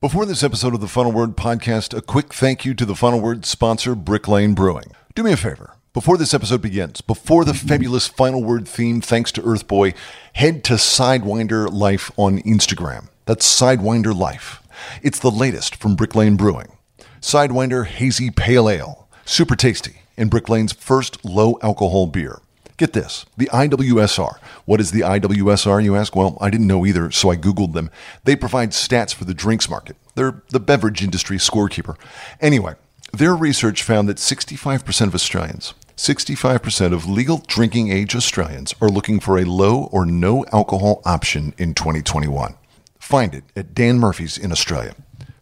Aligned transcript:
Before 0.00 0.24
this 0.24 0.44
episode 0.44 0.74
of 0.74 0.80
the 0.80 0.86
Final 0.86 1.10
Word 1.10 1.36
podcast, 1.36 1.92
a 1.92 2.00
quick 2.00 2.32
thank 2.32 2.64
you 2.64 2.72
to 2.72 2.84
the 2.84 2.94
Final 2.94 3.20
Word 3.20 3.44
sponsor, 3.44 3.96
Brick 3.96 4.28
Lane 4.28 4.54
Brewing. 4.54 4.92
Do 5.16 5.24
me 5.24 5.32
a 5.32 5.36
favor. 5.36 5.74
Before 5.92 6.16
this 6.16 6.32
episode 6.32 6.62
begins, 6.62 7.00
before 7.00 7.44
the 7.44 7.52
fabulous 7.52 8.06
Final 8.06 8.44
Word 8.44 8.68
theme, 8.68 9.00
thanks 9.00 9.32
to 9.32 9.42
Urthboy, 9.42 9.96
head 10.34 10.62
to 10.62 10.74
Sidewinder 10.74 11.68
Life 11.72 12.12
on 12.16 12.38
Instagram. 12.42 13.08
That's 13.24 13.60
Sidewinder 13.60 14.16
Life. 14.16 14.62
It's 15.02 15.18
the 15.18 15.32
latest 15.32 15.74
from 15.74 15.96
Brick 15.96 16.14
Lane 16.14 16.36
Brewing. 16.36 16.68
Sidewinder 17.20 17.84
Hazy 17.84 18.30
Pale 18.30 18.70
Ale, 18.70 19.08
super 19.24 19.56
tasty, 19.56 20.02
and 20.16 20.30
Brick 20.30 20.48
Lane's 20.48 20.72
first 20.72 21.24
low 21.24 21.58
alcohol 21.60 22.06
beer. 22.06 22.40
Get 22.78 22.92
this 22.92 23.26
the 23.36 23.50
IWSR. 23.52 24.38
What 24.64 24.80
is 24.80 24.92
the 24.92 25.00
IWSR, 25.00 25.84
you 25.84 25.96
ask? 25.96 26.14
Well, 26.16 26.38
I 26.40 26.48
didn't 26.48 26.68
know 26.68 26.86
either, 26.86 27.10
so 27.10 27.28
I 27.30 27.36
Googled 27.36 27.74
them. 27.74 27.90
They 28.24 28.36
provide 28.36 28.70
stats 28.70 29.12
for 29.12 29.24
the 29.24 29.34
drinks 29.34 29.68
market, 29.68 29.96
they're 30.14 30.42
the 30.48 30.60
beverage 30.60 31.02
industry 31.02 31.36
scorekeeper. 31.36 31.96
Anyway, 32.40 32.76
their 33.12 33.34
research 33.34 33.82
found 33.82 34.08
that 34.08 34.18
65% 34.18 35.06
of 35.08 35.14
Australians, 35.14 35.74
65% 35.96 36.92
of 36.92 37.08
legal 37.08 37.42
drinking 37.48 37.90
age 37.90 38.14
Australians 38.14 38.74
are 38.80 38.88
looking 38.88 39.18
for 39.18 39.38
a 39.38 39.44
low 39.44 39.88
or 39.90 40.06
no 40.06 40.44
alcohol 40.52 41.02
option 41.04 41.54
in 41.58 41.74
2021. 41.74 42.54
Find 43.00 43.34
it 43.34 43.44
at 43.56 43.74
Dan 43.74 43.98
Murphy's 43.98 44.38
in 44.38 44.52
Australia. 44.52 44.94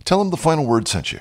Tell 0.05 0.19
them 0.21 0.31
the 0.31 0.37
final 0.39 0.65
word 0.65 0.89
sent 0.89 1.13
you. 1.13 1.21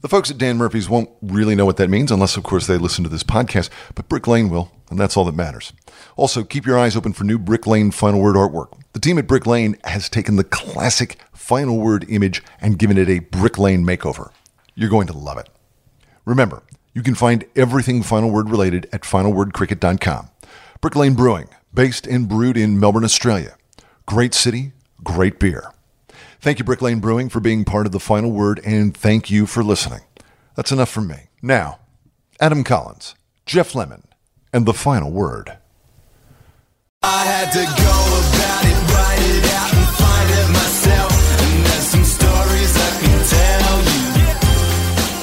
The 0.00 0.08
folks 0.08 0.30
at 0.30 0.38
Dan 0.38 0.56
Murphy's 0.56 0.88
won't 0.88 1.10
really 1.20 1.54
know 1.54 1.66
what 1.66 1.78
that 1.78 1.90
means, 1.90 2.10
unless, 2.10 2.36
of 2.36 2.44
course, 2.44 2.66
they 2.66 2.78
listen 2.78 3.04
to 3.04 3.10
this 3.10 3.22
podcast, 3.22 3.70
but 3.94 4.08
Brick 4.08 4.26
Lane 4.26 4.50
will, 4.50 4.70
and 4.90 4.98
that's 4.98 5.16
all 5.16 5.24
that 5.24 5.34
matters. 5.34 5.72
Also, 6.16 6.44
keep 6.44 6.66
your 6.66 6.78
eyes 6.78 6.96
open 6.96 7.12
for 7.12 7.24
new 7.24 7.38
Brick 7.38 7.66
Lane 7.66 7.90
Final 7.90 8.20
Word 8.20 8.36
artwork. 8.36 8.78
The 8.92 9.00
team 9.00 9.18
at 9.18 9.26
Brick 9.26 9.46
Lane 9.46 9.76
has 9.84 10.08
taken 10.08 10.36
the 10.36 10.44
classic 10.44 11.18
Final 11.32 11.78
Word 11.78 12.04
image 12.08 12.42
and 12.60 12.78
given 12.78 12.98
it 12.98 13.08
a 13.08 13.18
Brick 13.18 13.58
Lane 13.58 13.84
makeover. 13.84 14.30
You're 14.74 14.90
going 14.90 15.06
to 15.08 15.16
love 15.16 15.38
it. 15.38 15.48
Remember, 16.24 16.62
you 16.94 17.02
can 17.02 17.14
find 17.14 17.44
everything 17.56 18.02
Final 18.02 18.30
Word 18.30 18.48
related 18.48 18.88
at 18.92 19.02
finalwordcricket.com. 19.02 20.30
Brick 20.80 20.96
Lane 20.96 21.14
Brewing, 21.14 21.48
based 21.72 22.06
and 22.06 22.28
brewed 22.28 22.56
in 22.56 22.78
Melbourne, 22.78 23.04
Australia. 23.04 23.56
Great 24.06 24.34
city, 24.34 24.72
great 25.02 25.38
beer. 25.38 25.72
Thank 26.40 26.58
you, 26.58 26.64
Brick 26.64 26.82
Lane 26.82 27.00
Brewing, 27.00 27.30
for 27.30 27.40
being 27.40 27.64
part 27.64 27.86
of 27.86 27.92
the 27.92 27.98
final 27.98 28.30
word, 28.30 28.60
and 28.64 28.94
thank 28.94 29.30
you 29.30 29.46
for 29.46 29.64
listening. 29.64 30.00
That's 30.54 30.72
enough 30.72 30.90
from 30.90 31.06
me. 31.06 31.28
Now, 31.40 31.78
Adam 32.38 32.64
Collins, 32.64 33.14
Jeff 33.46 33.74
Lemon, 33.74 34.04
and 34.54 34.64
the 34.64 34.72
final 34.72 35.10
word. 35.10 35.58
I 37.02 37.24
had 37.24 37.50
to 37.50 37.58
go 37.58 38.20
about 38.22 38.64
it, 38.64 38.76
write 38.94 39.20
it 39.20 39.44
out, 39.52 39.74
and 39.74 39.88
find 39.98 40.30
it 40.30 40.48
myself. 40.52 41.12
And 41.42 41.66
there's 41.66 41.88
some 41.88 42.04
stories 42.04 42.76
I 42.76 43.00
can 43.02 43.18
tell 43.28 43.82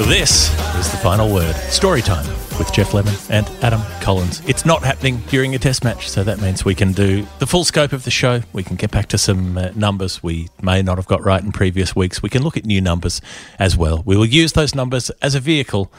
you. 0.06 0.10
This 0.10 0.52
is 0.78 0.92
the 0.92 0.98
final 0.98 1.34
word. 1.34 1.56
Story 1.72 2.02
time 2.02 2.28
with 2.60 2.74
Jeff 2.74 2.94
Lemon 2.94 3.14
and 3.30 3.50
Adam 3.64 3.82
Collins. 4.02 4.42
It's 4.48 4.66
not 4.66 4.84
happening 4.84 5.22
during 5.30 5.56
a 5.56 5.60
test 5.60 5.86
match, 5.86 6.10
so 6.10 6.26
that 6.26 6.42
means 6.42 6.66
we 6.66 6.76
can 6.76 6.92
do 6.92 7.26
the 7.40 7.48
full 7.48 7.64
scope 7.64 7.94
of 7.94 8.04
the 8.04 8.12
show. 8.12 8.42
We 8.52 8.64
can 8.64 8.76
get 8.76 8.92
back 8.92 9.08
to 9.08 9.18
some 9.18 9.58
uh, 9.58 9.72
numbers 9.76 10.22
we 10.22 10.50
may 10.62 10.82
not 10.82 10.98
have 10.98 11.08
got 11.08 11.24
right 11.24 11.42
in 11.42 11.54
previous 11.54 11.96
weeks. 11.96 12.22
We 12.22 12.28
can 12.30 12.44
look 12.44 12.58
at 12.58 12.66
new 12.66 12.82
numbers 12.82 13.22
as 13.58 13.78
well. 13.78 14.04
We 14.06 14.18
will 14.18 14.26
use 14.26 14.52
those 14.52 14.76
numbers 14.76 15.10
as 15.22 15.36
a 15.36 15.40
vehicle 15.40 15.90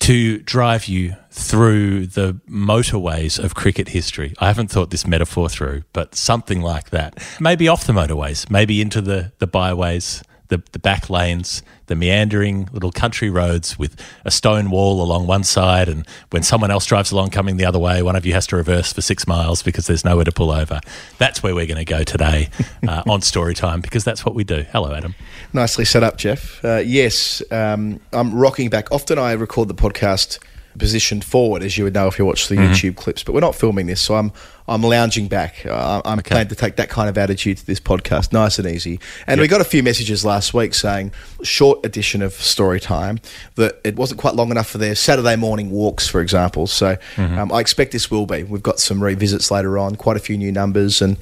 to 0.00 0.38
drive 0.38 0.86
you 0.86 1.16
through 1.30 2.06
the 2.06 2.40
motorways 2.48 3.42
of 3.42 3.54
cricket 3.54 3.88
history. 3.88 4.34
I 4.38 4.46
haven't 4.46 4.70
thought 4.70 4.90
this 4.90 5.06
metaphor 5.06 5.48
through, 5.48 5.82
but 5.92 6.14
something 6.14 6.60
like 6.60 6.90
that. 6.90 7.18
Maybe 7.40 7.68
off 7.68 7.86
the 7.86 7.92
motorways, 7.92 8.50
maybe 8.50 8.80
into 8.80 9.00
the, 9.00 9.32
the 9.38 9.46
byways, 9.46 10.22
the, 10.48 10.62
the 10.72 10.78
back 10.78 11.08
lanes, 11.08 11.62
the 11.86 11.94
meandering 11.94 12.68
little 12.72 12.92
country 12.92 13.30
roads 13.30 13.78
with 13.78 14.00
a 14.24 14.30
stone 14.30 14.70
wall 14.70 15.02
along 15.02 15.26
one 15.26 15.44
side. 15.44 15.88
And 15.88 16.06
when 16.30 16.42
someone 16.42 16.70
else 16.70 16.86
drives 16.86 17.12
along 17.12 17.30
coming 17.30 17.56
the 17.56 17.64
other 17.64 17.78
way, 17.78 18.02
one 18.02 18.16
of 18.16 18.26
you 18.26 18.32
has 18.34 18.46
to 18.48 18.56
reverse 18.56 18.92
for 18.92 19.00
six 19.00 19.26
miles 19.26 19.62
because 19.62 19.86
there's 19.86 20.04
nowhere 20.04 20.24
to 20.24 20.32
pull 20.32 20.50
over. 20.50 20.80
That's 21.18 21.42
where 21.42 21.54
we're 21.54 21.66
going 21.66 21.84
to 21.84 21.84
go 21.84 22.02
today 22.02 22.50
uh, 22.88 23.02
on 23.08 23.22
Story 23.22 23.54
Time 23.54 23.80
because 23.80 24.04
that's 24.04 24.24
what 24.24 24.34
we 24.34 24.44
do. 24.44 24.64
Hello, 24.72 24.94
Adam. 24.94 25.14
Nicely 25.52 25.84
set 25.84 26.02
up, 26.02 26.16
Jeff. 26.16 26.64
Uh, 26.64 26.82
yes, 26.84 27.42
um, 27.50 28.00
I'm 28.12 28.34
rocking 28.34 28.70
back. 28.70 28.92
Often 28.92 29.18
I 29.18 29.32
record 29.32 29.68
the 29.68 29.74
podcast 29.74 30.38
positioned 30.78 31.24
forward, 31.24 31.62
as 31.62 31.76
you 31.78 31.84
would 31.84 31.94
know 31.94 32.06
if 32.08 32.18
you 32.18 32.24
watch 32.26 32.48
the 32.48 32.56
Mm-hmm. 32.56 32.72
YouTube 32.72 32.96
clips, 32.96 33.22
but 33.22 33.32
we're 33.32 33.40
not 33.40 33.54
filming 33.54 33.86
this, 33.86 34.00
so 34.00 34.14
I'm 34.14 34.32
I'm 34.66 34.82
lounging 34.82 35.28
back. 35.28 35.66
Uh, 35.66 36.00
I'm 36.06 36.18
planning 36.22 36.48
to 36.48 36.54
take 36.54 36.76
that 36.76 36.88
kind 36.88 37.08
of 37.10 37.18
attitude 37.18 37.58
to 37.58 37.66
this 37.66 37.78
podcast, 37.80 38.32
nice 38.32 38.58
and 38.58 38.66
easy. 38.66 38.98
And 39.26 39.38
we 39.40 39.46
got 39.46 39.60
a 39.60 39.64
few 39.64 39.82
messages 39.82 40.24
last 40.24 40.54
week 40.54 40.72
saying 40.72 41.12
short 41.42 41.84
edition 41.84 42.22
of 42.22 42.32
story 42.32 42.80
time 42.80 43.20
that 43.56 43.78
it 43.84 43.96
wasn't 43.96 44.20
quite 44.20 44.34
long 44.36 44.50
enough 44.50 44.68
for 44.68 44.78
their 44.78 44.94
Saturday 44.94 45.36
morning 45.36 45.70
walks, 45.70 46.08
for 46.08 46.20
example. 46.22 46.66
So 46.66 46.96
Mm-hmm. 47.16 47.38
um, 47.38 47.52
I 47.52 47.60
expect 47.60 47.92
this 47.92 48.10
will 48.10 48.24
be. 48.26 48.42
We've 48.42 48.62
got 48.62 48.78
some 48.80 49.02
revisits 49.02 49.50
later 49.50 49.76
on, 49.78 49.96
quite 49.96 50.16
a 50.16 50.20
few 50.20 50.38
new 50.38 50.50
numbers, 50.52 51.02
and 51.02 51.18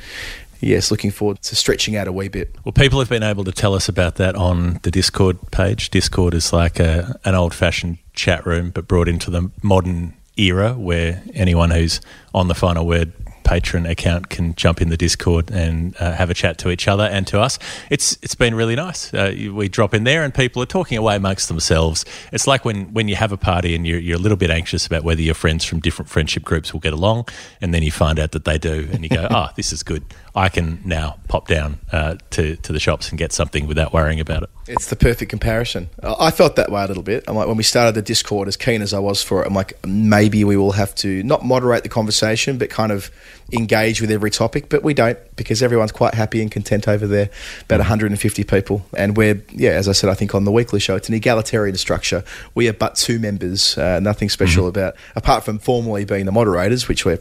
yes, 0.60 0.92
looking 0.92 1.10
forward 1.10 1.42
to 1.42 1.56
stretching 1.56 1.96
out 1.96 2.06
a 2.06 2.12
wee 2.12 2.28
bit. 2.28 2.54
Well, 2.64 2.72
people 2.72 3.00
have 3.00 3.08
been 3.08 3.24
able 3.24 3.42
to 3.44 3.52
tell 3.52 3.74
us 3.74 3.88
about 3.88 4.14
that 4.16 4.36
on 4.36 4.78
the 4.84 4.90
Discord 4.92 5.38
page. 5.50 5.90
Discord 5.90 6.34
is 6.34 6.52
like 6.52 6.78
a, 6.78 7.18
an 7.24 7.34
old 7.34 7.52
fashioned 7.54 7.98
chat 8.14 8.44
room, 8.46 8.70
but 8.70 8.86
brought 8.86 9.08
into 9.08 9.30
the 9.30 9.50
modern 9.62 10.14
era 10.36 10.72
where 10.74 11.22
anyone 11.34 11.70
who's 11.70 12.00
on 12.34 12.48
the 12.48 12.54
final 12.54 12.86
word 12.86 13.12
patron 13.44 13.86
account 13.86 14.28
can 14.28 14.54
jump 14.54 14.80
in 14.80 14.88
the 14.88 14.96
Discord 14.96 15.50
and 15.50 15.96
uh, 15.98 16.12
have 16.12 16.30
a 16.30 16.34
chat 16.34 16.58
to 16.58 16.70
each 16.70 16.88
other 16.88 17.04
and 17.04 17.26
to 17.26 17.40
us. 17.40 17.58
It's 17.90 18.16
it's 18.22 18.34
been 18.34 18.54
really 18.54 18.76
nice. 18.76 19.12
Uh, 19.12 19.34
we 19.52 19.68
drop 19.68 19.94
in 19.94 20.04
there 20.04 20.22
and 20.22 20.34
people 20.34 20.62
are 20.62 20.66
talking 20.66 20.96
away 20.96 21.16
amongst 21.16 21.48
themselves. 21.48 22.04
It's 22.32 22.46
like 22.46 22.64
when, 22.64 22.92
when 22.92 23.08
you 23.08 23.16
have 23.16 23.32
a 23.32 23.36
party 23.36 23.74
and 23.74 23.86
you're, 23.86 23.98
you're 23.98 24.16
a 24.16 24.20
little 24.20 24.38
bit 24.38 24.50
anxious 24.50 24.86
about 24.86 25.04
whether 25.04 25.22
your 25.22 25.34
friends 25.34 25.64
from 25.64 25.80
different 25.80 26.08
friendship 26.08 26.44
groups 26.44 26.72
will 26.72 26.80
get 26.80 26.92
along, 26.92 27.28
and 27.60 27.74
then 27.74 27.82
you 27.82 27.90
find 27.90 28.18
out 28.18 28.32
that 28.32 28.44
they 28.44 28.58
do, 28.58 28.88
and 28.92 29.02
you 29.02 29.08
go, 29.08 29.26
"Oh, 29.30 29.48
this 29.56 29.72
is 29.72 29.82
good. 29.82 30.04
I 30.34 30.48
can 30.48 30.80
now 30.84 31.18
pop 31.28 31.48
down 31.48 31.80
uh, 31.92 32.16
to 32.30 32.56
to 32.56 32.72
the 32.72 32.80
shops 32.80 33.10
and 33.10 33.18
get 33.18 33.32
something 33.32 33.66
without 33.66 33.92
worrying 33.92 34.20
about 34.20 34.42
it." 34.44 34.50
It's 34.68 34.86
the 34.86 34.96
perfect 34.96 35.28
comparison. 35.28 35.90
I 36.02 36.30
felt 36.30 36.54
that 36.54 36.70
way 36.70 36.84
a 36.84 36.86
little 36.86 37.02
bit. 37.02 37.24
I'm 37.26 37.34
like, 37.34 37.48
when 37.48 37.56
we 37.56 37.64
started 37.64 37.96
the 37.96 38.02
Discord, 38.02 38.46
as 38.46 38.56
keen 38.56 38.80
as 38.80 38.94
I 38.94 39.00
was 39.00 39.20
for 39.20 39.42
it, 39.42 39.46
I'm 39.48 39.54
like, 39.54 39.74
maybe 39.84 40.44
we 40.44 40.56
will 40.56 40.72
have 40.72 40.94
to 40.96 41.22
not 41.24 41.44
moderate 41.44 41.82
the 41.82 41.88
conversation, 41.88 42.58
but 42.58 42.70
kind 42.70 42.92
of 42.92 43.10
engage 43.52 44.00
with 44.00 44.10
every 44.10 44.30
topic. 44.30 44.68
But 44.68 44.84
we 44.84 44.94
don't 44.94 45.18
because 45.34 45.62
everyone's 45.64 45.90
quite 45.90 46.14
happy 46.14 46.40
and 46.40 46.50
content 46.50 46.86
over 46.86 47.08
there. 47.08 47.28
About 47.62 47.80
150 47.80 48.44
people, 48.44 48.86
and 48.96 49.16
we're 49.16 49.42
yeah, 49.50 49.72
as 49.72 49.88
I 49.88 49.92
said, 49.92 50.10
I 50.10 50.14
think 50.14 50.34
on 50.34 50.44
the 50.44 50.52
weekly 50.52 50.78
show, 50.80 50.94
it's 50.94 51.08
an 51.08 51.14
egalitarian 51.14 51.76
structure. 51.76 52.22
We 52.54 52.68
are 52.68 52.72
but 52.72 52.94
two 52.94 53.18
members, 53.18 53.76
uh, 53.76 53.98
nothing 54.00 54.28
special 54.28 54.68
about 54.68 54.94
apart 55.16 55.44
from 55.44 55.58
formally 55.58 56.04
being 56.04 56.26
the 56.26 56.32
moderators, 56.32 56.88
which 56.88 57.04
we're. 57.04 57.18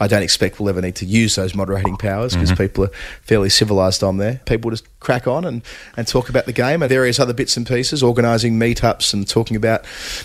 I 0.00 0.06
don't 0.06 0.22
expect 0.22 0.60
we'll 0.60 0.68
ever 0.68 0.80
need 0.80 0.96
to 0.96 1.06
use 1.06 1.34
those 1.36 1.54
moderating 1.54 1.96
powers 1.96 2.34
because 2.34 2.50
mm-hmm. 2.50 2.62
people 2.62 2.84
are 2.84 2.90
fairly 3.22 3.48
civilised 3.48 4.02
on 4.02 4.18
there. 4.18 4.40
People 4.46 4.70
just 4.70 4.86
crack 5.00 5.26
on 5.26 5.44
and, 5.44 5.62
and 5.96 6.06
talk 6.06 6.28
about 6.28 6.46
the 6.46 6.52
game 6.52 6.82
and 6.82 6.88
various 6.88 7.20
other 7.20 7.32
bits 7.32 7.56
and 7.56 7.66
pieces, 7.66 8.02
organising 8.02 8.58
meetups 8.58 9.14
and 9.14 9.28
talking 9.28 9.56
about, 9.56 9.84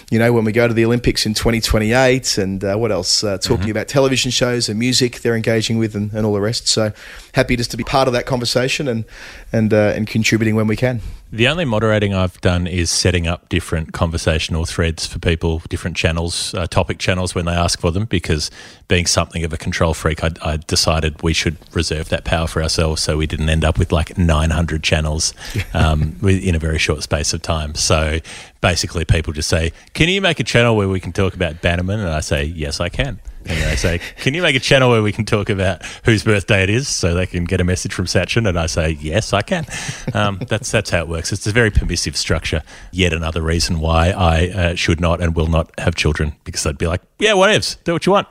you 0.10 0.18
know, 0.18 0.34
when 0.34 0.44
we 0.44 0.52
go 0.52 0.68
to 0.68 0.74
the 0.74 0.86
Olympics 0.86 1.25
in 1.25 1.34
2028 1.34 2.38
and 2.38 2.64
uh, 2.64 2.75
what 2.75 2.92
else, 2.92 3.24
uh, 3.24 3.38
talking 3.38 3.70
about 3.70 3.88
television 3.88 4.31
shows 4.31 4.70
and 4.70 4.80
music 4.80 5.22
they're 5.22 5.36
engaging 5.36 5.78
with 5.78 5.96
and, 5.96 6.12
and 6.14 6.25
all 6.25 6.34
the 6.34 6.42
rest. 6.42 6.68
So 6.68 6.92
happy 7.34 7.56
just 7.56 7.72
to 7.72 7.78
be 7.78 7.84
part 7.84 8.08
of 8.08 8.14
that 8.14 8.25
conversation 8.25 8.88
and 8.88 9.06
and 9.52 9.74
uh, 9.74 9.94
and 9.96 10.08
contributing 10.08 10.56
when 10.56 10.68
we 10.68 10.75
can. 10.75 11.02
The 11.31 11.48
only 11.48 11.66
moderating 11.66 12.14
I've 12.14 12.40
done 12.42 12.68
is 12.68 12.92
setting 12.92 13.25
up 13.25 13.50
different 13.50 13.92
conversational 13.92 14.66
threads 14.66 15.08
for 15.08 15.18
people, 15.18 15.64
different 15.68 15.98
channels, 15.98 16.54
uh, 16.54 16.68
topic 16.68 17.00
channels 17.00 17.34
when 17.34 17.46
they 17.46 17.54
ask 17.54 17.80
for 17.80 17.92
them, 17.92 18.06
because 18.06 18.52
being 18.88 19.08
something 19.08 19.44
of 19.44 19.52
a 19.52 19.58
control 19.58 19.96
freak, 19.96 20.24
I, 20.24 20.30
I 20.44 20.58
decided 20.58 21.24
we 21.24 21.34
should 21.34 21.58
reserve 21.75 22.10
that 22.10 22.24
power 22.24 22.46
for 22.46 22.62
ourselves 22.62 23.02
so 23.02 23.18
we 23.18 23.25
didn't 23.25 23.50
end 23.50 23.66
up 23.66 23.80
with 23.80 23.92
like 23.92 24.16
900 24.16 24.62
channels 24.65 25.33
um, 25.74 26.18
in 26.24 26.56
a 26.56 26.60
very 26.60 26.80
short 26.80 27.04
space 27.04 27.33
of 27.33 27.42
time. 27.42 27.75
So 27.75 28.19
basically, 28.62 29.06
people 29.06 29.33
just 29.33 29.50
say, 29.50 29.71
Can 29.94 30.10
you 30.10 30.21
make 30.21 30.39
a 30.39 30.44
channel 30.44 30.75
where 30.75 30.89
we 30.89 31.00
can 31.00 31.12
talk 31.12 31.36
about 31.36 31.62
Bannerman? 31.62 32.00
And 32.00 32.10
I 32.10 32.21
say, 32.21 32.44
Yes, 32.45 32.80
I 32.80 32.89
can. 32.89 33.19
And 33.45 33.62
they 33.62 33.75
say, 33.75 34.00
Can 34.18 34.33
you 34.33 34.42
make 34.42 34.56
a 34.56 34.60
channel 34.60 34.89
where 34.89 35.04
we 35.04 35.12
can 35.12 35.25
talk 35.25 35.50
about 35.50 35.83
whose 36.06 36.24
birthday 36.24 36.63
it 36.63 36.69
is 36.69 36.88
so 36.88 37.13
they 37.13 37.25
can 37.25 37.44
get 37.44 37.60
a 37.62 37.63
message 37.63 37.94
from 37.94 38.06
Sachin? 38.06 38.48
And 38.48 38.57
I 38.57 38.65
say, 38.68 38.92
Yes, 39.01 39.33
I 39.33 39.42
can. 39.42 39.65
Um, 40.13 40.39
that's, 40.48 40.71
that's 40.71 40.89
how 40.89 41.00
it 41.00 41.07
works. 41.07 41.31
It's 41.31 41.45
a 41.45 41.51
very 41.51 41.69
permissive 41.69 42.15
structure. 42.15 42.63
Yet 42.92 43.13
another 43.13 43.42
reason 43.42 43.80
why 43.80 44.12
I 44.12 44.48
uh, 44.50 44.75
should 44.75 45.00
not 45.00 45.21
and 45.21 45.36
will 45.36 45.48
not 45.48 45.71
have 45.80 45.95
children 45.95 46.36
because 46.44 46.65
I'd 46.65 46.77
be 46.77 46.88
like, 46.88 47.01
Yeah, 47.19 47.33
whatevs, 47.33 47.77
do 47.83 47.94
what 47.94 48.06
you 48.06 48.12
want. 48.13 48.27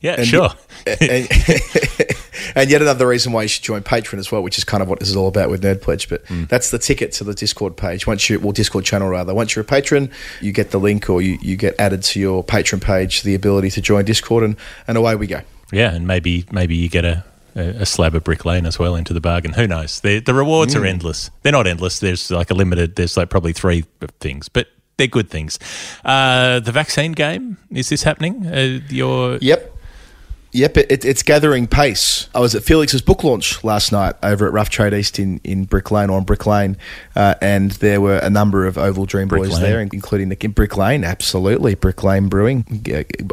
Yeah, 0.00 0.16
And 0.18 0.26
sure. 0.26 0.50
and, 0.86 1.28
and 2.54 2.70
yet 2.70 2.82
another 2.82 3.06
reason 3.06 3.32
why 3.32 3.42
you 3.42 3.48
should 3.48 3.62
join 3.62 3.82
Patreon 3.82 4.18
as 4.18 4.30
well, 4.32 4.42
which 4.42 4.58
is 4.58 4.64
kind 4.64 4.82
of 4.82 4.88
what 4.88 5.00
this 5.00 5.08
is 5.08 5.16
all 5.16 5.28
about 5.28 5.50
with 5.50 5.62
Nerd 5.62 5.80
Pledge. 5.80 6.08
But 6.08 6.24
Mm. 6.26 6.48
that's 6.48 6.70
the 6.70 6.78
ticket 6.78 7.12
to 7.12 7.24
the 7.24 7.34
Discord 7.34 7.76
page. 7.76 8.06
Once 8.06 8.28
you, 8.30 8.38
well, 8.40 8.52
Discord 8.52 8.84
channel 8.84 9.08
rather. 9.08 9.34
Once 9.34 9.54
you're 9.56 9.62
a 9.62 9.66
patron, 9.66 10.10
you 10.40 10.52
get 10.52 10.70
the 10.70 10.78
link 10.80 11.08
or 11.10 11.20
you, 11.22 11.38
you 11.42 11.56
get 11.56 11.74
added 11.78 12.02
to 12.04 12.20
your 12.20 12.42
patron 12.44 12.80
page 12.80 13.22
the 13.22 13.34
ability 13.34 13.70
to 13.70 13.80
join 13.80 14.04
Discord, 14.04 14.44
and, 14.44 14.56
and 14.88 14.96
away 14.96 15.14
we 15.16 15.26
go. 15.26 15.40
Yeah, 15.72 15.92
and 15.94 16.06
maybe 16.06 16.44
maybe 16.52 16.76
you 16.76 16.88
get 16.88 17.04
a, 17.04 17.24
a, 17.56 17.86
slab 17.86 18.14
of 18.14 18.22
Brick 18.24 18.44
Lane 18.44 18.66
as 18.66 18.78
well 18.78 18.94
into 18.94 19.12
the 19.12 19.20
bargain. 19.20 19.52
Who 19.54 19.66
knows? 19.66 20.00
The 20.00 20.20
the 20.20 20.34
rewards 20.34 20.74
Mm. 20.74 20.80
are 20.82 20.86
endless. 20.86 21.30
They're 21.42 21.52
not 21.52 21.66
endless. 21.66 21.98
There's 21.98 22.30
like 22.30 22.50
a 22.50 22.54
limited. 22.54 22.96
There's 22.96 23.16
like 23.16 23.28
probably 23.30 23.52
three 23.52 23.84
things, 24.20 24.48
but 24.48 24.68
they're 24.96 25.08
good 25.08 25.28
things. 25.30 25.58
Uh, 26.04 26.60
the 26.60 26.70
vaccine 26.70 27.12
game 27.12 27.56
is 27.72 27.88
this 27.88 28.02
happening? 28.04 28.46
Uh, 28.46 28.80
your 28.88 29.38
Yep. 29.40 29.73
Yep, 30.54 30.76
it, 30.76 30.86
it, 30.92 31.04
it's 31.04 31.24
gathering 31.24 31.66
pace. 31.66 32.28
I 32.32 32.38
was 32.38 32.54
at 32.54 32.62
Felix's 32.62 33.02
book 33.02 33.24
launch 33.24 33.64
last 33.64 33.90
night 33.90 34.14
over 34.22 34.46
at 34.46 34.52
Rough 34.52 34.70
Trade 34.70 34.94
East 34.94 35.18
in, 35.18 35.40
in 35.42 35.64
Brick 35.64 35.90
Lane 35.90 36.10
or 36.10 36.16
on 36.16 36.22
Brick 36.24 36.46
Lane, 36.46 36.76
uh, 37.16 37.34
and 37.42 37.72
there 37.72 38.00
were 38.00 38.18
a 38.18 38.30
number 38.30 38.64
of 38.64 38.78
Oval 38.78 39.04
Dream 39.04 39.26
Brick 39.26 39.42
boys 39.42 39.52
Lane. 39.54 39.62
there, 39.62 39.80
including 39.80 40.28
the 40.28 40.36
Brick 40.46 40.76
Lane. 40.76 41.02
Absolutely, 41.02 41.74
Brick 41.74 42.04
Lane 42.04 42.28
Brewing. 42.28 42.64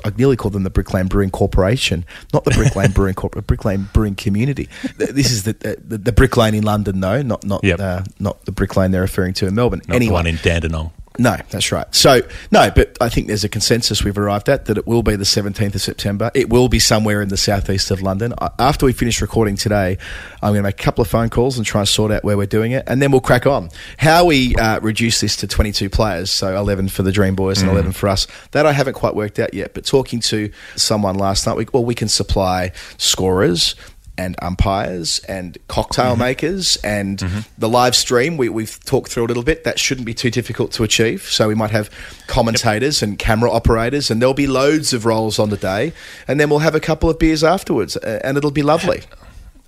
I 0.04 0.12
nearly 0.18 0.36
called 0.36 0.54
them 0.54 0.64
the 0.64 0.72
Brick 0.72 0.92
Lane 0.96 1.06
Brewing 1.06 1.30
Corporation, 1.30 2.06
not 2.34 2.44
the 2.44 2.52
Brick 2.52 2.76
Lane 2.76 2.92
Brewing 2.96 3.14
Corp- 3.14 3.46
Brick 3.46 3.66
Lane 3.66 3.88
Brewing 3.94 4.16
Community. 4.16 4.68
This 4.98 5.32
is 5.32 5.44
the, 5.44 5.54
the 5.88 6.00
the 6.00 6.12
Brick 6.12 6.36
Lane 6.38 6.56
in 6.56 6.64
London, 6.64 7.02
though, 7.02 7.22
not 7.22 7.44
not 7.46 7.64
Yep. 7.64 7.80
uh, 7.80 8.02
not 8.20 8.44
the 8.46 8.52
Brick 8.52 8.76
Lane 8.76 8.90
they're 8.90 9.02
referring 9.02 9.34
to 9.36 9.46
in 9.48 9.54
Melbourne. 9.54 9.82
not 9.88 9.96
anyway, 9.96 10.08
the 10.10 10.14
one 10.14 10.28
in 10.28 10.38
Dandenong. 10.38 10.92
No, 11.20 11.38
that's 11.50 11.72
right. 11.72 11.94
So, 11.94 12.22
no, 12.52 12.72
but 12.74 12.98
I 13.02 13.10
think 13.10 13.28
there's 13.28 13.44
a 13.44 13.50
consensus 13.50 14.04
we've 14.04 14.18
arrived 14.18 14.48
at 14.48 14.66
that 14.66 14.78
it 14.78 14.88
will 14.88 15.04
be 15.04 15.18
the 15.18 15.26
17th 15.26 15.76
of 15.76 15.82
September. 15.82 16.32
It 16.34 16.50
will 16.50 16.70
be 16.70 16.80
somewhere 16.80 17.22
in 17.22 17.28
the 17.28 17.38
southeast 17.38 17.92
of 17.92 18.02
London. 18.02 18.34
After 18.58 18.86
we 18.86 18.94
finish 18.94 19.22
recording 19.22 19.58
today, 19.58 19.98
I'm 20.42 20.54
going 20.54 20.60
to 20.60 20.64
make 20.64 20.80
a 20.80 20.84
couple 20.84 21.02
of 21.02 21.10
phone 21.10 21.30
calls 21.30 21.58
and 21.58 21.66
try 21.66 21.82
and 21.82 21.88
sort 21.88 22.12
out 22.12 22.24
where 22.24 22.38
we're 22.38 22.46
doing 22.46 22.72
it, 22.72 22.86
and 22.88 23.02
then 23.02 23.12
we'll 23.12 23.20
crack 23.20 23.46
on. 23.46 23.70
How 23.98 24.26
we 24.26 24.56
uh, 24.56 24.80
reduce 24.80 25.20
this 25.20 25.36
to 25.38 25.48
22 25.48 25.90
players, 25.90 26.32
so 26.32 26.56
11 26.58 26.88
for 26.88 27.04
the 27.04 27.12
Dream 27.12 27.36
Boys 27.36 27.62
and 27.62 27.70
11 27.70 27.92
for 27.92 28.08
us, 28.08 28.26
that 28.52 28.66
I 28.66 28.72
haven't 28.72 28.94
quite 28.94 29.14
worked 29.14 29.38
out 29.38 29.54
yet. 29.54 29.74
But 29.74 29.86
talking 29.86 30.22
to 30.22 30.50
someone 30.78 31.16
last 31.16 31.46
night, 31.46 31.58
we, 31.58 31.68
well, 31.74 31.84
we 31.84 31.96
can 31.96 32.08
supply 32.08 32.72
scorers 32.98 33.76
and 34.18 34.36
umpires 34.42 35.20
and 35.28 35.58
cocktail 35.68 36.12
mm-hmm. 36.12 36.22
makers 36.22 36.78
and 36.84 37.20
mm-hmm. 37.20 37.40
the 37.58 37.70
live 37.70 37.96
stream. 37.96 38.38
We, 38.38 38.50
we've 38.50 38.84
talked 38.86 39.12
through 39.12 39.26
a 39.26 39.28
little 39.28 39.44
bit. 39.44 39.64
That 39.64 39.80
shouldn't 39.80 40.06
be 40.06 40.14
too 40.14 40.30
difficult 40.30 40.72
to 40.74 40.84
achieve. 40.84 41.24
So 41.24 41.48
we 41.48 41.56
might 41.56 41.72
have 41.72 41.90
commentators 42.28 43.02
and 43.02 43.18
camera 43.18 43.52
operators, 43.52 44.12
and 44.12 44.22
there'll 44.22 44.34
be 44.34 44.48
loads 44.48 44.94
of 44.94 45.06
roles 45.06 45.40
on 45.40 45.50
the 45.50 45.58
day. 45.58 45.94
And 46.28 46.40
then 46.40 46.50
we'll 46.50 46.60
have 46.60 46.76
a 46.76 46.80
couple 46.80 47.10
of 47.10 47.20
beers 47.20 47.44
afterwards, 47.44 47.96
and 47.98 48.38
it'll 48.38 48.52
be 48.52 48.64
lovely. 48.64 49.02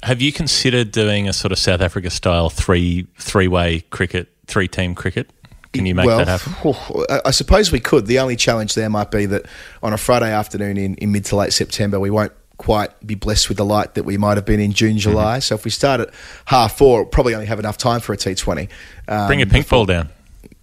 Have 0.03 0.21
you 0.21 0.33
considered 0.33 0.91
doing 0.91 1.29
a 1.29 1.33
sort 1.33 1.51
of 1.53 1.57
South 1.57 1.79
Africa 1.79 2.09
style 2.09 2.49
three 2.49 3.07
three 3.17 3.47
way 3.47 3.81
cricket, 3.89 4.29
three 4.47 4.67
team 4.67 4.95
cricket? 4.95 5.31
Can 5.71 5.87
you 5.87 5.95
make 5.95 6.05
well, 6.05 6.19
that 6.19 6.27
happen? 6.27 6.53
I- 7.09 7.21
I 7.25 7.31
suppose 7.31 7.71
we 7.71 7.79
could. 7.79 8.05
The 8.05 8.19
only 8.19 8.35
challenge 8.35 8.75
there 8.75 8.89
might 8.89 9.09
be 9.09 9.25
that 9.25 9.45
on 9.81 9.91
a 9.93 9.97
Friday 9.97 10.31
afternoon 10.31 10.77
in, 10.77 10.95
in 10.95 11.11
mid 11.11 11.25
to 11.25 11.35
late 11.35 11.51
September, 11.51 11.99
we 11.99 12.11
won't 12.11 12.31
quite 12.57 12.91
be 13.05 13.15
blessed 13.15 13.49
with 13.49 13.57
the 13.57 13.65
light 13.65 13.95
that 13.95 14.03
we 14.03 14.17
might 14.17 14.37
have 14.37 14.45
been 14.45 14.59
in 14.59 14.71
June, 14.73 14.91
Mm-hmm. 14.91 14.97
July. 14.99 15.39
So 15.39 15.55
if 15.55 15.65
we 15.65 15.71
start 15.71 15.99
at 16.01 16.09
half 16.45 16.77
four, 16.77 17.01
we'll 17.01 17.09
probably 17.09 17.33
only 17.33 17.47
have 17.47 17.59
enough 17.59 17.77
time 17.77 17.99
for 17.99 18.13
a 18.13 18.17
T20. 18.17 18.69
Um, 19.07 19.27
Bring 19.27 19.41
a 19.41 19.45
pink 19.47 19.67
ball 19.67 19.85
down. 19.85 20.09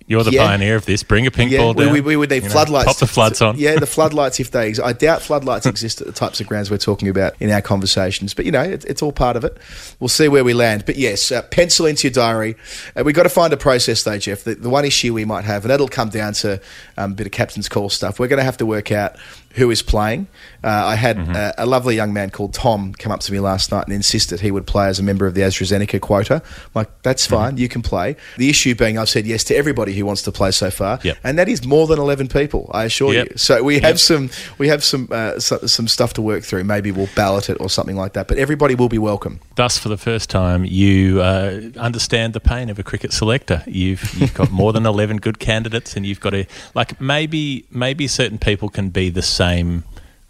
You're 0.07 0.25
the 0.25 0.33
Yeah. 0.33 0.47
pioneer 0.49 0.75
of 0.75 0.87
this. 0.87 1.05
Bring 1.05 1.29
a 1.29 1.31
pink 1.31 1.53
yeah, 1.53 1.59
ball 1.59 1.73
we, 1.73 1.85
down. 1.85 1.93
we, 1.93 2.01
we 2.01 2.17
would 2.17 2.31
need 2.31 2.43
You 2.43 2.49
know, 2.49 2.49
floodlights. 2.49 2.87
Pop 2.87 2.97
the 2.99 3.07
floods 3.07 3.39
to- 3.39 3.47
on. 3.47 3.59
Yeah, 3.59 3.77
the 3.79 3.87
floodlights 3.97 4.41
if 4.41 4.51
they. 4.51 4.69
Ex- 4.71 4.81
I 4.81 4.93
doubt 4.93 5.23
floodlights 5.23 5.67
exist 5.67 6.01
at 6.01 6.09
the 6.09 6.13
types 6.13 6.41
of 6.41 6.49
grounds 6.49 6.69
we're 6.69 6.79
talking 6.79 7.09
about 7.09 7.35
in 7.39 7.49
our 7.53 7.63
conversations, 7.63 8.35
but 8.35 8.45
you 8.45 8.51
know, 8.51 8.63
it, 8.63 8.85
it's 8.87 9.03
all 9.03 9.13
part 9.13 9.37
of 9.37 9.45
it. 9.45 9.57
We'll 10.01 10.09
see 10.09 10.27
where 10.27 10.43
we 10.43 10.53
land. 10.53 10.85
But 10.85 10.97
yes, 10.97 11.31
uh, 11.31 11.43
pencil 11.43 11.87
into 11.87 12.09
your 12.09 12.13
diary. 12.13 12.57
Uh, 12.97 13.05
we've 13.05 13.15
got 13.15 13.23
to 13.23 13.29
find 13.29 13.53
a 13.53 13.57
process 13.57 14.03
though, 14.03 14.19
Jeff. 14.19 14.43
The, 14.43 14.57
the 14.57 14.69
one 14.71 14.85
issue 14.85 15.15
we 15.15 15.25
might 15.25 15.45
have, 15.45 15.63
and 15.65 15.71
that'll 15.71 15.87
come 15.87 16.09
down 16.09 16.33
to 16.35 16.61
um, 16.97 17.13
a 17.13 17.15
bit 17.15 17.27
of 17.27 17.33
captain's 17.33 17.69
call 17.69 17.89
stuff. 17.89 18.19
We're 18.19 18.27
going 18.29 18.39
to 18.41 18.45
have 18.45 18.57
to 18.57 18.67
work 18.67 18.91
out 18.91 19.15
who 19.55 19.71
is 19.71 19.83
playing. 19.83 20.27
Uh, 20.63 20.69
I 20.69 20.95
had 20.95 21.17
Mm-hmm. 21.17 21.33
uh, 21.35 21.53
a 21.59 21.67
lovely 21.67 21.97
young 21.97 22.13
man 22.13 22.31
called 22.31 22.55
Tom 22.55 22.93
come 22.95 23.11
up 23.11 23.21
to 23.21 23.33
me 23.33 23.41
last 23.41 23.73
night 23.73 23.85
and 23.87 23.93
insisted 23.93 24.41
he 24.41 24.51
would 24.51 24.67
play 24.67 24.87
as 24.87 24.99
a 25.01 25.03
member 25.03 25.27
of 25.27 25.35
the 25.35 25.41
AstraZeneca 25.41 26.01
quota. 26.01 26.37
I'm 26.45 26.71
like, 26.75 27.03
that's 27.03 27.27
Mm-hmm. 27.27 27.35
fine, 27.35 27.57
you 27.57 27.69
can 27.69 27.83
play. 27.83 28.17
The 28.37 28.49
issue 28.49 28.75
being, 28.75 28.97
I've 28.99 29.09
said 29.09 29.27
yes 29.27 29.43
to 29.45 29.57
everybody 29.57 29.93
who 29.95 30.07
wants 30.07 30.23
to 30.23 30.33
play 30.33 30.51
so 30.53 30.71
far, 30.71 31.01
Yep. 31.03 31.19
and 31.25 31.39
that 31.39 31.49
is 31.49 31.65
more 31.67 31.87
than 31.87 31.99
eleven 31.99 32.29
people. 32.29 32.71
I 32.73 32.85
assure 32.85 33.13
Yep. 33.13 33.29
you. 33.31 33.37
So 33.39 33.63
we 33.63 33.75
have 33.81 33.97
Yep. 33.97 33.99
some 33.99 34.31
we 34.59 34.69
have 34.69 34.85
some 34.85 35.09
uh, 35.11 35.39
so, 35.41 35.59
some 35.67 35.89
stuff 35.89 36.13
to 36.15 36.23
work 36.23 36.45
through. 36.45 36.65
Maybe 36.65 36.93
we'll 36.93 37.09
ballot 37.17 37.51
it 37.51 37.57
or 37.61 37.69
something 37.69 37.97
like 37.97 38.13
that. 38.13 38.29
But 38.29 38.39
everybody 38.39 38.75
will 38.77 38.89
be 38.89 38.99
welcome. 38.99 39.41
Thus, 39.57 39.79
for 39.79 39.89
the 39.89 39.99
first 39.99 40.31
time, 40.31 40.65
you 40.65 41.21
uh, 41.21 41.61
understand 41.77 42.33
the 42.35 42.41
pain 42.41 42.71
of 42.71 42.79
a 42.79 42.83
cricket 42.83 43.13
selector. 43.13 43.63
You've 43.67 44.15
you've 44.15 44.35
got 44.35 44.51
more 44.51 44.73
than 44.73 44.87
eleven 44.95 45.17
good 45.17 45.39
candidates, 45.41 45.97
and 45.97 46.07
you've 46.07 46.21
got 46.21 46.31
to 46.31 46.45
like 46.75 47.01
maybe 47.01 47.65
maybe 47.71 48.07
certain 48.07 48.39
people 48.39 48.69
can 48.69 48.91
be 48.91 49.11
the 49.11 49.23
same 49.41 49.85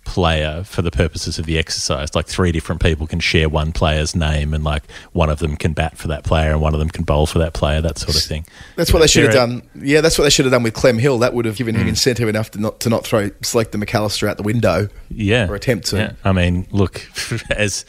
player 0.04 0.64
for 0.64 0.82
the 0.82 0.90
purposes 0.90 1.38
of 1.38 1.46
the 1.46 1.56
exercise. 1.58 2.14
Like 2.14 2.26
three 2.26 2.50
different 2.52 2.80
people 2.82 3.06
can 3.06 3.20
share 3.20 3.48
one 3.48 3.70
player's 3.72 4.14
name, 4.16 4.54
and 4.54 4.64
like 4.64 4.82
one 5.12 5.30
of 5.30 5.38
them 5.40 5.56
can 5.56 5.72
bat 5.72 5.96
for 5.98 6.08
that 6.08 6.24
player, 6.24 6.50
and 6.52 6.60
one 6.60 6.74
of 6.74 6.80
them 6.80 6.88
can 6.88 7.04
bowl 7.04 7.26
for 7.26 7.38
that 7.40 7.52
player. 7.54 7.80
That 7.80 7.98
sort 7.98 8.16
of 8.16 8.22
thing. 8.22 8.44
That's 8.76 8.90
You 8.90 8.94
what 8.94 8.98
know, 8.98 9.02
they 9.04 9.08
should 9.08 9.24
have 9.24 9.32
done. 9.34 9.62
Yeah, 9.74 10.00
that's 10.00 10.16
what 10.18 10.24
they 10.24 10.30
should 10.30 10.44
have 10.46 10.52
done 10.52 10.62
with 10.62 10.74
Clem 10.74 10.98
Hill. 10.98 11.18
That 11.18 11.34
would 11.34 11.44
have 11.44 11.56
given 11.56 11.74
him 11.74 11.82
Hmm. 11.82 11.88
incentive 11.88 12.28
enough 12.28 12.50
to 12.52 12.60
not 12.60 12.80
to 12.80 12.88
not 12.88 13.04
throw 13.04 13.30
select 13.42 13.72
the 13.72 13.78
McAlister 13.78 14.28
out 14.28 14.36
the 14.36 14.42
window. 14.42 14.88
yeah, 15.10 15.48
or 15.48 15.54
attempt 15.54 15.86
to. 15.88 15.96
Yeah. 15.96 16.12
I 16.24 16.32
mean, 16.32 16.66
look, 16.70 17.02
as 17.50 17.84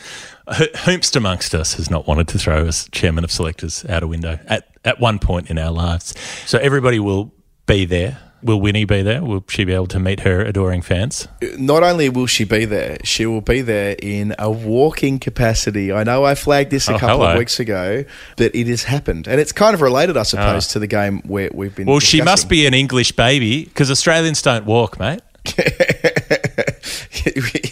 whomst 0.47 1.15
amongst 1.15 1.55
us 1.55 1.75
has 1.75 1.89
not 1.89 2.07
wanted 2.07 2.27
to 2.29 2.37
throw 2.39 2.65
as 2.65 2.89
chairman 2.91 3.23
of 3.23 3.31
selectors 3.31 3.85
out 3.85 4.03
a 4.03 4.07
window 4.07 4.39
at 4.47 4.67
at 4.83 4.99
one 4.99 5.17
point 5.19 5.49
in 5.49 5.57
our 5.57 5.71
lives. 5.71 6.13
So 6.45 6.57
everybody 6.59 6.99
will 6.99 7.31
be 7.67 7.85
there. 7.85 8.17
Will 8.43 8.59
Winnie 8.59 8.85
be 8.85 9.01
there? 9.03 9.23
Will 9.23 9.43
she 9.47 9.63
be 9.65 9.73
able 9.73 9.87
to 9.87 9.99
meet 9.99 10.21
her 10.21 10.41
adoring 10.41 10.81
fans? 10.81 11.27
Not 11.57 11.83
only 11.83 12.09
will 12.09 12.25
she 12.25 12.43
be 12.43 12.65
there, 12.65 12.97
she 13.03 13.25
will 13.27 13.41
be 13.41 13.61
there 13.61 13.95
in 14.01 14.33
a 14.39 14.49
walking 14.49 15.19
capacity. 15.19 15.91
I 15.91 16.03
know 16.03 16.23
I 16.25 16.33
flagged 16.35 16.71
this 16.71 16.87
a 16.89 16.93
Oh, 16.95 16.97
couple 16.97 17.17
hello. 17.19 17.31
of 17.33 17.37
weeks 17.37 17.59
ago, 17.59 18.03
but 18.37 18.55
it 18.55 18.67
has 18.67 18.83
happened, 18.83 19.27
and 19.27 19.39
it's 19.39 19.51
kind 19.51 19.73
of 19.75 19.81
related, 19.81 20.17
I 20.17 20.23
suppose, 20.23 20.67
to 20.69 20.79
the 20.79 20.87
game 20.87 21.21
where 21.27 21.49
we've 21.53 21.75
been. 21.75 21.85
Well, 21.85 21.99
she 21.99 22.21
must 22.21 22.49
be 22.49 22.65
an 22.65 22.73
English 22.73 23.11
baby 23.11 23.65
because 23.65 23.91
Australians 23.91 24.41
don't 24.41 24.65
walk, 24.65 24.99
mate. 24.99 25.21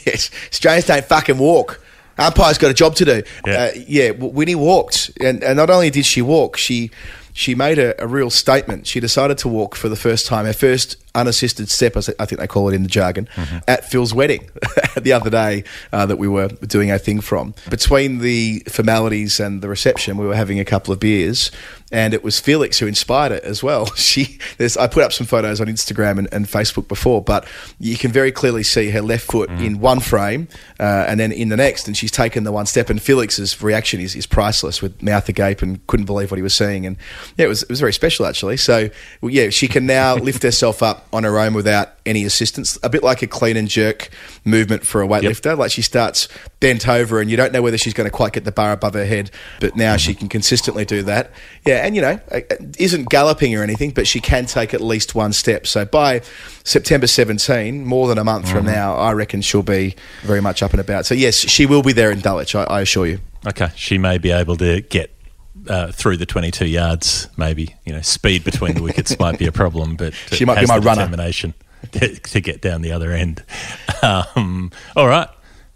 yes, 0.05 0.29
Australians 0.51 0.85
don't 0.85 1.05
fucking 1.05 1.37
walk. 1.37 1.81
Umpire's 2.17 2.57
got 2.57 2.69
a 2.69 2.73
job 2.73 2.95
to 2.95 3.05
do. 3.05 3.23
Yeah. 3.45 3.53
Uh, 3.53 3.71
yeah 3.87 4.11
Winnie 4.11 4.55
walked, 4.55 5.09
and, 5.21 5.41
and 5.43 5.55
not 5.57 5.69
only 5.69 5.89
did 5.89 6.05
she 6.05 6.21
walk, 6.21 6.57
she 6.57 6.91
she 7.39 7.55
made 7.55 7.79
a, 7.79 8.03
a 8.03 8.05
real 8.05 8.29
statement. 8.29 8.85
She 8.85 8.99
decided 8.99 9.37
to 9.37 9.47
walk 9.47 9.73
for 9.73 9.87
the 9.87 9.95
first 9.95 10.27
time, 10.27 10.43
her 10.43 10.51
first 10.51 10.97
unassisted 11.15 11.69
step, 11.69 11.97
as 11.97 12.09
I 12.19 12.25
think 12.25 12.39
they 12.39 12.47
call 12.47 12.69
it 12.69 12.75
in 12.75 12.83
the 12.83 12.89
jargon, 12.89 13.27
at 13.67 13.89
Phil's 13.89 14.13
wedding 14.13 14.49
the 14.97 15.13
other 15.13 15.29
day 15.29 15.63
uh, 15.91 16.05
that 16.05 16.17
we 16.17 16.27
were 16.27 16.47
doing 16.47 16.91
our 16.91 16.97
thing 16.97 17.21
from. 17.21 17.53
Between 17.69 18.19
the 18.19 18.63
formalities 18.69 19.39
and 19.39 19.61
the 19.61 19.69
reception, 19.69 20.17
we 20.17 20.25
were 20.25 20.35
having 20.35 20.59
a 20.59 20.65
couple 20.65 20.93
of 20.93 20.99
beers, 20.99 21.51
and 21.91 22.13
it 22.13 22.23
was 22.23 22.39
Felix 22.39 22.79
who 22.79 22.87
inspired 22.87 23.31
it 23.31 23.43
as 23.43 23.63
well. 23.63 23.87
She, 24.09 24.39
there's, 24.57 24.75
I 24.75 24.87
put 24.87 25.03
up 25.03 25.13
some 25.13 25.27
photos 25.27 25.61
on 25.61 25.67
Instagram 25.67 26.17
and, 26.17 26.33
and 26.33 26.47
Facebook 26.47 26.87
before, 26.87 27.21
but 27.21 27.47
you 27.79 27.95
can 27.95 28.11
very 28.11 28.31
clearly 28.31 28.63
see 28.63 28.89
her 28.89 29.01
left 29.01 29.31
foot 29.31 29.51
in 29.51 29.79
one 29.79 29.99
frame 29.99 30.47
uh, 30.79 31.05
and 31.07 31.19
then 31.19 31.31
in 31.31 31.49
the 31.49 31.57
next, 31.57 31.87
and 31.87 31.95
she's 31.95 32.09
taken 32.09 32.43
the 32.43 32.51
one 32.51 32.65
step. 32.65 32.89
And 32.89 32.99
Felix's 32.99 33.61
reaction 33.61 33.99
is, 33.99 34.15
is 34.15 34.25
priceless, 34.25 34.81
with 34.81 35.03
mouth 35.03 35.29
agape 35.29 35.61
and 35.61 35.85
couldn't 35.87 36.05
believe 36.05 36.31
what 36.31 36.37
he 36.37 36.41
was 36.41 36.55
seeing. 36.55 36.85
And 36.85 36.97
yeah, 37.37 37.45
it 37.45 37.49
was 37.49 37.63
it 37.63 37.69
was 37.69 37.79
very 37.79 37.93
special 37.93 38.25
actually. 38.25 38.57
So 38.57 38.89
yeah, 39.21 39.49
she 39.49 39.67
can 39.67 39.85
now 39.85 40.15
lift 40.29 40.41
herself 40.41 40.81
up 40.81 41.07
on 41.11 41.23
her 41.23 41.39
own 41.39 41.53
without 41.53 41.89
any 42.05 42.23
assistance, 42.23 42.77
a 42.83 42.89
bit 42.89 43.03
like 43.03 43.21
a 43.21 43.27
clean 43.27 43.57
and 43.57 43.67
jerk 43.67 44.09
movement 44.45 44.85
for 44.85 45.01
a 45.01 45.07
weightlifter. 45.07 45.57
Like 45.57 45.71
she 45.71 45.81
starts 45.81 46.27
bent 46.59 46.87
over, 46.87 47.19
and 47.19 47.29
you 47.29 47.37
don't 47.37 47.51
know 47.51 47.61
whether 47.61 47.77
she's 47.77 47.93
going 47.93 48.05
to 48.05 48.11
quite 48.11 48.33
get 48.33 48.45
the 48.45 48.51
bar 48.51 48.71
above 48.71 48.93
her 48.93 49.05
head, 49.05 49.31
but 49.59 49.75
now 49.75 49.97
she 49.97 50.11
mm-hmm. 50.11 50.19
can 50.19 50.29
consistently 50.29 50.85
do 50.85 51.01
that. 51.03 51.31
Yeah, 51.65 51.85
and 51.85 51.95
you 51.95 52.01
know, 52.01 52.19
uh, 52.31 52.41
uh, 52.51 52.55
isn't 52.77 53.09
galloping 53.09 53.55
or 53.55 53.63
anything, 53.63 53.91
but 53.91 54.07
she 54.07 54.19
can 54.19 54.45
take 54.45 54.73
at 54.73 54.81
least 54.81 55.15
one 55.15 55.33
step. 55.33 55.65
So 55.65 55.85
by 55.85 56.21
September 56.63 57.07
17, 57.07 57.85
more 57.85 58.07
than 58.07 58.17
a 58.17 58.23
month 58.23 58.49
from 58.49 58.65
mm-hmm. 58.65 58.75
now, 58.75 58.95
I 58.95 59.13
reckon 59.13 59.41
she'll 59.41 59.63
be 59.63 59.95
very 60.21 60.41
much 60.41 60.61
up 60.61 60.71
and 60.71 60.79
about. 60.79 61.05
So 61.05 61.15
yes, 61.15 61.35
she 61.35 61.65
will 61.65 61.83
be 61.83 61.93
there 61.93 62.11
in 62.11 62.19
Dulwich, 62.19 62.55
I, 62.55 62.63
I 62.63 62.81
assure 62.81 63.07
you. 63.07 63.19
Okay, 63.47 63.69
she 63.75 63.97
may 63.97 64.17
be 64.17 64.31
able 64.31 64.57
to 64.57 64.81
get 64.81 65.15
uh, 65.67 65.91
through 65.91 66.17
the 66.17 66.25
22 66.25 66.67
yards. 66.67 67.27
Maybe 67.37 67.75
you 67.85 67.93
know, 67.93 68.01
speed 68.01 68.43
between 68.43 68.75
the 68.75 68.83
wickets 68.83 69.17
might 69.19 69.39
be 69.39 69.47
a 69.47 69.51
problem, 69.51 69.95
but 69.95 70.13
She 70.31 70.45
might 70.45 70.59
be 70.59 70.67
my 70.67 70.77
runner. 70.77 71.01
Determination 71.01 71.53
to, 71.93 72.15
to 72.15 72.41
get 72.41 72.61
down 72.61 72.81
the 72.81 72.91
other 72.91 73.11
end. 73.11 73.43
Um, 74.01 74.71
all 74.95 75.09
right, 75.09 75.27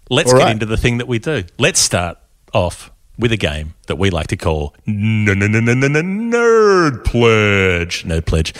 let's 0.10 0.32
All 0.32 0.40
get 0.40 0.46
right. 0.46 0.54
into 0.54 0.66
the 0.66 0.78
thing 0.78 1.00
that 1.00 1.10
we 1.10 1.20
do. 1.20 1.44
Let's 1.60 1.82
start 1.82 2.18
off 2.54 2.90
with 3.20 3.34
a 3.34 3.38
game 3.38 3.74
that 3.88 3.98
we 3.98 4.12
like 4.12 4.28
to 4.28 4.38
call 4.38 4.74
Nerd 4.88 7.04
Pledge. 7.04 8.06
Nerd 8.06 8.26
Pledge. 8.26 8.54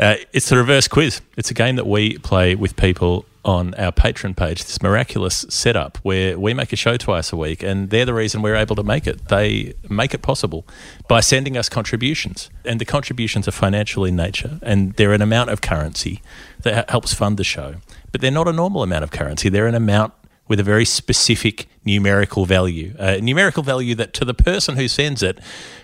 Uh, 0.00 0.16
it's 0.32 0.48
the 0.48 0.56
reverse 0.56 0.88
quiz. 0.88 1.20
It's 1.36 1.52
a 1.52 1.54
game 1.54 1.76
that 1.76 1.86
we 1.86 2.18
play 2.18 2.56
with 2.56 2.74
people 2.74 3.24
on 3.44 3.74
our 3.74 3.92
Patreon 3.92 4.36
page. 4.36 4.64
This 4.64 4.82
miraculous 4.82 5.44
setup 5.48 5.98
where 5.98 6.38
we 6.38 6.54
make 6.54 6.72
a 6.72 6.76
show 6.76 6.96
twice 6.96 7.32
a 7.32 7.36
week, 7.36 7.62
and 7.62 7.90
they're 7.90 8.04
the 8.04 8.14
reason 8.14 8.42
we're 8.42 8.56
able 8.56 8.76
to 8.76 8.82
make 8.82 9.06
it. 9.06 9.28
They 9.28 9.74
make 9.88 10.14
it 10.14 10.22
possible 10.22 10.66
by 11.08 11.20
sending 11.20 11.56
us 11.56 11.68
contributions, 11.68 12.50
and 12.64 12.80
the 12.80 12.84
contributions 12.84 13.46
are 13.46 13.52
financial 13.52 14.04
in 14.04 14.16
nature, 14.16 14.58
and 14.62 14.94
they're 14.94 15.12
an 15.12 15.22
amount 15.22 15.50
of 15.50 15.60
currency 15.60 16.22
that 16.62 16.88
helps 16.90 17.12
fund 17.12 17.36
the 17.36 17.44
show. 17.44 17.76
But 18.12 18.20
they're 18.20 18.30
not 18.30 18.48
a 18.48 18.52
normal 18.52 18.82
amount 18.82 19.04
of 19.04 19.10
currency. 19.10 19.48
They're 19.48 19.66
an 19.66 19.74
amount 19.74 20.14
with 20.46 20.60
a 20.60 20.62
very 20.62 20.84
specific 20.84 21.66
numerical 21.84 22.44
value, 22.44 22.94
a 22.98 23.20
numerical 23.20 23.62
value 23.62 23.94
that 23.94 24.12
to 24.14 24.24
the 24.24 24.34
person 24.34 24.76
who 24.76 24.88
sends 24.88 25.22
it 25.22 25.38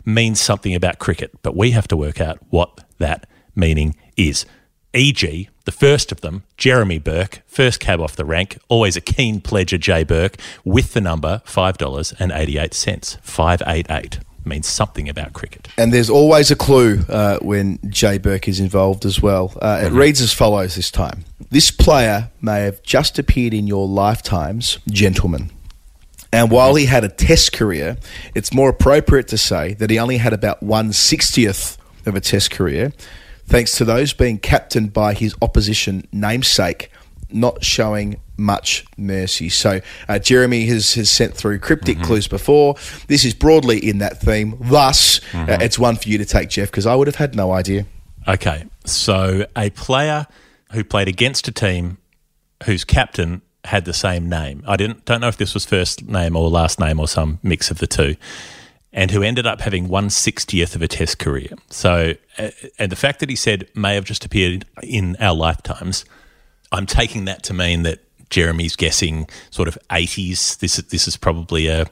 means 0.04 0.40
something 0.40 0.74
about 0.74 0.98
cricket. 0.98 1.30
But 1.42 1.56
we 1.56 1.70
have 1.70 1.88
to 1.88 1.96
work 1.96 2.20
out 2.20 2.38
what 2.50 2.84
that 2.98 3.26
meaning 3.54 3.96
is. 4.16 4.44
E.g., 4.92 5.48
the 5.70 5.76
first 5.76 6.10
of 6.10 6.20
them, 6.20 6.42
Jeremy 6.56 6.98
Bourke, 6.98 7.42
first 7.46 7.78
cab 7.78 8.00
off 8.00 8.16
the 8.16 8.24
rank, 8.24 8.58
always 8.68 8.96
a 8.96 9.00
keen 9.00 9.40
pledger, 9.40 9.78
Jay 9.78 10.02
Bourke, 10.02 10.36
with 10.64 10.94
the 10.94 11.00
number 11.00 11.42
$5.88. 11.46 13.20
588 13.20 14.18
means 14.44 14.66
something 14.66 15.08
about 15.08 15.32
cricket. 15.32 15.68
And 15.78 15.92
there's 15.92 16.10
always 16.10 16.50
a 16.50 16.56
clue 16.56 17.04
uh, 17.08 17.38
when 17.38 17.78
Jay 17.88 18.18
Bourke 18.18 18.48
is 18.48 18.58
involved 18.58 19.04
as 19.04 19.22
well. 19.22 19.56
Uh, 19.62 19.82
it 19.84 19.92
reads 19.92 20.20
as 20.20 20.32
follows 20.32 20.74
this 20.74 20.90
time 20.90 21.24
This 21.50 21.70
player 21.70 22.32
may 22.40 22.62
have 22.62 22.82
just 22.82 23.16
appeared 23.20 23.54
in 23.54 23.68
your 23.68 23.86
lifetimes, 23.86 24.78
gentlemen. 24.88 25.52
And 26.32 26.50
while 26.50 26.74
he 26.74 26.86
had 26.86 27.04
a 27.04 27.08
test 27.08 27.52
career, 27.52 27.96
it's 28.34 28.52
more 28.52 28.70
appropriate 28.70 29.28
to 29.28 29.38
say 29.38 29.74
that 29.74 29.88
he 29.88 30.00
only 30.00 30.16
had 30.16 30.32
about 30.32 30.64
160th 30.64 31.78
of 32.06 32.16
a 32.16 32.20
test 32.20 32.50
career, 32.50 32.92
thanks 33.50 33.76
to 33.78 33.84
those 33.84 34.14
being 34.14 34.38
captained 34.38 34.92
by 34.92 35.12
his 35.12 35.34
opposition 35.42 36.06
namesake, 36.12 36.90
not 37.30 37.62
showing 37.62 38.20
much 38.36 38.84
mercy. 38.96 39.50
So 39.50 39.80
uh, 40.08 40.18
Jeremy 40.18 40.64
has, 40.66 40.94
has 40.94 41.10
sent 41.10 41.34
through 41.34 41.58
cryptic 41.58 42.00
clues 42.00 42.26
before. 42.26 42.76
This 43.06 43.24
is 43.24 43.34
broadly 43.34 43.78
in 43.78 43.98
that 43.98 44.18
theme. 44.18 44.56
Thus, 44.58 45.20
uh, 45.34 45.58
it's 45.60 45.78
one 45.78 45.96
for 45.96 46.08
you 46.08 46.16
to 46.18 46.24
take, 46.24 46.48
Jeff, 46.48 46.70
because 46.70 46.86
I 46.86 46.94
would 46.94 47.06
have 47.06 47.16
had 47.16 47.34
no 47.34 47.52
idea. 47.52 47.84
Okay, 48.26 48.64
so 48.84 49.46
a 49.56 49.70
player 49.70 50.26
who 50.72 50.84
played 50.84 51.08
against 51.08 51.48
a 51.48 51.52
team 51.52 51.98
whose 52.64 52.84
captain 52.84 53.42
had 53.64 53.84
the 53.84 53.92
same 53.92 54.28
name. 54.28 54.62
I 54.66 54.76
didn't 54.76 55.04
don't 55.04 55.20
know 55.20 55.28
if 55.28 55.36
this 55.36 55.52
was 55.52 55.66
first 55.66 56.06
name 56.06 56.36
or 56.36 56.48
last 56.48 56.80
name 56.80 56.98
or 56.98 57.08
some 57.08 57.40
mix 57.42 57.70
of 57.70 57.78
the 57.78 57.86
two. 57.86 58.16
And 58.92 59.12
who 59.12 59.22
ended 59.22 59.46
up 59.46 59.60
having 59.60 59.86
one 59.86 60.10
sixtieth 60.10 60.74
of 60.74 60.82
a 60.82 60.88
Test 60.88 61.20
career. 61.20 61.50
So, 61.68 61.92
uh, 62.00 62.14
and 62.78 62.92
the 62.92 62.96
fact 62.96 63.20
that 63.20 63.28
he 63.28 63.36
said 63.36 63.68
may 63.74 63.94
have 63.94 64.04
just 64.04 64.24
appeared 64.24 64.64
in 64.82 65.16
our 65.20 65.34
lifetimes, 65.34 66.04
I'm 66.72 66.86
taking 66.86 67.24
that 67.26 67.42
to 67.44 67.54
mean 67.54 67.82
that 67.82 68.00
Jeremy's 68.30 68.76
guessing 68.76 69.28
sort 69.50 69.68
of 69.68 69.76
80s. 69.90 70.58
This 70.58 70.78
is 70.78 70.84
this 70.86 71.08
is 71.08 71.16
probably 71.16 71.66
a 71.66 71.86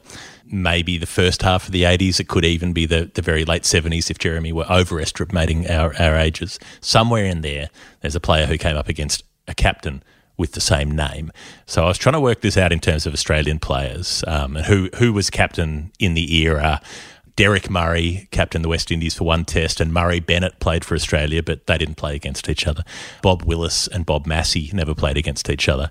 maybe 0.51 0.97
the 0.97 1.05
first 1.05 1.43
half 1.43 1.67
of 1.67 1.71
the 1.71 1.83
80s. 1.83 2.19
It 2.19 2.27
could 2.27 2.45
even 2.45 2.73
be 2.73 2.85
the, 2.85 3.11
the 3.13 3.21
very 3.21 3.45
late 3.45 3.63
70s 3.63 4.09
if 4.09 4.17
Jeremy 4.17 4.51
were 4.51 4.65
overestimating 4.69 5.69
our, 5.69 5.93
our 6.01 6.15
ages. 6.15 6.57
Somewhere 6.81 7.25
in 7.25 7.41
there, 7.41 7.69
there's 8.01 8.15
a 8.15 8.19
player 8.19 8.47
who 8.47 8.57
came 8.57 8.75
up 8.75 8.89
against 8.89 9.23
a 9.47 9.53
captain 9.53 10.01
with 10.37 10.53
the 10.53 10.61
same 10.61 10.89
name. 10.89 11.31
So 11.65 11.83
I 11.83 11.87
was 11.87 11.97
trying 11.97 12.13
to 12.13 12.21
work 12.21 12.41
this 12.41 12.57
out 12.57 12.71
in 12.71 12.79
terms 12.79 13.05
of 13.05 13.13
Australian 13.13 13.59
players 13.59 14.23
um, 14.25 14.55
and 14.55 14.65
who 14.65 14.89
who 14.95 15.13
was 15.13 15.29
captain 15.29 15.91
in 15.99 16.13
the 16.13 16.37
era. 16.37 16.81
Deryck 17.39 17.69
Murray 17.69 18.27
captained 18.31 18.65
the 18.65 18.69
West 18.69 18.91
Indies 18.91 19.15
for 19.15 19.23
one 19.23 19.45
test, 19.45 19.79
and 19.79 19.93
Murray 19.93 20.19
Bennett 20.19 20.59
played 20.59 20.83
for 20.83 20.93
Australia, 20.93 21.41
but 21.41 21.67
they 21.67 21.77
didn't 21.77 21.95
play 21.95 22.13
against 22.13 22.49
each 22.49 22.67
other. 22.67 22.83
Bob 23.21 23.43
Willis 23.43 23.87
and 23.87 24.05
Bob 24.05 24.25
Massie 24.27 24.69
never 24.73 24.93
played 24.93 25.15
against 25.15 25.49
each 25.49 25.69
other. 25.69 25.89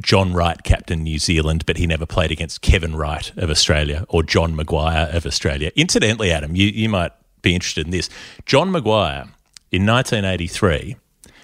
John 0.00 0.32
Wright 0.32 0.62
captained 0.62 1.04
New 1.04 1.18
Zealand, 1.18 1.66
but 1.66 1.76
he 1.76 1.86
never 1.86 2.06
played 2.06 2.30
against 2.30 2.62
Kevin 2.62 2.96
Wright 2.96 3.30
of 3.36 3.50
Australia 3.50 4.06
or 4.08 4.22
John 4.22 4.56
Maguire 4.56 5.10
of 5.12 5.26
Australia. 5.26 5.70
Incidentally, 5.76 6.32
Adam, 6.32 6.56
you, 6.56 6.68
you 6.68 6.88
might 6.88 7.12
be 7.42 7.54
interested 7.54 7.84
in 7.84 7.90
this. 7.90 8.08
John 8.46 8.72
Maguire 8.72 9.26
in 9.70 9.84
1983 9.84 10.96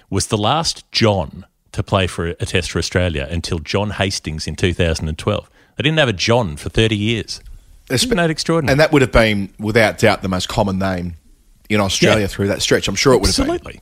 was 0.09 0.27
the 0.27 0.37
last 0.37 0.91
John 0.91 1.45
to 1.73 1.83
play 1.83 2.07
for 2.07 2.25
a 2.25 2.35
test 2.37 2.71
for 2.71 2.79
Australia 2.79 3.27
until 3.29 3.59
John 3.59 3.91
Hastings 3.91 4.47
in 4.47 4.55
2012. 4.55 5.49
They 5.77 5.83
didn't 5.83 5.99
have 5.99 6.09
a 6.09 6.13
John 6.13 6.57
for 6.57 6.69
30 6.69 6.97
years. 6.97 7.39
Isn't 7.93 8.17
that 8.17 8.29
extraordinary? 8.29 8.73
And 8.73 8.79
that 8.79 8.91
would 8.91 9.01
have 9.01 9.11
been, 9.11 9.53
without 9.59 9.97
doubt, 9.99 10.21
the 10.21 10.29
most 10.29 10.49
common 10.49 10.79
name 10.79 11.15
in 11.69 11.79
Australia 11.79 12.21
Yeah. 12.21 12.27
through 12.27 12.47
that 12.47 12.61
stretch. 12.61 12.87
I'm 12.87 12.95
sure 12.95 13.13
it 13.13 13.21
would 13.21 13.27
have 13.35 13.45
been. 13.45 13.55
Absolutely. 13.55 13.81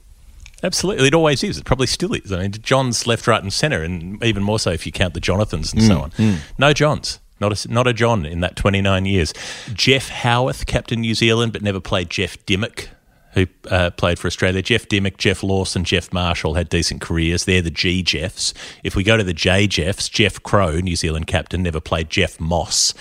Absolutely. 0.64 1.08
It 1.08 1.14
always 1.16 1.44
is. 1.44 1.58
It 1.58 1.66
probably 1.66 1.88
still 1.88 2.14
is. 2.14 2.32
I 2.32 2.40
mean, 2.42 2.52
John's 2.52 3.08
left, 3.08 3.26
right, 3.28 3.42
and 3.42 3.52
centre, 3.52 3.82
and 3.84 4.24
even 4.24 4.44
more 4.44 4.60
so 4.60 4.70
if 4.72 4.86
you 4.86 4.92
count 4.92 5.14
the 5.16 5.20
Jonathans 5.20 5.74
and 5.74 5.82
so 5.82 5.96
Mm, 5.96 6.02
on. 6.36 6.38
No 6.60 6.74
Johns. 6.74 7.20
Not 7.40 7.66
a, 7.66 7.74
not 7.74 7.88
a 7.88 7.94
John 7.94 8.24
in 8.28 8.42
that 8.42 8.56
29 8.56 9.06
years. 9.06 9.34
Geoff 9.74 10.10
Howarth, 10.10 10.68
captain 10.68 11.02
New 11.02 11.16
Zealand, 11.16 11.52
but 11.54 11.64
never 11.64 11.80
played 11.80 12.12
Geoff 12.12 12.38
Dymock, 12.46 12.90
who 13.34 13.48
uh, 13.72 13.90
played 13.90 14.20
for 14.20 14.28
Australia. 14.28 14.62
Geoff 14.62 14.88
Dymock, 14.88 15.18
Geoff 15.18 15.42
Lawson, 15.42 15.84
Jeff 15.84 16.14
Marshall 16.14 16.54
had 16.54 16.70
decent 16.70 17.02
careers. 17.02 17.46
They're 17.46 17.64
the 17.64 17.72
G 17.72 18.04
Jeffs. 18.04 18.54
If 18.84 18.96
we 18.96 19.04
go 19.04 19.18
to 19.18 19.24
the 19.24 19.34
J 19.34 19.66
Jeffs, 19.66 20.08
Jeff 20.08 20.44
Crowe, 20.44 20.80
New 20.82 20.96
Zealand 20.96 21.26
captain, 21.26 21.64
never 21.64 21.80
played 21.80 22.12
Jeff 22.12 22.40
Moss, 22.40 22.94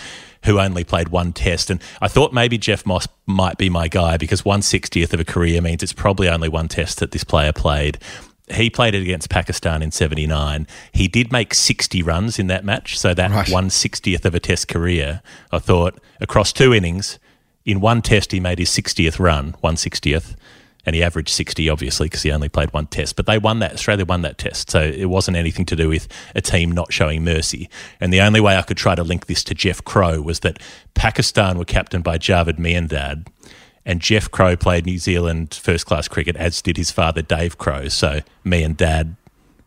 who 0.45 0.59
only 0.59 0.85
played 0.85 1.09
one 1.09 1.33
test. 1.33 1.71
And 1.71 1.81
I 2.01 2.09
thought 2.09 2.33
maybe 2.33 2.59
Jeff 2.59 2.87
Moss 2.87 3.07
might 3.27 3.59
be 3.59 3.69
my 3.69 3.89
guy 3.89 4.17
because 4.17 4.43
160th 4.43 5.13
of 5.13 5.21
a 5.21 5.25
career 5.25 5.61
means 5.61 5.83
it's 5.83 5.93
probably 5.93 6.29
only 6.29 6.49
one 6.49 6.69
test 6.69 6.99
that 7.01 7.11
this 7.11 7.25
player 7.25 7.53
played. 7.53 7.99
He 8.51 8.69
played 8.69 8.95
it 8.95 9.03
against 9.03 9.31
Pakistan 9.31 9.81
in 9.83 9.93
79. 9.93 10.67
He 10.93 11.07
did 11.07 11.31
make 11.31 11.55
60 11.55 12.03
runs 12.03 12.39
in 12.39 12.49
that 12.49 12.65
match. 12.65 12.99
So 12.99 13.15
that 13.15 13.31
Right. 13.31 13.47
160th 13.47 14.25
of 14.25 14.35
a 14.35 14.41
test 14.41 14.67
career, 14.67 15.23
I 15.53 15.59
thought, 15.59 16.01
across 16.21 16.53
two 16.53 16.75
innings, 16.75 17.19
in 17.65 17.81
one 17.81 18.03
test, 18.03 18.33
he 18.33 18.41
made 18.41 18.59
his 18.59 18.71
60th 18.71 19.21
run, 19.21 19.55
160th, 19.63 20.35
and 20.87 20.97
he 20.97 21.03
averaged 21.03 21.31
60, 21.31 21.69
obviously, 21.69 22.07
because 22.07 22.23
he 22.23 22.31
only 22.33 22.49
played 22.49 22.73
one 22.73 22.87
test. 22.87 23.17
But 23.17 23.27
they 23.27 23.39
won 23.39 23.59
that. 23.61 23.75
Australia 23.75 24.05
won 24.05 24.23
that 24.23 24.39
test. 24.39 24.71
So 24.71 24.81
it 24.81 25.07
wasn't 25.07 25.37
anything 25.37 25.67
to 25.67 25.77
do 25.77 25.89
with 25.89 26.09
a 26.35 26.41
team 26.41 26.73
not 26.73 26.93
showing 26.93 27.25
mercy. 27.25 27.69
And 28.01 28.13
the 28.13 28.21
only 28.21 28.41
way 28.41 28.57
I 28.57 28.63
could 28.63 28.77
try 28.77 28.95
to 28.95 29.03
link 29.03 29.27
this 29.27 29.45
to 29.45 29.55
Jeff 29.55 29.85
Crowe 29.85 30.21
was 30.21 30.41
that 30.41 30.59
Pakistan 30.95 31.59
were 31.59 31.65
captained 31.65 32.05
by 32.05 32.19
Javed 32.19 32.59
Miandad, 32.59 32.81
and 32.81 32.89
Dad, 32.89 33.27
and 33.85 34.01
Jeff 34.01 34.31
Crowe 34.31 34.57
played 34.57 34.87
New 34.87 34.99
Zealand 34.99 35.55
first 35.55 35.87
class 35.87 36.09
cricket, 36.09 36.37
as 36.37 36.61
did 36.63 36.77
his 36.77 36.91
father, 36.91 37.23
Dave 37.23 37.59
Crowe. 37.59 37.89
So 37.89 38.21
me 38.45 38.63
and 38.63 38.77
dad 38.77 39.17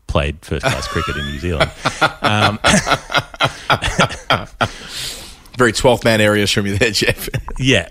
played 0.08 0.40
first 0.46 0.64
class 0.66 0.88
cricket 0.88 1.18
in 1.18 1.26
New 1.26 1.40
Zealand. 1.40 1.72
Um, 2.22 2.58
Very 5.58 5.74
12th 5.74 6.04
man 6.04 6.22
areas 6.22 6.50
from 6.52 6.66
you 6.66 6.78
there, 6.78 6.92
Jeff. 6.92 7.30
Yeah. 7.60 7.90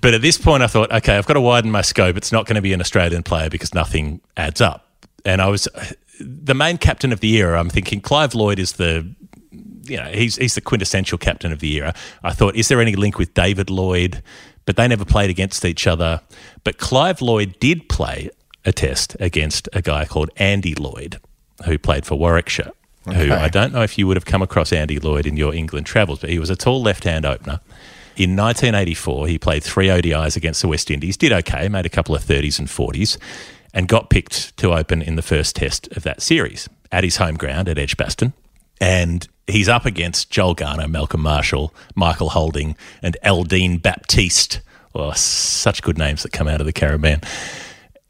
But 0.00 0.14
at 0.14 0.22
this 0.22 0.38
point, 0.38 0.62
I 0.62 0.66
thought, 0.66 0.90
okay, 0.90 1.16
I've 1.16 1.26
got 1.26 1.34
to 1.34 1.40
widen 1.40 1.70
my 1.70 1.82
scope. 1.82 2.16
It's 2.16 2.32
not 2.32 2.46
going 2.46 2.56
to 2.56 2.62
be 2.62 2.72
an 2.72 2.80
Australian 2.80 3.22
player 3.22 3.50
because 3.50 3.74
nothing 3.74 4.20
adds 4.36 4.60
up. 4.60 4.86
And 5.24 5.42
I 5.42 5.48
was 5.48 5.68
the 6.20 6.54
main 6.54 6.78
captain 6.78 7.12
of 7.12 7.20
the 7.20 7.36
era. 7.36 7.60
I'm 7.60 7.68
thinking 7.68 8.00
Clive 8.00 8.34
Lloyd 8.34 8.58
is 8.58 8.72
the, 8.72 9.06
you 9.84 9.96
know, 9.96 10.06
he's 10.06 10.36
he's 10.36 10.54
the 10.54 10.60
quintessential 10.60 11.18
captain 11.18 11.52
of 11.52 11.60
the 11.60 11.74
era. 11.74 11.94
I 12.22 12.32
thought, 12.32 12.56
is 12.56 12.68
there 12.68 12.80
any 12.80 12.96
link 12.96 13.18
with 13.18 13.34
David 13.34 13.70
Lloyd? 13.70 14.22
But 14.64 14.76
they 14.76 14.86
never 14.86 15.04
played 15.04 15.28
against 15.28 15.64
each 15.64 15.86
other. 15.86 16.20
But 16.64 16.78
Clive 16.78 17.20
Lloyd 17.20 17.58
did 17.58 17.88
play 17.88 18.30
a 18.64 18.72
test 18.72 19.16
against 19.18 19.68
a 19.72 19.82
guy 19.82 20.04
called 20.04 20.30
Andy 20.36 20.74
Lloyd, 20.74 21.18
who 21.64 21.78
played 21.78 22.06
for 22.06 22.14
Warwickshire. 22.14 22.70
Who 23.06 23.32
I 23.32 23.48
don't 23.48 23.72
know 23.72 23.82
if 23.82 23.98
you 23.98 24.06
would 24.06 24.16
have 24.16 24.24
come 24.24 24.42
across 24.42 24.72
Andy 24.72 25.00
Lloyd 25.00 25.26
in 25.26 25.36
your 25.36 25.52
England 25.52 25.86
travels, 25.86 26.20
but 26.20 26.30
he 26.30 26.38
was 26.38 26.50
a 26.50 26.54
tall 26.54 26.80
left-hand 26.80 27.26
opener. 27.26 27.58
In 28.16 28.36
1984, 28.36 29.26
he 29.28 29.38
played 29.38 29.64
three 29.64 29.88
ODIs 29.88 30.36
against 30.36 30.60
the 30.60 30.68
West 30.68 30.90
Indies, 30.90 31.16
did 31.16 31.32
okay, 31.32 31.68
made 31.68 31.86
a 31.86 31.90
couple 31.90 32.14
of 32.14 32.22
30s 32.22 32.58
and 32.58 32.68
40s. 32.68 33.18
and 33.74 33.88
got 33.88 34.10
picked 34.10 34.56
to 34.58 34.72
open 34.72 35.02
in 35.02 35.16
the 35.16 35.22
first 35.22 35.56
test 35.56 35.88
of 35.96 36.02
that 36.02 36.20
series 36.20 36.68
at 36.90 37.04
his 37.04 37.16
home 37.16 37.36
ground 37.36 37.68
at 37.68 37.78
Edgbaston. 37.78 38.32
And 38.80 39.26
he's 39.46 39.68
up 39.68 39.86
against 39.86 40.30
Joel 40.30 40.54
Garner, 40.54 40.88
Malcolm 40.88 41.22
Marshall, 41.22 41.72
Michael 41.94 42.30
Holding, 42.30 42.76
and 43.02 43.16
Eldine 43.24 43.80
Baptiste. 43.80 44.60
Oh, 44.94 45.12
such 45.12 45.82
good 45.82 45.96
names 45.96 46.22
that 46.22 46.32
come 46.32 46.48
out 46.48 46.60
of 46.60 46.66
the 46.66 46.72
Caribbean. 46.72 47.20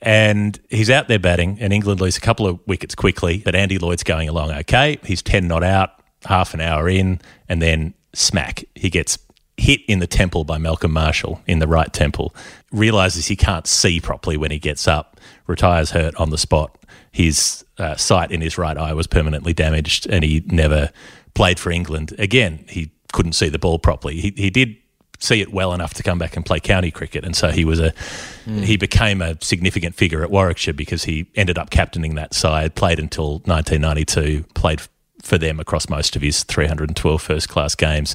And 0.01 0.59
he's 0.69 0.91
out 0.91 1.07
there 1.07 1.21
batting, 1.21 1.59
and 1.61 1.73
England 1.73 2.01
lose 2.01 2.17
a 2.17 2.21
couple 2.21 2.49
of 2.49 2.59
wickets 2.67 2.97
quickly. 2.97 3.43
But 3.45 3.55
Andy 3.55 3.79
Lloyd's 3.79 4.03
going 4.03 4.29
along 4.29 4.51
okay. 4.51 4.99
He's 5.05 5.23
10 5.23 5.47
not 5.47 5.63
out, 5.63 5.91
half 6.25 6.55
an 6.55 6.61
hour 6.61 6.89
in, 6.89 7.21
and 7.49 7.63
then 7.63 7.95
smack, 8.13 8.65
he 8.75 8.91
gets 8.91 9.17
hit 9.57 9.81
in 9.87 9.99
the 9.99 10.07
temple 10.07 10.45
by 10.45 10.59
Malcolm 10.59 10.93
Marshall 10.93 11.41
in 11.47 11.59
the 11.59 11.69
right 11.69 11.93
temple. 11.93 12.35
Realizes 12.71 13.27
he 13.27 13.37
can't 13.37 13.67
see 13.67 14.01
properly 14.01 14.37
when 14.37 14.51
he 14.51 14.59
gets 14.59 14.89
up, 14.89 15.21
retires 15.47 15.91
hurt 15.91 16.15
on 16.17 16.31
the 16.31 16.39
spot. 16.39 16.77
His 17.11 17.65
uh, 17.79 17.97
sight 17.97 18.31
in 18.31 18.41
his 18.41 18.57
right 18.57 18.77
eye 18.77 18.95
was 18.95 19.07
permanently 19.07 19.53
damaged, 19.53 20.07
and 20.07 20.25
he 20.25 20.43
never 20.47 20.91
played 21.35 21.59
for 21.59 21.71
England 21.71 22.15
again. 22.19 22.65
He 22.69 22.91
couldn't 23.13 23.33
see 23.33 23.49
the 23.49 23.59
ball 23.59 23.79
properly. 23.79 24.21
He, 24.21 24.33
he 24.37 24.51
did 24.51 24.77
see 25.19 25.41
it 25.41 25.53
well 25.53 25.73
enough 25.73 25.95
to 25.95 26.03
come 26.03 26.19
back 26.19 26.37
and 26.37 26.45
play 26.45 26.59
county 26.59 26.91
cricket, 26.91 27.25
and 27.25 27.37
so 27.37 27.51
he 27.51 27.65
was 27.65 27.79
a 27.79 27.93
he 28.65 28.77
became 28.77 29.23
a 29.23 29.37
significant 29.41 29.95
figure 29.95 30.23
at 30.23 30.31
Warwickshire 30.31 30.75
because 30.75 31.05
he 31.05 31.27
ended 31.35 31.59
up 31.59 31.71
captaining 31.71 32.17
that 32.17 32.35
side. 32.35 32.75
Played 32.75 32.99
until 32.99 33.35
1992. 33.45 34.45
Played 34.55 34.83
for 35.23 35.39
them 35.39 35.61
across 35.61 35.89
most 35.89 36.17
of 36.17 36.23
his 36.23 36.43
312 36.45 37.23
first 37.23 37.49
class 37.49 37.75
games 37.75 38.15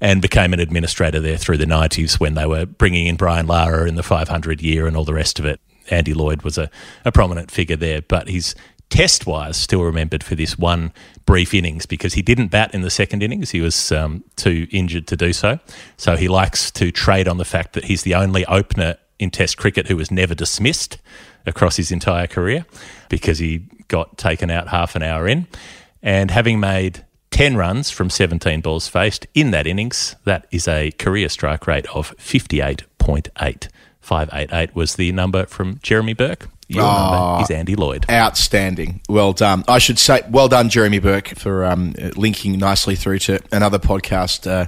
and 0.00 0.20
became 0.20 0.52
an 0.52 0.60
administrator 0.60 1.20
there 1.20 1.36
through 1.36 1.56
the 1.56 1.64
90s 1.64 2.20
when 2.20 2.34
they 2.34 2.46
were 2.46 2.66
bringing 2.66 3.06
in 3.06 3.16
Brian 3.16 3.46
Lara 3.46 3.88
in 3.88 3.94
the 3.94 4.02
500 4.02 4.60
year 4.60 4.86
and 4.86 4.96
all 4.96 5.04
the 5.04 5.14
rest 5.14 5.38
of 5.38 5.44
it. 5.44 5.60
Andy 5.90 6.12
Lloyd 6.12 6.42
was 6.42 6.58
a, 6.58 6.70
a 7.04 7.12
prominent 7.12 7.50
figure 7.50 7.76
there, 7.76 8.02
but 8.02 8.28
he's 8.28 8.54
test 8.90 9.26
wise 9.26 9.56
still 9.56 9.82
remembered 9.82 10.24
for 10.24 10.34
this 10.34 10.58
one 10.58 10.92
brief 11.26 11.52
innings 11.52 11.86
because 11.86 12.14
he 12.14 12.22
didn't 12.22 12.48
bat 12.48 12.72
in 12.74 12.82
the 12.82 12.90
second 12.90 13.22
innings. 13.22 13.50
He 13.50 13.60
was 13.60 13.92
um, 13.92 14.24
too 14.36 14.66
injured 14.70 15.06
to 15.08 15.16
do 15.16 15.32
so. 15.32 15.58
So 15.96 16.16
he 16.16 16.28
likes 16.28 16.70
to 16.72 16.90
trade 16.90 17.28
on 17.28 17.38
the 17.38 17.44
fact 17.44 17.74
that 17.74 17.84
he's 17.84 18.02
the 18.02 18.14
only 18.14 18.46
opener 18.46 18.96
in 19.18 19.30
Test 19.30 19.56
cricket 19.56 19.88
who 19.88 19.96
was 19.96 20.10
never 20.10 20.34
dismissed 20.34 20.98
across 21.44 21.76
his 21.76 21.90
entire 21.90 22.26
career 22.26 22.64
because 23.08 23.38
he 23.38 23.58
got 23.88 24.16
taken 24.16 24.50
out 24.50 24.68
half 24.68 24.94
an 24.94 25.02
hour 25.02 25.26
in. 25.26 25.46
And 26.02 26.30
having 26.30 26.60
made 26.60 27.04
10 27.30 27.56
runs 27.56 27.90
from 27.90 28.10
17 28.10 28.60
balls 28.60 28.88
faced 28.88 29.26
in 29.34 29.50
that 29.50 29.66
innings, 29.66 30.16
that 30.24 30.46
is 30.50 30.66
a 30.66 30.90
career 30.92 31.28
strike 31.28 31.66
rate 31.66 31.86
of 31.94 32.16
58.8. 32.16 33.68
588 34.00 34.74
was 34.74 34.94
the 34.94 35.12
number 35.12 35.46
from 35.46 35.78
Jeremy 35.82 36.14
Bourke. 36.14 36.48
Your 36.68 36.82
number 36.82 37.42
is 37.42 37.50
Andy 37.50 37.76
Lloyd. 37.76 38.04
Outstanding. 38.10 39.00
Well 39.08 39.32
done. 39.32 39.64
I 39.68 39.78
should 39.78 39.98
say, 39.98 40.22
well 40.28 40.48
done, 40.48 40.68
Jeremy 40.68 40.98
Bourke, 40.98 41.28
for 41.28 41.64
um, 41.64 41.94
linking 42.16 42.58
nicely 42.58 42.94
through 42.94 43.20
to 43.20 43.40
another 43.52 43.78
podcast 43.78 44.50
uh, 44.50 44.66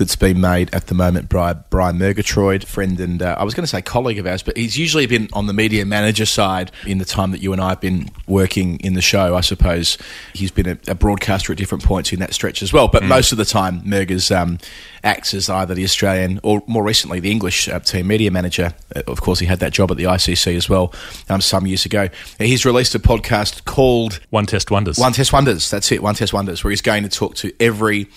that's 0.00 0.16
been 0.16 0.40
made 0.40 0.74
at 0.74 0.86
the 0.86 0.94
moment 0.94 1.28
by 1.28 1.52
Brian 1.52 1.98
Murgatroyd, 1.98 2.64
friend 2.64 2.98
and 3.00 3.20
uh, 3.20 3.36
I 3.38 3.44
was 3.44 3.52
going 3.52 3.64
to 3.64 3.68
say 3.68 3.82
colleague 3.82 4.18
of 4.18 4.26
ours, 4.26 4.42
but 4.42 4.56
he's 4.56 4.78
usually 4.78 5.04
been 5.04 5.28
on 5.34 5.46
the 5.46 5.52
media 5.52 5.84
manager 5.84 6.24
side 6.24 6.72
in 6.86 6.96
the 6.96 7.04
time 7.04 7.32
that 7.32 7.42
you 7.42 7.52
and 7.52 7.60
I 7.60 7.68
have 7.68 7.82
been 7.82 8.08
working 8.26 8.80
in 8.80 8.94
the 8.94 9.02
show. 9.02 9.36
I 9.36 9.42
suppose 9.42 9.98
he's 10.32 10.50
been 10.50 10.66
a, 10.66 10.78
a 10.88 10.94
broadcaster 10.94 11.52
at 11.52 11.58
different 11.58 11.84
points 11.84 12.14
in 12.14 12.20
that 12.20 12.32
stretch 12.32 12.62
as 12.62 12.72
well, 12.72 12.88
but 12.88 13.04
most 13.04 13.30
of 13.30 13.36
the 13.36 13.44
time, 13.44 13.82
Murga's 13.84 14.30
um, 14.30 14.56
acts 15.04 15.34
as 15.34 15.50
either 15.50 15.74
the 15.74 15.84
Australian 15.84 16.40
or 16.42 16.62
more 16.66 16.82
recently 16.82 17.20
the 17.20 17.30
English 17.30 17.68
uh, 17.68 17.78
team 17.80 18.06
media 18.06 18.30
manager. 18.30 18.72
Uh, 18.96 19.02
of 19.06 19.20
course, 19.20 19.38
he 19.38 19.44
had 19.44 19.58
that 19.60 19.74
job 19.74 19.90
at 19.90 19.98
the 19.98 20.04
ICC 20.04 20.56
as 20.56 20.70
well 20.70 20.94
um, 21.28 21.42
some 21.42 21.66
years 21.66 21.84
ago. 21.84 22.08
He's 22.38 22.64
released 22.64 22.94
a 22.94 22.98
podcast 22.98 23.66
called 23.66 24.18
One 24.30 24.46
Test 24.46 24.70
Wonders. 24.70 24.96
One 24.96 25.12
Test 25.12 25.30
Wonders. 25.30 25.70
That's 25.70 25.92
it. 25.92 26.02
One 26.02 26.14
Test 26.14 26.32
Wonders, 26.32 26.64
where 26.64 26.70
he's 26.70 26.80
going 26.80 27.02
to 27.02 27.10
talk 27.10 27.34
to 27.36 27.52
every 27.60 28.08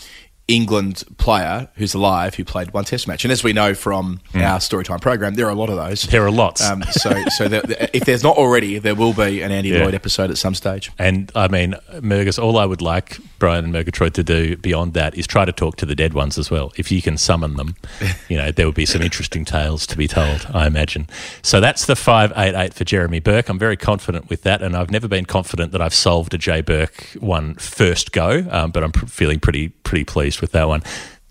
England 0.47 1.03
player 1.17 1.69
who's 1.75 1.93
alive 1.93 2.35
who 2.35 2.43
played 2.43 2.73
one 2.73 2.83
Test 2.83 3.07
match. 3.07 3.23
And 3.23 3.31
as 3.31 3.43
we 3.43 3.53
know 3.53 3.73
from 3.73 4.19
our 4.35 4.59
Storytime 4.59 4.99
program, 4.99 5.35
there 5.35 5.47
are 5.47 5.51
a 5.51 5.55
lot 5.55 5.69
of 5.69 5.77
those. 5.77 6.03
There 6.03 6.25
are 6.25 6.31
lots. 6.31 6.61
Um, 6.61 6.83
so, 6.91 7.23
so 7.37 7.47
there, 7.47 7.61
if 7.93 8.03
there's 8.05 8.23
not 8.23 8.35
already, 8.35 8.77
there 8.77 8.93
will 8.95 9.13
be 9.13 9.41
an 9.41 9.51
Andy 9.53 9.69
Yeah. 9.69 9.83
Lloyd 9.83 9.93
episode 9.93 10.29
at 10.31 10.37
some 10.37 10.53
stage. 10.53 10.91
And 10.99 11.31
I 11.33 11.47
mean, 11.47 11.75
Murgus, 12.01 12.37
all 12.37 12.57
I 12.57 12.65
would 12.65 12.81
like 12.81 13.19
Brian 13.39 13.63
and 13.63 13.73
Murgatroyd 13.73 14.13
to 14.15 14.23
do 14.23 14.57
beyond 14.57 14.93
that 14.95 15.17
is 15.17 15.25
try 15.25 15.45
to 15.45 15.53
talk 15.53 15.77
to 15.77 15.85
the 15.85 15.95
dead 15.95 16.13
ones 16.13 16.37
as 16.37 16.51
well. 16.51 16.73
If 16.77 16.91
you 16.91 17.01
can 17.01 17.17
summon 17.17 17.55
them, 17.55 17.75
you 18.29 18.35
know, 18.37 18.51
there 18.51 18.65
would 18.65 18.75
be 18.75 18.85
some 18.85 19.01
interesting 19.01 19.45
tales 19.45 19.87
to 19.87 19.97
be 19.97 20.07
told, 20.09 20.45
I 20.53 20.67
imagine. 20.67 21.07
So 21.41 21.61
that's 21.61 21.85
the 21.85 21.95
588 21.95 22.73
for 22.73 22.83
Jeremy 22.83 23.19
Bourke. 23.21 23.47
I'm 23.47 23.59
very 23.59 23.77
confident 23.77 24.29
with 24.29 24.43
that. 24.43 24.61
And 24.61 24.75
I've 24.75 24.91
never 24.91 25.07
been 25.07 25.25
confident 25.25 25.71
that 25.71 25.81
I've 25.81 25.93
solved 25.93 26.33
a 26.33 26.37
Jay 26.37 26.59
Bourke 26.61 27.15
one 27.21 27.55
first 27.55 28.11
go, 28.11 28.45
um, 28.51 28.71
but 28.71 28.83
I'm 28.83 28.91
pr- 28.91 29.05
feeling 29.05 29.39
pretty, 29.39 29.69
pretty 29.69 30.03
pleased 30.03 30.41
with 30.43 30.51
that 30.51 30.67
one. 30.67 30.83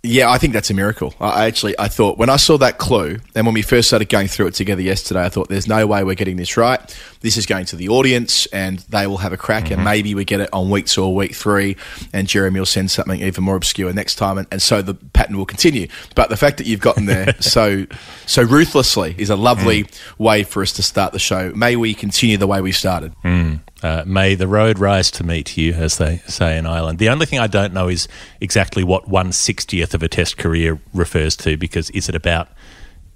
Yeah, 0.03 0.33
I 0.33 0.39
think 0.39 0.53
that's 0.53 0.69
a 0.69 0.75
miracle. 0.75 1.15
I 1.21 1.47
actually, 1.47 1.79
I 1.79 1.87
thought 1.87 2.19
when 2.19 2.29
I 2.29 2.37
saw 2.37 2.59
that 2.59 2.79
clue, 2.79 3.21
and 3.37 3.47
when 3.47 3.55
we 3.55 3.63
first 3.63 3.87
started 3.87 4.09
going 4.09 4.27
through 4.27 4.49
it 4.49 4.55
together 4.55 4.83
yesterday, 4.83 5.25
I 5.25 5.29
thought 5.29 5.49
there's 5.49 5.69
no 5.69 5.87
way 5.87 6.03
we're 6.03 6.17
getting 6.17 6.37
this 6.37 6.57
right. 6.57 6.81
This 7.23 7.37
is 7.37 7.47
going 7.47 7.67
to 7.67 7.77
the 7.77 7.89
audience, 7.89 8.47
and 8.47 8.79
they 8.81 9.07
will 9.07 9.19
have 9.19 9.33
a 9.33 9.37
crack, 9.37 9.65
and 9.65 9.77
mm-hmm. 9.77 9.85
maybe 9.85 10.15
we 10.15 10.25
get 10.25 10.41
it 10.41 10.51
on 10.53 10.71
week 10.71 10.87
two 10.87 11.05
or 11.05 11.15
week 11.15 11.35
three, 11.35 11.77
and 12.13 12.29
Jeremy 12.29 12.61
will 12.61 12.67
send 12.67 12.91
something 12.91 13.21
even 13.23 13.45
more 13.45 13.57
obscure 13.57 13.93
next 13.93 14.17
time, 14.17 14.39
and, 14.39 14.47
and 14.51 14.61
so 14.61 14.83
the 14.83 14.95
pattern 14.95 15.37
will 15.37 15.47
continue. 15.47 15.89
But 16.15 16.29
the 16.29 16.37
fact 16.37 16.59
that 16.59 16.67
you've 16.67 16.81
gotten 16.81 17.07
there 17.07 17.35
so 17.41 17.87
so 18.27 18.43
ruthlessly 18.43 19.15
is 19.19 19.31
a 19.31 19.37
lovely 19.37 19.85
mm. 19.85 20.19
way 20.19 20.43
for 20.45 20.63
us 20.63 20.73
to 20.75 20.83
start 20.83 21.13
the 21.13 21.19
show. 21.19 21.53
May 21.55 21.77
we 21.77 21.95
continue 21.95 22.37
the 22.37 22.47
way 22.47 22.61
we 22.61 22.73
started. 22.73 23.15
Mm. 23.25 23.61
Uh, 23.83 24.05
may 24.07 24.37
the 24.37 24.47
road 24.47 24.79
rise 24.79 25.11
to 25.11 25.25
meet 25.25 25.57
you, 25.57 25.73
as 25.73 25.99
they 25.99 26.19
say 26.29 26.57
in 26.57 26.67
Ireland. 26.67 26.99
The 27.01 27.09
only 27.09 27.27
thing 27.27 27.41
I 27.41 27.49
don't 27.49 27.73
know 27.73 27.89
is 27.89 28.07
exactly 28.41 28.85
what 28.85 29.09
160th 29.09 29.93
of 29.95 30.03
a 30.05 30.09
test 30.09 30.37
career 30.37 30.81
refers 30.95 31.35
to, 31.37 31.57
because 31.57 31.91
is 31.91 32.09
it 32.09 32.15
about 32.15 32.49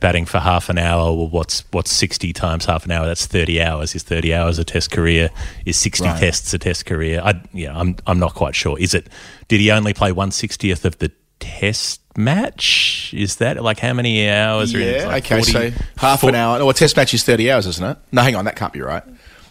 batting 0.01 0.27
for 0.27 0.39
half 0.39 0.69
an 0.69 0.79
hour 0.79 1.11
or 1.11 1.29
what's 1.29 1.65
what's 1.71 1.91
60 1.93 2.33
times 2.33 2.65
half 2.67 2.85
an 2.85 2.91
hour? 2.91 3.07
That's 3.07 3.27
30 3.27 3.63
hours. 3.63 3.95
Is 3.95 4.03
30 4.03 4.35
hours 4.35 4.59
a 4.59 4.65
test 4.65 4.91
career? 4.91 5.31
Is 5.65 5.77
60 5.77 6.05
Right. 6.05 6.19
tests 6.21 6.53
a 6.55 6.59
test 6.59 6.87
career? 6.87 7.21
I, 7.25 7.41
yeah, 7.53 7.77
I'm, 7.79 7.97
I'm 8.07 8.19
not 8.19 8.35
quite 8.35 8.55
sure. 8.55 8.79
Is 8.79 8.95
it, 8.95 9.09
did 9.49 9.61
he 9.61 9.71
only 9.71 9.95
play 9.95 10.11
160th 10.13 10.85
of 10.85 10.99
the 10.99 11.11
test 11.41 12.01
match? 12.17 13.13
Is 13.17 13.37
that 13.37 13.63
like 13.63 13.79
how 13.79 13.93
many 13.95 14.29
hours? 14.29 14.75
are 14.75 14.79
in 14.81 14.89
it? 14.89 14.97
Yeah, 15.01 15.07
Like 15.07 15.25
okay, 15.25 15.37
40 15.43 15.53
so 15.53 15.85
half 15.97 16.23
an 16.25 16.35
hour. 16.35 16.59
No, 16.59 16.69
a 16.71 16.75
test 16.75 16.97
match 16.97 17.15
is 17.15 17.25
30 17.25 17.51
hours, 17.51 17.67
isn't 17.67 17.85
it? 17.85 17.97
No, 18.13 18.23
hang 18.23 18.37
on, 18.37 18.45
that 18.45 18.57
can't 18.57 18.73
be 18.73 18.81
right. 18.81 19.03
A 19.05 19.11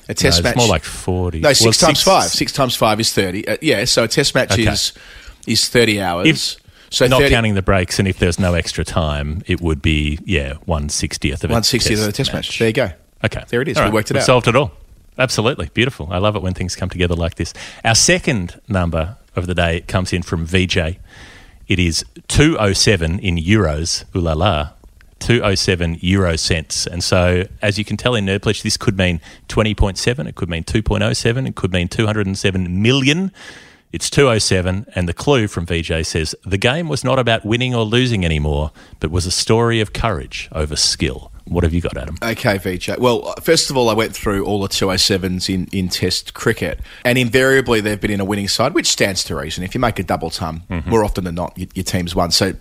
No, 0.09 0.13
test 0.13 0.25
it's 0.25 0.43
match. 0.43 0.55
more 0.57 0.67
like 0.67 0.83
40. 0.83 1.39
No, 1.39 1.53
six 1.53 1.63
Well, 1.63 1.73
times 1.89 2.03
five. 2.03 2.29
Six 2.29 2.51
times 2.51 2.75
five 2.75 2.99
is 2.99 3.11
30. 3.11 3.47
Uh, 3.47 3.57
yeah, 3.61 3.85
so 3.85 4.03
a 4.03 4.07
test 4.07 4.35
match 4.35 4.51
Okay. 4.51 4.67
is 4.67 4.93
is 5.47 5.67
30 5.69 6.01
hours. 6.01 6.27
If 6.27 6.64
so 6.95 7.07
not 7.07 7.21
30 7.21 7.29
counting 7.33 7.53
the 7.55 7.61
breaks, 7.61 7.99
and 7.99 8.07
if 8.07 8.19
there's 8.19 8.39
no 8.39 8.53
extra 8.53 8.83
time, 8.85 9.43
it 9.47 9.61
would 9.61 9.81
be 9.81 10.19
yeah 10.25 10.53
one 10.65 10.89
sixtieth 10.89 11.43
of 11.43 11.51
a 11.51 11.53
160th 11.53 11.99
of 11.99 12.05
the 12.05 12.11
test 12.11 12.33
match. 12.33 12.57
There 12.57 12.67
you 12.67 12.73
go. 12.73 12.91
Okay, 13.23 13.43
There 13.49 13.61
it 13.61 13.67
is. 13.67 13.77
All 13.77 13.85
We 13.85 13.91
worked 13.91 14.11
it 14.11 14.13
We've 14.13 14.21
out. 14.21 14.25
Solved 14.25 14.47
it 14.47 14.55
all. 14.55 14.71
Absolutely 15.17 15.69
beautiful. 15.73 16.09
I 16.11 16.17
love 16.19 16.35
it 16.35 16.41
when 16.41 16.53
things 16.53 16.75
come 16.75 16.89
together 16.89 17.15
like 17.15 17.35
this. 17.35 17.53
Our 17.83 17.95
second 17.95 18.61
number 18.67 19.17
of 19.35 19.47
the 19.47 19.55
day 19.55 19.81
comes 19.81 20.13
in 20.13 20.21
from 20.21 20.45
Vijay. 20.45 20.97
It 21.67 21.79
is 21.79 22.05
two 22.27 22.57
oh 22.59 22.73
seven 22.73 23.19
in 23.19 23.37
euros. 23.37 24.05
Ooh 24.15 24.19
la 24.21 24.33
la. 24.33 24.69
207 25.19 25.97
euro 26.01 26.35
cents. 26.35 26.85
And 26.85 27.03
so, 27.03 27.45
as 27.61 27.77
you 27.79 27.85
can 27.85 27.97
tell 27.97 28.15
in 28.15 28.25
Nerdpledge, 28.25 28.61
this 28.61 28.77
could 28.77 28.97
mean 28.97 29.21
20.7, 29.47 30.27
it 30.27 30.35
could 30.35 30.49
mean 30.49 30.63
2.07, 30.63 31.47
it 31.47 31.55
could 31.55 31.71
mean 31.71 31.87
207 31.87 32.81
million. 32.81 33.31
It's 33.95 34.09
207, 34.09 34.87
and 34.93 35.07
the 35.07 35.13
clue 35.13 35.47
from 35.47 35.65
Vijay 35.65 36.05
says 36.05 36.35
the 36.45 36.57
game 36.57 36.89
was 36.89 37.05
not 37.05 37.17
about 37.17 37.45
winning 37.45 37.73
or 37.73 37.85
losing 37.85 38.25
anymore, 38.25 38.71
but 38.99 39.09
was 39.09 39.25
a 39.25 39.31
story 39.31 39.79
of 39.79 39.93
courage 39.93 40.49
over 40.51 40.75
skill. 40.75 41.31
What 41.45 41.63
have 41.63 41.73
you 41.73 41.79
got, 41.79 41.95
Adam? 41.95 42.17
Okay, 42.21 42.57
Vijay. 42.57 42.99
Well, 42.99 43.33
first 43.41 43.69
of 43.69 43.77
all, 43.77 43.87
I 43.87 43.93
went 43.93 44.13
through 44.13 44.43
all 44.43 44.59
the 44.59 44.67
207s 44.67 45.47
in, 45.47 45.69
in 45.71 45.87
Test 45.87 46.33
cricket, 46.33 46.81
and 47.05 47.17
invariably 47.17 47.79
they've 47.79 48.01
been 48.01 48.11
in 48.11 48.19
a 48.19 48.25
winning 48.25 48.49
side, 48.49 48.73
which 48.73 48.87
stands 48.87 49.23
to 49.23 49.35
reason. 49.37 49.63
If 49.63 49.73
you 49.73 49.79
make 49.79 49.97
a 49.97 50.03
double 50.03 50.29
ton, 50.29 50.63
mm-hmm. 50.69 50.89
more 50.89 51.05
often 51.05 51.23
than 51.23 51.35
not, 51.35 51.57
your, 51.57 51.69
your 51.73 51.85
team's 51.85 52.13
won. 52.13 52.31
So 52.31 52.51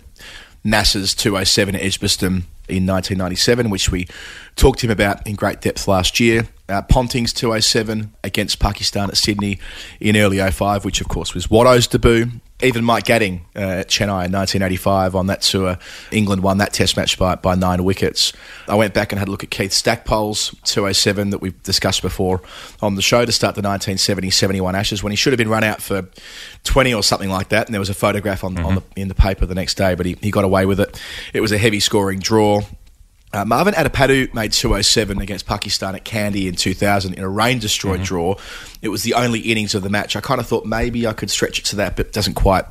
Nasser's 0.63 1.13
207 1.13 1.75
at 1.75 1.81
Edgbaston 1.81 2.45
in 2.69 2.87
1997, 2.87 3.69
which 3.69 3.91
we 3.91 4.07
talked 4.55 4.79
to 4.79 4.87
him 4.87 4.91
about 4.91 5.27
in 5.27 5.35
great 5.35 5.59
depth 5.59 5.85
last 5.85 6.17
year. 6.21 6.47
Uh, 6.67 6.81
Ponting's 6.81 7.31
207 7.31 8.13
against 8.23 8.59
Pakistan 8.59 9.09
at 9.09 9.17
Sydney 9.17 9.59
in 9.99 10.17
early 10.17 10.39
05, 10.39 10.83
which 10.83 10.99
of 10.99 11.07
course 11.07 11.35
was 11.35 11.49
Watto's 11.49 11.85
debut. 11.85 12.27
Even 12.63 12.85
Mike 12.85 13.03
Gatting 13.03 13.41
uh, 13.55 13.81
at 13.81 13.89
Chennai 13.89 14.25
in 14.25 14.31
1985 14.31 15.13
on 15.13 15.27
that 15.27 15.41
tour, 15.41 15.77
England 16.09 16.41
won 16.41 16.57
that 16.59 16.71
test 16.71 16.95
match 16.95 17.19
by, 17.19 17.35
by 17.35 17.53
nine 17.53 17.83
wickets. 17.83 18.31
I 18.67 18.75
went 18.75 18.93
back 18.93 19.11
and 19.11 19.19
had 19.19 19.27
a 19.27 19.31
look 19.31 19.43
at 19.43 19.51
Keith 19.51 19.73
Stackpole's 19.73 20.55
207 20.63 21.31
that 21.31 21.39
we've 21.39 21.61
discussed 21.63 22.01
before 22.01 22.41
on 22.81 22.95
the 22.95 23.01
show 23.01 23.25
to 23.25 23.31
start 23.31 23.55
the 23.55 23.61
1970 23.61 24.29
71 24.29 24.73
Ashes 24.73 25.03
when 25.03 25.11
he 25.11 25.17
should 25.17 25.33
have 25.33 25.37
been 25.37 25.49
run 25.49 25.65
out 25.65 25.81
for 25.81 26.07
20 26.63 26.93
or 26.93 27.03
something 27.03 27.29
like 27.29 27.49
that. 27.49 27.67
And 27.67 27.73
there 27.73 27.81
was 27.81 27.89
a 27.89 27.93
photograph 27.93 28.43
on, 28.43 28.57
on 28.57 28.75
the, 28.75 28.83
in 28.95 29.09
the 29.09 29.15
paper 29.15 29.45
the 29.45 29.55
next 29.55 29.75
day, 29.75 29.93
but 29.93 30.05
he, 30.05 30.17
he 30.21 30.31
got 30.31 30.45
away 30.45 30.65
with 30.65 30.79
it. 30.79 30.99
It 31.33 31.41
was 31.41 31.51
a 31.51 31.57
heavy 31.57 31.81
scoring 31.81 32.19
draw. 32.19 32.61
Uh, 33.35 33.43
Marvan 33.43 33.73
Atapattu 33.73 34.33
made 34.33 34.53
207 34.53 35.19
against 35.19 35.45
Pakistan 35.45 35.93
at 35.93 36.05
Kandy 36.05 36.47
in 36.47 36.55
2000 36.55 37.15
in 37.15 37.21
a 37.21 37.27
rain 37.27 37.59
destroyed 37.59 38.01
draw. 38.01 38.35
It 38.81 38.87
was 38.87 39.03
the 39.03 39.13
only 39.13 39.41
innings 39.41 39.75
of 39.75 39.83
the 39.83 39.89
match. 39.89 40.15
I 40.15 40.21
kind 40.21 40.39
of 40.39 40.47
thought 40.47 40.65
maybe 40.65 41.05
I 41.05 41.11
could 41.11 41.29
stretch 41.29 41.59
it 41.59 41.65
to 41.65 41.75
that, 41.75 41.97
but 41.97 42.05
it 42.07 42.13
doesn't 42.13 42.35
quite 42.35 42.63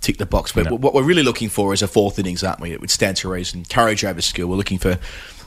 tick 0.00 0.18
the 0.18 0.26
box. 0.26 0.52
But 0.52 0.70
what 0.70 0.94
we're 0.94 1.02
really 1.02 1.24
looking 1.24 1.48
for 1.48 1.74
is 1.74 1.82
a 1.82 1.88
fourth 1.88 2.20
innings, 2.20 2.44
aren't 2.44 2.60
we? 2.60 2.70
It 2.70 2.80
would 2.80 2.90
stand 2.90 3.16
to 3.18 3.28
reason. 3.28 3.64
Courage 3.64 4.04
over 4.04 4.22
skill. 4.22 4.46
We're 4.46 4.54
looking 4.54 4.78
for 4.78 5.00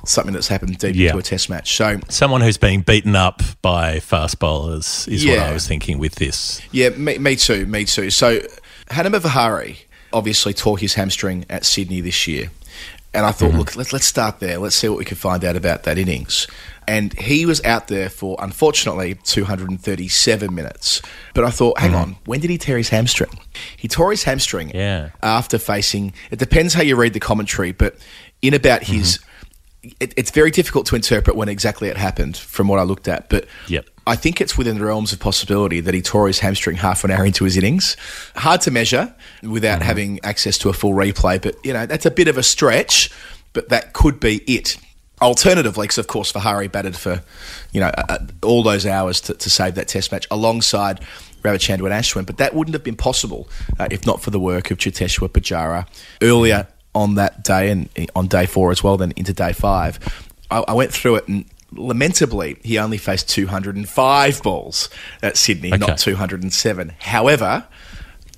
something 0.05 0.33
that's 0.33 0.49
happened 0.49 0.77
deep 0.79 0.97
Yeah. 0.97 1.07
into 1.07 1.19
a 1.19 1.23
test 1.23 1.49
match. 1.49 1.77
So, 1.77 2.01
Someone 2.09 2.41
who's 2.41 2.57
being 2.57 2.81
beaten 2.81 3.15
up 3.15 3.41
by 3.61 4.01
fast 4.01 4.37
bowlers 4.37 5.07
is 5.07 5.25
what 5.25 5.39
I 5.39 5.53
was 5.53 5.65
thinking 5.65 5.97
with 5.97 6.15
this. 6.15 6.61
yeah, 6.73 6.89
me, 6.89 7.17
me 7.19 7.37
too, 7.37 7.65
me 7.67 7.85
too. 7.85 8.09
So, 8.09 8.41
Hanuma 8.89 9.21
Vihari 9.21 9.77
obviously 10.11 10.53
tore 10.53 10.77
his 10.77 10.95
hamstring 10.95 11.45
at 11.49 11.63
Sydney 11.65 12.01
this 12.01 12.27
year. 12.27 12.51
And 13.13 13.25
I 13.25 13.31
thought, 13.31 13.49
mm-hmm. 13.49 13.59
look, 13.59 13.75
let's, 13.75 13.93
let's 13.93 14.05
start 14.05 14.39
there. 14.39 14.59
Let's 14.59 14.75
see 14.75 14.89
what 14.89 14.97
we 14.97 15.05
can 15.05 15.17
find 15.17 15.43
out 15.43 15.55
about 15.55 15.83
that 15.83 15.97
innings. 15.97 16.47
And 16.87 17.13
he 17.19 17.45
was 17.45 17.63
out 17.63 17.87
there 17.87 18.09
for, 18.09 18.37
unfortunately, 18.39 19.15
237 19.23 20.53
minutes. 20.53 21.01
But 21.33 21.43
I 21.43 21.49
thought, 21.49 21.79
hang 21.79 21.91
mm-hmm. 21.91 21.99
on, 21.99 22.15
when 22.25 22.39
did 22.39 22.49
he 22.49 22.57
tear 22.57 22.77
his 22.77 22.89
hamstring? 22.89 23.39
He 23.75 23.87
tore 23.87 24.11
his 24.11 24.23
hamstring 24.23 24.71
Yeah. 24.73 25.09
after 25.21 25.57
facing, 25.57 26.13
it 26.31 26.39
depends 26.39 26.73
how 26.73 26.83
you 26.83 26.95
read 26.95 27.13
the 27.13 27.19
commentary, 27.19 27.71
but 27.71 27.97
in 28.41 28.53
about 28.53 28.83
his, 28.83 29.17
mm-hmm. 29.17 29.46
It, 29.99 30.13
it's 30.17 30.31
very 30.31 30.51
difficult 30.51 30.85
to 30.87 30.95
interpret 30.95 31.35
when 31.35 31.49
exactly 31.49 31.87
it 31.87 31.97
happened 31.97 32.35
from 32.35 32.67
what 32.67 32.79
I 32.79 32.83
looked 32.83 33.07
at. 33.07 33.29
But 33.29 33.45
Yep. 33.67 33.87
I 34.07 34.15
think 34.15 34.39
it's 34.39 34.57
within 34.57 34.77
the 34.77 34.85
realms 34.85 35.11
of 35.11 35.19
possibility 35.19 35.81
that 35.81 35.93
he 35.93 36.01
tore 36.01 36.27
his 36.27 36.39
hamstring 36.39 36.77
half 36.77 37.03
an 37.03 37.11
hour 37.11 37.25
into 37.25 37.43
his 37.43 37.57
innings. 37.57 37.97
Hard 38.37 38.61
to 38.61 38.71
measure 38.71 39.13
without 39.43 39.81
having 39.81 40.21
access 40.23 40.57
to 40.59 40.69
a 40.69 40.73
full 40.73 40.93
replay, 40.93 41.41
but 41.41 41.55
you 41.65 41.73
know 41.73 41.85
that's 41.85 42.05
a 42.05 42.11
bit 42.11 42.29
of 42.29 42.37
a 42.37 42.43
stretch. 42.43 43.11
But 43.51 43.69
that 43.69 43.93
could 43.93 44.19
be 44.19 44.37
it. 44.47 44.77
Alternatively, 45.21 45.85
because 45.85 45.97
of 45.97 46.07
course 46.07 46.31
Vihari 46.31 46.69
batted 46.69 46.95
for 46.95 47.21
you 47.73 47.81
know 47.81 47.87
uh, 47.87 48.03
uh, 48.07 48.17
all 48.43 48.63
those 48.63 48.85
hours 48.85 49.19
to, 49.21 49.33
to 49.33 49.49
save 49.49 49.75
that 49.75 49.89
Test 49.89 50.11
match 50.11 50.25
alongside 50.31 51.01
Ravichandran 51.43 51.91
Ashwin, 51.91 52.25
but 52.25 52.37
that 52.37 52.53
wouldn't 52.53 52.75
have 52.75 52.83
been 52.83 52.95
possible 52.95 53.49
uh, 53.77 53.87
if 53.91 54.05
not 54.05 54.21
for 54.21 54.29
the 54.29 54.39
work 54.39 54.71
of 54.71 54.77
Cheteshwar 54.77 55.27
Pujara 55.27 55.85
earlier 56.21 56.67
on 56.97 57.15
that 57.15 57.43
day 57.43 57.69
and 57.69 57.89
eh, 57.95 58.07
on 58.15 58.27
day 58.27 58.45
four 58.45 58.71
as 58.71 58.83
well, 58.83 58.97
then 58.97 59.13
into 59.15 59.33
day 59.33 59.53
five. 59.53 59.99
I, 60.51 60.59
I 60.67 60.73
went 60.73 60.91
through 60.91 61.15
it 61.17 61.27
and 61.27 61.45
lamentably 61.71 62.57
he 62.63 62.77
only 62.77 62.97
faced 62.97 63.29
205 63.29 64.41
balls 64.43 64.89
at 65.21 65.37
Sydney, 65.37 65.69
Okay. 65.73 65.77
not 65.85 65.97
207. 65.97 66.93
However, 66.99 67.65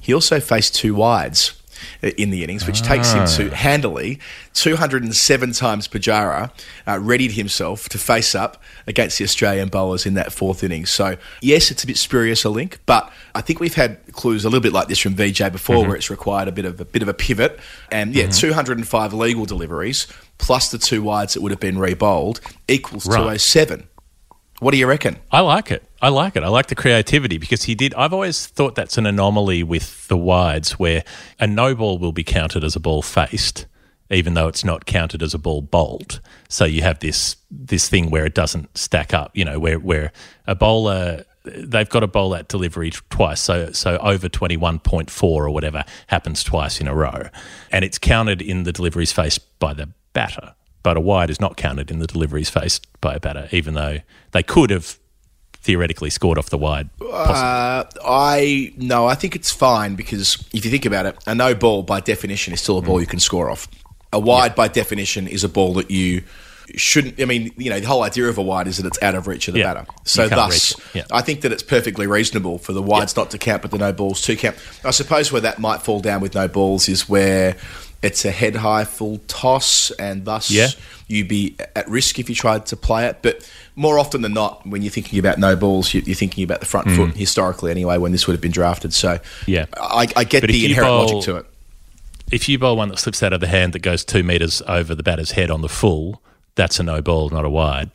he 0.01 0.13
also 0.13 0.39
faced 0.39 0.75
two 0.75 0.93
wides 0.95 1.58
Uh, 2.03 2.09
in 2.17 2.29
the 2.29 2.43
innings, 2.43 2.65
which 2.65 2.81
takes 2.81 3.11
him 3.11 3.25
to 3.27 3.51
ah. 3.51 3.55
handily 3.55 4.19
207 4.53 5.51
times 5.53 5.87
Pujara 5.87 6.51
uh, 6.87 6.99
readied 6.99 7.33
himself 7.33 7.89
to 7.89 7.97
face 7.97 8.35
up 8.35 8.61
against 8.87 9.17
the 9.17 9.23
Australian 9.23 9.69
bowlers 9.69 10.05
in 10.05 10.13
that 10.15 10.31
fourth 10.31 10.63
innings. 10.63 10.89
So, 10.89 11.17
yes, 11.41 11.71
it's 11.71 11.83
a 11.83 11.87
bit 11.87 11.97
spurious 11.97 12.43
a 12.45 12.49
link, 12.49 12.79
but 12.85 13.11
I 13.35 13.41
think 13.41 13.59
we've 13.59 13.75
had 13.75 13.99
clues 14.13 14.45
a 14.45 14.49
little 14.49 14.61
bit 14.61 14.73
like 14.73 14.87
this 14.87 14.99
from 14.99 15.15
Vijay 15.15 15.51
before, 15.51 15.77
mm-hmm. 15.77 15.87
where 15.89 15.97
it's 15.97 16.09
required 16.09 16.47
a 16.47 16.51
bit 16.51 16.65
of 16.65 16.79
a 16.79 16.85
bit 16.85 17.01
of 17.01 17.07
a 17.07 17.13
pivot. 17.13 17.59
And 17.91 18.13
yeah, 18.13 18.25
mm-hmm. 18.25 18.31
205 18.31 19.13
legal 19.13 19.45
deliveries 19.45 20.07
plus 20.37 20.71
the 20.71 20.77
two 20.77 21.03
wides 21.03 21.33
that 21.35 21.41
would 21.41 21.51
have 21.51 21.59
been 21.59 21.77
rebowled 21.77 22.41
equals 22.67 23.05
Right. 23.05 23.17
207. 23.17 23.87
What 24.59 24.71
do 24.71 24.77
you 24.77 24.87
reckon? 24.87 25.17
I 25.31 25.41
like 25.41 25.71
it. 25.71 25.83
I 26.01 26.09
like 26.09 26.35
it. 26.35 26.43
I 26.43 26.47
like 26.47 26.67
the 26.67 26.75
creativity 26.75 27.37
because 27.37 27.63
he 27.63 27.75
did. 27.75 27.93
I've 27.95 28.13
always 28.13 28.47
thought 28.47 28.75
that's 28.75 28.97
an 28.97 29.05
anomaly 29.05 29.63
with 29.63 30.07
the 30.07 30.17
wides 30.17 30.73
where 30.73 31.03
a 31.39 31.47
no 31.47 31.75
ball 31.75 31.97
will 31.97 32.13
be 32.13 32.23
counted 32.23 32.63
as 32.63 32.75
a 32.75 32.79
ball 32.79 33.01
faced, 33.01 33.65
even 34.09 34.33
though 34.33 34.47
it's 34.47 34.63
not 34.63 34.85
counted 34.85 35.21
as 35.21 35.33
a 35.33 35.37
ball 35.37 35.61
bowled. 35.61 36.21
So 36.47 36.65
you 36.65 36.81
have 36.83 36.99
this 36.99 37.35
this 37.51 37.89
thing 37.89 38.09
where 38.09 38.25
it 38.25 38.33
doesn't 38.33 38.77
stack 38.77 39.13
up. 39.13 39.31
You 39.35 39.45
know, 39.45 39.59
where 39.59 39.79
where 39.79 40.11
a 40.47 40.55
bowler 40.55 41.25
they've 41.43 41.89
got 41.89 42.01
to 42.01 42.07
bowl 42.07 42.29
that 42.31 42.47
delivery 42.47 42.91
twice. 43.09 43.41
So 43.41 43.71
so 43.71 43.97
over 43.97 44.29
twenty 44.29 44.57
one 44.57 44.79
point 44.79 45.09
four 45.09 45.45
or 45.45 45.49
whatever 45.49 45.83
happens 46.07 46.43
twice 46.43 46.79
in 46.79 46.87
a 46.87 46.95
row, 46.95 47.29
and 47.71 47.83
it's 47.83 47.97
counted 47.97 48.41
in 48.41 48.63
the 48.63 48.71
deliveries 48.71 49.11
faced 49.11 49.59
by 49.59 49.73
the 49.73 49.89
batter. 50.13 50.55
But 50.81 50.95
a 50.95 51.01
wide 51.01 51.29
is 51.29 51.41
not 51.41 51.57
counted 51.57 51.91
in 51.91 51.99
the 51.99 52.07
deliveries 52.07 52.49
faced 52.49 52.87
by 53.01 53.15
a 53.15 53.19
batter, 53.19 53.49
even 53.51 53.73
though 53.73 53.99
they 54.31 54.43
could 54.43 54.69
have 54.69 54.97
theoretically 55.61 56.09
scored 56.09 56.37
off 56.37 56.49
the 56.49 56.57
wide. 56.57 56.89
Uh, 57.01 57.83
I 58.05 58.73
no, 58.77 59.07
I 59.07 59.15
think 59.15 59.35
it's 59.35 59.51
fine 59.51 59.95
because 59.95 60.35
if 60.53 60.65
you 60.65 60.71
think 60.71 60.85
about 60.85 61.05
it, 61.05 61.17
a 61.27 61.35
no 61.35 61.53
ball 61.55 61.83
by 61.83 61.99
definition 61.99 62.53
is 62.53 62.61
still 62.61 62.77
a 62.77 62.81
ball 62.81 62.99
you 63.01 63.07
can 63.07 63.19
score 63.19 63.49
off. 63.49 63.67
A 64.13 64.19
wide 64.19 64.55
by 64.55 64.67
definition 64.67 65.27
is 65.27 65.43
a 65.43 65.49
ball 65.49 65.73
that 65.75 65.91
you 65.91 66.23
shouldn't. 66.75 67.19
I 67.21 67.25
mean, 67.25 67.51
you 67.57 67.69
know, 67.69 67.79
the 67.79 67.87
whole 67.87 68.03
idea 68.03 68.27
of 68.27 68.37
a 68.37 68.41
wide 68.41 68.67
is 68.67 68.77
that 68.77 68.85
it's 68.85 69.01
out 69.01 69.15
of 69.15 69.27
reach 69.27 69.47
of 69.47 69.53
the 69.53 69.59
Yeah. 69.61 69.73
batter. 69.73 69.87
So 70.05 70.27
thus. 70.29 70.75
Yeah. 70.93 71.03
I 71.11 71.21
think 71.21 71.41
that 71.41 71.51
it's 71.51 71.63
perfectly 71.63 72.07
reasonable 72.07 72.57
for 72.57 72.73
the 72.73 72.81
wides 72.81 73.15
not 73.15 73.31
to 73.31 73.37
count, 73.37 73.61
but 73.63 73.71
the 73.71 73.77
no 73.77 73.91
balls 73.91 74.21
to 74.23 74.35
count. 74.35 74.55
I 74.83 74.91
suppose 74.91 75.31
where 75.31 75.41
that 75.41 75.59
might 75.59 75.81
fall 75.81 75.99
down 75.99 76.21
with 76.21 76.35
no 76.35 76.47
balls 76.47 76.87
is 76.89 77.09
where 77.09 77.55
it's 78.01 78.23
a 78.23 78.31
head 78.31 78.55
high 78.55 78.85
full 78.85 79.19
toss, 79.27 79.91
and 79.99 80.25
thus 80.25 80.49
Yeah. 80.49 80.67
You'd 81.09 81.27
be 81.27 81.57
at 81.75 81.89
risk 81.89 82.17
if 82.19 82.29
you 82.29 82.35
tried 82.35 82.65
to 82.67 82.77
play 82.77 83.07
it. 83.07 83.17
But 83.21 83.49
more 83.75 83.99
often 83.99 84.21
than 84.21 84.31
not, 84.33 84.65
when 84.65 84.81
you're 84.81 84.91
thinking 84.91 85.19
about 85.19 85.37
no 85.39 85.55
balls, 85.57 85.93
you- 85.93 86.03
you're 86.05 86.15
thinking 86.15 86.43
about 86.45 86.61
the 86.61 86.65
front 86.65 86.89
foot 86.91 87.17
historically, 87.17 87.71
anyway. 87.71 87.97
When 87.97 88.13
this 88.13 88.27
would 88.27 88.33
have 88.33 88.41
been 88.41 88.51
drafted, 88.51 88.93
so 88.93 89.15
Mm. 89.17 89.21
Yeah. 89.47 89.65
I, 89.77 90.07
I 90.15 90.23
get 90.23 90.41
But 90.41 90.51
the 90.51 90.65
inherent 90.67 90.87
bowl- 90.89 91.05
logic 91.15 91.21
to 91.25 91.35
it. 91.37 91.45
If 92.31 92.47
you 92.47 92.57
bowl 92.59 92.77
one 92.77 92.89
that 92.89 92.99
slips 92.99 93.21
out 93.23 93.33
of 93.33 93.41
the 93.41 93.47
hand 93.47 93.73
that 93.73 93.79
goes 93.81 94.05
two 94.05 94.21
metres 94.23 94.61
over 94.67 94.93
the 94.95 95.01
batter's 95.03 95.31
head 95.31 95.49
on 95.51 95.61
the 95.61 95.67
full, 95.69 96.21
that's 96.55 96.79
a 96.79 96.83
no 96.83 97.01
ball, 97.01 97.29
not 97.31 97.43
a 97.43 97.49
wide. 97.49 97.89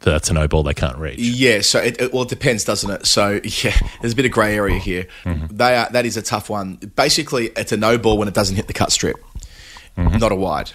That's 0.00 0.28
a 0.28 0.34
no 0.34 0.46
ball 0.48 0.62
they 0.64 0.74
can't 0.74 0.98
reach. 0.98 1.20
Yeah, 1.20 1.60
so 1.62 1.78
it, 1.78 1.98
it, 2.00 2.12
well, 2.12 2.24
it 2.24 2.28
depends, 2.28 2.64
doesn't 2.64 2.90
it? 2.90 3.06
So 3.06 3.40
yeah, 3.64 3.74
there's 4.00 4.12
a 4.12 4.16
bit 4.16 4.26
of 4.26 4.32
grey 4.32 4.56
area 4.56 4.78
here. 4.78 5.06
Mm-hmm. 5.24 5.56
They 5.56 5.76
are 5.76 5.88
that 5.92 6.04
is 6.04 6.16
a 6.18 6.22
tough 6.22 6.50
one. 6.50 6.74
Basically, 6.96 7.46
it's 7.56 7.70
a 7.72 7.76
no 7.78 7.96
ball 7.96 8.18
when 8.18 8.28
it 8.28 8.34
doesn't 8.34 8.56
hit 8.56 8.66
the 8.66 8.72
cut 8.74 8.92
strip, 8.92 9.16
not 9.96 10.32
a 10.32 10.36
wide. 10.36 10.72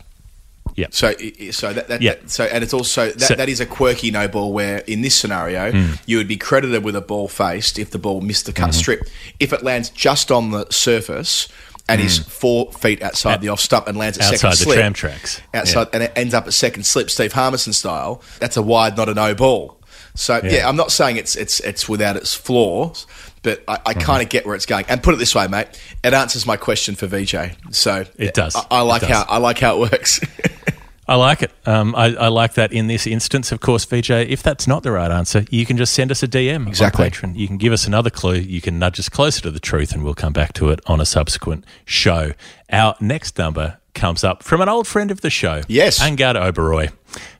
Yep. 0.77 0.93
So, 0.93 1.11
so 1.51 1.73
that, 1.73 1.87
that, 1.89 1.95
Mm-hmm. 1.95 2.03
Yeah. 2.03 2.13
that- 2.13 2.29
so, 2.31 2.45
and 2.45 2.63
it's 2.63 2.73
also 2.73 3.07
that, 3.11 3.21
So- 3.21 3.35
that 3.35 3.49
is 3.49 3.59
a 3.59 3.65
quirky 3.65 4.09
no 4.11 4.27
ball 4.27 4.53
where 4.53 4.77
in 4.87 5.01
this 5.01 5.15
scenario 5.15 5.71
Hmm. 5.71 5.93
you 6.05 6.17
would 6.17 6.27
be 6.27 6.37
credited 6.37 6.83
with 6.83 6.95
a 6.95 7.01
ball 7.01 7.27
faced 7.27 7.77
if 7.79 7.91
the 7.91 7.97
ball 7.97 8.21
missed 8.21 8.45
the 8.45 8.53
Mm-hmm. 8.53 8.63
cut 8.65 8.73
strip. 8.75 9.01
If 9.39 9.51
it 9.53 9.63
lands 9.63 9.89
just 9.89 10.31
on 10.31 10.51
the 10.51 10.65
surface 10.69 11.47
and 11.89 11.99
is 12.01 12.19
four 12.19 12.71
feet 12.73 13.01
outside 13.01 13.33
At- 13.35 13.41
the 13.41 13.49
off 13.49 13.59
stump 13.59 13.87
and 13.87 13.97
lands 13.97 14.17
at 14.17 14.25
Hmm. 14.25 14.33
outside 14.33 14.37
second 14.37 14.49
the 14.51 14.63
slip, 14.65 14.77
tram 14.77 14.93
tracks. 14.93 15.41
outside, 15.53 15.87
and 15.93 16.03
it 16.03 16.11
ends 16.15 16.33
up 16.33 16.45
at 16.47 16.53
second 16.53 16.85
slip, 16.85 17.09
Steve 17.09 17.33
Harmison 17.33 17.73
style. 17.73 18.21
That's 18.39 18.57
a 18.57 18.61
wide, 18.61 18.95
not 18.97 19.09
a 19.09 19.13
no 19.13 19.33
ball. 19.33 19.79
So 20.13 20.39
yeah, 20.43 20.51
Yeah. 20.51 20.69
I'm 20.69 20.75
not 20.75 20.91
saying 20.91 21.17
it's 21.17 21.35
it's 21.35 21.59
it's 21.61 21.87
without 21.87 22.15
its 22.17 22.33
flaws, 22.33 23.05
but 23.47 23.63
I, 23.67 23.73
I 23.85 23.93
Mm-hmm. 23.93 24.01
kind 24.01 24.21
of 24.23 24.29
get 24.29 24.45
where 24.45 24.55
it's 24.55 24.65
going. 24.65 24.85
And 24.89 25.01
put 25.01 25.13
it 25.13 25.17
this 25.17 25.33
way, 25.33 25.47
mate, 25.47 25.67
it 26.03 26.13
answers 26.13 26.45
my 26.45 26.57
question 26.57 26.95
for 26.95 27.07
Vijay. 27.07 27.55
So 27.73 28.03
It 28.17 28.33
does. 28.33 28.55
I, 28.55 28.65
I 28.71 28.81
like 28.81 29.01
does. 29.01 29.09
how 29.09 29.25
I 29.27 29.37
like 29.37 29.59
how 29.59 29.75
it 29.81 29.91
works. 29.91 30.19
I 31.09 31.15
like 31.15 31.41
it. 31.41 31.51
Um, 31.65 31.95
I, 31.95 32.07
I 32.15 32.27
like 32.27 32.55
that 32.55 32.73
in 32.73 32.87
this 32.87 33.07
instance. 33.07 33.53
Of 33.53 33.61
course, 33.61 33.85
Vijay, 33.85 34.27
if 34.27 34.43
that's 34.43 34.67
not 34.67 34.83
the 34.83 34.91
right 34.91 35.09
answer, 35.09 35.45
you 35.49 35.65
can 35.65 35.77
just 35.77 35.93
send 35.93 36.11
us 36.11 36.21
a 36.21 36.27
DM 36.27 36.67
Exactly. 36.67 37.05
on 37.05 37.11
Patreon. 37.11 37.37
You 37.37 37.47
can 37.47 37.55
give 37.57 37.71
us 37.71 37.87
another 37.87 38.09
clue. 38.09 38.35
You 38.35 38.59
can 38.59 38.77
nudge 38.77 38.99
us 38.99 39.07
closer 39.07 39.41
to 39.43 39.51
the 39.51 39.61
truth, 39.61 39.93
and 39.93 40.03
we'll 40.03 40.13
come 40.15 40.33
back 40.33 40.51
to 40.53 40.67
it 40.69 40.81
on 40.85 40.99
a 40.99 41.05
subsequent 41.05 41.63
show. 41.85 42.33
Our 42.69 42.95
next 42.99 43.37
number 43.37 43.77
comes 43.97 44.23
up 44.23 44.43
from 44.43 44.61
an 44.61 44.69
old 44.69 44.87
friend 44.87 45.11
of 45.11 45.21
the 45.21 45.29
show, 45.29 45.61
Yes. 45.67 45.99
Angadh 45.99 46.35
Oberoi, 46.35 46.91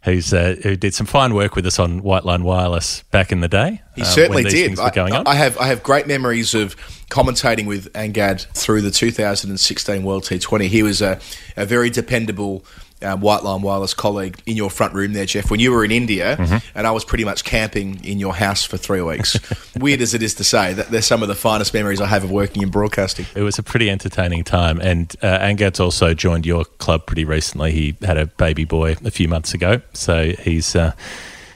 who's 0.04 0.34
uh, 0.34 0.56
who 0.63 0.76
did 0.76 0.93
some 0.93 1.06
fine 1.06 1.34
work 1.34 1.56
with 1.56 1.65
us 1.65 1.80
on 1.80 2.04
White 2.04 2.26
Line 2.26 2.43
Wireless 2.43 3.04
back 3.12 3.32
in 3.32 3.39
the 3.39 3.48
day. 3.48 3.82
He 3.96 4.02
um, 4.02 4.08
certainly 4.08 4.43
did. 4.43 4.80
I. 4.80 5.24
I 5.26 5.36
have 5.36 5.58
I 5.58 5.67
have 5.67 5.84
great 5.84 6.08
memories 6.08 6.54
of 6.54 6.76
commentating 7.10 7.65
with 7.65 7.91
Angadh 7.93 8.46
through 8.54 8.82
the 8.82 8.91
2016 8.91 10.04
World 10.04 10.24
T20. 10.24 10.67
He 10.67 10.84
was 10.84 11.02
a, 11.02 11.20
a 11.56 11.65
very 11.65 11.89
dependable 11.89 12.65
um, 13.01 13.21
White 13.21 13.43
Line 13.43 13.62
Wireless 13.62 13.93
colleague 13.93 14.41
in 14.45 14.55
your 14.57 14.69
front 14.69 14.93
room 14.93 15.13
there, 15.13 15.25
Jeff, 15.25 15.49
when 15.51 15.60
you 15.60 15.71
were 15.71 15.83
in 15.86 15.91
India, 15.91 16.38
Mm-hmm. 16.38 16.57
and 16.77 16.88
I 16.88 16.91
was 16.91 17.05
pretty 17.05 17.23
much 17.25 17.43
camping 17.43 18.03
in 18.03 18.19
your 18.19 18.33
house 18.36 18.63
for 18.63 18.77
three 18.77 19.01
weeks. 19.01 19.38
Weird 19.77 20.01
as 20.01 20.13
it 20.13 20.23
is 20.23 20.33
to 20.36 20.43
say, 20.43 20.73
that 20.73 20.89
they're 20.89 21.01
some 21.01 21.21
of 21.21 21.27
the 21.27 21.36
finest 21.36 21.73
memories 21.73 22.01
I 22.01 22.07
have 22.07 22.23
of 22.23 22.31
working 22.31 22.63
in 22.63 22.69
broadcasting. 22.69 23.25
It 23.36 23.41
was 23.43 23.57
a 23.60 23.63
pretty 23.63 23.89
entertaining 23.89 24.43
time. 24.43 24.79
And 24.81 25.15
uh, 25.21 25.39
Angadh's 25.39 25.79
also 25.79 26.13
joined 26.13 26.45
your 26.45 26.65
club 26.65 27.05
pretty 27.05 27.25
recently. 27.25 27.71
He 27.71 27.95
had 28.01 28.17
a 28.17 28.25
baby 28.27 28.65
boy 28.65 28.95
a 29.05 29.12
few 29.12 29.27
months 29.27 29.53
ago. 29.53 29.81
So 29.93 30.31
he's. 30.39 30.75
Uh, 30.75 30.93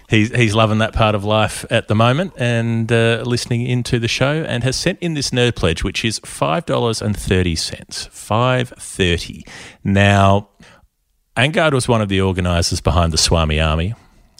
He's, 0.09 0.29
he's 0.35 0.53
loving 0.53 0.79
that 0.79 0.91
part 0.91 1.15
of 1.15 1.23
life 1.23 1.63
at 1.71 1.87
the 1.87 1.95
moment 1.95 2.33
and 2.35 2.91
uh, 2.91 3.23
listening 3.25 3.65
into 3.65 3.97
the 3.97 4.09
show 4.09 4.43
and 4.43 4.61
has 4.61 4.75
sent 4.75 4.99
in 4.99 5.13
this 5.13 5.29
nerd 5.29 5.55
pledge, 5.55 5.85
which 5.85 6.03
is 6.03 6.19
five 6.25 6.65
dollars 6.65 7.01
and 7.01 7.15
thirty 7.15 7.55
cents. 7.55 8.07
Five 8.11 8.73
thirty. 8.77 9.45
Now, 9.85 10.49
Angadh 11.37 11.73
was 11.73 11.87
one 11.87 12.01
of 12.01 12.09
the 12.09 12.21
organisers 12.21 12.81
behind 12.81 13.13
the 13.13 13.17
Swami 13.17 13.59
Army, 13.59 13.93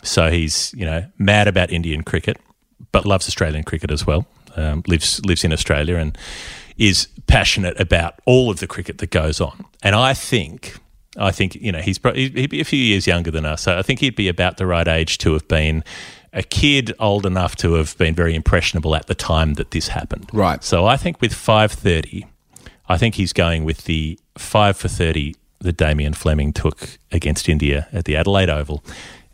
so 0.04 0.30
he's 0.30 0.74
you 0.76 0.86
know 0.86 1.06
mad 1.18 1.48
about 1.48 1.72
Indian 1.72 2.04
cricket, 2.04 2.38
but 2.92 3.06
loves 3.06 3.28
Australian 3.28 3.64
cricket 3.64 3.92
as 3.92 4.06
well. 4.06 4.26
Um, 4.56 4.84
lives 4.88 5.24
lives 5.26 5.44
in 5.44 5.54
Australia 5.54 5.96
and 5.96 6.18
is 6.78 7.08
passionate 7.28 7.80
about 7.80 8.16
all 8.26 8.50
of 8.50 8.60
the 8.60 8.68
cricket 8.68 8.98
that 8.98 9.12
goes 9.12 9.40
on. 9.40 9.66
And 9.82 9.96
I 9.96 10.14
think 10.14 10.78
I 11.18 11.32
think 11.32 11.56
you 11.56 11.72
know 11.72 11.80
he's 11.80 11.98
pro- 11.98 12.14
he'd 12.14 12.50
be 12.50 12.62
a 12.62 12.66
few 12.66 12.80
years 12.80 13.08
younger 13.08 13.32
than 13.32 13.46
us, 13.46 13.62
so 13.62 13.78
I 13.78 13.82
think 13.82 14.00
he'd 14.00 14.16
be 14.16 14.28
about 14.28 14.58
the 14.58 14.66
right 14.66 14.88
age 14.88 15.18
to 15.20 15.34
have 15.34 15.48
been 15.48 15.84
a 16.34 16.44
kid 16.44 16.94
old 17.00 17.26
enough 17.26 17.56
to 17.58 17.74
have 17.74 17.98
been 17.98 18.16
very 18.16 18.34
impressionable 18.36 18.96
at 18.96 19.08
the 19.08 19.16
time 19.16 19.56
that 19.56 19.72
this 19.72 19.90
happened. 19.90 20.30
Right. 20.32 20.64
So 20.64 20.86
I 20.86 20.98
think 20.98 21.22
with 21.22 21.34
five 21.34 21.72
thirty, 21.72 22.26
I 22.88 22.98
think 22.98 23.16
he's 23.16 23.34
going 23.34 23.64
with 23.64 23.86
the 23.86 24.20
five 24.38 24.78
for 24.78 24.88
thirty 24.88 25.36
that 25.62 25.78
Damien 25.78 26.14
Fleming 26.14 26.54
took 26.54 26.98
against 27.12 27.48
India 27.50 27.88
at 27.92 28.06
the 28.06 28.16
Adelaide 28.16 28.50
Oval. 28.50 28.84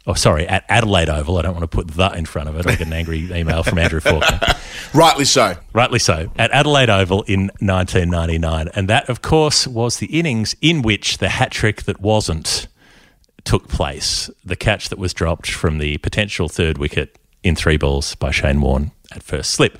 Oh, 0.06 0.14
sorry, 0.14 0.48
at 0.48 0.64
Adelaide 0.70 1.10
Oval. 1.10 1.38
I 1.38 1.42
don't 1.42 1.54
want 1.54 1.70
to 1.70 1.76
put 1.76 1.90
that 1.96 2.16
in 2.16 2.26
front 2.26 2.48
of 2.48 2.56
it. 2.56 2.66
I 2.66 2.76
get 2.76 2.88
an 2.88 2.94
angry 2.94 3.30
email 3.34 3.62
from 3.64 3.78
Andrew 3.78 4.00
Faulkner. 4.00 4.40
Rightly 4.94 5.26
so. 5.26 5.56
Rightly 5.74 6.00
so. 6.00 6.32
At 6.38 6.50
Adelaide 6.52 6.90
Oval 6.90 7.24
in 7.24 7.52
1999. 7.60 8.70
And 8.74 8.88
that, 8.88 9.10
of 9.10 9.22
course, 9.22 9.68
was 9.68 9.98
the 9.98 10.06
innings 10.08 10.56
in 10.62 10.82
which 10.82 11.18
the 11.18 11.28
hat 11.28 11.52
trick 11.52 11.84
that 11.84 12.00
wasn't 12.00 12.68
took 13.44 13.68
place. 13.68 14.30
The 14.46 14.56
catch 14.56 14.88
that 14.90 14.98
was 14.98 15.14
dropped 15.14 15.52
from 15.52 15.78
the 15.78 15.98
potential 15.98 16.48
third 16.48 16.78
wicket 16.78 17.18
in 17.44 17.56
three 17.56 17.78
balls 17.78 18.16
by 18.16 18.32
Shane 18.32 18.62
Warne 18.62 18.92
at 19.12 19.24
first 19.24 19.52
slip. 19.52 19.78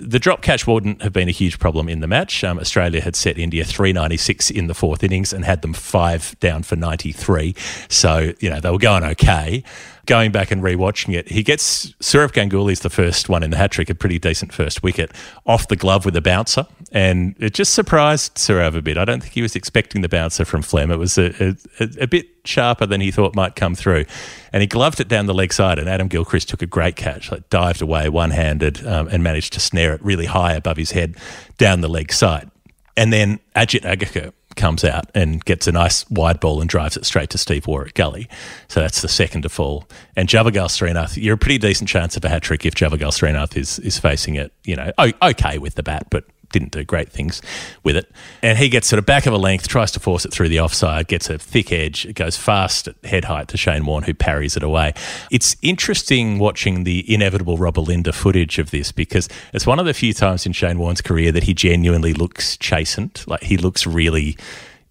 The 0.00 0.20
drop 0.20 0.42
catch 0.42 0.64
wouldn't 0.66 1.02
have 1.02 1.12
been 1.12 1.28
a 1.28 1.32
huge 1.32 1.58
problem 1.58 1.88
in 1.88 1.98
the 1.98 2.06
match. 2.06 2.44
Um, 2.44 2.60
Australia 2.60 3.00
had 3.00 3.16
set 3.16 3.36
India 3.36 3.64
396 3.64 4.48
in 4.50 4.68
the 4.68 4.74
fourth 4.74 5.02
innings 5.02 5.32
and 5.32 5.44
had 5.44 5.62
them 5.62 5.74
five 5.74 6.38
down 6.38 6.62
for 6.62 6.76
93. 6.76 7.54
So, 7.88 8.32
you 8.38 8.48
know, 8.48 8.60
they 8.60 8.70
were 8.70 8.78
going 8.78 9.02
okay. 9.02 9.64
Going 10.08 10.32
back 10.32 10.50
and 10.50 10.62
rewatching 10.62 11.14
it, 11.14 11.28
he 11.28 11.42
gets 11.42 11.92
Sourav 12.00 12.32
Ganguly's 12.32 12.80
the 12.80 12.88
first 12.88 13.28
one 13.28 13.42
in 13.42 13.50
the 13.50 13.58
hat 13.58 13.72
trick, 13.72 13.90
a 13.90 13.94
pretty 13.94 14.18
decent 14.18 14.54
first 14.54 14.82
wicket, 14.82 15.12
off 15.44 15.68
the 15.68 15.76
glove 15.76 16.06
with 16.06 16.16
a 16.16 16.22
bouncer. 16.22 16.66
And 16.90 17.36
it 17.38 17.52
just 17.52 17.74
surprised 17.74 18.36
Sourav 18.36 18.74
a 18.74 18.80
bit. 18.80 18.96
I 18.96 19.04
don't 19.04 19.20
think 19.20 19.34
he 19.34 19.42
was 19.42 19.54
expecting 19.54 20.00
the 20.00 20.08
bouncer 20.08 20.46
from 20.46 20.62
Flem. 20.62 20.90
It 20.90 20.96
was 20.96 21.18
a, 21.18 21.54
a, 21.78 21.88
a 22.00 22.06
bit 22.06 22.26
sharper 22.46 22.86
than 22.86 23.02
he 23.02 23.10
thought 23.10 23.34
might 23.34 23.54
come 23.54 23.74
through. 23.74 24.06
And 24.50 24.62
he 24.62 24.66
gloved 24.66 24.98
it 24.98 25.08
down 25.08 25.26
the 25.26 25.34
leg 25.34 25.52
side, 25.52 25.78
and 25.78 25.90
Adam 25.90 26.08
Gilchrist 26.08 26.48
took 26.48 26.62
a 26.62 26.66
great 26.66 26.96
catch, 26.96 27.30
like 27.30 27.50
dived 27.50 27.82
away 27.82 28.08
one 28.08 28.30
handed 28.30 28.86
um, 28.86 29.08
and 29.08 29.22
managed 29.22 29.52
to 29.52 29.60
snare 29.60 29.92
it 29.92 30.02
really 30.02 30.24
high 30.24 30.54
above 30.54 30.78
his 30.78 30.92
head 30.92 31.16
down 31.58 31.82
the 31.82 31.88
leg 31.88 32.14
side. 32.14 32.50
And 32.96 33.12
then 33.12 33.40
Ajit 33.54 33.82
Agarkar 33.82 34.32
comes 34.58 34.84
out 34.84 35.06
and 35.14 35.42
gets 35.44 35.66
a 35.66 35.72
nice 35.72 36.08
wide 36.10 36.40
ball 36.40 36.60
and 36.60 36.68
drives 36.68 36.96
it 36.96 37.06
straight 37.06 37.30
to 37.30 37.38
Steve 37.38 37.66
at 37.66 37.94
gully. 37.94 38.28
So 38.68 38.80
that's 38.80 39.00
the 39.00 39.08
second 39.08 39.42
to 39.42 39.48
fall. 39.48 39.88
And 40.16 40.28
Javagal 40.28 40.68
Srinath, 40.68 41.16
you're 41.16 41.36
a 41.36 41.38
pretty 41.38 41.58
decent 41.58 41.88
chance 41.88 42.16
of 42.16 42.24
a 42.24 42.28
hat 42.28 42.42
trick 42.42 42.66
if 42.66 42.74
Javagal 42.74 43.12
Srinath 43.12 43.56
is 43.56 43.78
is 43.78 43.98
facing 43.98 44.34
it, 44.34 44.52
you 44.64 44.76
know, 44.76 44.92
okay 45.22 45.58
with 45.58 45.76
the 45.76 45.82
bat, 45.82 46.08
but 46.10 46.24
didn't 46.50 46.72
do 46.72 46.84
great 46.84 47.10
things 47.10 47.42
with 47.82 47.96
it. 47.96 48.10
And 48.42 48.58
he 48.58 48.68
gets 48.68 48.88
sort 48.88 48.98
of 48.98 49.06
back 49.06 49.26
of 49.26 49.32
a 49.32 49.38
length, 49.38 49.68
tries 49.68 49.90
to 49.92 50.00
force 50.00 50.24
it 50.24 50.32
through 50.32 50.48
the 50.48 50.60
offside, 50.60 51.08
gets 51.08 51.28
a 51.30 51.38
thick 51.38 51.72
edge, 51.72 52.06
it 52.06 52.14
goes 52.14 52.36
fast 52.36 52.88
at 52.88 52.96
head 53.04 53.24
height 53.26 53.48
to 53.48 53.56
Shane 53.56 53.84
Warne, 53.86 54.04
who 54.04 54.14
parries 54.14 54.56
it 54.56 54.62
away. 54.62 54.94
It's 55.30 55.56
interesting 55.62 56.38
watching 56.38 56.84
the 56.84 57.12
inevitable 57.12 57.58
Robert 57.58 57.82
Linda 57.82 58.12
footage 58.12 58.58
of 58.58 58.70
this 58.70 58.92
because 58.92 59.28
it's 59.52 59.66
one 59.66 59.78
of 59.78 59.86
the 59.86 59.94
few 59.94 60.12
times 60.12 60.46
in 60.46 60.52
Shane 60.52 60.78
Warne's 60.78 61.00
career 61.00 61.32
that 61.32 61.44
he 61.44 61.54
genuinely 61.54 62.12
looks 62.12 62.56
chastened. 62.56 63.24
Like 63.26 63.42
he 63.42 63.56
looks 63.56 63.86
really 63.86 64.36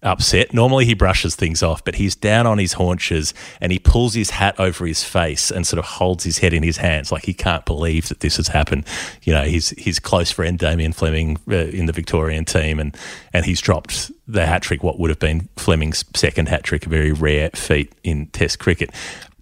upset. 0.02 0.54
Normally 0.54 0.84
he 0.84 0.94
brushes 0.94 1.34
things 1.34 1.62
off, 1.62 1.84
but 1.84 1.96
he's 1.96 2.14
down 2.14 2.46
on 2.46 2.58
his 2.58 2.74
haunches 2.74 3.34
and 3.60 3.72
he 3.72 3.78
pulls 3.78 4.14
his 4.14 4.30
hat 4.30 4.58
over 4.58 4.86
his 4.86 5.04
face 5.04 5.50
and 5.50 5.66
sort 5.66 5.78
of 5.78 5.84
holds 5.84 6.24
his 6.24 6.38
head 6.38 6.52
in 6.52 6.62
his 6.62 6.76
hands 6.76 7.10
like 7.10 7.24
he 7.24 7.34
can't 7.34 7.64
believe 7.64 8.08
that 8.08 8.20
this 8.20 8.36
has 8.36 8.48
happened. 8.48 8.86
You 9.22 9.34
know, 9.34 9.44
his 9.44 9.70
his 9.76 9.98
close 9.98 10.30
friend 10.30 10.58
Damien 10.58 10.92
Fleming 10.92 11.38
uh, 11.50 11.56
in 11.56 11.86
the 11.86 11.92
Victorian 11.92 12.44
team 12.44 12.78
and 12.78 12.96
and 13.32 13.44
he's 13.44 13.60
dropped 13.60 14.10
the 14.26 14.46
hat 14.46 14.62
trick 14.62 14.82
what 14.82 14.98
would 14.98 15.10
have 15.10 15.18
been 15.18 15.48
Fleming's 15.56 16.04
second 16.14 16.48
hat 16.48 16.62
trick, 16.62 16.86
a 16.86 16.88
very 16.88 17.12
rare 17.12 17.50
feat 17.54 17.92
in 18.04 18.26
test 18.26 18.58
cricket. 18.58 18.90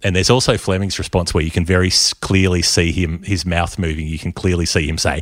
And 0.03 0.15
there's 0.15 0.29
also 0.29 0.57
Fleming's 0.57 0.99
response 0.99 1.33
where 1.33 1.43
you 1.43 1.51
can 1.51 1.65
very 1.65 1.91
clearly 2.21 2.61
see 2.61 2.91
him, 2.91 3.23
his 3.23 3.45
mouth 3.45 3.79
moving. 3.79 4.07
You 4.07 4.19
can 4.19 4.31
clearly 4.31 4.65
see 4.65 4.87
him 4.87 4.97
say, 4.97 5.21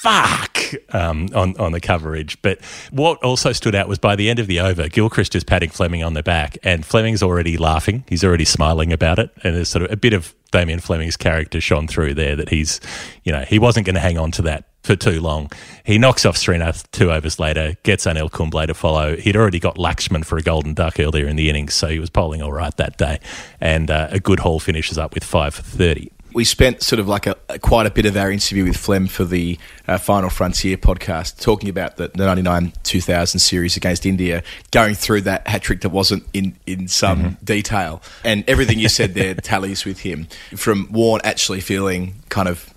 fuck 0.00 0.58
um, 0.94 1.28
on, 1.34 1.54
on 1.58 1.72
the 1.72 1.80
coverage. 1.80 2.40
But 2.40 2.58
what 2.90 3.22
also 3.22 3.52
stood 3.52 3.74
out 3.74 3.86
was 3.86 3.98
by 3.98 4.16
the 4.16 4.30
end 4.30 4.38
of 4.38 4.46
the 4.46 4.60
over, 4.60 4.88
Gilchrist 4.88 5.34
is 5.34 5.44
patting 5.44 5.68
Fleming 5.68 6.02
on 6.02 6.14
the 6.14 6.22
back, 6.22 6.56
and 6.62 6.86
Fleming's 6.86 7.22
already 7.22 7.58
laughing. 7.58 8.04
He's 8.08 8.24
already 8.24 8.46
smiling 8.46 8.94
about 8.94 9.18
it. 9.18 9.30
And 9.44 9.54
there's 9.54 9.68
sort 9.68 9.84
of 9.84 9.92
a 9.92 9.96
bit 9.96 10.14
of 10.14 10.34
Damien 10.52 10.80
Fleming's 10.80 11.18
character 11.18 11.60
shone 11.60 11.86
through 11.86 12.14
there 12.14 12.34
that 12.34 12.48
he's, 12.48 12.80
you 13.24 13.32
know, 13.32 13.42
he 13.42 13.58
wasn't 13.58 13.84
going 13.84 13.94
to 13.94 14.00
hang 14.00 14.16
on 14.16 14.30
to 14.32 14.42
that 14.42 14.64
for 14.82 14.96
too 14.96 15.20
long. 15.20 15.50
He 15.84 15.98
knocks 15.98 16.24
off 16.24 16.36
Srinath 16.36 16.90
two 16.92 17.12
overs 17.12 17.38
later, 17.38 17.76
gets 17.82 18.06
Anil 18.06 18.32
Kumble 18.32 18.66
to 18.66 18.74
follow. 18.74 19.16
He'd 19.16 19.36
already 19.36 19.60
got 19.60 19.76
Lakshman 19.76 20.24
for 20.24 20.38
a 20.38 20.42
golden 20.42 20.72
duck 20.72 20.98
earlier 20.98 21.26
in 21.26 21.36
the 21.36 21.50
innings, 21.50 21.74
so 21.74 21.88
he 21.88 21.98
was 21.98 22.08
bowling 22.08 22.40
all 22.40 22.52
right 22.52 22.74
that 22.78 22.96
day. 22.96 23.20
And 23.60 23.90
uh, 23.90 24.08
a 24.10 24.18
good 24.18 24.40
haul 24.40 24.60
finishes 24.60 24.96
up 24.96 25.12
with 25.12 25.24
five 25.24 25.54
for 25.54 25.62
30. 25.62 26.10
We 26.32 26.44
spent 26.44 26.82
sort 26.82 27.00
of 27.00 27.08
like 27.08 27.26
a, 27.26 27.36
quite 27.60 27.86
a 27.86 27.90
bit 27.90 28.06
of 28.06 28.16
our 28.16 28.30
interview 28.30 28.64
with 28.64 28.76
Flem 28.76 29.06
for 29.06 29.24
the 29.24 29.58
uh, 29.86 29.98
Final 29.98 30.30
Frontier 30.30 30.76
podcast, 30.76 31.40
talking 31.40 31.68
about 31.68 31.96
the, 31.96 32.08
the 32.08 32.24
99 32.24 32.72
2000 32.82 33.40
series 33.40 33.76
against 33.76 34.06
India, 34.06 34.42
going 34.70 34.94
through 34.94 35.22
that 35.22 35.46
hat 35.46 35.62
trick 35.62 35.80
that 35.82 35.90
wasn't 35.90 36.24
in, 36.32 36.56
in 36.66 36.88
some 36.88 37.36
detail. 37.42 38.02
And 38.24 38.44
everything 38.48 38.78
you 38.78 38.88
said 38.88 39.14
there 39.14 39.34
tallies 39.42 39.84
with 39.84 40.00
him. 40.00 40.28
From 40.56 40.88
Warren 40.90 41.20
actually 41.24 41.60
feeling 41.60 42.14
kind 42.28 42.48
of 42.48 42.72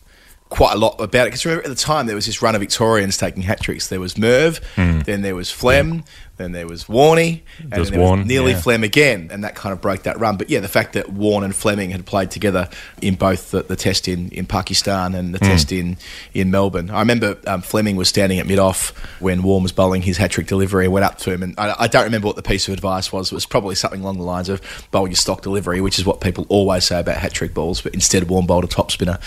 quite 0.50 0.76
a 0.76 0.78
lot 0.78 1.00
about 1.02 1.24
it. 1.28 1.32
Because 1.32 1.46
remember, 1.46 1.64
at 1.64 1.70
the 1.70 1.76
time, 1.76 2.06
there 2.06 2.16
was 2.16 2.28
this 2.28 2.42
run 2.42 2.54
of 2.54 2.62
Victorians 2.62 3.18
taking 3.18 3.42
hat 3.42 3.60
tricks. 3.62 3.88
There 3.88 4.00
was 4.00 4.18
Merv, 4.18 4.62
then 4.76 5.24
there 5.24 5.36
was 5.36 5.50
Flem, 5.50 6.04
then 6.38 6.52
there 6.52 6.68
was 6.68 6.86
Warney, 6.86 7.42
and 7.60 7.72
then 7.72 7.84
there 7.86 8.00
Warne, 8.00 8.20
was 8.20 8.28
nearly 8.28 8.54
yeah. 8.54 8.60
Flem 8.62 8.84
again, 8.84 9.30
and 9.32 9.44
that 9.44 9.54
kind 9.54 9.72
of 9.72 9.82
broke 9.82 10.04
that 10.04 10.20
run. 10.20 10.36
But 10.36 10.50
yeah, 10.50 10.62
the 10.62 10.68
fact 10.68 10.94
that 10.94 11.10
Warne 11.12 11.44
and 11.44 11.56
Fleming 11.56 11.92
had 11.92 12.06
played 12.08 12.32
together 12.32 12.70
in 13.02 13.16
both 13.16 13.52
the, 13.52 13.62
the 13.62 13.76
test 13.76 14.08
in, 14.08 14.30
in 14.30 14.48
Pakistan 14.48 15.14
and 15.14 15.34
the 15.34 15.38
Hmm. 15.38 15.46
test 15.46 15.72
in, 15.72 15.98
in 16.34 16.50
Melbourne. 16.50 16.90
I 16.90 17.00
remember 17.00 17.38
um, 17.46 17.62
Fleming 17.62 17.96
was 17.98 18.10
standing 18.10 18.40
at 18.40 18.48
mid 18.48 18.58
off 18.58 18.90
when 19.20 19.44
Warne 19.44 19.62
was 19.62 19.72
bowling 19.72 20.02
his 20.02 20.18
hat 20.18 20.32
trick 20.32 20.48
delivery. 20.48 20.86
I 20.86 20.88
went 20.88 21.06
up 21.06 21.20
to 21.20 21.32
him, 21.32 21.44
and 21.44 21.54
I, 21.60 21.76
I 21.80 21.88
don't 21.88 22.04
remember 22.06 22.26
what 22.28 22.36
the 22.36 22.42
piece 22.42 22.68
of 22.68 22.74
advice 22.74 23.12
was. 23.14 23.32
It 23.32 23.36
was 23.36 23.46
probably 23.46 23.76
something 23.76 24.02
along 24.02 24.18
the 24.18 24.24
lines 24.24 24.50
of 24.50 24.60
bowl 24.92 25.08
your 25.08 25.16
stock 25.16 25.44
delivery, 25.44 25.82
which 25.82 26.00
is 26.00 26.06
what 26.06 26.20
people 26.20 26.48
always 26.50 26.84
say 26.86 27.00
about 27.00 27.18
hat 27.18 27.34
trick 27.34 27.54
balls. 27.54 27.82
But 27.82 27.94
instead, 27.94 28.28
Warne 28.28 28.48
bowled 28.48 28.64
a 28.64 28.68
top 28.68 28.90
spinner 28.92 29.20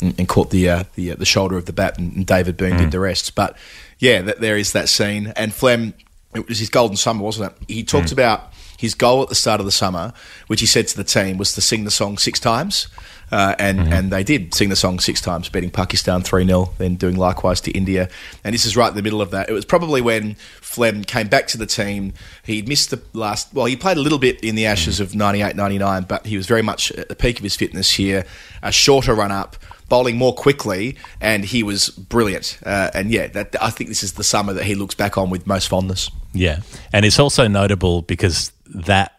and, 0.00 0.14
and 0.16 0.28
caught 0.28 0.50
the, 0.50 0.68
uh, 0.70 0.84
the 0.94 1.10
uh, 1.10 1.16
the 1.16 1.26
shoulder 1.26 1.56
of 1.56 1.66
the 1.66 1.72
bat, 1.72 1.98
and, 1.98 2.14
and 2.14 2.24
David 2.26 2.56
Boon 2.56 2.76
did 2.76 2.92
the 2.92 3.00
rest. 3.00 3.34
But 3.34 3.56
yeah, 3.98 4.22
that, 4.22 4.40
there 4.40 4.56
is 4.56 4.72
that 4.74 4.88
scene, 4.88 5.32
and 5.34 5.52
Flem. 5.52 5.94
It 6.34 6.48
was 6.48 6.58
his 6.58 6.70
golden 6.70 6.96
summer, 6.96 7.22
wasn't 7.22 7.52
it? 7.52 7.72
He 7.72 7.84
talked 7.84 8.10
hmm. 8.10 8.14
about 8.14 8.52
his 8.78 8.94
goal 8.94 9.22
at 9.22 9.28
the 9.28 9.34
start 9.34 9.60
of 9.60 9.66
the 9.66 9.72
summer, 9.72 10.12
which 10.48 10.60
he 10.60 10.66
said 10.66 10.88
to 10.88 10.96
the 10.96 11.04
team 11.04 11.38
was 11.38 11.52
to 11.54 11.60
sing 11.60 11.84
the 11.84 11.90
song 11.90 12.18
six 12.18 12.40
times. 12.40 12.88
Uh, 13.30 13.54
and, 13.58 13.78
mm-hmm. 13.78 13.92
and 13.94 14.12
they 14.12 14.22
did 14.22 14.52
sing 14.52 14.68
the 14.68 14.76
song 14.76 15.00
six 15.00 15.18
times, 15.18 15.48
beating 15.48 15.70
Pakistan 15.70 16.20
3 16.20 16.44
0, 16.44 16.70
then 16.76 16.96
doing 16.96 17.16
likewise 17.16 17.62
to 17.62 17.70
India. 17.70 18.10
And 18.44 18.52
this 18.52 18.66
is 18.66 18.76
right 18.76 18.90
in 18.90 18.94
the 18.94 19.02
middle 19.02 19.22
of 19.22 19.30
that. 19.30 19.48
It 19.48 19.52
was 19.54 19.64
probably 19.64 20.02
when 20.02 20.34
Flem 20.60 21.02
came 21.02 21.28
back 21.28 21.46
to 21.48 21.58
the 21.58 21.64
team. 21.64 22.12
He'd 22.42 22.68
missed 22.68 22.90
the 22.90 23.00
last, 23.14 23.54
well, 23.54 23.64
he 23.64 23.74
played 23.74 23.96
a 23.96 24.00
little 24.00 24.18
bit 24.18 24.44
in 24.44 24.54
the 24.54 24.64
hmm. 24.64 24.72
Ashes 24.72 25.00
of 25.00 25.14
98 25.14 25.56
99, 25.56 26.02
but 26.02 26.26
he 26.26 26.36
was 26.36 26.46
very 26.46 26.60
much 26.60 26.92
at 26.92 27.08
the 27.08 27.16
peak 27.16 27.38
of 27.38 27.42
his 27.42 27.56
fitness 27.56 27.92
here. 27.92 28.26
A 28.62 28.70
shorter 28.70 29.14
run 29.14 29.32
up, 29.32 29.56
bowling 29.92 30.16
more 30.16 30.34
quickly, 30.34 30.96
and 31.20 31.44
he 31.44 31.62
was 31.62 31.90
brilliant. 31.90 32.58
Uh, 32.64 32.90
and 32.94 33.10
yeah, 33.10 33.26
that, 33.26 33.54
I 33.60 33.68
think 33.68 33.90
this 33.90 34.02
is 34.02 34.14
the 34.14 34.24
summer 34.24 34.54
that 34.54 34.64
he 34.64 34.74
looks 34.74 34.94
back 34.94 35.18
on 35.18 35.28
with 35.28 35.46
most 35.46 35.68
fondness. 35.68 36.10
Yeah. 36.32 36.60
And 36.94 37.04
it's 37.04 37.18
also 37.18 37.46
notable 37.46 38.00
because 38.00 38.52
that 38.74 39.12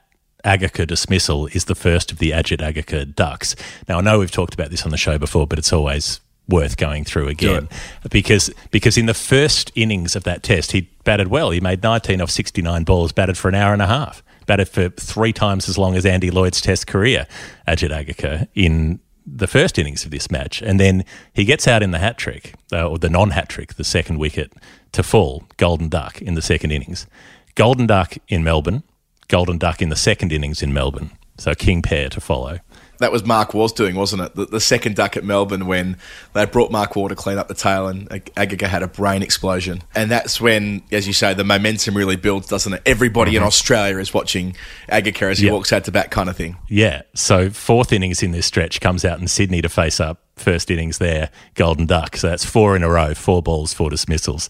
Agarkar 0.44 0.88
dismissal 0.88 1.46
is 1.46 1.66
the 1.66 1.76
first 1.76 2.12
of 2.12 2.18
the 2.18 2.32
Ajit 2.32 2.58
Agarkar 2.58 3.14
ducks. 3.14 3.56
Now, 3.88 4.00
I 4.00 4.02
know 4.02 4.18
we've 4.18 4.32
talked 4.32 4.56
about 4.56 4.72
this 4.72 4.82
on 4.82 4.90
the 4.90 4.98
show 4.98 5.20
before, 5.20 5.46
but 5.46 5.60
it's 5.60 5.72
always 5.72 6.22
worth 6.50 6.76
going 6.76 7.06
through 7.06 7.28
again 7.28 7.70
because 8.10 8.50
because 8.70 8.98
in 8.98 9.06
the 9.06 9.14
first 9.14 9.72
innings 9.76 10.14
of 10.14 10.26
that 10.26 10.44
test 10.44 10.74
he 10.74 10.82
batted 11.06 11.30
well 11.30 11.52
he 11.52 11.62
made 11.62 11.82
19 11.82 12.20
off 12.20 12.30
69 12.30 12.84
balls 12.84 13.14
batted 13.14 13.38
for 13.38 13.48
an 13.48 13.56
hour 13.56 13.72
and 13.72 13.82
a 13.82 13.88
half 13.88 14.22
batted 14.46 14.68
for 14.68 14.90
three 14.90 15.32
times 15.32 15.70
as 15.70 15.78
long 15.78 15.96
as 15.96 16.06
Andy 16.06 16.30
Lloyd's 16.30 16.60
test 16.60 16.86
career 16.86 17.28
Ajit 17.66 17.92
Agarkar 17.92 18.50
in 18.56 19.00
the 19.26 19.48
first 19.48 19.80
innings 19.80 20.06
of 20.06 20.12
this 20.12 20.30
match 20.30 20.62
and 20.62 20.80
then 20.80 21.06
he 21.34 21.46
gets 21.46 21.68
out 21.68 21.82
in 21.82 21.92
the 21.92 22.00
hat 22.00 22.18
trick 22.18 22.54
uh, 22.72 22.88
or 22.88 22.98
the 22.98 23.10
non 23.10 23.32
hat 23.32 23.50
trick 23.50 23.76
the 23.76 23.84
second 23.84 24.18
wicket 24.18 24.52
to 24.92 25.02
fall 25.04 25.44
golden 25.58 25.90
duck 25.90 26.22
in 26.22 26.34
the 26.36 26.42
second 26.42 26.72
innings. 26.72 27.08
Golden 27.56 27.88
duck 27.88 28.16
in 28.28 28.44
Melbourne 28.44 28.84
golden 29.28 29.58
duck 29.58 29.82
in 29.82 29.90
the 29.90 29.96
second 29.96 30.32
innings 30.32 30.62
in 30.62 30.74
Melbourne. 30.74 31.10
So 31.40 31.56
king 31.56 31.82
pair 31.82 32.08
to 32.10 32.22
follow 32.22 32.60
That 33.04 33.12
was 33.12 33.26
Mark 33.26 33.54
Waugh's 33.54 33.74
doing, 33.74 33.96
wasn't 33.96 34.22
it? 34.24 34.36
The, 34.36 34.46
the 34.46 34.60
second 34.60 34.96
duck 34.96 35.16
at 35.18 35.24
Melbourne 35.24 35.68
when 35.68 35.98
they 36.34 36.46
brought 36.46 36.72
Mark 36.72 36.96
Waugh 36.96 37.10
to 37.10 37.16
clean 37.16 37.38
up 37.38 37.48
the 37.50 37.54
tail 37.54 37.88
and 37.88 38.12
Ag- 38.12 38.34
Agarkar 38.36 38.68
had 38.68 38.82
a 38.82 38.88
brain 38.88 39.22
explosion. 39.22 39.84
And 39.94 40.10
that's 40.10 40.40
when, 40.42 40.82
as 40.92 41.06
you 41.06 41.14
say, 41.14 41.34
the 41.34 41.44
momentum 41.44 41.96
really 41.96 42.16
builds, 42.16 42.48
doesn't 42.48 42.74
it? 42.74 42.82
Everybody 42.86 43.36
in 43.36 43.44
Australia 43.44 43.98
is 44.00 44.14
watching 44.14 44.56
Agarkar 44.90 45.30
as 45.32 45.40
he 45.40 45.48
Yeah. 45.48 45.52
walks 45.54 45.72
out 45.74 45.84
to 45.84 45.92
bat 45.92 46.12
kind 46.12 46.30
of 46.30 46.36
thing. 46.38 46.56
Yeah. 46.70 47.02
So 47.14 47.50
fourth 47.50 47.92
innings 47.94 48.24
in 48.24 48.32
this 48.32 48.46
stretch 48.46 48.82
comes 48.82 49.04
out 49.06 49.20
in 49.20 49.28
Sydney 49.28 49.62
to 49.62 49.70
face 49.70 50.00
up 50.00 50.22
first 50.36 50.72
innings 50.72 50.98
there, 50.98 51.30
Golden 51.56 51.86
Duck. 51.86 52.18
So 52.18 52.30
that's 52.30 52.46
four 52.46 52.76
in 52.76 52.84
a 52.84 52.90
row, 52.90 53.14
four 53.14 53.44
balls, 53.44 53.74
four 53.74 53.90
dismissals. 53.90 54.50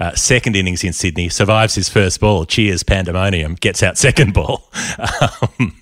Uh, 0.00 0.14
second 0.14 0.56
innings 0.56 0.82
in 0.82 0.94
Sydney, 0.94 1.28
survives 1.28 1.74
his 1.74 1.90
first 1.90 2.20
ball. 2.20 2.46
Cheers, 2.46 2.82
pandemonium. 2.82 3.54
Gets 3.56 3.82
out 3.82 3.98
second 3.98 4.32
ball. 4.32 4.70
Um, 5.58 5.76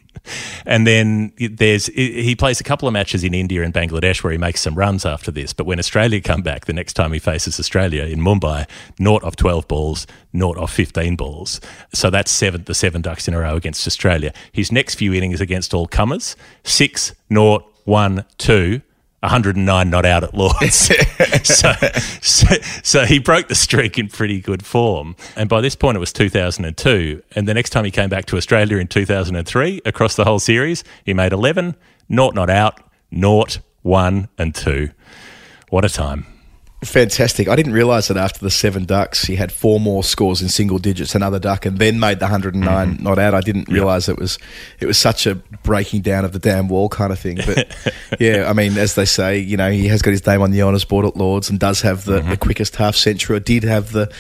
and 0.67 0.87
then 0.87 1.33
there's 1.39 1.87
he 1.87 2.35
plays 2.35 2.61
a 2.61 2.65
couple 2.65 2.89
of 2.89 2.93
matches 2.93 3.25
in 3.25 3.35
India 3.35 3.63
and 3.63 3.75
Bangladesh 3.75 4.23
where 4.23 4.33
he 4.33 4.39
makes 4.39 4.61
some 4.61 4.75
runs 4.75 5.05
after 5.05 5.31
this. 5.31 5.53
But 5.53 5.67
when 5.67 5.79
Australia 5.79 6.21
come 6.21 6.43
back, 6.43 6.67
the 6.67 6.73
next 6.73 6.95
time 6.95 7.13
he 7.13 7.19
faces 7.19 7.59
Australia 7.59 8.05
in 8.05 8.21
Mumbai, 8.21 8.69
naught 8.99 9.23
of 9.23 9.37
twelve 9.37 9.69
balls, 9.69 10.07
naught 10.33 10.57
of 10.57 10.71
fifteen 10.71 11.17
balls. 11.17 11.61
So 11.93 12.11
that's 12.11 12.31
seven 12.31 12.65
the 12.65 12.75
seven 12.75 13.03
ducks 13.03 13.29
in 13.29 13.35
a 13.35 13.41
row 13.41 13.57
against 13.57 13.87
Australia. 13.87 14.33
His 14.53 14.73
next 14.73 14.97
few 14.97 15.13
innings 15.13 15.41
against 15.41 15.75
all 15.75 15.87
comers, 15.87 16.37
six, 16.65 17.15
naught, 17.31 17.65
one, 17.85 18.25
two. 18.37 18.83
109 19.21 19.91
not 19.91 20.05
out 20.05 20.25
at 20.25 20.35
Lords. 20.35 20.77
so, 21.43 21.73
so, 22.23 22.47
so 22.83 23.05
he 23.05 23.19
broke 23.19 23.49
the 23.49 23.55
streak 23.55 23.99
in 23.99 24.09
pretty 24.09 24.41
good 24.41 24.65
form. 24.65 25.17
And 25.37 25.49
by 25.49 25.61
this 25.61 25.75
point, 25.75 25.97
it 25.97 26.01
was 26.01 26.13
2002. 26.13 27.23
And 27.35 27.49
the 27.49 27.55
next 27.55 27.71
time 27.71 27.85
he 27.85 27.91
came 27.91 28.09
back 28.09 28.27
to 28.27 28.37
Australia 28.37 28.79
in 28.79 28.87
2003, 28.87 29.83
across 29.85 30.15
the 30.15 30.25
whole 30.25 30.39
series, 30.39 30.85
he 31.05 31.15
made 31.15 31.33
11, 31.33 31.75
naught 32.09 32.35
not 32.35 32.49
out, 32.49 32.81
naught, 33.11 33.59
one, 33.83 34.29
and 34.39 34.55
two. 34.55 34.91
What 35.71 35.85
a 35.85 35.89
time. 35.89 36.27
Fantastic. 36.85 37.49
I 37.49 37.57
didn't 37.57 37.73
realise 37.73 38.07
that 38.07 38.17
after 38.17 38.39
the 38.39 38.53
seven 38.53 38.85
ducks, 38.85 39.25
he 39.25 39.35
had 39.35 39.51
four 39.51 39.81
more 39.81 40.05
scores 40.05 40.41
in 40.41 40.49
single 40.49 40.79
digits, 40.79 41.17
another 41.17 41.41
duck, 41.41 41.67
and 41.67 41.79
then 41.79 41.99
made 41.99 42.21
the 42.21 42.27
109 42.27 42.69
Mm-hmm. 42.95 43.03
not 43.03 43.19
out. 43.19 43.35
I 43.35 43.41
didn't 43.41 43.69
realise 43.69 44.09
it 44.09 44.17
was 44.17 44.39
it 44.79 44.87
was 44.87 44.97
such 44.97 45.27
a 45.27 45.35
breaking 45.65 46.03
down 46.03 46.25
of 46.25 46.33
the 46.33 46.39
damn 46.39 46.69
wall 46.69 46.89
kind 46.89 47.11
of 47.13 47.19
thing. 47.19 47.39
But 47.45 47.77
yeah, 48.21 48.49
I 48.49 48.53
mean, 48.53 48.79
as 48.79 48.95
they 48.95 49.07
say, 49.07 49.39
you 49.39 49.57
know, 49.57 49.73
he 49.73 49.89
has 49.89 50.03
got 50.03 50.13
his 50.13 50.25
name 50.25 50.41
on 50.41 50.53
the 50.53 50.63
honours 50.63 50.85
board 50.85 51.05
at 51.05 51.17
Lords 51.17 51.51
and 51.51 51.59
does 51.59 51.81
have 51.81 52.05
the, 52.05 52.21
the 52.21 52.37
quickest 52.37 52.77
half 52.77 52.95
century, 52.95 53.37
or 53.37 53.41
did 53.41 53.65
have 53.65 53.91
the 53.91 54.13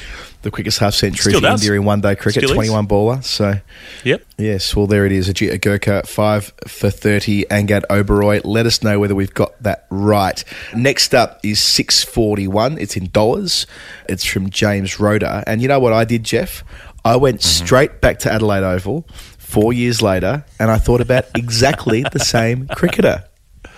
the 0.42 0.50
quickest 0.50 0.78
half 0.78 0.94
century 0.94 1.32
for. 1.32 1.46
India 1.46 1.72
in 1.72 1.84
one 1.84 2.00
day 2.00 2.14
cricket, 2.14 2.44
Still 2.44 2.50
is. 2.50 2.68
21 2.68 2.86
baller. 2.86 3.24
So 3.24 3.60
Yep. 4.04 4.22
Yes, 4.38 4.76
well, 4.76 4.86
there 4.86 5.04
it 5.04 5.12
is. 5.12 5.28
Ajit 5.28 5.58
Agarkar, 5.58 6.06
5 6.06 6.52
for 6.66 6.90
30. 6.90 7.44
Angadh 7.46 7.84
Oberoi. 7.90 8.40
Let 8.44 8.66
us 8.66 8.82
know 8.82 9.00
whether 9.00 9.14
we've 9.14 9.34
got 9.34 9.60
that 9.62 9.86
right. 9.90 10.42
Next 10.74 11.14
up 11.14 11.40
is 11.42 11.60
641. 11.60 12.78
It's 12.78 12.96
in 12.96 13.08
dollars. 13.10 13.66
It's 14.08 14.24
from 14.24 14.50
James 14.50 15.00
Roder. 15.00 15.42
And 15.46 15.60
you 15.60 15.68
know 15.68 15.80
what 15.80 15.92
I 15.92 16.04
did, 16.04 16.24
Jeff? 16.24 16.62
I 17.04 17.16
went 17.16 17.40
mm-hmm. 17.40 17.64
straight 17.64 18.00
back 18.00 18.18
to 18.20 18.32
Adelaide 18.32 18.64
Oval 18.64 19.06
four 19.38 19.72
years 19.72 20.02
later 20.02 20.44
and 20.60 20.70
I 20.70 20.76
thought 20.76 21.00
about 21.00 21.24
exactly 21.34 22.04
the 22.12 22.18
same 22.18 22.68
cricketer. 22.68 23.24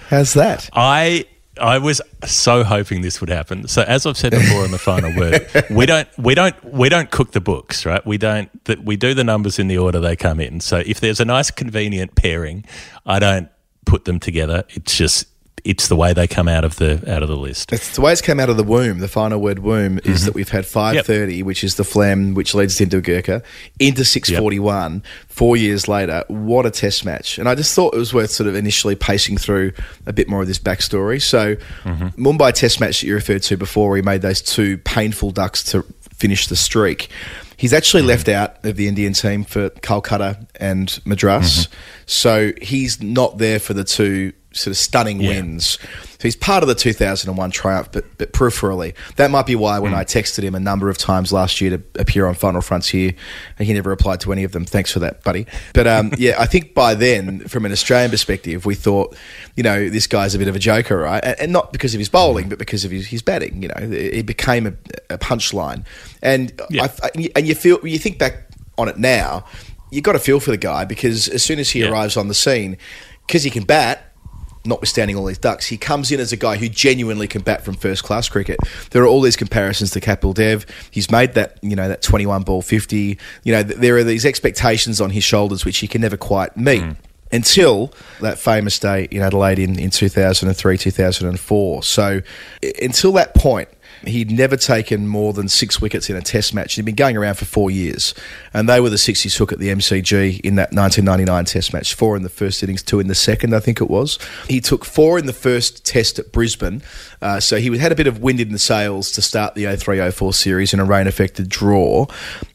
How's 0.08 0.34
that? 0.34 0.68
I 0.72 1.26
I 1.60 1.78
was 1.78 2.00
so 2.26 2.64
hoping 2.64 3.02
this 3.02 3.20
would 3.20 3.30
happen. 3.30 3.68
So 3.68 3.82
as 3.82 4.06
I've 4.06 4.16
said 4.16 4.32
before 4.32 4.64
in 4.64 4.70
the 4.70 4.78
final 4.78 5.14
word, 5.16 5.46
we 5.70 5.86
don't 5.86 6.08
we 6.18 6.34
don't 6.34 6.56
we 6.64 6.88
don't 6.88 7.10
cook 7.10 7.32
the 7.32 7.40
books, 7.40 7.86
right? 7.86 8.04
We 8.06 8.18
don't 8.18 8.64
that 8.64 8.84
we 8.84 8.96
do 8.96 9.14
the 9.14 9.24
numbers 9.24 9.58
in 9.58 9.68
the 9.68 9.78
order 9.78 10.00
they 10.00 10.16
come 10.16 10.40
in. 10.40 10.60
So 10.60 10.82
if 10.84 11.00
there's 11.00 11.20
a 11.20 11.24
nice 11.24 11.50
convenient 11.50 12.14
pairing, 12.14 12.64
I 13.06 13.18
don't 13.18 13.48
put 13.86 14.04
them 14.04 14.18
together. 14.18 14.64
It's 14.70 14.96
just 14.96 15.26
it's 15.64 15.88
the 15.88 15.96
way 15.96 16.12
they 16.12 16.26
come 16.26 16.48
out 16.48 16.64
of 16.64 16.76
the 16.76 17.02
out 17.12 17.22
of 17.22 17.28
the 17.28 17.36
list. 17.36 17.72
It's 17.72 17.94
the 17.94 18.00
way 18.00 18.12
it's 18.12 18.20
come 18.22 18.40
out 18.40 18.48
of 18.50 18.56
the 18.56 18.64
womb. 18.64 18.98
The 18.98 19.08
final 19.08 19.40
word 19.40 19.60
womb 19.60 19.96
Mm-hmm. 19.98 20.10
is 20.12 20.24
that 20.24 20.34
we've 20.34 20.48
had 20.48 20.66
530, 20.66 21.42
which 21.42 21.62
is 21.64 21.74
the 21.76 21.84
phlegm, 21.84 22.34
which 22.34 22.54
leads 22.54 22.80
into 22.80 23.00
Agarkar, 23.00 23.42
into 23.78 24.04
641 24.04 25.02
four 25.28 25.56
years 25.56 25.88
later. 25.88 26.24
What 26.28 26.66
a 26.66 26.70
test 26.70 27.04
match. 27.04 27.38
And 27.38 27.48
I 27.48 27.54
just 27.54 27.74
thought 27.74 27.94
it 27.94 27.98
was 27.98 28.12
worth 28.14 28.30
sort 28.30 28.48
of 28.48 28.54
initially 28.54 28.94
pacing 28.94 29.38
through 29.38 29.72
a 30.06 30.12
bit 30.12 30.28
more 30.28 30.40
of 30.42 30.46
this 30.48 30.58
backstory. 30.58 31.20
So, 31.20 31.56
Mm-hmm. 31.84 32.24
Mumbai 32.26 32.52
test 32.52 32.80
match 32.80 33.00
that 33.00 33.06
you 33.06 33.14
referred 33.14 33.42
to 33.44 33.56
before, 33.56 33.88
where 33.88 33.96
he 33.96 34.02
made 34.02 34.22
those 34.22 34.40
two 34.42 34.78
painful 34.78 35.30
ducks 35.30 35.62
to 35.72 35.82
finish 36.14 36.46
the 36.48 36.56
streak. 36.56 37.08
He's 37.56 37.72
actually 37.72 38.02
left 38.02 38.28
out 38.28 38.64
of 38.64 38.76
the 38.76 38.88
Indian 38.88 39.12
team 39.12 39.44
for 39.44 39.68
Calcutta 39.70 40.46
and 40.58 40.98
Madras. 41.04 41.68
So 42.06 42.52
he's 42.62 43.02
not 43.02 43.38
there 43.38 43.58
for 43.58 43.74
the 43.74 43.84
two 43.84 44.32
sort 44.52 44.72
of 44.72 44.76
stunning 44.76 45.20
Yeah. 45.20 45.28
wins. 45.30 45.78
So 46.18 46.22
he's 46.28 46.36
part 46.36 46.62
of 46.62 46.68
the 46.68 46.74
2001 46.74 47.50
triumph, 47.52 47.88
but, 47.92 48.04
but 48.18 48.32
peripherally. 48.32 48.94
That 49.16 49.30
might 49.30 49.46
be 49.46 49.54
why 49.54 49.78
when 49.78 49.94
I 49.94 50.04
texted 50.04 50.42
him 50.42 50.54
a 50.54 50.60
number 50.60 50.90
of 50.90 50.98
times 50.98 51.32
last 51.32 51.60
year 51.60 51.70
to 51.78 51.82
appear 52.00 52.26
on 52.26 52.34
Final 52.34 52.60
Frontier, 52.60 53.14
and 53.58 53.66
he 53.66 53.72
never 53.72 53.88
replied 53.90 54.20
to 54.20 54.32
any 54.32 54.44
of 54.44 54.52
them. 54.52 54.64
Thanks 54.64 54.90
for 54.92 54.98
that, 54.98 55.22
buddy. 55.22 55.46
But 55.72 55.86
um, 55.86 56.10
yeah, 56.18 56.34
I 56.38 56.46
think 56.46 56.74
by 56.74 56.94
then, 56.94 57.40
from 57.48 57.64
an 57.64 57.72
Australian 57.72 58.10
perspective, 58.10 58.66
we 58.66 58.74
thought, 58.74 59.16
you 59.56 59.62
know, 59.62 59.88
this 59.88 60.06
guy's 60.06 60.34
a 60.34 60.38
bit 60.38 60.48
of 60.48 60.56
a 60.56 60.58
joker, 60.58 60.98
right? 60.98 61.24
And, 61.24 61.40
and 61.40 61.52
not 61.52 61.72
because 61.72 61.94
of 61.94 61.98
his 62.00 62.08
bowling, 62.08 62.48
but 62.48 62.58
because 62.58 62.84
of 62.84 62.90
his, 62.90 63.06
his 63.06 63.22
batting. 63.22 63.62
You 63.62 63.68
know, 63.68 63.74
it 63.78 64.26
became 64.26 64.66
a, 64.66 64.72
a 65.14 65.16
punchline. 65.18 65.84
And 66.22 66.52
Yeah. 66.70 66.88
I, 67.02 67.06
I, 67.06 67.30
and 67.36 67.46
you 67.46 67.54
feel 67.54 67.78
you 67.86 67.98
think 67.98 68.18
back 68.18 68.48
on 68.76 68.88
it 68.88 68.98
now, 68.98 69.44
you 69.92 70.02
got 70.02 70.12
to 70.12 70.18
feel 70.18 70.40
for 70.40 70.50
the 70.50 70.56
guy 70.58 70.84
because 70.84 71.28
as 71.28 71.42
soon 71.42 71.58
as 71.60 71.70
he 71.70 71.80
Yeah. 71.80 71.90
arrives 71.90 72.16
on 72.16 72.28
the 72.28 72.34
scene, 72.34 72.76
because 73.26 73.42
he 73.44 73.50
can 73.50 73.62
bat, 73.64 74.09
notwithstanding 74.64 75.16
all 75.16 75.24
these 75.24 75.38
ducks, 75.38 75.66
he 75.66 75.76
comes 75.76 76.10
in 76.12 76.20
as 76.20 76.32
a 76.32 76.36
guy 76.36 76.56
who 76.56 76.68
genuinely 76.68 77.26
can 77.26 77.42
bat 77.42 77.64
from 77.64 77.74
first 77.74 78.04
class 78.04 78.28
cricket. 78.28 78.58
There 78.90 79.02
are 79.02 79.06
all 79.06 79.20
these 79.20 79.36
comparisons 79.36 79.90
to 79.92 80.00
Kapil 80.00 80.34
Dev. 80.34 80.66
He's 80.90 81.10
made 81.10 81.34
that, 81.34 81.58
you 81.62 81.76
know, 81.76 81.88
that 81.88 82.02
21 82.02 82.42
ball 82.42 82.62
50. 82.62 83.18
You 83.44 83.52
know, 83.52 83.62
th- 83.62 83.78
there 83.78 83.96
are 83.96 84.04
these 84.04 84.26
expectations 84.26 85.00
on 85.00 85.10
his 85.10 85.24
shoulders 85.24 85.64
which 85.64 85.78
he 85.78 85.88
can 85.88 86.00
never 86.00 86.16
quite 86.16 86.56
meet. 86.56 86.82
Mm. 86.82 86.96
Until 87.32 87.92
that 88.20 88.40
famous 88.40 88.76
day 88.80 89.06
in 89.08 89.22
Adelaide 89.22 89.60
in, 89.60 89.78
in 89.78 89.90
2003, 89.90 90.76
2004. 90.76 91.82
So, 91.84 92.22
until 92.82 93.12
that 93.12 93.36
point, 93.36 93.68
He'd 94.06 94.30
never 94.30 94.56
taken 94.56 95.06
more 95.06 95.32
than 95.32 95.48
six 95.48 95.80
wickets 95.80 96.08
in 96.08 96.16
a 96.16 96.22
test 96.22 96.54
match. 96.54 96.74
He'd 96.74 96.84
been 96.84 96.94
going 96.94 97.16
around 97.16 97.34
for 97.34 97.44
four 97.44 97.70
years. 97.70 98.14
And 98.54 98.68
they 98.68 98.80
were 98.80 98.90
the 98.90 98.98
six 98.98 99.20
he 99.22 99.28
took 99.28 99.52
at 99.52 99.58
the 99.58 99.68
MCG 99.68 100.40
in 100.40 100.54
that 100.56 100.72
1999 100.72 101.44
test 101.44 101.72
match. 101.72 101.94
Four 101.94 102.16
in 102.16 102.22
the 102.22 102.28
first 102.28 102.62
innings, 102.62 102.82
two 102.82 103.00
in 103.00 103.08
the 103.08 103.14
second, 103.14 103.54
I 103.54 103.60
think 103.60 103.80
it 103.80 103.90
was. 103.90 104.18
He 104.48 104.60
took 104.60 104.84
four 104.84 105.18
in 105.18 105.26
the 105.26 105.32
first 105.32 105.84
test 105.84 106.18
at 106.18 106.32
Brisbane. 106.32 106.82
Uh, 107.20 107.40
so 107.40 107.56
he 107.58 107.76
had 107.76 107.92
a 107.92 107.94
bit 107.94 108.06
of 108.06 108.20
wind 108.20 108.40
in 108.40 108.52
the 108.52 108.58
sails 108.58 109.12
to 109.12 109.22
start 109.22 109.54
the 109.54 109.76
03 109.76 110.10
04 110.10 110.32
series 110.32 110.72
in 110.72 110.80
a 110.80 110.84
rain 110.84 111.06
affected 111.06 111.48
draw. 111.48 112.06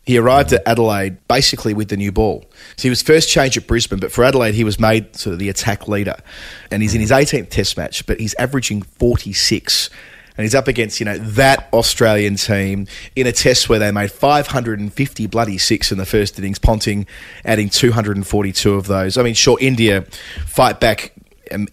He 0.06 0.18
arrived 0.18 0.54
at 0.54 0.62
Adelaide 0.68 1.18
basically 1.28 1.74
with 1.74 1.90
the 1.90 1.98
new 1.98 2.12
ball. 2.12 2.46
So 2.78 2.84
he 2.84 2.90
was 2.90 3.02
first 3.02 3.30
change 3.30 3.58
at 3.58 3.68
Brisbane, 3.68 4.00
but 4.00 4.12
for 4.12 4.24
Adelaide, 4.24 4.56
he 4.56 4.64
was 4.64 4.80
made 4.80 5.16
sort 5.16 5.34
of 5.34 5.40
the 5.40 5.50
attack 5.50 5.88
leader. 5.88 6.16
And 6.72 6.82
he's 6.82 6.94
in 6.94 7.02
his 7.02 7.12
18th 7.12 7.50
test 7.50 7.78
match, 7.78 8.06
but 8.06 8.20
he's 8.20 8.34
averaging 8.36 8.84
46 8.84 9.90
and 10.38 10.44
he's 10.44 10.56
up 10.56 10.68
against 10.68 11.00
you 11.00 11.06
know 11.06 11.18
that 11.18 11.68
Australian 11.74 12.36
team 12.36 12.88
in 13.16 13.28
a 13.28 13.32
test 13.32 13.70
where 13.70 13.80
they 13.80 13.92
made 13.92 14.12
550 14.12 15.28
bloody 15.28 15.58
six 15.58 15.92
in 15.92 15.98
the 15.98 16.06
first 16.06 16.38
innings, 16.40 16.60
Ponting 16.60 17.06
adding 17.44 17.70
242 17.70 18.74
of 18.74 18.88
those. 18.88 19.18
I 19.18 19.24
mean, 19.24 19.34
sure, 19.34 19.58
India 19.60 20.02
fight 20.46 20.80
back 20.80 21.14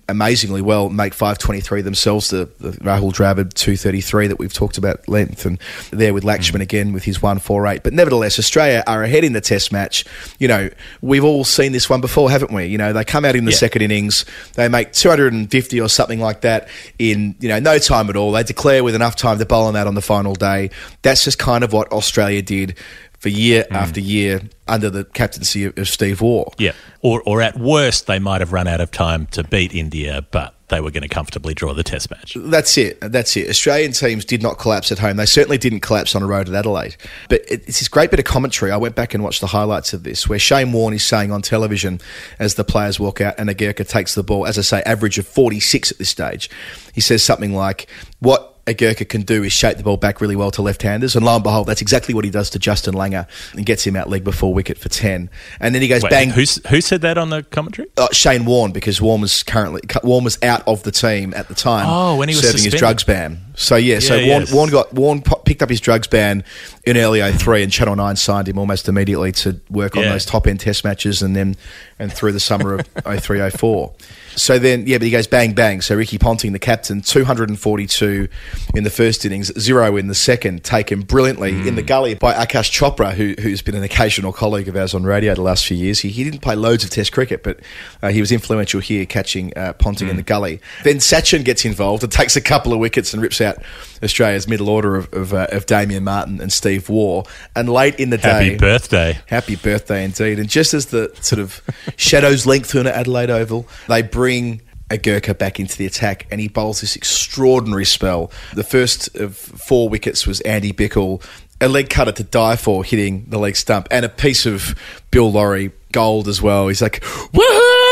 amazingly 0.09 0.63
well, 0.63 0.89
make 0.89 1.15
523 1.15 1.83
themselves. 1.83 2.31
The, 2.31 2.49
the 2.59 2.73
Rahul 2.73 3.13
Dravid 3.13 3.55
233 3.55 4.29
that 4.29 4.39
we've 4.39 4.53
talked 4.53 4.79
about 4.79 5.07
length, 5.09 5.47
and 5.47 5.59
there 5.91 6.15
with 6.15 6.25
Laxman 6.25 6.59
mm. 6.59 6.63
again 6.63 6.93
with 6.93 7.05
his 7.05 7.23
148. 7.23 7.83
But 7.83 7.93
nevertheless, 7.93 8.39
Australia 8.39 8.83
are 8.87 9.03
ahead 9.03 9.25
in 9.25 9.33
the 9.33 9.41
Test 9.41 9.73
match. 9.73 10.05
You 10.39 10.49
know, 10.49 10.71
we've 11.01 11.25
all 11.25 11.45
seen 11.45 11.73
this 11.73 11.89
one 11.91 12.01
before, 12.01 12.31
haven't 12.31 12.53
we? 12.53 12.67
You 12.67 12.79
know, 12.79 12.93
they 12.93 13.05
come 13.05 13.25
out 13.25 13.37
in 13.37 13.45
the 13.45 13.53
Yeah. 13.53 13.59
second 13.59 13.83
innings, 13.83 14.25
they 14.55 14.69
make 14.69 14.93
250 14.93 15.81
or 15.81 15.89
something 15.89 16.21
like 16.21 16.43
that 16.43 16.69
in 16.99 17.35
you 17.41 17.49
know 17.49 17.59
no 17.59 17.79
time 17.79 18.09
at 18.11 18.17
all. 18.17 18.33
They 18.33 18.43
declare 18.43 18.85
with 18.85 18.95
enough 18.95 19.17
time 19.17 19.39
to 19.39 19.47
bowl 19.47 19.67
them 19.67 19.77
out 19.77 19.87
on 19.87 19.95
the 19.95 20.03
final 20.03 20.35
day. 20.35 20.71
That's 21.03 21.25
just 21.25 21.39
kind 21.39 21.65
of 21.65 21.73
what 21.73 21.91
Australia 21.93 22.43
did 22.43 22.77
for 23.19 23.29
year 23.29 23.65
mm. 23.71 23.77
after 23.77 24.01
year 24.01 24.43
under 24.67 24.91
the 24.91 25.05
captaincy 25.05 25.65
of, 25.65 25.79
of 25.79 25.89
Steve 25.89 26.21
Waugh. 26.21 26.51
Yeah. 26.59 26.73
Or, 27.03 27.21
or 27.27 27.43
at 27.43 27.59
worst, 27.59 28.07
they 28.07 28.21
might 28.21 28.41
have 28.41 28.53
run 28.53 28.69
out 28.69 28.81
of 28.81 28.93
time 28.93 29.27
to 29.33 29.43
beat 29.43 29.75
India, 29.75 30.25
but 30.31 30.55
they 30.69 30.81
were 30.81 30.91
going 30.91 31.03
to 31.03 31.09
comfortably 31.09 31.53
draw 31.53 31.75
the 31.75 31.83
test 31.83 32.11
match. 32.11 32.37
That's 32.39 32.79
it. 32.79 32.99
That's 33.01 33.37
it. 33.37 33.51
Australian 33.51 33.91
teams 33.93 34.25
did 34.25 34.41
not 34.41 34.59
collapse 34.59 34.91
at 34.93 35.01
home. 35.01 35.17
They 35.17 35.27
certainly 35.27 35.59
didn't 35.59 35.81
collapse 35.81 36.15
on 36.15 36.23
a 36.23 36.27
road 36.27 36.49
at 36.49 36.55
Adelaide. 36.55 36.97
But 37.29 37.43
it's 37.49 37.81
this 37.81 37.89
great 37.89 38.11
bit 38.11 38.21
of 38.21 38.25
commentary. 38.25 38.71
I 38.71 38.77
went 38.77 38.95
back 38.95 39.15
and 39.15 39.23
watched 39.23 39.41
the 39.41 39.49
highlights 39.49 39.93
of 39.93 40.05
this, 40.05 40.29
where 40.29 40.39
Shane 40.39 40.73
Warne 40.73 40.95
is 40.95 41.05
saying 41.05 41.33
on 41.33 41.43
television 41.43 42.01
as 42.39 42.55
the 42.55 42.65
players 42.65 42.99
walk 42.99 43.21
out 43.21 43.35
and 43.37 43.51
Agarkar 43.51 43.87
takes 43.87 44.15
the 44.15 44.23
ball, 44.23 44.47
as 44.47 44.57
I 44.57 44.63
say, 44.63 44.83
average 44.85 45.19
of 45.19 45.27
46 45.27 45.93
at 45.93 45.99
this 45.99 46.09
stage. 46.09 46.49
He 46.95 47.01
says 47.01 47.23
something 47.23 47.53
like, 47.53 47.87
What 48.21 48.52
Agarkar 48.67 49.09
can 49.09 49.23
do 49.23 49.43
is 49.43 49.53
shape 49.53 49.77
the 49.77 49.83
ball 49.83 49.97
back 49.97 50.21
really 50.21 50.37
well 50.37 50.51
to 50.53 50.63
left-handers, 50.63 51.17
and 51.17 51.25
lo 51.25 51.35
and 51.35 51.43
behold, 51.43 51.67
that's 51.67 51.83
exactly 51.83 52.15
what 52.15 52.25
he 52.25 52.31
does 52.31 52.51
to 52.51 52.59
Justin 52.59 52.95
Langer 52.95 53.27
and 53.55 53.67
gets 53.67 53.85
him 53.85 53.97
out 53.97 54.09
leg 54.09 54.23
before 54.23 54.55
wicket 54.55 54.79
for 54.79 54.89
ten. 54.89 55.31
And 55.61 55.75
then 55.75 55.83
he 55.83 55.89
goes 55.89 56.03
Wait, 56.03 56.11
bang. 56.11 56.31
who's, 56.31 56.65
who 56.69 56.81
said 56.81 57.01
that 57.01 57.19
on 57.19 57.31
the 57.31 57.43
commentary? 57.43 57.89
Uh, 57.97 58.09
Shane 58.13 58.45
Warne 58.45 58.73
because 58.73 59.01
Warne 59.01 59.21
was 59.21 59.43
currently 59.43 59.81
Warne 60.03 60.25
was 60.25 60.39
out 60.43 60.67
of 60.67 60.83
the 60.85 60.93
team 60.93 61.35
at 61.35 61.49
the 61.49 61.55
time. 61.55 61.87
Oh, 61.89 62.17
when 62.17 62.29
he 62.29 62.35
was 62.35 62.45
serving 62.45 62.65
his 62.65 62.75
drugs 62.75 63.05
ban. 63.05 63.41
So 63.55 63.77
yeah, 63.77 63.99
so 63.99 64.15
Yeah, 64.17 64.29
Warren, 64.29 64.43
yes. 64.43 64.53
Warren 64.53 64.71
got 64.71 64.93
Warren 64.95 65.23
picked 65.45 65.63
up 65.63 65.69
his 65.69 65.81
drugs 65.81 66.07
ban 66.07 66.43
in 66.85 66.97
early 66.97 67.21
03 67.21 67.63
and 67.63 67.71
Channel 67.71 67.97
9 67.97 68.17
signed 68.17 68.49
him 68.49 68.59
almost 68.59 68.89
immediately 68.89 69.31
to 69.33 69.61
work 69.71 69.97
on 69.97 70.03
Yeah. 70.05 70.13
those 70.13 70.25
top 70.25 70.47
end 70.47 70.61
test 70.61 70.85
matches 70.85 71.23
and 71.23 71.37
then 71.37 71.57
and 71.99 72.13
through 72.13 72.33
the 72.33 72.41
summer 72.41 72.75
of 72.75 72.87
03 73.23 73.51
04. 73.51 73.93
So 74.35 74.59
then 74.59 74.87
yeah, 74.87 74.97
but 74.97 75.05
he 75.05 75.11
goes 75.11 75.27
bang 75.27 75.53
bang. 75.53 75.83
So 75.83 75.95
Ricky 75.95 76.17
Ponting, 76.19 76.53
the 76.53 76.59
captain, 76.59 77.03
242 77.03 78.29
in 78.75 78.85
the 78.85 78.91
first 78.91 79.25
innings, 79.27 79.53
zero 79.61 79.97
in 79.97 80.09
the 80.09 80.15
second, 80.15 80.65
taken 80.65 81.03
brilliantly 81.03 81.51
in 81.69 81.75
the 81.75 81.83
gully 81.83 82.15
by 82.15 82.33
Akash 82.33 82.71
Chopra, 82.71 83.13
who, 83.13 83.35
who's 83.43 83.61
been 83.61 83.75
an 83.75 83.83
occasional 83.83 84.33
colleague 84.33 84.69
of 84.69 84.77
ours 84.77 84.95
on 84.95 85.03
radio 85.05 85.35
the 85.35 85.43
last 85.43 85.67
few 85.67 85.77
years. 85.77 86.01
He, 86.01 86.09
he 86.09 86.25
didn't 86.25 86.41
play 86.41 86.55
loads 86.57 86.83
of 86.85 86.89
Test 86.91 87.13
cricket, 87.13 87.43
but 87.43 87.61
uh, 88.03 88.09
he 88.09 88.21
was 88.21 88.33
influential 88.33 88.81
here, 88.81 89.05
catching 89.05 89.53
uh, 89.57 89.75
Ponting 89.75 90.09
in 90.09 90.17
the 90.17 90.23
gully. 90.23 90.61
Then 90.85 90.97
Sachin 90.97 91.45
gets 91.45 91.65
involved 91.65 92.03
and 92.03 92.11
takes 92.11 92.35
a 92.37 92.41
couple 92.41 92.73
of 92.73 92.79
wickets 92.79 93.13
and 93.13 93.23
rips 93.23 93.41
out 93.43 93.59
Australia's 94.03 94.49
middle 94.49 94.69
order 94.69 94.97
of 94.97 95.13
of, 95.13 95.35
uh, 95.35 95.49
of 95.53 95.67
Damien 95.67 96.05
Martyn 96.05 96.41
and 96.41 96.53
Steve 96.53 96.89
Waugh. 96.89 97.25
And 97.55 97.69
late 97.69 97.97
in 98.01 98.11
the 98.11 98.19
Happy 98.19 98.51
day, 98.51 98.57
birthday. 98.57 99.19
Happy 99.27 99.57
birthday 99.57 100.05
indeed. 100.05 100.39
And 100.39 100.49
just 100.49 100.75
as 100.75 100.87
the 100.87 101.15
sort 101.21 101.41
of 101.41 101.61
shadows 101.97 102.47
lengthen 102.47 102.87
at 102.87 102.95
Adelaide 102.95 103.31
Oval, 103.31 103.67
they 103.89 104.03
bring 104.03 104.63
Agarkar 104.91 105.37
back 105.37 105.59
into 105.59 105.77
the 105.77 105.87
attack 105.87 106.27
and 106.31 106.41
he 106.41 106.49
bowls 106.49 106.81
this 106.81 106.97
extraordinary 106.97 107.85
spell. 107.85 108.31
The 108.55 108.65
first 108.65 109.15
of 109.17 109.37
four 109.37 109.89
wickets 109.89 110.27
was 110.27 110.41
Andy 110.43 110.73
Bichel, 110.73 111.23
a 111.61 111.69
leg 111.69 111.89
cutter 111.89 112.13
to 112.13 112.25
die 112.25 112.57
for, 112.57 112.85
hitting 112.85 113.27
the 113.29 113.39
leg 113.39 113.57
stump, 113.57 113.89
and 113.91 114.05
a 114.05 114.09
piece 114.09 114.47
of 114.47 114.75
Bill 115.11 115.31
Lawry 115.31 115.73
gold 115.93 116.29
as 116.29 116.43
well. 116.43 116.69
He's 116.69 116.83
like, 116.83 117.01
woohoo! 117.01 117.92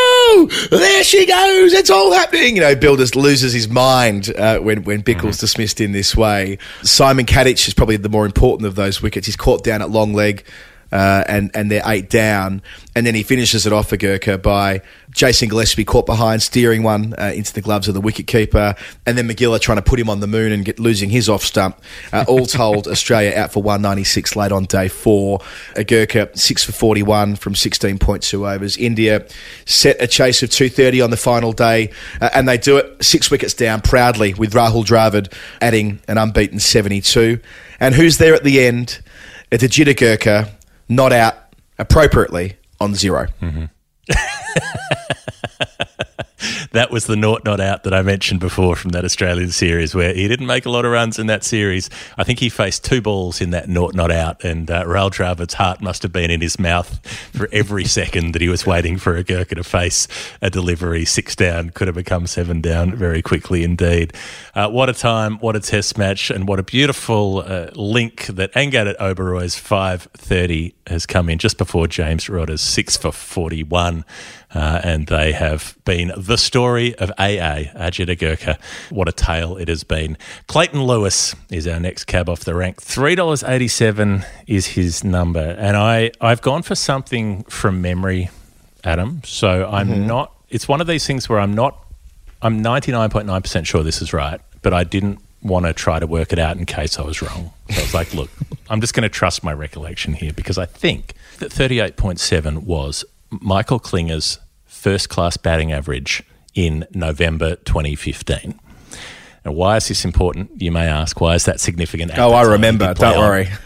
There 0.71 1.05
she 1.05 1.27
goes! 1.27 1.73
It's 1.73 1.91
all 1.91 2.13
happening! 2.13 2.57
You 2.57 2.63
know, 2.63 2.77
Bill 2.77 2.97
just 2.97 3.17
loses 3.17 3.53
his 3.53 3.69
mind 3.69 4.35
uh, 4.37 4.59
when, 4.59 4.85
when 4.85 5.03
Bichel's 5.03 5.39
dismissed 5.39 5.81
in 5.81 5.93
this 5.93 6.17
way. 6.17 6.59
Simon 6.83 7.27
Katich 7.27 7.69
is 7.69 7.75
probably 7.75 7.97
the 7.97 8.09
more 8.09 8.27
important 8.27 8.67
of 8.67 8.75
those 8.75 9.03
wickets. 9.03 9.27
He's 9.27 9.37
caught 9.37 9.65
down 9.65 9.83
at 9.83 9.91
long 9.91 10.13
leg 10.15 10.45
uh, 10.93 11.25
and 11.27 11.51
and 11.55 11.71
they're 11.71 11.83
eight 11.87 12.11
down, 12.11 12.63
and 12.95 13.07
then 13.07 13.15
he 13.15 13.23
finishes 13.23 13.67
it 13.67 13.73
off 13.73 13.89
for 13.89 13.97
Agarkar 13.97 14.43
by 14.43 14.83
Jason 15.11 15.49
Gillespie 15.49 15.85
caught 15.85 16.07
behind, 16.07 16.43
steering 16.43 16.83
one 16.83 17.15
uh, 17.19 17.33
into 17.35 17.53
the 17.53 17.61
gloves 17.61 17.89
of 17.89 17.95
the 17.95 18.01
wicketkeeper, 18.01 18.77
and 19.07 19.19
then 19.19 19.29
McGillah 19.29 19.61
trying 19.61 19.77
to 19.77 19.83
put 19.83 19.99
him 19.99 20.09
on 20.09 20.21
the 20.21 20.27
moon 20.27 20.53
and 20.53 20.65
get 20.65 20.79
losing 20.79 21.11
his 21.11 21.29
off 21.29 21.43
stump. 21.43 21.81
Uh, 22.13 22.25
all 22.29 22.47
told, 22.47 22.89
Australia 22.89 23.33
out 23.37 23.53
for 23.53 23.63
196 23.63 24.37
late 24.37 24.53
on 24.53 24.65
day 24.65 24.89
four. 24.89 25.41
Agarkar 25.75 26.37
six 26.37 26.65
for 26.65 26.73
41 26.73 27.37
from 27.37 27.55
16.2 27.55 28.55
overs. 28.55 28.77
India 28.77 29.27
set 29.67 30.01
a 30.01 30.07
chase 30.07 30.43
of 30.43 30.51
230 30.51 31.03
on 31.03 31.11
the 31.11 31.17
final 31.17 31.53
day, 31.53 31.91
uh, 32.21 32.31
and 32.35 32.49
they 32.49 32.59
do 32.59 32.77
it 32.79 33.05
six 33.05 33.31
wickets 33.31 33.55
down 33.55 33.81
proudly 33.81 34.35
with 34.35 34.53
Rahul 34.55 34.85
Dravid 34.85 35.33
adding 35.61 36.01
an 36.09 36.19
unbeaten 36.19 36.59
72. 36.59 37.41
And 37.79 37.95
who's 37.95 38.19
there 38.19 38.35
at 38.35 38.45
the 38.45 38.61
end? 38.61 39.01
It's 39.51 39.65
Ajit 39.65 39.87
Agarkar 39.87 40.51
not 40.91 41.13
out 41.13 41.35
appropriately 41.79 42.57
on 42.81 42.95
0 42.95 43.29
mm-hmm. 43.41 43.65
That 46.73 46.91
was 46.91 47.07
the 47.07 47.17
naught 47.17 47.45
not 47.45 47.61
out 47.61 47.83
that 47.83 47.93
I 47.93 48.03
mentioned 48.03 48.39
before 48.39 48.77
from 48.77 48.91
that 48.91 49.05
Australian 49.05 49.51
series 49.51 49.95
where 49.95 50.15
he 50.15 50.29
didn't 50.29 50.47
make 50.47 50.67
a 50.67 50.71
lot 50.71 50.85
of 50.85 50.93
runs 50.93 51.19
in 51.19 51.27
that 51.27 51.43
series. 51.43 51.91
I 52.17 52.23
think 52.23 52.39
he 52.39 52.49
faced 52.49 52.85
two 52.85 53.01
balls 53.01 53.41
in 53.41 53.51
that 53.51 53.69
naught 53.69 53.95
not 53.95 54.11
out, 54.13 54.45
and 54.45 54.71
uh, 54.71 54.85
Rahul 54.85 55.11
Dravid's 55.11 55.55
heart 55.55 55.81
must 55.81 56.03
have 56.05 56.13
been 56.13 56.31
in 56.31 56.41
his 56.41 56.61
mouth 56.61 57.05
for 57.37 57.49
every 57.53 57.85
second 58.01 58.33
that 58.33 58.43
he 58.43 58.49
was 58.49 58.67
waiting 58.67 58.99
for 58.99 59.21
Agarkar 59.21 59.57
to 59.57 59.65
face 59.65 60.07
a 60.41 60.49
delivery. 60.49 61.05
Six 61.05 61.35
down 61.35 61.71
could 61.71 61.89
have 61.89 61.97
become 61.97 62.29
seven 62.29 62.61
down 62.61 62.95
very 62.95 63.21
quickly 63.21 63.65
indeed. 63.65 64.13
Uh, 64.55 64.69
what 64.69 64.89
a 64.89 64.95
time, 64.95 65.39
what 65.39 65.57
a 65.57 65.61
test 65.61 65.99
match, 65.99 66.31
and 66.31 66.47
what 66.47 66.61
a 66.61 66.63
beautiful 66.63 67.41
uh, 67.45 67.71
link 67.75 68.27
that 68.27 68.53
Angadh 68.53 68.89
at 68.89 69.01
Oberoi's 69.01 69.57
5.30 69.57 70.75
has 70.87 71.05
come 71.05 71.29
in 71.29 71.39
just 71.39 71.59
before 71.59 71.89
James 71.89 72.29
Roder's 72.29 72.61
6 72.61 72.97
for 72.97 73.11
41. 73.11 74.05
Uh, 74.53 74.81
and 74.83 75.07
they 75.07 75.33
have 75.33 75.50
been 75.85 76.13
the 76.17 76.37
story 76.37 76.95
of 76.97 77.11
AA, 77.13 77.71
Ajit 77.77 78.15
Agarkar. 78.15 78.59
What 78.91 79.09
a 79.09 79.13
tale 79.13 79.57
it 79.57 79.69
has 79.69 79.85
been. 79.85 80.17
Clayton 80.47 80.83
Lewis 80.83 81.35
is 81.51 81.67
our 81.67 81.81
next 81.81 82.05
cab 82.05 82.29
off 82.29 82.41
the 82.41 82.55
rank. 82.55 82.83
$3.87 82.83 84.25
is 84.47 84.69
his 84.69 85.05
number. 85.05 85.57
And 85.59 85.77
I, 85.77 86.11
I've 86.21 86.43
gone 86.43 86.63
for 86.63 86.75
something 86.75 87.45
from 87.45 87.81
memory, 87.81 88.31
Adam. 88.85 89.23
So 89.25 89.69
I'm 89.71 89.89
mm-hmm. 89.89 90.07
not, 90.07 90.35
it's 90.49 90.69
one 90.69 90.81
of 90.81 90.87
these 90.87 91.07
things 91.07 91.29
where 91.29 91.41
I'm 91.41 91.55
not, 91.55 91.79
I'm 92.43 92.63
99.9% 92.63 93.67
sure 93.67 93.83
this 93.83 94.03
is 94.03 94.13
right, 94.13 94.41
but 94.63 94.73
I 94.73 94.85
didn't 94.85 95.21
want 95.43 95.67
to 95.67 95.73
try 95.73 95.99
to 95.99 96.07
work 96.07 96.33
it 96.33 96.39
out 96.39 96.57
in 96.57 96.67
case 96.67 96.99
I 96.99 97.03
was 97.03 97.23
wrong. 97.23 97.53
So 97.71 97.81
I 97.81 97.83
was 97.83 97.95
like, 97.95 98.15
look, 98.15 98.31
I'm 98.71 98.81
just 98.81 98.95
going 98.95 99.03
to 99.03 99.09
trust 99.09 99.43
my 99.43 99.53
recollection 99.53 100.13
here 100.13 100.33
because 100.33 100.59
I 100.59 100.67
think 100.67 101.15
that 101.39 101.51
38.7 101.51 102.65
was 102.65 103.05
Michael 103.31 103.81
Klinger's 103.81 104.39
first 104.81 105.09
class 105.09 105.37
batting 105.37 105.73
average 105.73 106.23
in 106.55 106.87
November 106.93 107.57
2015. 107.57 108.59
Now, 109.45 109.53
why 109.53 109.77
is 109.77 109.89
this 109.89 110.05
important? 110.05 110.61
You 110.61 110.73
may 110.73 110.87
ask. 110.87 111.21
Why 111.21 111.35
is 111.35 111.45
that 111.45 111.61
significant? 111.61 112.19
Oh, 112.19 112.33
I 112.33 112.43
remember. 112.43 112.93
Don't 112.95 113.15
on- 113.15 113.19
worry. 113.19 113.49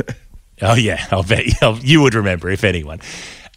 Oh 0.63 0.75
yeah, 0.77 1.05
I'll 1.11 1.25
bet 1.25 1.47
you, 1.47 1.75
you 1.83 2.01
would 2.01 2.15
remember 2.15 2.49
if 2.49 2.63
anyone. 2.63 3.01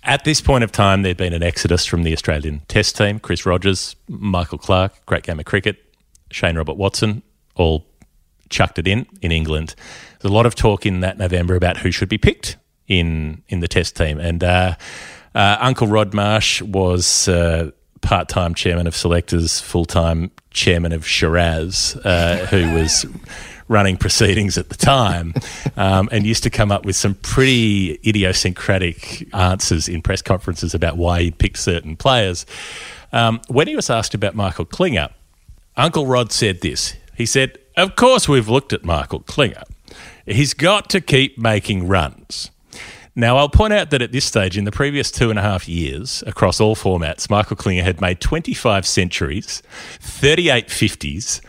At 0.03 0.23
this 0.23 0.41
point 0.41 0.63
of 0.63 0.71
time, 0.71 1.03
there'd 1.03 1.15
been 1.15 1.31
an 1.31 1.43
exodus 1.43 1.85
from 1.85 2.01
the 2.01 2.11
Australian 2.11 2.61
Test 2.67 2.97
team. 2.97 3.19
Chris 3.19 3.45
Rogers, 3.45 3.95
Michael 4.09 4.57
Clarke, 4.57 5.05
great 5.05 5.21
game 5.23 5.39
of 5.39 5.45
cricket. 5.45 5.77
Shane 6.31 6.57
Robert 6.57 6.75
Watson, 6.75 7.21
all 7.55 7.85
chucked 8.49 8.79
it 8.79 8.87
in 8.87 9.05
in 9.21 9.31
England. 9.31 9.75
There's 10.19 10.31
a 10.31 10.33
lot 10.33 10.47
of 10.47 10.55
talk 10.55 10.87
in 10.87 11.01
that 11.01 11.19
November 11.19 11.55
about 11.55 11.77
who 11.77 11.91
should 11.91 12.09
be 12.09 12.17
picked 12.17 12.57
in 12.87 13.43
in 13.47 13.59
the 13.59 13.67
Test 13.67 13.95
team, 13.95 14.19
and 14.19 14.43
uh, 14.43 14.75
uh, 15.37 15.57
Uncle 15.61 15.87
Rod 15.87 16.13
Marsh 16.13 16.61
was. 16.61 17.27
Uh, 17.27 17.71
Part-time 17.99 18.53
chairman 18.53 18.87
of 18.87 18.95
selectors, 18.95 19.59
full-time 19.59 20.31
chairman 20.51 20.93
of 20.93 21.05
Shiraz, 21.05 21.97
uh, 22.05 22.45
who 22.49 22.71
was 22.73 23.05
running 23.67 23.97
proceedings 23.97 24.57
at 24.57 24.69
the 24.69 24.77
time, 24.77 25.33
um, 25.75 26.07
and 26.11 26.25
used 26.25 26.43
to 26.43 26.49
come 26.49 26.71
up 26.71 26.85
with 26.85 26.95
some 26.95 27.15
pretty 27.15 27.99
idiosyncratic 28.07 29.27
answers 29.33 29.89
in 29.89 30.01
press 30.01 30.21
conferences 30.21 30.73
about 30.73 30.95
why 30.95 31.23
he'd 31.23 31.37
picked 31.37 31.57
certain 31.57 31.95
players. 31.97 32.45
Um, 33.11 33.41
when 33.47 33.67
he 33.67 33.75
was 33.75 33.89
asked 33.89 34.13
about 34.13 34.35
Michael 34.35 34.65
Klinger, 34.65 35.09
Uncle 35.75 36.05
Rod 36.05 36.31
said 36.31 36.61
this. 36.61 36.95
He 37.15 37.25
said, 37.25 37.57
Of 37.75 37.95
course, 37.95 38.29
we've 38.29 38.47
looked 38.47 38.73
at 38.73 38.85
Michael 38.85 39.21
Klinger. 39.21 39.63
He's 40.25 40.53
got 40.53 40.89
to 40.91 41.01
keep 41.01 41.37
making 41.37 41.87
runs. 41.87 42.51
Now, 43.19 43.37
I'll 43.37 43.49
point 43.49 43.73
out 43.73 43.89
that 43.89 44.03
at 44.03 44.11
this 44.11 44.25
stage, 44.25 44.59
in 44.59 44.65
the 44.65 44.71
previous 44.71 45.09
two 45.09 45.31
and 45.31 45.39
a 45.39 45.41
half 45.41 45.67
years, 45.67 46.23
across 46.27 46.61
all 46.61 46.75
formats, 46.75 47.31
Michael 47.31 47.55
Klinger 47.55 47.81
had 47.81 47.99
made 47.99 48.21
25 48.21 48.85
centuries, 48.85 49.63
38 49.99 50.67
50s, 50.67 51.41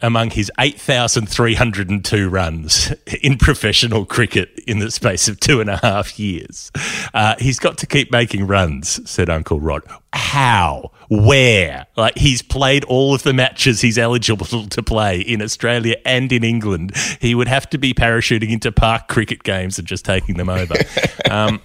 among 0.00 0.30
his 0.30 0.50
8,302 0.58 2.28
runs 2.28 2.92
in 3.22 3.38
professional 3.38 4.04
cricket 4.04 4.58
in 4.66 4.78
the 4.78 4.90
space 4.90 5.28
of 5.28 5.40
two 5.40 5.60
and 5.60 5.70
a 5.70 5.78
half 5.78 6.18
years. 6.18 6.70
Uh, 7.14 7.34
he's 7.38 7.58
got 7.58 7.78
to 7.78 7.86
keep 7.86 8.10
making 8.10 8.46
runs, 8.46 9.08
said 9.08 9.30
Uncle 9.30 9.60
Rod. 9.60 9.82
How? 10.12 10.92
Where? 11.08 11.86
Like, 11.96 12.18
he's 12.18 12.42
played 12.42 12.84
all 12.84 13.14
of 13.14 13.22
the 13.22 13.32
matches 13.32 13.80
he's 13.80 13.98
eligible 13.98 14.66
to 14.66 14.82
play 14.82 15.20
in 15.20 15.40
Australia 15.40 15.96
and 16.04 16.30
in 16.32 16.44
England. 16.44 16.92
He 17.20 17.34
would 17.34 17.48
have 17.48 17.68
to 17.70 17.78
be 17.78 17.94
parachuting 17.94 18.50
into 18.50 18.72
park 18.72 19.08
cricket 19.08 19.42
games 19.42 19.78
and 19.78 19.86
just 19.86 20.04
taking 20.04 20.36
them 20.36 20.48
over. 20.48 20.74
um, 21.30 21.60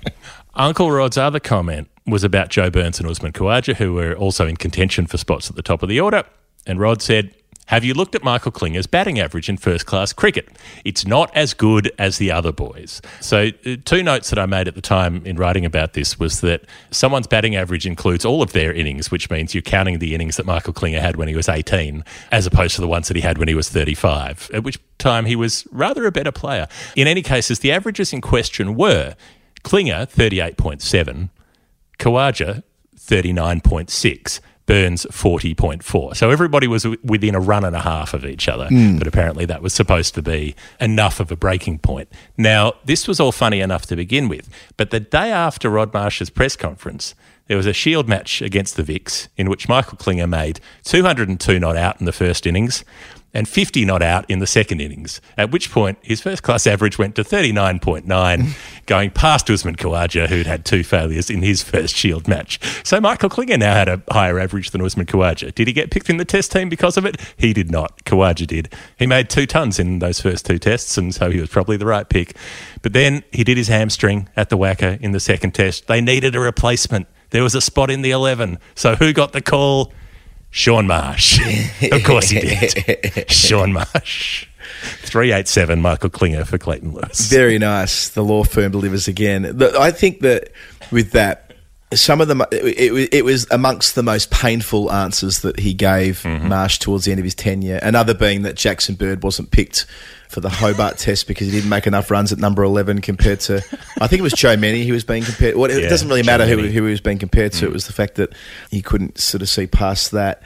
Uncle 0.53 0.91
Rod's 0.91 1.17
other 1.17 1.39
comment 1.39 1.89
was 2.05 2.23
about 2.23 2.49
Joe 2.49 2.69
Burns 2.69 2.99
and 2.99 3.09
Usman 3.09 3.31
Khawaja, 3.31 3.75
who 3.75 3.93
were 3.93 4.15
also 4.15 4.47
in 4.47 4.57
contention 4.57 5.05
for 5.05 5.17
spots 5.17 5.49
at 5.49 5.55
the 5.55 5.61
top 5.61 5.83
of 5.83 5.89
the 5.89 5.99
order. 5.99 6.23
And 6.65 6.79
Rod 6.79 7.01
said, 7.01 7.35
have 7.67 7.85
you 7.85 7.93
looked 7.93 8.15
at 8.15 8.23
Michael 8.23 8.51
Klinger's 8.51 8.87
batting 8.87 9.19
average 9.19 9.47
in 9.47 9.57
first 9.57 9.85
class 9.85 10.11
cricket? 10.11 10.49
It's 10.83 11.05
not 11.05 11.35
as 11.35 11.53
good 11.53 11.91
as 11.97 12.17
the 12.17 12.31
other 12.31 12.51
boys. 12.51 13.01
So, 13.21 13.49
uh, 13.65 13.77
two 13.85 14.03
notes 14.03 14.29
that 14.29 14.39
I 14.39 14.45
made 14.45 14.67
at 14.67 14.75
the 14.75 14.81
time 14.81 15.25
in 15.25 15.37
writing 15.37 15.65
about 15.65 15.93
this 15.93 16.19
was 16.19 16.41
that 16.41 16.65
someone's 16.89 17.27
batting 17.27 17.55
average 17.55 17.85
includes 17.85 18.25
all 18.25 18.41
of 18.41 18.51
their 18.51 18.73
innings, 18.73 19.09
which 19.09 19.29
means 19.29 19.55
you're 19.55 19.61
counting 19.61 19.99
the 19.99 20.13
innings 20.13 20.37
that 20.37 20.45
Michael 20.45 20.73
Klinger 20.73 20.99
had 20.99 21.15
when 21.15 21.27
he 21.27 21.35
was 21.35 21.47
18, 21.47 22.03
as 22.31 22.45
opposed 22.45 22.75
to 22.75 22.81
the 22.81 22.87
ones 22.87 23.07
that 23.07 23.15
he 23.15 23.21
had 23.21 23.37
when 23.37 23.47
he 23.47 23.55
was 23.55 23.69
35, 23.69 24.51
at 24.53 24.63
which 24.63 24.79
time 24.97 25.25
he 25.25 25.35
was 25.35 25.65
rather 25.71 26.05
a 26.05 26.11
better 26.11 26.31
player. 26.31 26.67
In 26.95 27.07
any 27.07 27.21
cases, 27.21 27.59
the 27.59 27.71
averages 27.71 28.11
in 28.11 28.21
question 28.21 28.75
were 28.75 29.15
Klinger, 29.63 30.05
38.7, 30.07 31.29
Khawaja, 31.99 32.63
39.6. 32.97 34.39
Burns 34.65 35.05
40.4. 35.05 36.15
So 36.15 36.29
everybody 36.29 36.67
was 36.67 36.83
w- 36.83 36.99
within 37.03 37.35
a 37.35 37.39
run 37.39 37.65
and 37.65 37.75
a 37.75 37.81
half 37.81 38.13
of 38.13 38.25
each 38.25 38.47
other, 38.47 38.67
hmm. 38.67 38.97
but 38.97 39.07
apparently 39.07 39.45
that 39.45 39.61
was 39.61 39.73
supposed 39.73 40.13
to 40.15 40.21
be 40.21 40.55
enough 40.79 41.19
of 41.19 41.31
a 41.31 41.35
breaking 41.35 41.79
point. 41.79 42.09
Now, 42.37 42.73
this 42.85 43.07
was 43.07 43.19
all 43.19 43.31
funny 43.31 43.59
enough 43.59 43.85
to 43.87 43.95
begin 43.95 44.29
with, 44.29 44.49
but 44.77 44.91
the 44.91 44.99
day 44.99 45.31
after 45.31 45.69
Rod 45.69 45.93
Marsh's 45.93 46.29
press 46.29 46.55
conference, 46.55 47.15
there 47.47 47.57
was 47.57 47.65
a 47.65 47.73
shield 47.73 48.07
match 48.07 48.41
against 48.41 48.77
the 48.77 48.83
Vics 48.83 49.27
in 49.35 49.49
which 49.49 49.67
Michael 49.67 49.97
Klinger 49.97 50.27
made 50.27 50.61
202 50.83 51.59
not 51.59 51.75
out 51.75 51.99
in 51.99 52.05
the 52.05 52.13
first 52.13 52.47
innings 52.47 52.85
and 53.33 53.47
50 53.47 53.85
not 53.85 54.01
out 54.01 54.29
in 54.29 54.39
the 54.39 54.47
second 54.47 54.81
innings, 54.81 55.21
at 55.37 55.51
which 55.51 55.71
point 55.71 55.97
his 56.01 56.21
first 56.21 56.43
class 56.43 56.67
average 56.67 56.97
went 56.97 57.15
to 57.15 57.23
39.9, 57.23 58.57
going 58.85 59.09
past 59.11 59.49
Usman 59.49 59.75
Khawaja, 59.75 60.27
who'd 60.27 60.45
had 60.45 60.65
two 60.65 60.83
failures 60.83 61.29
in 61.29 61.41
his 61.41 61.63
first 61.63 61.95
Shield 61.95 62.27
match. 62.27 62.59
So 62.85 62.99
Michael 62.99 63.29
Klinger 63.29 63.57
now 63.57 63.73
had 63.73 63.87
a 63.87 64.01
higher 64.09 64.39
average 64.39 64.71
than 64.71 64.81
Usman 64.81 65.05
Khawaja. 65.05 65.53
Did 65.55 65.67
he 65.67 65.73
get 65.73 65.91
picked 65.91 66.09
in 66.09 66.17
the 66.17 66.25
test 66.25 66.51
team 66.51 66.69
because 66.69 66.97
of 66.97 67.05
it? 67.05 67.17
He 67.37 67.53
did 67.53 67.71
not. 67.71 68.03
Khawaja 68.05 68.45
did. 68.47 68.73
He 68.97 69.07
made 69.07 69.29
two 69.29 69.45
tons 69.45 69.79
in 69.79 69.99
those 69.99 70.19
first 70.19 70.45
two 70.45 70.59
tests, 70.59 70.97
and 70.97 71.13
so 71.13 71.29
he 71.31 71.39
was 71.39 71.49
probably 71.49 71.77
the 71.77 71.85
right 71.85 72.07
pick. 72.07 72.35
But 72.81 72.93
then 72.93 73.23
he 73.31 73.43
did 73.43 73.57
his 73.57 73.67
hamstring 73.67 74.29
at 74.35 74.49
the 74.49 74.57
WACA 74.57 74.99
in 75.01 75.11
the 75.11 75.19
second 75.19 75.51
test. 75.51 75.87
They 75.87 76.01
needed 76.01 76.35
a 76.35 76.39
replacement. 76.39 77.07
There 77.29 77.43
was 77.43 77.55
a 77.55 77.61
spot 77.61 77.89
in 77.89 78.01
the 78.01 78.11
11. 78.11 78.59
So 78.75 78.95
who 78.95 79.13
got 79.13 79.31
the 79.31 79.41
call? 79.41 79.93
Shaun 80.51 80.85
Marsh. 80.85 81.39
of 81.91 82.03
course 82.03 82.29
he 82.29 82.41
did. 82.41 83.31
Shaun 83.31 83.73
Marsh. 83.73 84.47
387 84.83 85.81
Michael 85.81 86.09
Klinger 86.09 86.45
for 86.45 86.57
Clayton 86.57 86.93
Lewis. 86.93 87.29
Very 87.29 87.57
nice. 87.57 88.09
The 88.09 88.23
law 88.23 88.43
firm 88.43 88.71
delivers 88.71 89.07
again. 89.07 89.61
I 89.77 89.91
think 89.91 90.21
that 90.21 90.51
with 90.91 91.11
that, 91.11 91.53
some 91.93 92.21
of 92.21 92.27
them, 92.27 92.41
it, 92.51 92.63
it, 92.63 93.13
it 93.13 93.25
was 93.25 93.47
amongst 93.51 93.95
the 93.95 94.03
most 94.03 94.31
painful 94.31 94.91
answers 94.91 95.39
that 95.41 95.59
he 95.59 95.73
gave 95.73 96.21
mm-hmm. 96.21 96.47
Marsh 96.47 96.79
towards 96.79 97.05
the 97.05 97.11
end 97.11 97.19
of 97.19 97.25
his 97.25 97.35
tenure. 97.35 97.79
Another 97.81 98.13
being 98.13 98.43
that 98.43 98.55
Jackson 98.55 98.95
Bird 98.95 99.23
wasn't 99.23 99.51
picked 99.51 99.85
for 100.31 100.39
the 100.39 100.49
Hobart 100.49 100.97
Test 100.97 101.27
because 101.27 101.47
he 101.47 101.51
didn't 101.51 101.69
make 101.69 101.85
enough 101.87 102.09
runs 102.09 102.31
at 102.31 102.39
number 102.39 102.63
11 102.63 103.01
compared 103.01 103.41
to, 103.41 103.57
I 103.99 104.07
think 104.07 104.19
it 104.19 104.23
was 104.23 104.33
Joe 104.33 104.55
Mennie 104.55 104.83
he 104.83 104.91
was 104.91 105.03
being 105.03 105.23
compared. 105.23 105.55
Well, 105.55 105.69
it 105.69 105.83
Yeah, 105.83 105.89
doesn't 105.89 106.07
really 106.07 106.21
Joe 106.21 106.31
matter 106.31 106.45
who, 106.47 106.57
who 106.57 106.67
he 106.85 106.91
was 106.91 107.01
being 107.01 107.17
compared 107.19 107.51
to. 107.53 107.65
It 107.65 107.71
was 107.73 107.87
the 107.87 107.93
fact 107.93 108.15
that 108.15 108.33
he 108.69 108.81
couldn't 108.81 109.17
sort 109.19 109.41
of 109.41 109.49
see 109.49 109.67
past 109.67 110.11
that. 110.11 110.41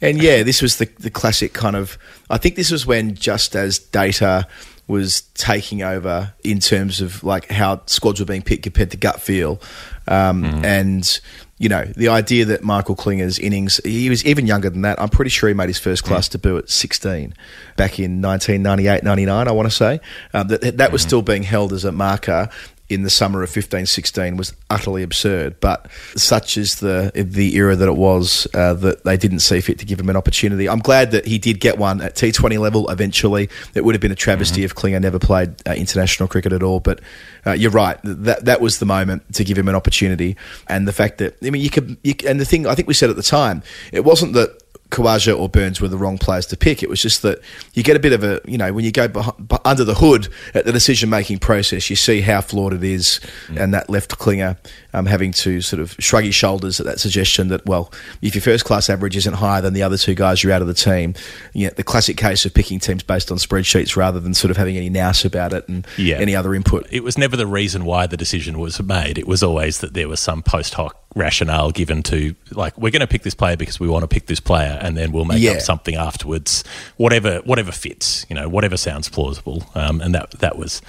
And 0.00 0.20
yeah, 0.22 0.42
this 0.42 0.60
was 0.62 0.76
the, 0.78 0.86
the 0.98 1.10
classic 1.10 1.52
kind 1.52 1.76
of. 1.76 1.96
I 2.28 2.38
think 2.38 2.56
this 2.56 2.70
was 2.70 2.86
when 2.86 3.14
just 3.14 3.54
as 3.56 3.78
data 3.78 4.46
was 4.88 5.22
taking 5.34 5.82
over 5.82 6.32
in 6.44 6.60
terms 6.60 7.00
of 7.00 7.24
like 7.24 7.50
how 7.50 7.82
squads 7.86 8.20
were 8.20 8.26
being 8.26 8.42
picked 8.42 8.62
compared 8.62 8.90
to 8.92 8.96
gut 8.96 9.20
feel, 9.20 9.60
um, 10.06 10.44
and 10.64 11.20
you 11.58 11.68
know 11.68 11.84
the 11.96 12.08
idea 12.08 12.44
that 12.44 12.62
Michael 12.62 12.94
Klinger's 12.94 13.38
innings. 13.38 13.80
He 13.84 14.10
was 14.10 14.24
even 14.24 14.46
younger 14.46 14.68
than 14.68 14.82
that. 14.82 15.00
I'm 15.00 15.08
pretty 15.08 15.30
sure 15.30 15.48
he 15.48 15.54
made 15.54 15.68
his 15.68 15.78
first 15.78 16.04
class 16.04 16.28
debut 16.28 16.58
at 16.58 16.68
16 16.68 17.34
back 17.76 17.98
in 17.98 18.20
1998, 18.20 19.02
99. 19.02 19.48
I 19.48 19.52
want 19.52 19.66
to 19.66 19.74
say 19.74 20.00
um, 20.34 20.48
that 20.48 20.76
that 20.76 20.92
was 20.92 21.02
still 21.02 21.22
being 21.22 21.44
held 21.44 21.72
as 21.72 21.84
a 21.84 21.92
marker 21.92 22.50
in 22.88 23.02
the 23.02 23.10
summer 23.10 23.42
of 23.42 23.48
1516 23.48 24.36
was 24.36 24.54
utterly 24.70 25.02
absurd. 25.02 25.58
But 25.60 25.90
such 26.14 26.56
is 26.56 26.76
the 26.76 27.10
the 27.14 27.56
era 27.56 27.74
that 27.76 27.88
it 27.88 27.96
was 27.96 28.46
uh, 28.54 28.74
that 28.74 29.04
they 29.04 29.16
didn't 29.16 29.40
see 29.40 29.60
fit 29.60 29.78
to 29.80 29.84
give 29.84 29.98
him 29.98 30.08
an 30.08 30.16
opportunity. 30.16 30.68
I'm 30.68 30.80
glad 30.80 31.10
that 31.10 31.26
he 31.26 31.38
did 31.38 31.60
get 31.60 31.78
one 31.78 32.00
at 32.00 32.14
T20 32.14 32.58
level 32.58 32.88
eventually. 32.90 33.48
It 33.74 33.84
would 33.84 33.94
have 33.94 34.02
been 34.02 34.12
a 34.12 34.16
travesty 34.16 34.64
if 34.64 34.74
Klinger 34.74 35.00
never 35.00 35.18
played 35.18 35.54
uh, 35.66 35.72
international 35.72 36.28
cricket 36.28 36.52
at 36.52 36.62
all. 36.62 36.80
But 36.80 37.00
uh, 37.46 37.52
you're 37.52 37.70
right. 37.70 37.98
That 38.04 38.44
that 38.44 38.60
was 38.60 38.78
the 38.78 38.86
moment 38.86 39.34
to 39.34 39.44
give 39.44 39.58
him 39.58 39.68
an 39.68 39.74
opportunity. 39.74 40.36
And 40.68 40.86
the 40.86 40.92
fact 40.92 41.18
that 41.18 41.36
I 41.42 41.50
mean 41.50 41.62
you 41.62 41.70
could 41.70 41.96
you, 42.02 42.14
and 42.26 42.40
the 42.40 42.44
thing 42.44 42.66
I 42.66 42.74
think 42.74 42.88
we 42.88 42.94
said 42.94 43.10
at 43.10 43.16
the 43.16 43.22
time 43.22 43.62
it 43.92 44.04
wasn't 44.04 44.32
that 44.34 44.62
Khawaja 44.90 45.38
or 45.38 45.48
Burns 45.48 45.80
were 45.80 45.88
the 45.88 45.96
wrong 45.96 46.16
players 46.18 46.46
to 46.46 46.56
pick. 46.56 46.82
It 46.82 46.88
was 46.88 47.02
just 47.02 47.22
that 47.22 47.40
you 47.74 47.82
get 47.82 47.96
a 47.96 48.00
bit 48.00 48.12
of 48.12 48.22
a, 48.22 48.40
you 48.46 48.56
know, 48.56 48.72
when 48.72 48.84
you 48.84 48.92
go 48.92 49.08
beh- 49.08 49.46
beh- 49.46 49.60
under 49.64 49.84
the 49.84 49.94
hood 49.94 50.28
at 50.54 50.64
the 50.64 50.72
decision 50.72 51.10
making 51.10 51.38
process, 51.40 51.90
you 51.90 51.96
see 51.96 52.20
how 52.20 52.40
flawed 52.40 52.72
it 52.72 52.84
is. 52.84 53.20
And 53.56 53.74
that 53.74 53.90
left 53.90 54.18
Klinger 54.18 54.56
um, 54.94 55.06
having 55.06 55.32
to 55.32 55.60
sort 55.60 55.80
of 55.80 55.96
shrug 55.98 56.24
his 56.24 56.34
shoulders 56.34 56.78
at 56.80 56.86
that 56.86 57.00
suggestion 57.00 57.48
that, 57.48 57.66
well, 57.66 57.92
if 58.22 58.34
your 58.34 58.42
first 58.42 58.64
class 58.64 58.88
average 58.88 59.16
isn't 59.16 59.34
higher 59.34 59.60
than 59.60 59.74
the 59.74 59.82
other 59.82 59.96
two 59.98 60.14
guys, 60.14 60.42
you're 60.42 60.52
out 60.52 60.62
of 60.62 60.68
the 60.68 60.74
team. 60.74 61.14
You 61.52 61.66
know, 61.66 61.72
the 61.76 61.84
classic 61.84 62.16
case 62.16 62.46
of 62.46 62.54
picking 62.54 62.78
teams 62.78 63.02
based 63.02 63.30
on 63.32 63.38
spreadsheets 63.38 63.96
rather 63.96 64.20
than 64.20 64.34
sort 64.34 64.50
of 64.50 64.56
having 64.56 64.76
any 64.76 64.88
nous 64.88 65.24
about 65.24 65.52
it 65.52 65.66
and 65.68 65.86
Yeah. 65.96 66.16
any 66.16 66.34
other 66.36 66.54
input. 66.54 66.86
It 66.90 67.02
was 67.02 67.18
never 67.18 67.36
the 67.36 67.46
reason 67.46 67.84
why 67.84 68.06
the 68.06 68.16
decision 68.16 68.58
was 68.58 68.80
made. 68.80 69.18
It 69.18 69.26
was 69.26 69.42
always 69.42 69.80
that 69.80 69.94
there 69.94 70.08
was 70.08 70.20
some 70.20 70.42
post 70.42 70.74
hoc 70.74 70.96
rationale 71.16 71.70
given 71.72 72.02
to, 72.04 72.34
like, 72.52 72.76
we're 72.78 72.92
going 72.92 73.00
to 73.00 73.06
pick 73.06 73.22
this 73.22 73.34
player 73.34 73.56
because 73.56 73.80
we 73.80 73.88
want 73.88 74.02
to 74.04 74.08
pick 74.08 74.26
this 74.26 74.38
player, 74.38 74.78
and 74.80 74.96
then 74.96 75.10
we'll 75.10 75.24
make 75.24 75.40
Yeah. 75.40 75.52
up 75.52 75.60
something 75.62 75.96
afterwards, 75.96 76.62
whatever 76.98 77.38
whatever 77.44 77.72
fits, 77.72 78.24
you 78.28 78.36
know, 78.36 78.48
whatever 78.48 78.76
sounds 78.76 79.08
plausible. 79.08 79.64
Um, 79.74 80.00
and 80.00 80.14
that 80.14 80.30
that 80.38 80.56
was 80.56 80.80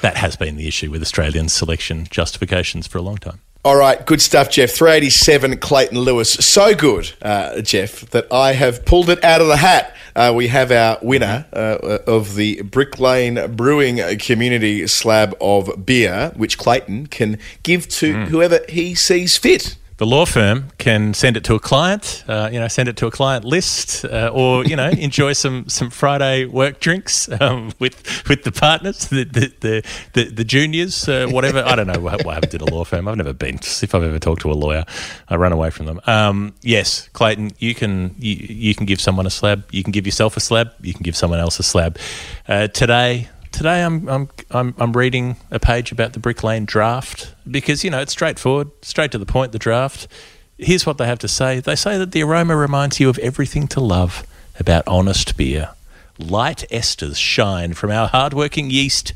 that 0.00 0.16
has 0.16 0.34
been 0.36 0.56
the 0.56 0.66
issue 0.66 0.90
with 0.90 1.02
Australian 1.02 1.48
selection 1.48 2.06
justifications 2.10 2.86
for 2.86 2.98
a 2.98 3.02
long 3.02 3.18
time. 3.18 3.40
All 3.64 3.76
right, 3.76 4.04
good 4.04 4.20
stuff, 4.20 4.50
Jeff. 4.50 4.72
387 4.72 5.56
Clayton 5.56 5.98
Lewis. 5.98 6.30
So 6.34 6.74
good, 6.74 7.12
uh, 7.22 7.62
Jeff, 7.62 8.02
that 8.10 8.30
I 8.30 8.52
have 8.52 8.84
pulled 8.84 9.08
it 9.08 9.24
out 9.24 9.40
of 9.40 9.46
the 9.46 9.56
hat. 9.56 9.96
Uh, 10.14 10.34
we 10.36 10.48
have 10.48 10.70
our 10.70 10.98
winner 11.00 11.46
uh, 11.50 11.98
of 12.06 12.34
the 12.34 12.60
Brick 12.60 13.00
Lane 13.00 13.54
Brewing 13.56 14.18
Community 14.18 14.86
slab 14.86 15.34
of 15.40 15.86
beer, 15.86 16.32
which 16.36 16.58
Clayton 16.58 17.06
can 17.06 17.38
give 17.62 17.88
to 17.88 18.26
whoever 18.26 18.60
he 18.68 18.94
sees 18.94 19.38
fit. 19.38 19.76
The 19.96 20.06
law 20.06 20.26
firm 20.26 20.70
can 20.78 21.14
send 21.14 21.36
it 21.36 21.44
to 21.44 21.54
a 21.54 21.60
client, 21.60 22.24
uh, 22.26 22.50
you 22.52 22.58
know, 22.58 22.66
send 22.66 22.88
it 22.88 22.96
to 22.96 23.06
a 23.06 23.12
client 23.12 23.44
list, 23.44 24.04
uh, 24.04 24.28
or 24.34 24.64
you 24.64 24.74
know, 24.74 24.88
enjoy 24.98 25.34
some 25.34 25.68
some 25.68 25.88
Friday 25.88 26.46
work 26.46 26.80
drinks 26.80 27.28
um, 27.40 27.72
with 27.78 28.28
with 28.28 28.42
the 28.42 28.50
partners, 28.50 29.06
the 29.08 29.22
the 29.24 29.52
the, 29.60 29.82
the, 30.14 30.24
the 30.30 30.44
juniors, 30.44 31.08
uh, 31.08 31.28
whatever. 31.30 31.62
I 31.64 31.76
don't 31.76 31.86
know 31.86 32.00
what, 32.00 32.24
what 32.24 32.34
happened 32.34 32.50
to 32.52 32.58
the 32.58 32.74
law 32.74 32.82
firm. 32.82 33.06
I've 33.06 33.16
never 33.16 33.32
been. 33.32 33.54
If 33.56 33.94
I've 33.94 34.02
ever 34.02 34.18
talked 34.18 34.42
to 34.42 34.50
a 34.50 34.54
lawyer, 34.54 34.84
I 35.28 35.36
run 35.36 35.52
away 35.52 35.70
from 35.70 35.86
them. 35.86 36.00
Um, 36.08 36.54
yes, 36.62 37.08
Clayton, 37.12 37.52
you 37.58 37.76
can 37.76 38.16
you, 38.18 38.34
you 38.34 38.74
can 38.74 38.86
give 38.86 39.00
someone 39.00 39.26
a 39.26 39.30
slab. 39.30 39.64
You 39.70 39.84
can 39.84 39.92
give 39.92 40.06
yourself 40.06 40.36
a 40.36 40.40
slab. 40.40 40.72
You 40.80 40.92
can 40.92 41.04
give 41.04 41.14
someone 41.14 41.38
else 41.38 41.60
a 41.60 41.62
slab. 41.62 41.98
Uh, 42.48 42.66
today. 42.66 43.28
Today 43.54 43.84
I'm, 43.84 44.08
I'm 44.08 44.28
I'm 44.50 44.74
I'm 44.78 44.92
reading 44.94 45.36
a 45.52 45.60
page 45.60 45.92
about 45.92 46.12
the 46.12 46.18
Brick 46.18 46.42
Lane 46.42 46.64
draft 46.64 47.32
because 47.48 47.84
you 47.84 47.90
know 47.90 48.00
it's 48.00 48.10
straightforward, 48.10 48.72
straight 48.82 49.12
to 49.12 49.18
the 49.18 49.26
point. 49.26 49.52
The 49.52 49.60
draft. 49.60 50.08
Here's 50.58 50.84
what 50.84 50.98
they 50.98 51.06
have 51.06 51.20
to 51.20 51.28
say. 51.28 51.60
They 51.60 51.76
say 51.76 51.96
that 51.96 52.10
the 52.10 52.24
aroma 52.24 52.56
reminds 52.56 52.98
you 52.98 53.08
of 53.08 53.16
everything 53.18 53.68
to 53.68 53.78
love 53.78 54.26
about 54.58 54.82
honest 54.88 55.36
beer. 55.36 55.70
Light 56.18 56.64
esters 56.68 57.16
shine 57.16 57.74
from 57.74 57.92
our 57.92 58.08
hard-working 58.08 58.70
yeast, 58.70 59.12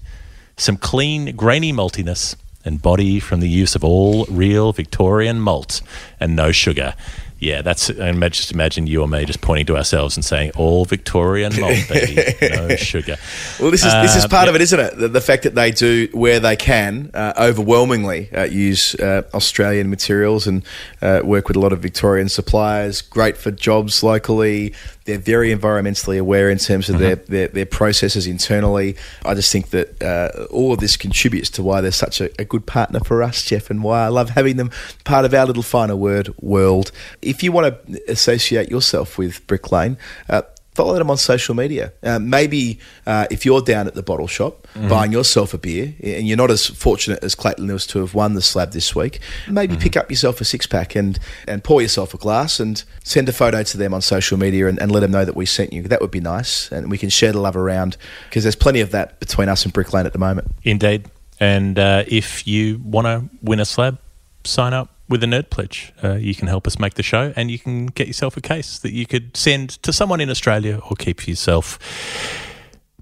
some 0.57 0.77
clean, 0.77 1.35
grainy 1.35 1.73
maltiness, 1.73 2.37
and 2.65 2.81
body 2.81 3.19
from 3.19 3.41
the 3.41 3.49
use 3.49 3.75
of 3.75 3.83
all 3.83 4.25
real 4.27 4.73
Victorian 4.73 5.41
malt 5.41 5.81
and 6.21 6.37
no 6.37 6.53
sugar. 6.53 6.95
Yeah, 7.41 7.63
that's. 7.63 7.89
I 7.89 8.09
imagine, 8.09 8.33
just 8.33 8.53
imagine 8.53 8.87
you 8.89 9.01
or 9.01 9.09
me 9.09 9.25
just 9.25 9.41
pointing 9.41 9.67
to 9.67 9.77
ourselves 9.77 10.17
and 10.17 10.25
saying, 10.25 10.53
"All 10.57 10.85
Victorian 10.85 11.53
malt, 11.61 11.77
baby, 11.89 12.21
no 12.43 12.75
sugar." 12.75 13.17
Well, 13.61 13.71
this 13.71 13.85
is 13.85 13.93
this 13.93 14.17
is 14.17 14.25
Uh, 14.25 14.29
part 14.29 14.45
yeah. 14.45 14.51
of 14.51 14.55
it, 14.57 14.63
isn't 14.63 14.81
it? 14.81 14.99
The, 14.99 15.09
the 15.09 15.21
fact 15.21 15.45
that 15.45 15.55
they 15.55 15.71
do 15.71 16.09
where 16.13 16.41
they 16.41 16.57
can 16.57 17.11
uh, 17.15 17.35
overwhelmingly 17.39 18.29
uh, 18.35 18.43
use 18.45 18.97
uh, 18.97 19.23
Australian 19.35 19.89
materials 19.89 20.47
and 20.49 20.65
uh, 21.01 21.21
work 21.23 21.47
with 21.47 21.57
a 21.57 21.61
lot 21.61 21.73
of 21.73 21.79
Victorian 21.79 22.29
suppliers. 22.29 23.03
Great 23.03 23.37
for 23.37 23.53
jobs 23.53 24.03
locally. 24.03 24.75
They're 25.09 25.17
very 25.17 25.55
environmentally 25.55 26.21
aware 26.21 26.51
in 26.51 26.59
terms 26.59 26.91
of 26.91 26.99
their, 26.99 27.17
their 27.17 27.49
their 27.49 27.65
processes 27.65 28.27
internally. 28.27 28.95
I 29.25 29.33
just 29.33 29.51
think 29.51 29.71
that 29.71 30.03
uh, 30.03 30.45
all 30.51 30.75
of 30.75 30.81
this 30.81 30.99
contributes 30.99 31.49
to 31.53 31.63
why 31.63 31.81
they're 31.81 31.93
such 31.93 32.21
a, 32.21 32.29
a 32.39 32.45
good 32.45 32.67
partner 32.67 33.01
for 33.01 33.23
us, 33.23 33.43
Jeff, 33.43 33.71
and 33.71 33.83
why 33.83 34.05
I 34.05 34.09
love 34.09 34.29
having 34.29 34.59
them 34.59 34.71
part 35.05 35.25
of 35.25 35.33
our 35.33 35.47
little 35.47 35.63
final 35.63 35.99
word 35.99 36.35
world. 36.43 36.93
If 37.23 37.43
you 37.43 37.53
want 37.53 37.87
to 37.87 38.03
associate 38.07 38.69
yourself 38.71 39.17
with 39.17 39.47
Brick 39.47 39.73
Lane. 39.73 39.97
Uh, 40.29 40.43
follow 40.79 40.97
them 40.97 41.11
on 41.11 41.17
social 41.17 41.57
media. 41.57 41.93
Uh, 42.05 42.21
maybe 42.21 42.79
uh, 43.05 43.27
if 43.33 43.45
you're 43.45 43.61
down 43.61 43.89
at 43.89 43.95
the 43.95 44.03
bottle 44.03 44.29
shop 44.29 44.69
buying 44.89 45.11
yourself 45.11 45.53
a 45.53 45.59
beer 45.59 45.93
and 46.05 46.29
you're 46.29 46.37
not 46.37 46.53
as 46.53 46.67
fortunate 46.67 47.19
as 47.25 47.35
Clayton 47.35 47.67
Lewis 47.67 47.85
to 47.89 47.99
have 47.99 48.15
won 48.15 48.35
the 48.35 48.41
slab 48.41 48.71
this 48.71 48.95
week, 48.95 49.19
maybe 49.49 49.77
pick 49.77 49.97
up 49.97 50.09
yourself 50.09 50.41
a 50.41 50.45
six 50.45 50.69
pack 50.69 50.95
and, 50.95 51.19
and 51.49 51.65
pour 51.65 51.83
yourself 51.83 52.15
a 52.15 52.17
glass 52.17 52.61
and 52.61 52.85
send 53.03 53.29
a 53.29 53.33
photo 53.33 53.65
to 53.65 53.77
them 53.77 53.93
on 53.93 54.01
social 54.01 54.39
media 54.39 54.69
and, 54.69 54.79
and 54.79 54.93
let 54.93 55.01
them 55.01 55.11
know 55.11 55.25
that 55.25 55.35
we 55.35 55.47
sent 55.47 55.73
you. 55.73 55.83
That 55.83 56.01
would 56.01 56.13
be 56.13 56.21
nice. 56.21 56.71
And 56.71 56.93
we 56.93 56.97
can 56.97 57.09
share 57.09 57.33
the 57.33 57.41
love 57.41 57.57
around 57.57 57.97
because 58.29 58.45
there's 58.45 58.55
plenty 58.55 58.81
of 58.81 58.93
that 58.93 59.19
between 59.19 59.49
us 59.49 59.65
and 59.65 59.73
Brick 59.73 59.93
Lane 59.93 60.07
at 60.07 60.13
the 60.13 60.21
moment. 60.21 60.53
Indeed. 60.63 61.11
And 61.41 61.77
uh, 61.77 62.05
if 62.07 62.47
you 62.47 62.81
want 62.85 63.07
to 63.07 63.29
win 63.43 63.59
a 63.59 63.65
slab, 63.65 63.99
sign 64.45 64.75
up 64.75 64.95
with 65.09 65.23
a 65.23 65.27
Nerd 65.27 65.51
Pledge. 65.51 65.93
Uh, 66.03 66.15
you 66.15 66.35
can 66.35 66.49
help 66.49 66.67
us 66.67 66.79
make 66.79 66.95
the 66.95 67.03
show 67.03 67.33
and 67.37 67.51
you 67.51 67.59
can 67.59 67.87
get 67.87 68.07
yourself 68.07 68.37
a 68.37 68.41
case 68.41 68.79
that 68.79 68.93
you 68.93 69.07
could 69.07 69.37
send 69.37 69.71
to 69.83 69.93
someone 69.93 70.21
in 70.21 70.31
Australia 70.31 70.81
or 70.89 70.97
keep 70.97 71.21
for 71.21 71.31
yourself. 71.31 71.79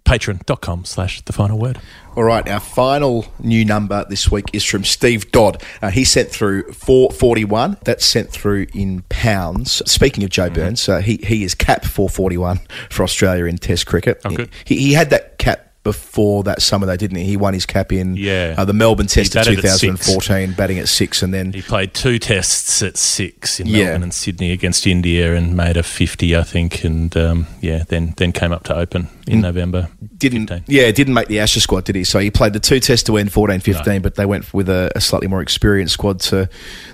Patreon.com 0.04 0.84
slash 0.84 1.20
the 1.22 1.32
final 1.32 1.58
word. 1.58 1.80
All 2.14 2.22
right, 2.22 2.48
our 2.48 2.60
final 2.60 3.26
new 3.40 3.64
number 3.64 4.06
this 4.08 4.30
week 4.30 4.44
is 4.52 4.64
from 4.64 4.84
Steve 4.84 5.32
Dodd. 5.32 5.60
Uh, 5.82 5.90
he 5.90 6.04
sent 6.04 6.30
through 6.30 6.72
441. 6.72 7.78
That's 7.84 8.06
sent 8.06 8.30
through 8.30 8.68
in 8.72 9.02
pounds. 9.08 9.82
Speaking 9.90 10.22
of 10.22 10.30
Joe 10.30 10.48
Burns, 10.48 10.88
uh, 10.88 10.98
he, 10.98 11.16
he 11.24 11.42
is 11.42 11.56
cap 11.56 11.84
441 11.84 12.60
for 12.88 13.02
Australia 13.02 13.46
in 13.46 13.58
Test 13.58 13.86
cricket. 13.86 14.20
Oh. 14.24 14.46
He, 14.64 14.76
he 14.76 14.92
had 14.92 15.10
that 15.10 15.38
cap 15.38 15.65
before 15.86 16.42
that 16.42 16.60
summer, 16.60 16.84
though, 16.84 16.96
didn't 16.96 17.16
he? 17.18 17.24
He 17.24 17.36
won 17.36 17.54
his 17.54 17.64
cap 17.64 17.92
in 17.92 18.16
Yeah. 18.16 18.56
uh, 18.58 18.64
the 18.64 18.72
Melbourne 18.72 19.06
Test 19.06 19.36
of 19.36 19.44
batted 19.44 19.64
at 19.64 19.78
2014, 19.78 20.52
batting 20.54 20.80
at 20.80 20.88
six, 20.88 21.22
and 21.22 21.32
then 21.32 21.52
He 21.52 21.62
played 21.62 21.94
two 21.94 22.18
tests 22.18 22.82
at 22.82 22.96
six 22.96 23.60
in 23.60 23.68
Yeah. 23.68 23.84
Melbourne 23.84 24.02
and 24.02 24.12
Sydney 24.14 24.50
against 24.50 24.84
India 24.84 25.34
and 25.36 25.56
made 25.56 25.76
a 25.76 25.84
50, 25.84 26.36
I 26.36 26.42
think. 26.42 26.82
And 26.82 27.16
um, 27.16 27.46
yeah, 27.60 27.84
then, 27.86 28.14
then 28.16 28.32
came 28.32 28.50
up 28.50 28.64
to 28.64 28.74
open 28.74 29.06
in 29.28 29.40
November. 29.40 29.88
didn't 30.18 30.48
15. 30.48 30.64
yeah 30.68 30.90
didn't 30.92 31.14
make 31.14 31.26
the 31.28 31.38
Ashes 31.40 31.62
squad, 31.62 31.84
did 31.84 31.94
he? 31.96 32.04
So 32.04 32.18
he 32.18 32.30
played 32.30 32.52
the 32.52 32.60
two 32.60 32.80
tests 32.80 33.04
to 33.04 33.12
win 33.12 33.28
14-15, 33.28 34.02
but 34.02 34.14
they 34.16 34.26
went 34.26 34.52
with 34.52 34.68
a, 34.68 34.90
a 34.96 35.00
slightly 35.00 35.28
more 35.28 35.40
experienced 35.42 35.94
squad 35.94 36.20
to 36.20 36.48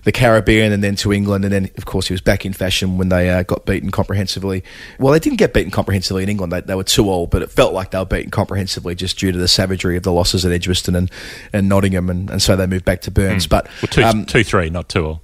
the 0.04 0.12
Caribbean 0.12 0.72
and 0.72 0.82
then 0.84 0.96
to 0.96 1.12
England, 1.12 1.44
and 1.44 1.52
then 1.52 1.70
of 1.78 1.84
course 1.86 2.08
he 2.08 2.14
was 2.14 2.20
back 2.20 2.44
in 2.44 2.52
fashion 2.52 2.98
when 2.98 3.08
they 3.08 3.30
uh, 3.30 3.42
got 3.42 3.64
beaten 3.64 3.90
comprehensively. 3.90 4.62
Well, 4.98 5.12
they 5.12 5.18
didn't 5.18 5.38
get 5.38 5.52
beaten 5.54 5.70
comprehensively 5.70 6.22
in 6.22 6.28
England; 6.28 6.52
they, 6.52 6.60
they 6.62 6.74
were 6.74 6.84
too 6.84 7.08
old, 7.10 7.30
but 7.30 7.42
it 7.42 7.50
felt 7.50 7.72
like 7.74 7.90
they 7.92 7.98
were 7.98 8.04
beaten 8.06 8.30
comprehensively 8.30 8.81
just 8.94 9.18
due 9.18 9.32
to 9.32 9.38
the 9.38 9.48
savagery 9.48 9.96
of 9.96 10.02
the 10.02 10.12
losses 10.12 10.44
at 10.44 10.52
Edgbaston 10.52 10.94
and, 10.94 11.10
and 11.52 11.68
Nottingham, 11.68 12.10
and, 12.10 12.30
and 12.30 12.42
so 12.42 12.56
they 12.56 12.66
moved 12.66 12.84
back 12.84 13.00
to 13.02 13.10
Burns. 13.10 13.46
But 13.46 13.68
Well, 13.82 13.88
two, 13.90 14.02
um, 14.02 14.26
two, 14.26 14.44
three, 14.44 14.70
not 14.70 14.88
two 14.88 15.06
all. 15.06 15.22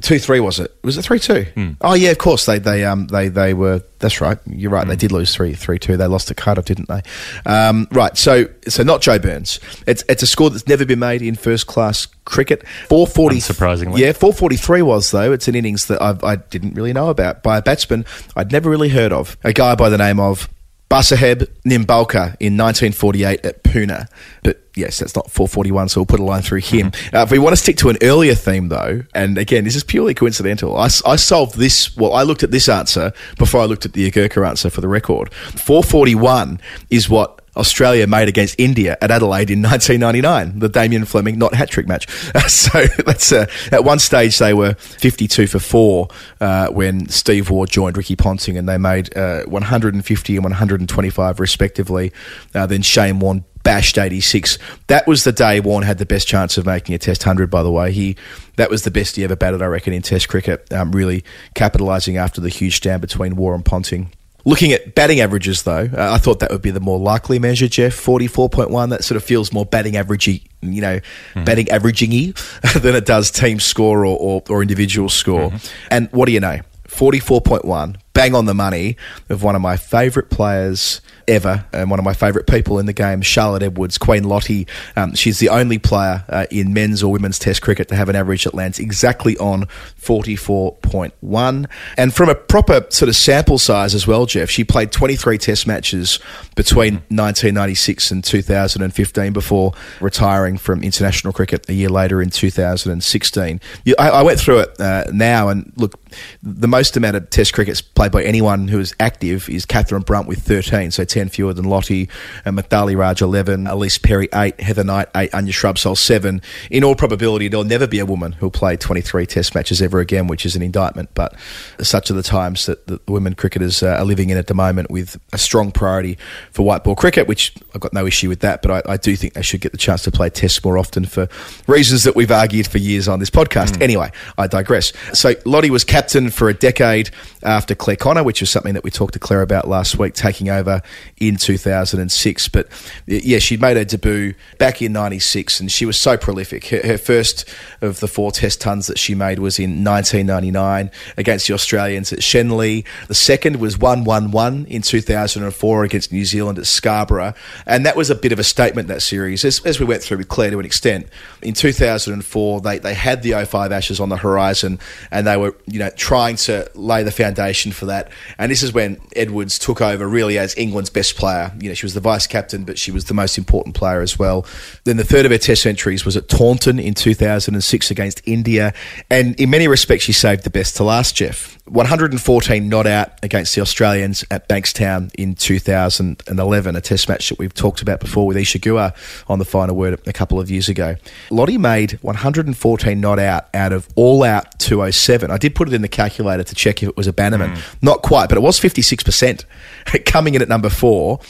Two 0.00 0.18
three 0.18 0.40
was 0.40 0.58
it? 0.58 0.76
Was 0.82 0.98
it 0.98 1.02
three 1.02 1.20
two? 1.20 1.46
Oh 1.80 1.94
yeah, 1.94 2.10
of 2.10 2.18
course 2.18 2.44
they 2.44 2.58
they 2.58 2.84
um 2.84 3.06
they 3.06 3.28
they 3.28 3.54
were. 3.54 3.84
That's 4.00 4.20
right. 4.20 4.36
You're 4.46 4.72
right. 4.72 4.84
They 4.84 4.96
did 4.96 5.12
lose 5.12 5.32
three 5.32 5.54
three 5.54 5.78
two. 5.78 5.96
They 5.96 6.08
lost 6.08 6.26
to 6.26 6.34
Cardiff, 6.34 6.64
didn't 6.64 6.88
they? 6.88 7.02
Um, 7.46 7.86
right. 7.92 8.18
So 8.18 8.46
so 8.66 8.82
not 8.82 9.00
Joe 9.00 9.20
Burns. 9.20 9.60
It's 9.86 10.02
it's 10.08 10.24
a 10.24 10.26
score 10.26 10.50
that's 10.50 10.66
never 10.66 10.84
been 10.84 10.98
made 10.98 11.22
in 11.22 11.36
first 11.36 11.68
class 11.68 12.06
cricket. 12.24 12.66
Four 12.88 13.06
forty. 13.06 13.38
Surprisingly, 13.38 14.02
yeah. 14.02 14.10
Four 14.10 14.32
forty 14.32 14.56
three 14.56 14.82
was 14.82 15.12
though. 15.12 15.30
It's 15.32 15.46
an 15.46 15.54
innings 15.54 15.86
that 15.86 16.02
I've, 16.02 16.24
I 16.24 16.34
didn't 16.34 16.74
really 16.74 16.92
know 16.92 17.08
about 17.08 17.44
by 17.44 17.58
a 17.58 17.62
batsman 17.62 18.06
I'd 18.34 18.50
never 18.50 18.68
really 18.68 18.88
heard 18.88 19.12
of. 19.12 19.36
A 19.44 19.52
guy 19.52 19.76
by 19.76 19.88
the 19.88 19.98
name 19.98 20.18
of. 20.18 20.48
Bhausaheb 20.90 21.46
Nimbalkar 21.64 22.36
in 22.40 22.56
1948 22.56 23.46
at 23.46 23.62
Pune. 23.62 24.08
But 24.42 24.60
yes, 24.74 24.98
that's 24.98 25.14
not 25.14 25.30
441, 25.30 25.88
so 25.88 26.00
we'll 26.00 26.06
put 26.06 26.18
a 26.18 26.24
line 26.24 26.42
through 26.42 26.62
him. 26.62 26.90
Mm-hmm. 26.90 27.16
Uh, 27.16 27.22
if 27.22 27.30
we 27.30 27.38
want 27.38 27.52
to 27.52 27.56
stick 27.56 27.76
to 27.78 27.90
an 27.90 27.96
earlier 28.02 28.34
theme, 28.34 28.68
though, 28.68 29.02
and 29.14 29.38
again, 29.38 29.62
this 29.62 29.76
is 29.76 29.84
purely 29.84 30.14
coincidental, 30.14 30.76
I 30.76 30.88
solved 30.88 31.56
this, 31.56 31.96
well, 31.96 32.12
I 32.12 32.24
looked 32.24 32.42
at 32.42 32.50
this 32.50 32.68
answer 32.68 33.12
before 33.38 33.60
I 33.60 33.66
looked 33.66 33.86
at 33.86 33.92
the 33.92 34.10
Agarkar 34.10 34.46
answer 34.46 34.68
for 34.68 34.80
the 34.80 34.88
record. 34.88 35.32
441 35.32 36.60
is 36.90 37.08
what 37.08 37.39
Australia 37.60 38.06
made 38.06 38.28
against 38.28 38.58
India 38.58 38.96
at 39.00 39.10
Adelaide 39.10 39.50
in 39.50 39.62
1999, 39.62 40.58
the 40.58 40.68
Damien 40.68 41.04
Fleming 41.04 41.38
not 41.38 41.54
hat 41.54 41.70
trick 41.70 41.86
match. 41.86 42.08
so 42.48 42.84
that's 43.04 43.30
uh, 43.32 43.46
at 43.70 43.84
one 43.84 43.98
stage 43.98 44.38
they 44.38 44.54
were 44.54 44.74
52 44.74 45.46
for 45.46 45.58
four 45.58 46.08
uh, 46.40 46.68
when 46.68 47.08
Steve 47.08 47.50
Waugh 47.50 47.66
joined 47.66 47.96
Ricky 47.96 48.16
Ponting, 48.16 48.56
and 48.56 48.68
they 48.68 48.78
made 48.78 49.16
uh, 49.16 49.44
150 49.44 50.36
and 50.36 50.44
125 50.44 51.40
respectively. 51.40 52.12
Uh, 52.54 52.66
then 52.66 52.82
Shane 52.82 53.18
Warne 53.18 53.44
bashed 53.62 53.98
86. 53.98 54.58
That 54.86 55.06
was 55.06 55.24
the 55.24 55.32
day 55.32 55.60
Warren 55.60 55.84
had 55.84 55.98
the 55.98 56.06
best 56.06 56.26
chance 56.26 56.56
of 56.56 56.66
making 56.66 56.94
a 56.94 56.98
Test 56.98 57.22
100, 57.22 57.50
by 57.50 57.62
the 57.62 57.70
way. 57.70 57.92
He 57.92 58.16
That 58.56 58.70
was 58.70 58.82
the 58.82 58.90
best 58.90 59.16
he 59.16 59.24
ever 59.24 59.36
batted, 59.36 59.62
I 59.62 59.66
reckon, 59.66 59.92
in 59.92 60.02
Test 60.02 60.28
cricket, 60.28 60.72
um, 60.72 60.92
really 60.92 61.24
capitalising 61.54 62.16
after 62.16 62.40
the 62.40 62.48
huge 62.48 62.76
stand 62.76 63.00
between 63.00 63.36
Waugh 63.36 63.54
and 63.54 63.64
Ponting. 63.64 64.12
Looking 64.44 64.72
at 64.72 64.94
batting 64.94 65.20
averages, 65.20 65.62
though, 65.62 65.88
uh, 65.92 66.12
I 66.12 66.18
thought 66.18 66.40
that 66.40 66.50
would 66.50 66.62
be 66.62 66.70
the 66.70 66.80
more 66.80 66.98
likely 66.98 67.38
measure, 67.38 67.68
Jeff. 67.68 67.94
44.1, 67.94 68.90
that 68.90 69.04
sort 69.04 69.16
of 69.16 69.24
feels 69.24 69.52
more 69.52 69.66
batting 69.66 69.94
averagey, 69.94 70.42
you 70.62 70.80
know, 70.80 71.00
batting 71.44 71.68
averaging 71.70 72.10
y 72.10 72.32
than 72.78 72.94
it 72.94 73.06
does 73.06 73.30
team 73.30 73.60
score 73.60 74.04
or, 74.04 74.18
or, 74.18 74.42
or 74.48 74.62
individual 74.62 75.08
score. 75.08 75.52
And 75.90 76.08
what 76.12 76.26
do 76.26 76.32
you 76.32 76.40
know? 76.40 76.60
44.1, 76.88 77.96
bang 78.12 78.34
on 78.34 78.46
the 78.46 78.54
money 78.54 78.96
of 79.28 79.42
one 79.42 79.54
of 79.54 79.62
my 79.62 79.76
favourite 79.76 80.30
players 80.30 81.00
ever 81.30 81.64
and 81.72 81.90
one 81.90 81.98
of 81.98 82.04
my 82.04 82.12
favourite 82.12 82.46
people 82.46 82.78
in 82.78 82.86
the 82.86 82.92
game, 82.92 83.22
Charlotte 83.22 83.62
Edwards, 83.62 83.96
Queen 83.98 84.24
Lottie. 84.24 84.66
Um, 84.96 85.14
she's 85.14 85.38
the 85.38 85.48
only 85.48 85.78
player 85.78 86.24
uh, 86.28 86.46
in 86.50 86.74
men's 86.74 87.02
or 87.02 87.12
women's 87.12 87.38
test 87.38 87.62
cricket 87.62 87.88
to 87.88 87.96
have 87.96 88.08
an 88.08 88.16
average 88.16 88.44
that 88.44 88.54
lands 88.54 88.78
exactly 88.78 89.36
on 89.38 89.66
44.1. 90.00 91.70
And 91.96 92.14
from 92.14 92.28
a 92.28 92.34
proper 92.34 92.84
sort 92.90 93.08
of 93.08 93.16
sample 93.16 93.58
size 93.58 93.94
as 93.94 94.06
well, 94.06 94.26
Jeff, 94.26 94.50
she 94.50 94.64
played 94.64 94.90
23 94.90 95.38
test 95.38 95.66
matches 95.66 96.18
between 96.56 96.94
1996 97.08 98.10
and 98.10 98.24
2015 98.24 99.32
before 99.32 99.72
retiring 100.00 100.58
from 100.58 100.82
international 100.82 101.32
cricket 101.32 101.68
a 101.68 101.72
year 101.72 101.88
later 101.88 102.20
in 102.20 102.30
2016. 102.30 103.60
I, 103.98 104.10
I 104.10 104.22
went 104.22 104.40
through 104.40 104.60
it 104.60 104.80
uh, 104.80 105.04
now 105.12 105.48
and 105.48 105.72
look, 105.76 105.94
the 106.42 106.68
most 106.68 106.96
amount 106.96 107.16
of 107.16 107.30
test 107.30 107.52
crickets 107.52 107.80
played 108.00 108.12
by 108.12 108.22
anyone 108.22 108.66
who 108.68 108.80
is 108.80 108.94
active 108.98 109.46
is 109.50 109.66
Catherine 109.66 110.00
Brunt 110.00 110.26
with 110.26 110.38
13, 110.38 110.90
so 110.90 111.04
10 111.04 111.28
fewer 111.28 111.52
than 111.52 111.66
Lottie, 111.66 112.08
and 112.46 112.56
Mithali 112.56 112.96
Raj 112.96 113.20
11, 113.20 113.64
Ellyse 113.64 114.02
Perry 114.02 114.26
8, 114.32 114.58
Heather 114.58 114.84
Knight 114.84 115.08
8, 115.14 115.34
Anya 115.34 115.52
Shrubsole 115.52 115.98
7. 115.98 116.40
In 116.70 116.82
all 116.82 116.94
probability, 116.94 117.48
there'll 117.48 117.62
never 117.62 117.86
be 117.86 117.98
a 117.98 118.06
woman 118.06 118.32
who'll 118.32 118.50
play 118.50 118.78
23 118.78 119.26
test 119.26 119.54
matches 119.54 119.82
ever 119.82 120.00
again, 120.00 120.28
which 120.28 120.46
is 120.46 120.56
an 120.56 120.62
indictment, 120.62 121.10
but 121.12 121.38
such 121.82 122.10
are 122.10 122.14
the 122.14 122.22
times 122.22 122.64
that 122.64 122.86
the 122.86 122.98
women 123.06 123.34
cricketers 123.34 123.82
uh, 123.82 123.88
are 123.88 124.06
living 124.06 124.30
in 124.30 124.38
at 124.38 124.46
the 124.46 124.54
moment 124.54 124.90
with 124.90 125.20
a 125.34 125.38
strong 125.38 125.70
priority 125.70 126.16
for 126.52 126.62
white 126.62 126.82
ball 126.82 126.96
cricket, 126.96 127.28
which 127.28 127.52
I've 127.74 127.82
got 127.82 127.92
no 127.92 128.06
issue 128.06 128.30
with 128.30 128.40
that, 128.40 128.62
but 128.62 128.70
I, 128.88 128.92
I 128.94 128.96
do 128.96 129.14
think 129.14 129.34
they 129.34 129.42
should 129.42 129.60
get 129.60 129.72
the 129.72 129.78
chance 129.78 130.04
to 130.04 130.10
play 130.10 130.30
tests 130.30 130.64
more 130.64 130.78
often 130.78 131.04
for 131.04 131.28
reasons 131.66 132.04
that 132.04 132.16
we've 132.16 132.32
argued 132.32 132.66
for 132.66 132.78
years 132.78 133.08
on 133.08 133.18
this 133.18 133.28
podcast. 133.28 133.82
Anyway, 133.82 134.10
I 134.38 134.46
digress. 134.46 134.94
So 135.12 135.34
Lottie 135.44 135.68
was 135.68 135.84
captain 135.84 136.30
for 136.30 136.48
a 136.48 136.54
decade 136.54 137.10
after 137.42 137.74
Clare 137.74 137.89
Connor, 137.96 138.22
which 138.22 138.40
was 138.40 138.50
something 138.50 138.74
that 138.74 138.84
we 138.84 138.90
talked 138.90 139.14
to 139.14 139.18
Clare 139.18 139.42
about 139.42 139.68
last 139.68 139.98
week, 139.98 140.14
taking 140.14 140.48
over 140.48 140.82
in 141.18 141.36
2006. 141.36 142.48
But 142.48 142.68
yeah, 143.06 143.38
she'd 143.38 143.60
made 143.60 143.76
her 143.76 143.84
debut 143.84 144.34
back 144.58 144.82
in 144.82 144.92
96 144.92 145.60
and 145.60 145.70
she 145.70 145.86
was 145.86 145.96
so 145.96 146.16
prolific. 146.16 146.66
Her, 146.66 146.86
her 146.86 146.98
first 146.98 147.48
of 147.80 148.00
the 148.00 148.08
four 148.08 148.32
test 148.32 148.60
tons 148.60 148.86
that 148.86 148.98
she 148.98 149.14
made 149.14 149.38
was 149.38 149.58
in 149.58 149.84
1999 149.84 150.90
against 151.16 151.48
the 151.48 151.54
Australians 151.54 152.12
at 152.12 152.20
Shenley. 152.20 152.84
The 153.08 153.14
second 153.14 153.56
was 153.56 153.76
1-1-1 153.76 154.66
in 154.66 154.82
2004 154.82 155.84
against 155.84 156.12
New 156.12 156.24
Zealand 156.24 156.58
at 156.58 156.66
Scarborough. 156.66 157.34
And 157.66 157.86
that 157.86 157.96
was 157.96 158.10
a 158.10 158.14
bit 158.14 158.32
of 158.32 158.38
a 158.38 158.44
statement, 158.44 158.88
that 158.88 159.02
series, 159.02 159.44
as, 159.44 159.64
as 159.64 159.80
we 159.80 159.86
went 159.86 160.02
through 160.02 160.18
with 160.18 160.28
Clare 160.28 160.50
to 160.50 160.58
an 160.58 160.64
extent. 160.64 161.08
In 161.42 161.54
2004, 161.54 162.60
they, 162.60 162.78
they 162.78 162.94
had 162.94 163.22
the 163.22 163.44
05 163.44 163.72
Ashes 163.72 164.00
on 164.00 164.08
the 164.08 164.16
horizon 164.16 164.78
and 165.10 165.26
they 165.26 165.36
were, 165.36 165.54
you 165.66 165.78
know, 165.78 165.90
trying 165.96 166.36
to 166.36 166.70
lay 166.74 167.02
the 167.02 167.10
foundation 167.10 167.72
for 167.80 167.86
that. 167.86 168.12
And 168.38 168.52
this 168.52 168.62
is 168.62 168.72
when 168.72 169.00
Edwards 169.16 169.58
took 169.58 169.80
over 169.80 170.06
really 170.06 170.38
as 170.38 170.56
England's 170.56 170.90
best 170.90 171.16
player. 171.16 171.52
You 171.58 171.70
know, 171.70 171.74
she 171.74 171.86
was 171.86 171.94
the 171.94 172.00
vice 172.00 172.28
captain, 172.28 172.64
but 172.64 172.78
she 172.78 172.92
was 172.92 173.06
the 173.06 173.14
most 173.14 173.38
important 173.38 173.74
player 173.74 174.00
as 174.00 174.18
well. 174.18 174.46
Then 174.84 174.96
the 174.96 175.04
third 175.04 175.24
of 175.24 175.32
her 175.32 175.38
test 175.38 175.62
centuries 175.62 176.04
was 176.04 176.16
at 176.16 176.28
Taunton 176.28 176.78
in 176.78 176.94
2006 176.94 177.90
against 177.90 178.22
India. 178.24 178.72
And 179.10 179.38
in 179.40 179.50
many 179.50 179.66
respects, 179.66 180.04
she 180.04 180.12
saved 180.12 180.44
the 180.44 180.50
best 180.50 180.76
to 180.76 180.84
last, 180.84 181.16
Jeff. 181.16 181.58
114 181.70 182.68
not 182.68 182.86
out 182.86 183.12
against 183.22 183.54
the 183.54 183.60
Australians 183.60 184.24
at 184.30 184.48
Bankstown 184.48 185.14
in 185.14 185.36
2011, 185.36 186.76
a 186.76 186.80
test 186.80 187.08
match 187.08 187.28
that 187.28 187.38
we've 187.38 187.54
talked 187.54 187.80
about 187.80 188.00
before 188.00 188.26
with 188.26 188.36
Isa 188.36 188.58
Guha 188.58 188.94
on 189.28 189.38
the 189.38 189.44
final 189.44 189.76
word 189.76 190.00
a 190.06 190.12
couple 190.12 190.40
of 190.40 190.50
years 190.50 190.68
ago. 190.68 190.96
Lottie 191.30 191.58
made 191.58 191.92
114 192.02 193.00
not 193.00 193.20
out 193.20 193.48
out 193.54 193.72
of 193.72 193.88
all 193.94 194.24
out 194.24 194.58
207. 194.58 195.30
I 195.30 195.38
did 195.38 195.54
put 195.54 195.68
it 195.68 195.74
in 195.74 195.82
the 195.82 195.88
calculator 195.88 196.42
to 196.42 196.54
check 196.56 196.82
if 196.82 196.88
it 196.88 196.96
was 196.96 197.06
a 197.06 197.12
Bannerman. 197.12 197.52
Mm. 197.52 197.69
Not 197.82 198.02
quite, 198.02 198.28
but 198.28 198.36
it 198.36 198.42
was 198.42 198.58
56%. 198.58 199.44
Coming 200.04 200.34
in 200.34 200.42
at 200.42 200.48
number 200.48 200.68
four, 200.68 201.20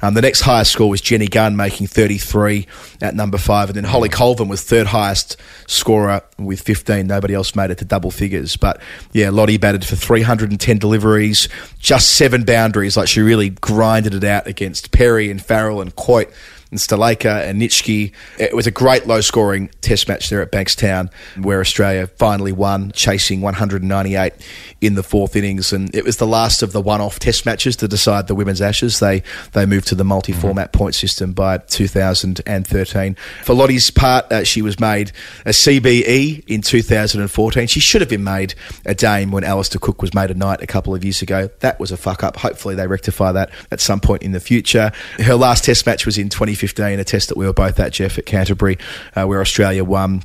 um, 0.00 0.14
the 0.14 0.22
next 0.22 0.40
highest 0.40 0.72
score 0.72 0.88
was 0.88 1.00
Jenny 1.00 1.26
Gunn 1.26 1.56
making 1.56 1.88
33 1.88 2.66
at 3.02 3.14
number 3.14 3.38
five, 3.38 3.68
and 3.68 3.76
then 3.76 3.84
Holly 3.84 4.08
Colvin 4.08 4.48
was 4.48 4.62
third 4.62 4.88
highest 4.88 5.36
scorer 5.66 6.22
with 6.38 6.60
15. 6.60 7.06
Nobody 7.06 7.34
else 7.34 7.54
made 7.54 7.70
it 7.70 7.78
to 7.78 7.84
double 7.84 8.10
figures. 8.10 8.56
But 8.56 8.80
yeah, 9.12 9.30
Lottie 9.30 9.58
batted 9.58 9.84
for 9.84 9.96
310 9.96 10.78
deliveries, 10.78 11.48
just 11.78 12.10
seven 12.16 12.44
boundaries. 12.44 12.96
Like 12.96 13.08
she 13.08 13.20
really 13.20 13.50
grinded 13.50 14.14
it 14.14 14.24
out 14.24 14.46
against 14.46 14.92
Perry 14.92 15.30
and 15.30 15.42
Farrell 15.42 15.80
and 15.80 15.94
Coyte 15.94 16.32
and 16.70 16.80
and 16.80 17.62
Nitschke. 17.62 18.12
It 18.38 18.54
was 18.54 18.66
a 18.66 18.70
great 18.70 19.06
low 19.06 19.20
scoring 19.20 19.70
test 19.80 20.08
match 20.08 20.28
there 20.28 20.42
at 20.42 20.52
Bankstown 20.52 21.10
where 21.40 21.60
Australia 21.60 22.06
finally 22.06 22.52
won, 22.52 22.92
chasing 22.92 23.40
198 23.40 24.32
in 24.80 24.94
the 24.94 25.02
fourth 25.02 25.36
innings. 25.36 25.72
And 25.72 25.94
it 25.94 26.04
was 26.04 26.18
the 26.18 26.26
last 26.26 26.62
of 26.62 26.72
the 26.72 26.80
one 26.80 27.00
off 27.00 27.18
test 27.18 27.46
matches 27.46 27.76
to 27.76 27.88
decide 27.88 28.26
the 28.26 28.34
women's 28.34 28.60
ashes. 28.60 29.00
They, 29.00 29.22
they 29.52 29.66
moved 29.66 29.88
to 29.88 29.94
the 29.94 30.04
multi 30.04 30.32
format 30.32 30.72
point 30.72 30.94
system 30.94 31.32
by 31.32 31.58
2013. 31.58 33.16
For 33.44 33.54
Lottie's 33.54 33.90
part, 33.90 34.30
uh, 34.30 34.44
she 34.44 34.62
was 34.62 34.78
made 34.78 35.12
a 35.46 35.50
CBE 35.50 36.44
in 36.46 36.62
2014. 36.62 37.66
She 37.66 37.80
should 37.80 38.00
have 38.00 38.10
been 38.10 38.24
made 38.24 38.54
a 38.84 38.94
dame 38.94 39.30
when 39.30 39.44
Alastair 39.44 39.80
Cook 39.80 40.02
was 40.02 40.14
made 40.14 40.30
a 40.30 40.34
knight 40.34 40.62
a 40.62 40.66
couple 40.66 40.94
of 40.94 41.04
years 41.04 41.22
ago. 41.22 41.50
That 41.60 41.80
was 41.80 41.92
a 41.92 41.96
fuck 41.96 42.22
up. 42.22 42.36
Hopefully 42.36 42.74
they 42.74 42.86
rectify 42.86 43.32
that 43.32 43.50
at 43.70 43.80
some 43.80 44.00
point 44.00 44.22
in 44.22 44.32
the 44.32 44.40
future. 44.40 44.92
Her 45.18 45.34
last 45.34 45.64
test 45.64 45.86
match 45.86 46.06
was 46.06 46.18
in 46.18 46.28
2015, 46.28 46.57
a 47.00 47.04
test 47.04 47.28
that 47.28 47.36
we 47.36 47.46
were 47.46 47.52
both 47.52 47.78
at, 47.80 47.92
Jeff, 47.92 48.18
at 48.18 48.26
Canterbury, 48.26 48.78
uh, 49.14 49.24
where 49.24 49.40
Australia 49.40 49.84
won. 49.84 50.22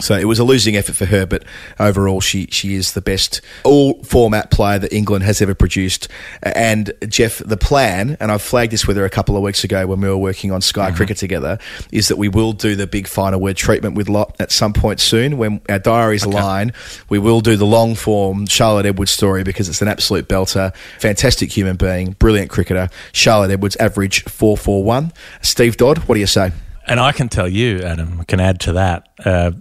So 0.00 0.16
it 0.16 0.24
was 0.24 0.40
a 0.40 0.44
losing 0.44 0.74
effort 0.74 0.96
for 0.96 1.06
her, 1.06 1.24
but 1.24 1.44
overall, 1.78 2.20
she, 2.20 2.46
she 2.50 2.74
is 2.74 2.94
the 2.94 3.00
best 3.00 3.40
all 3.62 4.02
format 4.02 4.50
player 4.50 4.78
that 4.80 4.92
England 4.92 5.22
has 5.22 5.40
ever 5.40 5.54
produced. 5.54 6.08
And 6.42 6.92
Jeff, 7.08 7.38
the 7.38 7.56
plan, 7.56 8.16
and 8.18 8.32
I 8.32 8.38
flagged 8.38 8.72
this 8.72 8.88
with 8.88 8.96
her 8.96 9.04
a 9.04 9.10
couple 9.10 9.36
of 9.36 9.42
weeks 9.44 9.62
ago 9.62 9.86
when 9.86 10.00
we 10.00 10.08
were 10.08 10.16
working 10.16 10.50
on 10.50 10.62
Sky 10.62 10.90
Cricket 10.90 11.16
together, 11.16 11.58
is 11.92 12.08
that 12.08 12.16
we 12.16 12.28
will 12.28 12.52
do 12.52 12.74
the 12.74 12.88
big 12.88 13.06
final 13.06 13.38
word 13.40 13.56
treatment 13.56 13.94
with 13.94 14.08
Lot 14.08 14.34
at 14.40 14.50
some 14.50 14.72
point 14.72 14.98
soon 14.98 15.38
when 15.38 15.60
our 15.68 15.78
diaries 15.78 16.24
align. 16.24 16.72
We 17.08 17.20
will 17.20 17.40
do 17.40 17.56
the 17.56 17.66
long 17.66 17.94
form 17.94 18.46
Charlotte 18.46 18.86
Edwards 18.86 19.12
story 19.12 19.44
because 19.44 19.68
it's 19.68 19.80
an 19.80 19.88
absolute 19.88 20.26
belter, 20.26 20.74
fantastic 20.98 21.52
human 21.52 21.76
being, 21.76 22.12
brilliant 22.18 22.50
cricketer. 22.50 22.88
Charlotte 23.12 23.52
Edwards, 23.52 23.76
average 23.76 24.24
441. 24.24 25.12
Steve 25.42 25.76
Dodd, 25.76 25.98
what 25.98 26.14
do 26.14 26.20
you 26.20 26.26
say? 26.26 26.50
And 26.86 27.00
I 27.00 27.12
can 27.12 27.28
tell 27.28 27.48
you, 27.48 27.80
Adam, 27.80 28.18
I 28.20 28.24
can 28.24 28.40
add 28.40 28.60
to 28.60 28.72
that. 28.74 29.08
Uh, 29.24 29.52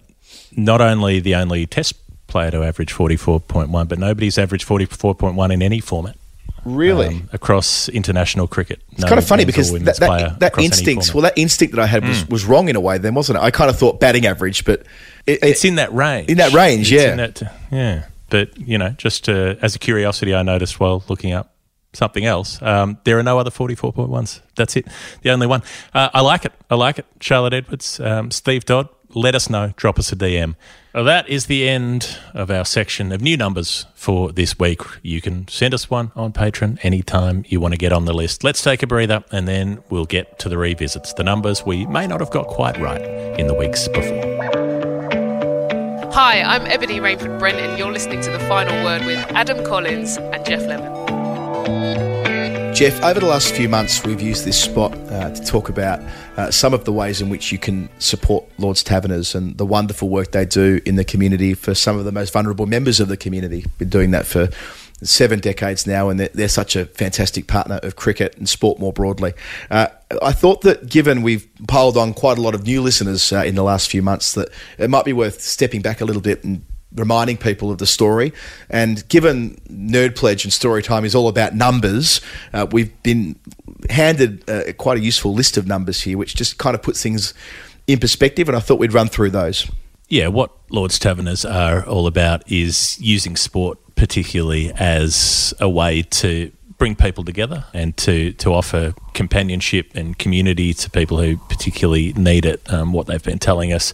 not 0.56 0.82
only 0.82 1.20
the 1.20 1.36
only 1.36 1.66
Test 1.66 1.96
player 2.28 2.52
to 2.52 2.64
average 2.64 2.94
44.1, 2.94 3.88
but 3.88 4.00
nobody's 4.00 4.38
averaged 4.38 4.68
44.1 4.68 5.54
in 5.54 5.62
any 5.62 5.80
format. 5.80 6.16
Really? 6.66 7.08
um, 7.08 7.30
across 7.34 7.90
international 7.90 8.48
cricket. 8.48 8.82
It's 8.94 9.04
kind 9.04 9.18
of 9.18 9.28
funny 9.28 9.44
because 9.44 9.72
that, 9.74 9.98
that, 10.00 10.40
that 10.40 10.58
instinct, 10.58 11.14
well, 11.14 11.24
that 11.24 11.38
instinct 11.38 11.76
that 11.76 11.82
I 11.82 11.86
had 11.88 12.08
was, 12.08 12.28
was 12.30 12.46
wrong 12.46 12.70
in 12.70 12.78
a 12.78 12.80
way. 12.80 12.98
Then 12.98 13.16
wasn't 13.16 13.38
it? 13.38 13.42
I 13.42 13.52
kind 13.52 13.70
of 13.70 13.78
thought 13.78 14.00
batting 14.00 14.26
average, 14.26 14.64
but 14.64 14.84
it, 15.28 15.40
it's 15.44 15.66
in 15.66 15.76
that 15.76 15.94
range. 15.94 16.30
in 16.30 16.38
that 16.38 16.54
range, 16.54 16.92
It's 16.92 17.04
yeah. 17.04 17.12
in 17.12 17.18
that- 17.18 17.42
yeah. 17.70 18.06
But 18.30 18.58
you 18.58 18.78
know, 18.78 18.90
just 18.92 19.28
uh, 19.30 19.56
as 19.62 19.76
a 19.76 19.80
curiosity, 19.80 20.34
I 20.34 20.42
noticed 20.42 20.80
while 20.80 21.04
looking 21.08 21.34
up 21.34 21.54
something 21.92 22.26
else, 22.26 22.60
um, 22.64 22.98
there 23.04 23.20
are 23.20 23.24
no 23.24 23.38
other 23.38 23.52
forty-four 23.52 23.94
point 23.94 24.10
ones. 24.10 24.42
That's 24.56 24.76
it, 24.76 24.88
the 25.22 25.30
only 25.30 25.46
one. 25.46 25.62
Uh, 25.94 26.10
I 26.14 26.22
like 26.22 26.46
it. 26.46 26.54
I 26.72 26.76
like 26.76 26.98
it. 26.98 27.06
Charlotte 27.20 27.54
Edwards, 27.54 28.00
um, 28.00 28.32
Steve 28.32 28.66
Dodd. 28.66 28.90
Let 29.16 29.36
us 29.36 29.50
know. 29.50 29.74
Drop 29.76 30.00
us 30.00 30.12
a 30.12 30.16
DM. 30.16 30.56
Well, 30.94 31.04
that 31.04 31.28
is 31.30 31.46
the 31.48 31.68
end 31.68 32.18
of 32.34 32.52
our 32.52 32.66
section 32.66 33.12
of 33.12 33.22
new 33.22 33.38
numbers 33.38 33.86
for 33.94 34.32
this 34.32 34.60
week. 34.60 34.82
You 35.02 35.22
can 35.22 35.48
send 35.48 35.74
us 35.74 35.90
one 35.90 36.12
on 36.16 36.34
Patreon 36.34 36.80
anytime 36.84 37.44
you 37.48 37.60
want 37.60 37.74
to 37.74 37.78
get 37.78 37.92
on 37.92 38.06
the 38.06 38.14
list. 38.14 38.44
Let's 38.44 38.62
take 38.62 38.84
a 38.84 38.88
breather 38.88 39.24
and 39.32 39.48
then 39.48 39.84
we'll 39.90 40.06
get 40.06 40.40
to 40.40 40.50
the 40.50 40.58
revisits, 40.58 41.14
the 41.14 41.24
numbers 41.24 41.66
we 41.66 41.86
may 41.86 42.08
not 42.08 42.20
have 42.20 42.32
got 42.32 42.48
quite 42.48 42.78
right 42.80 43.02
in 43.40 43.48
the 43.48 43.54
weeks 43.54 43.88
before. 43.88 44.34
Hi, 46.14 46.42
I'm 46.44 46.68
Ebony 46.68 47.00
Rainford 47.00 47.40
Brent, 47.40 47.58
and 47.58 47.80
you're 47.80 47.92
listening 47.92 48.22
to 48.22 48.30
The 48.30 48.40
Final 48.42 48.84
Word 48.84 49.04
with 49.04 49.18
Adam 49.32 49.66
Collins 49.66 50.18
and 50.18 50.46
Jeff 50.46 50.62
Lemon. 50.62 52.33
Jeff, 52.74 53.04
over 53.04 53.20
the 53.20 53.28
last 53.28 53.54
few 53.54 53.70
months, 53.70 54.04
we've 54.04 54.20
used 54.20 54.46
this 54.46 54.60
spot 54.60 54.98
uh, 55.12 55.30
to 55.30 55.46
talk 55.46 55.70
about 55.70 56.00
uh, 56.38 56.50
some 56.50 56.74
of 56.74 56.86
the 56.86 56.92
ways 56.92 57.22
in 57.22 57.30
which 57.30 57.52
you 57.52 57.60
can 57.60 57.88
support 58.00 58.46
Lord's 58.58 58.82
Taverners 58.82 59.36
and 59.36 59.56
the 59.60 59.66
wonderful 59.66 60.10
work 60.10 60.32
they 60.32 60.44
do 60.44 60.82
in 60.84 60.96
the 60.96 61.06
community 61.06 61.54
for 61.54 61.76
some 61.76 62.00
of 62.00 62.06
the 62.06 62.12
most 62.12 62.34
vulnerable 62.34 62.66
members 62.66 63.00
of 63.00 63.10
the 63.10 63.16
community. 63.16 63.64
Been 63.78 63.90
doing 63.90 64.10
that 64.12 64.26
for 64.26 64.50
seven 65.04 65.40
decades 65.40 65.86
now, 65.86 66.10
and 66.10 66.20
they're, 66.20 66.30
they're 66.34 66.48
such 66.48 66.76
a 66.76 66.86
fantastic 66.86 67.46
partner 67.46 67.80
of 67.84 67.96
cricket 67.96 68.36
and 68.38 68.50
sport 68.50 68.80
more 68.80 68.92
broadly. 68.92 69.34
Uh, 69.70 69.88
I 70.24 70.32
thought 70.32 70.62
that 70.62 70.90
given 70.90 71.22
we've 71.22 71.48
piled 71.68 71.96
on 71.96 72.16
quite 72.16 72.40
a 72.40 72.42
lot 72.42 72.56
of 72.56 72.64
new 72.64 72.82
listeners 72.82 73.32
uh, 73.32 73.44
in 73.46 73.54
the 73.54 73.64
last 73.64 73.92
few 73.92 74.02
months, 74.02 74.34
that 74.34 74.50
it 74.80 74.90
might 74.90 75.06
be 75.06 75.14
worth 75.14 75.42
stepping 75.42 75.84
back 75.84 76.02
a 76.02 76.06
little 76.06 76.24
bit 76.24 76.44
and 76.44 76.66
reminding 76.96 77.38
people 77.38 77.72
of 77.72 77.78
the 77.78 77.86
story. 77.86 78.34
And 78.70 79.08
given 79.10 79.56
Nerd 79.70 80.16
Pledge 80.16 80.44
and 80.44 80.52
Storytime 80.52 81.06
is 81.06 81.16
all 81.16 81.28
about 81.28 81.56
numbers, 81.56 82.22
uh, 82.54 82.68
we've 82.72 83.02
been 83.04 83.36
handed 83.90 84.50
uh, 84.50 84.74
quite 84.74 84.98
a 84.98 85.02
useful 85.02 85.34
list 85.34 85.58
of 85.58 85.68
numbers 85.68 86.02
here, 86.02 86.18
which 86.18 86.36
just 86.36 86.58
kind 86.58 86.76
of 86.76 86.82
puts 86.82 87.02
things 87.02 87.34
in 87.88 88.00
perspective. 88.00 88.48
And 88.48 88.56
I 88.56 88.60
thought 88.60 88.80
we'd 88.80 88.94
run 88.94 89.08
through 89.08 89.32
those. 89.32 89.70
Yeah, 90.10 90.28
what 90.28 90.52
Lord's 90.70 91.00
Taverners 91.00 91.44
are 91.46 91.86
all 91.86 92.08
about 92.08 92.50
is 92.52 93.00
using 93.00 93.36
sport, 93.36 93.80
particularly 93.96 94.72
as 94.74 95.54
a 95.60 95.70
way 95.70 96.04
to 96.04 96.52
bring 96.78 96.96
people 96.96 97.24
together 97.24 97.66
and 97.74 97.96
to, 97.96 98.34
to 98.34 98.54
offer 98.54 98.94
companionship 99.14 99.92
and 99.96 100.18
community 100.18 100.74
to 100.74 100.90
people 100.90 101.18
who 101.18 101.38
particularly 101.38 102.14
need 102.14 102.46
it. 102.46 102.62
Um, 102.72 102.92
what 102.94 103.08
they've 103.08 103.24
been 103.24 103.40
telling 103.40 103.72
us 103.72 103.94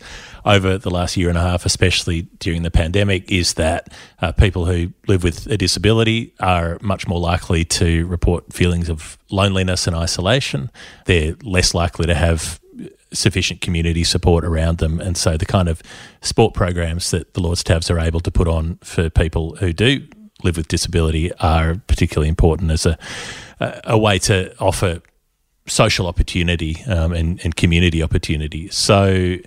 over 0.50 0.80
the 0.80 0.90
last 0.90 1.16
year 1.16 1.30
and 1.30 1.38
a 1.38 1.42
half, 1.42 1.64
especially 1.64 2.24
during 2.40 2.64
the 2.64 2.72
pandemic, 2.72 3.32
is 3.32 3.54
that 3.54 3.94
uh, 4.20 4.32
people 4.32 4.66
who 4.66 4.92
live 5.08 5.24
with 5.24 5.46
a 5.46 5.58
disability 5.58 6.34
are 6.40 6.80
much 6.82 7.08
more 7.08 7.20
likely 7.20 7.64
to 7.64 8.08
report 8.08 8.52
feelings 8.52 8.90
of 8.90 9.20
loneliness 9.30 9.86
and 9.86 9.96
isolation. 9.96 10.72
They're 11.06 11.36
less 11.44 11.76
likely 11.76 12.08
to 12.08 12.16
have 12.16 12.60
sufficient 13.14 13.62
community 13.62 14.04
support 14.04 14.44
around 14.44 14.80
them. 14.80 15.00
And 15.00 15.16
so 15.16 15.38
the 15.38 15.46
kind 15.46 15.70
of 15.70 15.84
sport 16.22 16.56
programs 16.56 17.12
that 17.12 17.36
the 17.36 17.42
Lord's 17.42 17.64
Tabs 17.64 17.92
are 17.92 18.00
able 18.00 18.20
to 18.22 18.32
put 18.32 18.48
on 18.48 18.80
for 18.84 19.10
people 19.12 19.56
who 19.58 19.72
do 19.72 20.08
live 20.44 20.58
with 20.58 20.68
disability 20.68 21.32
are 21.34 21.76
particularly 21.86 22.30
important 22.30 22.72
as 22.72 22.88
a, 22.88 22.98
a, 23.84 23.98
way 23.98 24.18
to 24.18 24.56
offer 24.60 25.02
social 25.68 26.08
opportunity 26.08 26.84
um, 26.88 27.14
and, 27.14 27.40
and 27.44 27.56
community 27.56 28.02
opportunity. 28.02 28.70
So 28.70 29.38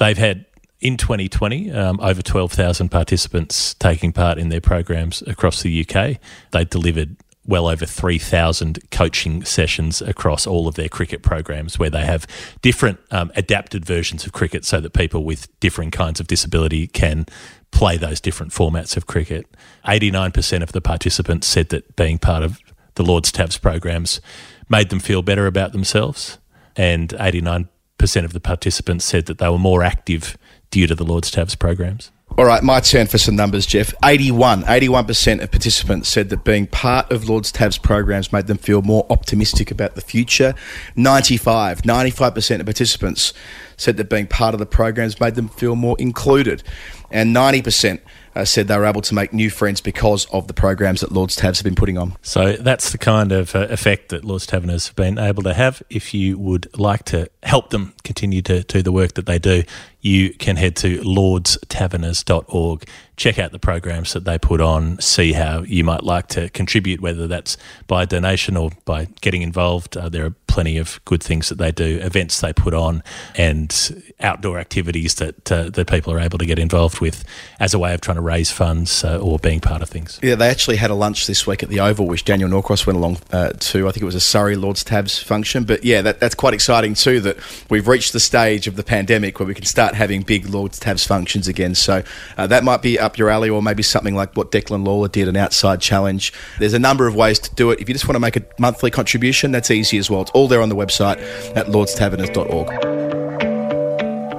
they've 0.00 0.18
had 0.18 0.46
in 0.80 0.96
2020 0.96 1.70
um, 1.70 2.00
over 2.00 2.22
12,000 2.22 2.88
participants 2.88 3.74
taking 3.74 4.12
part 4.12 4.38
in 4.38 4.48
their 4.48 4.60
programs 4.60 5.22
across 5.22 5.62
the 5.62 5.86
UK. 5.86 6.18
They 6.50 6.64
delivered 6.64 7.16
well 7.46 7.68
over 7.68 7.84
3,000 7.84 8.90
coaching 8.90 9.44
sessions 9.44 10.00
across 10.00 10.46
all 10.46 10.68
of 10.68 10.74
their 10.74 10.88
cricket 10.88 11.22
programs 11.22 11.78
where 11.78 11.90
they 11.90 12.04
have 12.04 12.26
different 12.62 12.98
um, 13.10 13.30
adapted 13.34 13.84
versions 13.84 14.24
of 14.24 14.32
cricket 14.32 14.64
so 14.64 14.80
that 14.80 14.92
people 14.92 15.24
with 15.24 15.48
different 15.60 15.92
kinds 15.92 16.18
of 16.20 16.26
disability 16.26 16.86
can 16.86 17.26
play 17.70 17.96
those 17.96 18.20
different 18.20 18.52
formats 18.52 18.96
of 18.96 19.06
cricket. 19.06 19.46
89% 19.86 20.62
of 20.62 20.72
the 20.72 20.80
participants 20.80 21.46
said 21.46 21.68
that 21.70 21.96
being 21.96 22.18
part 22.18 22.42
of 22.42 22.58
the 22.94 23.02
Lord's 23.02 23.32
Tabs 23.32 23.58
programs 23.58 24.20
made 24.68 24.90
them 24.90 25.00
feel 25.00 25.22
better 25.22 25.46
about 25.46 25.72
themselves, 25.72 26.38
and 26.76 27.10
89% 27.10 27.68
of 28.02 28.32
the 28.32 28.40
participants 28.40 29.04
said 29.04 29.26
that 29.26 29.38
they 29.38 29.48
were 29.48 29.58
more 29.58 29.82
active 29.82 30.36
due 30.70 30.86
to 30.86 30.94
the 30.94 31.04
Lord's 31.04 31.30
Tabs 31.30 31.54
programs. 31.54 32.10
All 32.38 32.46
right, 32.46 32.62
my 32.62 32.80
turn 32.80 33.06
for 33.06 33.18
some 33.18 33.36
numbers, 33.36 33.66
Jeff. 33.66 33.92
81, 34.02 34.62
81% 34.62 35.42
of 35.42 35.50
participants 35.50 36.08
said 36.08 36.30
that 36.30 36.44
being 36.44 36.66
part 36.66 37.10
of 37.12 37.28
Lord's 37.28 37.52
Tabs 37.52 37.76
programs 37.76 38.32
made 38.32 38.46
them 38.46 38.56
feel 38.56 38.82
more 38.82 39.04
optimistic 39.10 39.70
about 39.70 39.94
the 39.94 40.00
future. 40.00 40.54
95, 40.96 41.82
95% 41.82 42.60
of 42.60 42.66
participants 42.66 43.34
said 43.76 43.96
that 43.98 44.08
being 44.08 44.26
part 44.26 44.54
of 44.54 44.60
the 44.60 44.66
programs 44.66 45.20
made 45.20 45.34
them 45.34 45.48
feel 45.48 45.76
more 45.76 45.96
included. 45.98 46.62
And 47.10 47.36
90% 47.36 48.00
uh, 48.34 48.44
said 48.44 48.68
they 48.68 48.76
were 48.76 48.86
able 48.86 49.02
to 49.02 49.14
make 49.14 49.32
new 49.32 49.50
friends 49.50 49.80
because 49.80 50.26
of 50.26 50.46
the 50.46 50.54
programs 50.54 51.00
that 51.00 51.12
Lord's 51.12 51.36
Tabs 51.36 51.58
have 51.58 51.64
been 51.64 51.74
putting 51.74 51.98
on. 51.98 52.16
So 52.22 52.52
that's 52.52 52.92
the 52.92 52.98
kind 52.98 53.32
of 53.32 53.54
uh, 53.54 53.66
effect 53.70 54.10
that 54.10 54.24
Lord's 54.24 54.46
Taverners 54.46 54.88
have 54.88 54.96
been 54.96 55.18
able 55.18 55.42
to 55.44 55.54
have. 55.54 55.82
If 55.90 56.14
you 56.14 56.38
would 56.38 56.78
like 56.78 57.04
to 57.06 57.30
help 57.42 57.70
them 57.70 57.94
continue 58.02 58.42
to 58.42 58.62
do 58.62 58.82
the 58.82 58.92
work 58.92 59.14
that 59.14 59.26
they 59.26 59.38
do, 59.38 59.64
you 60.00 60.32
can 60.34 60.56
head 60.56 60.76
to 60.76 60.98
lordstaverners.org, 61.00 62.88
check 63.16 63.38
out 63.38 63.52
the 63.52 63.58
programs 63.58 64.14
that 64.14 64.24
they 64.24 64.38
put 64.38 64.60
on, 64.60 64.98
see 64.98 65.32
how 65.32 65.60
you 65.62 65.84
might 65.84 66.02
like 66.02 66.28
to 66.28 66.48
contribute, 66.50 67.00
whether 67.00 67.26
that's 67.26 67.56
by 67.86 68.04
donation 68.06 68.56
or 68.56 68.70
by 68.84 69.06
getting 69.20 69.42
involved. 69.42 69.96
Uh, 69.96 70.08
there 70.08 70.24
are 70.24 70.34
plenty 70.46 70.78
of 70.78 71.00
good 71.04 71.22
things 71.22 71.48
that 71.48 71.58
they 71.58 71.70
do, 71.70 71.98
events 72.02 72.40
they 72.40 72.52
put 72.52 72.74
on, 72.74 73.02
and 73.36 74.04
outdoor 74.20 74.58
activities 74.58 75.16
that 75.16 75.52
uh, 75.52 75.70
that 75.70 75.86
people 75.86 76.12
are 76.12 76.18
able 76.18 76.38
to 76.38 76.46
get 76.46 76.58
involved 76.58 77.00
with 77.00 77.24
as 77.60 77.74
a 77.74 77.78
way 77.78 77.94
of 77.94 78.00
trying 78.00 78.16
to 78.16 78.22
raise 78.22 78.50
funds 78.50 79.04
uh, 79.04 79.18
or 79.18 79.38
being 79.38 79.60
part 79.60 79.82
of 79.82 79.88
things. 79.88 80.18
Yeah, 80.22 80.34
they 80.34 80.48
actually 80.48 80.76
had 80.76 80.90
a 80.90 80.94
lunch 80.94 81.26
this 81.26 81.46
week 81.46 81.62
at 81.62 81.68
the 81.68 81.80
Oval, 81.80 82.06
which 82.06 82.24
Daniel 82.24 82.48
Norcross 82.48 82.86
went 82.86 82.96
along 82.96 83.18
uh, 83.32 83.50
to. 83.50 83.86
I 83.86 83.92
think 83.92 84.02
it 84.02 84.06
was 84.06 84.14
a 84.14 84.20
Surrey 84.20 84.56
Lord's 84.56 84.82
Tabs 84.82 85.18
function. 85.18 85.64
But 85.64 85.84
yeah, 85.84 86.02
that, 86.02 86.20
that's 86.20 86.34
quite 86.34 86.54
exciting 86.54 86.94
too 86.94 87.20
that 87.20 87.36
we've 87.70 87.86
reached 87.90 88.12
the 88.12 88.20
stage 88.20 88.68
of 88.68 88.76
the 88.76 88.84
pandemic 88.84 89.40
where 89.40 89.46
we 89.46 89.54
can 89.54 89.64
start 89.64 89.94
having 89.94 90.22
big 90.22 90.48
Lord's 90.48 90.78
Tabs 90.78 91.04
functions 91.04 91.48
again. 91.48 91.74
So 91.74 92.04
uh, 92.38 92.46
that 92.46 92.62
might 92.62 92.82
be 92.82 92.98
up 92.98 93.18
your 93.18 93.30
alley, 93.30 93.50
or 93.50 93.62
maybe 93.62 93.82
something 93.82 94.14
like 94.14 94.36
what 94.36 94.52
Declan 94.52 94.86
Lawler 94.86 95.08
did, 95.08 95.26
an 95.26 95.36
outside 95.36 95.80
challenge. 95.80 96.32
There's 96.60 96.74
a 96.74 96.78
number 96.78 97.08
of 97.08 97.16
ways 97.16 97.40
to 97.40 97.54
do 97.54 97.70
it. 97.72 97.80
If 97.80 97.88
you 97.88 97.94
just 97.94 98.06
want 98.06 98.14
to 98.14 98.20
make 98.20 98.36
a 98.36 98.44
monthly 98.58 98.92
contribution, 98.92 99.50
that's 99.50 99.70
easy 99.70 99.98
as 99.98 100.08
well. 100.08 100.22
It's 100.22 100.30
all 100.30 100.46
there 100.46 100.62
on 100.62 100.68
the 100.68 100.76
website 100.76 101.18
at 101.56 101.66
lordstaverners.org. 101.66 102.68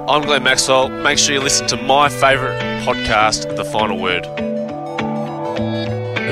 I'm 0.08 0.22
Glenn 0.22 0.42
Maxwell. 0.42 0.88
Make 0.88 1.18
sure 1.18 1.34
you 1.34 1.40
listen 1.40 1.66
to 1.68 1.76
my 1.76 2.08
favourite 2.08 2.58
podcast, 2.84 3.54
The 3.56 3.64
Final 3.66 4.00
Word. 4.00 4.26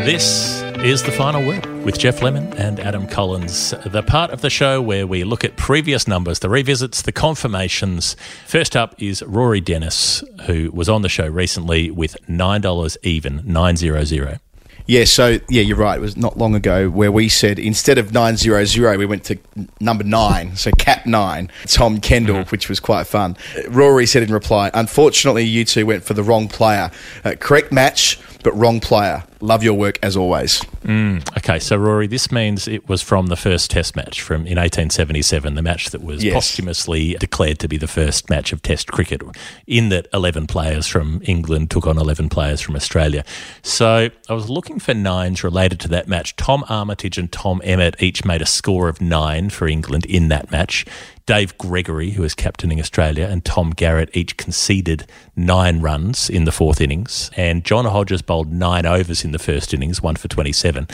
This 0.05 0.63
is 0.83 1.03
the 1.03 1.13
final 1.13 1.47
word 1.47 1.67
with 1.85 1.99
Jeff 1.99 2.23
Lemon 2.23 2.53
and 2.55 2.81
Adam 2.81 3.07
Collins, 3.07 3.75
the 3.85 4.03
part 4.03 4.31
of 4.31 4.41
the 4.41 4.49
show 4.49 4.81
where 4.81 5.07
we 5.07 5.25
look 5.25 5.45
at 5.45 5.57
previous 5.57 6.09
numbers, 6.09 6.39
the 6.39 6.49
revisits, 6.49 7.03
the 7.03 7.13
confirmations. 7.13 8.17
First 8.47 8.75
up 8.75 9.01
is 9.01 9.23
Rory 9.23 9.61
Dennis, 9.61 10.25
who 10.47 10.71
was 10.73 10.89
on 10.89 11.03
the 11.03 11.09
show 11.09 11.27
recently 11.29 11.91
with 11.91 12.17
$9 12.29 12.97
even, 13.03 13.43
900. 13.45 14.41
Yeah, 14.87 15.05
so 15.05 15.39
yeah, 15.49 15.63
you're 15.63 15.77
right. 15.77 15.99
It 15.99 16.01
was 16.01 16.17
not 16.17 16.37
long 16.37 16.55
ago 16.57 16.89
where 16.91 17.13
we 17.13 17.29
said 17.29 17.61
instead 17.61 17.97
of 17.97 18.13
nine 18.13 18.37
zero 18.37 18.65
zero, 18.65 18.99
we 18.99 19.07
went 19.07 19.23
to 19.25 19.39
number 19.79 20.03
nine, 20.03 20.57
so 20.57 20.73
Cap 20.73 21.07
nine, 21.07 21.49
Tom 21.67 22.01
Kendall, 22.01 22.43
which 22.47 22.69
was 22.69 22.81
quite 22.81 23.07
fun. 23.07 23.37
Rory 23.69 24.05
said 24.07 24.25
in 24.25 24.33
reply, 24.33 24.69
"Unfortunately, 24.75 25.45
you 25.45 25.65
two 25.65 25.87
went 25.87 26.03
for 26.03 26.15
the 26.15 26.25
wrong 26.25 26.49
player. 26.49 26.91
Uh, 27.25 27.35
correct 27.39 27.71
match, 27.71 28.19
but 28.43 28.57
wrong 28.57 28.81
player. 28.81 29.25
Love 29.41 29.63
your 29.63 29.75
work 29.75 29.99
as 30.03 30.17
always." 30.17 30.61
Mm, 30.85 31.27
okay, 31.39 31.59
so 31.59 31.77
Rory, 31.77 32.07
this 32.07 32.31
means 32.33 32.67
it 32.67 32.89
was 32.89 33.03
from 33.03 33.27
the 33.27 33.37
first 33.37 33.71
Test 33.71 33.95
match 33.97 34.21
from 34.21 34.47
in 34.47 34.59
1877, 34.59 35.55
the 35.55 35.63
match 35.63 35.91
that 35.91 36.03
was 36.03 36.23
Yes. 36.25 36.35
posthumously 36.35 37.15
declared 37.21 37.59
to 37.61 37.69
be 37.69 37.77
the 37.77 37.87
first 37.87 38.29
match 38.31 38.53
of 38.53 38.63
Test 38.63 38.89
cricket, 38.89 39.23
in 39.67 39.89
that 39.91 40.07
11 40.13 40.47
players 40.47 40.87
from 40.87 41.21
England 41.25 41.71
took 41.71 41.87
on 41.87 41.99
11 41.99 42.29
players 42.29 42.61
from 42.61 42.77
Australia. 42.77 43.25
So 43.63 44.09
I 44.29 44.33
was 44.33 44.49
looking 44.49 44.79
for 44.79 44.95
nines 44.95 45.45
related 45.45 45.81
to 45.81 45.89
that 45.89 46.09
match. 46.09 46.35
Tom 46.37 46.65
Armitage 46.69 47.19
and 47.19 47.31
Tom 47.31 47.61
Emmett 47.65 48.03
each 48.03 48.25
made 48.25 48.43
a 48.43 48.47
score 48.47 48.89
of 48.89 49.01
nine 49.01 49.51
for 49.51 49.69
England 49.69 50.07
in 50.07 50.29
that 50.29 50.51
match. 50.51 50.85
Dave 51.27 51.57
Gregory, 51.59 52.11
who 52.11 52.23
was 52.23 52.35
captaining 52.35 52.81
Australia, 52.81 53.27
and 53.27 53.45
Tom 53.45 53.71
Garrett 53.71 54.11
each 54.15 54.37
conceded 54.37 55.07
nine 55.37 55.81
runs 55.81 56.29
in 56.29 56.45
the 56.45 56.53
fourth 56.53 56.81
innings, 56.81 57.31
and 57.37 57.65
John 57.65 57.85
Hodges 57.85 58.23
bowled 58.23 58.53
nine 58.53 58.87
overs 58.87 59.25
in 59.25 59.33
the 59.33 59.39
first 59.39 59.73
innings, 59.73 60.03
one 60.03 60.17
for 60.17 60.29
27. 60.29 60.89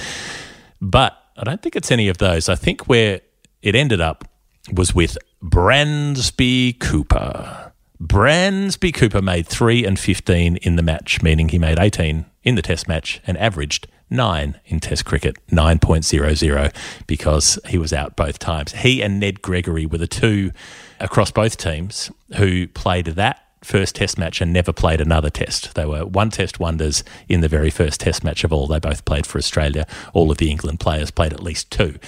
But 0.80 1.16
I 1.36 1.44
don't 1.44 1.62
think 1.62 1.76
it's 1.76 1.90
any 1.90 2.08
of 2.08 2.18
those. 2.18 2.48
I 2.48 2.54
think 2.54 2.88
where 2.88 3.20
it 3.62 3.74
ended 3.74 4.00
up 4.00 4.28
was 4.72 4.94
with 4.94 5.16
Bransby 5.42 6.74
Cooper. 6.74 7.72
Bransby 7.98 8.92
Cooper 8.92 9.22
made 9.22 9.46
3 9.46 9.84
and 9.84 9.98
15 9.98 10.56
in 10.56 10.76
the 10.76 10.82
match, 10.82 11.22
meaning 11.22 11.48
he 11.48 11.58
made 11.58 11.78
18 11.78 12.26
in 12.42 12.54
the 12.54 12.62
test 12.62 12.88
match 12.88 13.20
and 13.26 13.38
averaged 13.38 13.88
9 14.10 14.60
in 14.66 14.80
test 14.80 15.04
cricket, 15.04 15.36
9.00, 15.48 16.74
because 17.06 17.58
he 17.68 17.78
was 17.78 17.92
out 17.92 18.16
both 18.16 18.38
times. 18.38 18.72
He 18.72 19.02
and 19.02 19.20
Ned 19.20 19.42
Gregory 19.42 19.86
were 19.86 19.98
the 19.98 20.06
two 20.06 20.52
across 21.00 21.30
both 21.30 21.56
teams 21.56 22.10
who 22.36 22.68
played 22.68 23.06
that 23.06 23.42
first 23.62 23.96
test 23.96 24.16
match 24.16 24.40
and 24.40 24.52
never 24.52 24.72
played 24.72 25.00
another 25.00 25.30
test. 25.30 25.74
They 25.74 25.84
were 25.84 26.06
one 26.06 26.30
test 26.30 26.60
wonders 26.60 27.02
in 27.28 27.40
the 27.40 27.48
very 27.48 27.70
first 27.70 28.00
test 28.00 28.22
match 28.22 28.44
of 28.44 28.52
all. 28.52 28.66
They 28.66 28.78
both 28.78 29.04
played 29.04 29.26
for 29.26 29.38
Australia. 29.38 29.86
All 30.12 30.30
of 30.30 30.38
the 30.38 30.50
England 30.50 30.80
players 30.80 31.10
played 31.10 31.32
at 31.32 31.42
least 31.42 31.70
two. 31.70 31.98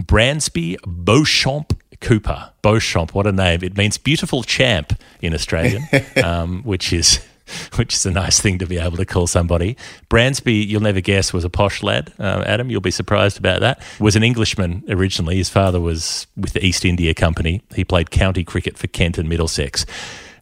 Bransby 0.00 0.78
Beauchamp 0.86 1.76
Cooper. 2.00 2.50
Beauchamp, 2.62 3.14
what 3.14 3.26
a 3.26 3.32
name. 3.32 3.62
It 3.62 3.76
means 3.76 3.98
beautiful 3.98 4.42
champ 4.42 4.98
in 5.20 5.34
Australian, 5.34 5.84
um, 6.24 6.62
which 6.62 6.92
is 6.92 7.24
which 7.76 7.94
is 7.94 8.06
a 8.06 8.10
nice 8.10 8.40
thing 8.40 8.58
to 8.58 8.66
be 8.66 8.78
able 8.78 8.96
to 8.96 9.04
call 9.04 9.26
somebody. 9.26 9.76
Bransby, 10.08 10.54
you'll 10.54 10.82
never 10.82 11.00
guess, 11.00 11.32
was 11.32 11.44
a 11.44 11.50
posh 11.50 11.82
lad. 11.82 12.12
Uh, 12.18 12.44
Adam, 12.46 12.70
you'll 12.70 12.80
be 12.80 12.90
surprised 12.90 13.38
about 13.38 13.60
that. 13.60 13.82
Was 13.98 14.16
an 14.16 14.22
Englishman 14.22 14.84
originally. 14.88 15.36
His 15.36 15.48
father 15.48 15.80
was 15.80 16.26
with 16.36 16.52
the 16.52 16.64
East 16.64 16.84
India 16.84 17.14
Company. 17.14 17.62
He 17.74 17.84
played 17.84 18.10
county 18.10 18.44
cricket 18.44 18.76
for 18.78 18.86
Kent 18.86 19.18
and 19.18 19.28
Middlesex. 19.28 19.86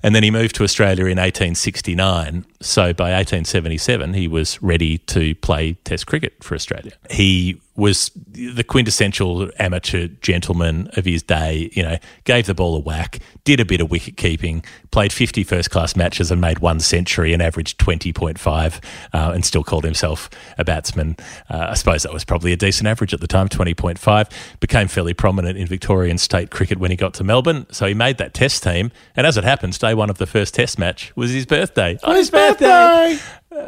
And 0.03 0.15
then 0.15 0.23
he 0.23 0.31
moved 0.31 0.55
to 0.57 0.65
Australia 0.65 1.05
in 1.05 1.19
1869. 1.19 2.47
So 2.61 2.95
by 2.95 3.13
1877, 3.13 4.15
he 4.15 4.29
was 4.29 4.61
ready 4.63 4.99
to 4.99 5.35
play 5.37 5.75
Test 5.85 6.07
cricket 6.07 6.43
for 6.43 6.55
Australia. 6.55 6.93
He 7.11 7.61
was 7.77 8.11
the 8.15 8.65
quintessential 8.65 9.51
amateur 9.59 10.09
gentleman 10.21 10.89
of 10.97 11.05
his 11.05 11.23
day. 11.23 11.71
You 11.73 11.83
know, 11.83 11.97
gave 12.25 12.47
the 12.47 12.55
ball 12.55 12.77
a 12.77 12.81
whack, 12.81 13.21
did 13.45 13.61
a 13.61 13.65
bit 13.65 13.81
of 13.81 13.91
wicket 13.91 14.17
keeping, 14.17 14.65
played 14.91 15.13
50 15.13 15.45
first 15.45 15.71
class 15.71 15.97
matches 15.97 16.31
and 16.31 16.41
made 16.41 16.59
one 16.59 16.81
century 16.81 17.33
and 17.33 17.43
averaged 17.43 17.79
20.5 17.79 18.81
uh, 19.13 19.33
and 19.33 19.45
still 19.45 19.65
called 19.65 19.85
himself 19.85 20.29
a 20.59 20.65
batsman. 20.65 21.17
Uh, 21.49 21.69
I 21.71 21.75
suppose 21.75 22.03
that 22.03 22.13
was 22.13 22.25
probably 22.25 22.53
a 22.53 22.57
decent 22.57 22.87
average 22.87 23.15
at 23.15 23.21
the 23.21 23.27
time, 23.27 23.49
20.5. 23.49 24.31
Became 24.61 24.89
fairly 24.89 25.15
prominent 25.15 25.57
in 25.57 25.67
Victorian 25.67 26.19
state 26.19 26.51
cricket 26.51 26.79
when 26.79 26.91
he 26.91 26.97
got 26.97 27.15
to 27.15 27.25
Melbourne. 27.25 27.67
So 27.71 27.87
he 27.87 27.95
made 27.95 28.19
that 28.19 28.35
test 28.35 28.63
team. 28.63 28.91
And 29.17 29.27
as 29.27 29.37
it 29.37 29.45
happens, 29.45 29.79
day 29.79 29.95
one 29.95 30.11
of 30.11 30.19
the 30.19 30.27
first 30.27 30.55
test 30.55 30.79
match 30.79 31.15
was 31.17 31.31
his 31.31 31.47
birthday. 31.47 31.99
On 32.05 32.17
his 32.17 32.31
birthday! 32.31 33.19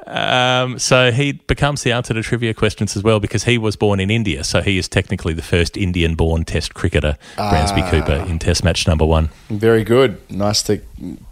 Um, 0.07 0.79
so 0.79 1.11
he 1.11 1.33
becomes 1.33 1.83
the 1.83 1.93
answer 1.93 2.15
to 2.15 2.23
trivia 2.23 2.55
questions 2.55 2.97
as 2.97 3.03
well 3.03 3.21
because 3.21 3.45
he 3.45 3.59
was 3.59 3.77
born 3.77 4.01
in 4.01 4.11
India. 4.11 4.45
So 4.45 4.61
he 4.61 4.79
is 4.79 4.89
technically 4.89 5.33
the 5.33 5.43
first 5.43 5.77
Indian 5.77 6.15
born 6.15 6.45
Test 6.45 6.75
cricketer, 6.75 7.17
Bransby 7.37 7.83
Cooper, 7.91 8.25
in 8.29 8.39
Test 8.39 8.65
match 8.65 8.87
number 8.87 9.05
one. 9.05 9.31
Very 9.49 9.85
good. 9.85 10.21
Nice 10.31 10.63
to 10.65 10.81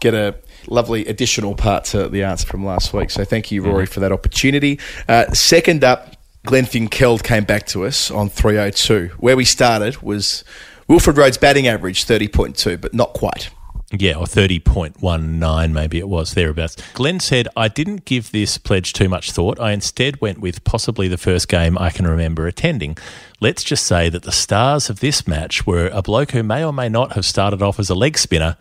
get 0.01 0.15
a 0.15 0.35
lovely 0.67 1.07
additional 1.07 1.55
part 1.55 1.85
to 1.87 2.09
the 2.09 2.23
answer 2.23 2.47
from 2.47 2.65
last 2.65 2.93
week. 2.93 3.11
So 3.11 3.25
thank 3.25 3.51
you, 3.51 3.63
Rory, 3.63 3.87
for 3.87 4.01
that 4.01 4.13
opportunity. 4.13 4.79
Uh, 5.09 5.31
second 5.33 5.85
up, 5.85 6.17
Glenn 6.47 6.65
Finkeld 6.65 7.23
came 7.23 7.45
back 7.45 7.67
to 7.67 7.85
us 7.85 8.11
on 8.11 8.29
302. 8.29 9.11
Where 9.19 9.37
we 9.37 9.45
started 9.45 10.01
was 10.03 10.43
Wilfred 10.89 11.17
Rhodes' 11.17 11.39
batting 11.39 11.67
average, 11.67 12.07
30.2, 12.07 12.81
but 12.81 12.95
not 12.95 13.13
quite. 13.13 13.51
Yeah, 13.93 14.15
or 14.15 14.27
30.19, 14.27 15.73
maybe 15.73 15.99
it 15.99 16.09
was 16.09 16.35
thereabouts. 16.35 16.77
Glenn 16.95 17.19
said, 17.19 17.49
I 17.57 17.67
didn't 17.67 18.05
give 18.05 18.31
this 18.31 18.57
pledge 18.57 18.93
too 18.93 19.09
much 19.09 19.33
thought. 19.33 19.59
I 19.59 19.73
instead 19.73 20.21
went 20.21 20.39
with 20.39 20.63
possibly 20.63 21.09
the 21.09 21.19
first 21.19 21.49
game 21.49 21.77
I 21.77 21.91
can 21.91 22.07
remember 22.07 22.47
attending. 22.47 22.97
Let's 23.41 23.65
just 23.65 23.85
say 23.85 24.09
that 24.09 24.23
the 24.23 24.31
stars 24.31 24.91
of 24.91 25.01
this 25.01 25.27
match 25.27 25.67
were 25.67 25.89
a 25.89 26.03
bloke 26.03 26.31
who 26.31 26.45
may 26.45 26.65
or 26.65 26.73
may 26.73 26.89
not 26.89 27.15
have 27.15 27.25
started 27.25 27.63
off 27.63 27.81
as 27.81 27.91
a 27.91 27.97
leg 27.97 28.17
spinner 28.17 28.57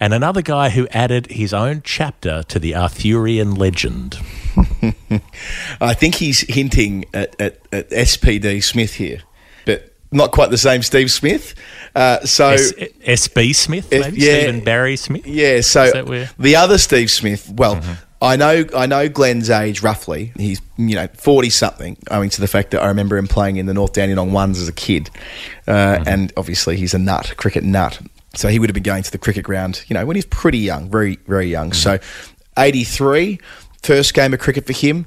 and 0.00 0.14
another 0.14 0.40
guy 0.40 0.70
who 0.70 0.88
added 0.88 1.26
his 1.26 1.52
own 1.52 1.82
chapter 1.84 2.42
to 2.44 2.58
the 2.58 2.74
Arthurian 2.74 3.54
legend. 3.54 4.18
I 5.80 5.92
think 5.92 6.14
he's 6.14 6.40
hinting 6.40 7.04
at, 7.12 7.38
at, 7.38 7.60
at 7.70 7.90
SPD 7.90 8.64
Smith 8.64 8.94
here, 8.94 9.20
not 10.12 10.32
quite 10.32 10.50
the 10.50 10.58
same 10.58 10.82
Steve 10.82 11.10
Smith. 11.10 11.54
Uh, 11.94 12.20
so. 12.20 12.48
S- 12.50 12.72
SB 12.72 13.54
Smith, 13.54 13.90
maybe? 13.90 14.20
yeah. 14.20 14.40
Stephen 14.40 14.64
Barry 14.64 14.96
Smith? 14.96 15.26
Yeah, 15.26 15.60
so 15.60 16.04
where- 16.04 16.30
the 16.38 16.56
other 16.56 16.78
Steve 16.78 17.10
Smith. 17.10 17.50
Well, 17.54 17.80
I 18.22 18.36
know 18.36 18.64
I 18.76 18.84
know 18.86 19.08
Glenn's 19.08 19.48
age 19.48 19.82
roughly. 19.82 20.32
He's 20.36 20.60
you 20.76 20.94
know 20.94 21.08
forty 21.14 21.48
something, 21.48 21.96
owing 22.10 22.28
to 22.30 22.40
the 22.40 22.48
fact 22.48 22.70
that 22.72 22.82
I 22.82 22.88
remember 22.88 23.16
him 23.16 23.26
playing 23.26 23.56
in 23.56 23.64
the 23.66 23.72
North 23.72 23.94
Dandenong 23.94 24.32
ones 24.32 24.60
as 24.60 24.68
a 24.68 24.72
kid, 24.72 25.08
uh, 25.66 26.04
and 26.06 26.30
obviously 26.36 26.76
he's 26.76 26.92
a 26.92 26.98
nut, 26.98 27.32
cricket 27.38 27.64
nut. 27.64 27.98
So 28.34 28.48
he 28.48 28.58
would 28.58 28.68
have 28.68 28.74
been 28.74 28.82
going 28.82 29.02
to 29.04 29.10
the 29.10 29.18
cricket 29.18 29.44
ground, 29.44 29.82
you 29.88 29.94
know, 29.94 30.04
when 30.04 30.16
he's 30.16 30.26
pretty 30.26 30.58
young, 30.58 30.90
very 30.90 31.18
very 31.26 31.46
young. 31.48 31.72
So, 31.72 31.98
83, 32.58 33.40
first 33.82 34.12
game 34.14 34.34
of 34.34 34.40
cricket 34.40 34.66
for 34.66 34.72
him. 34.74 35.06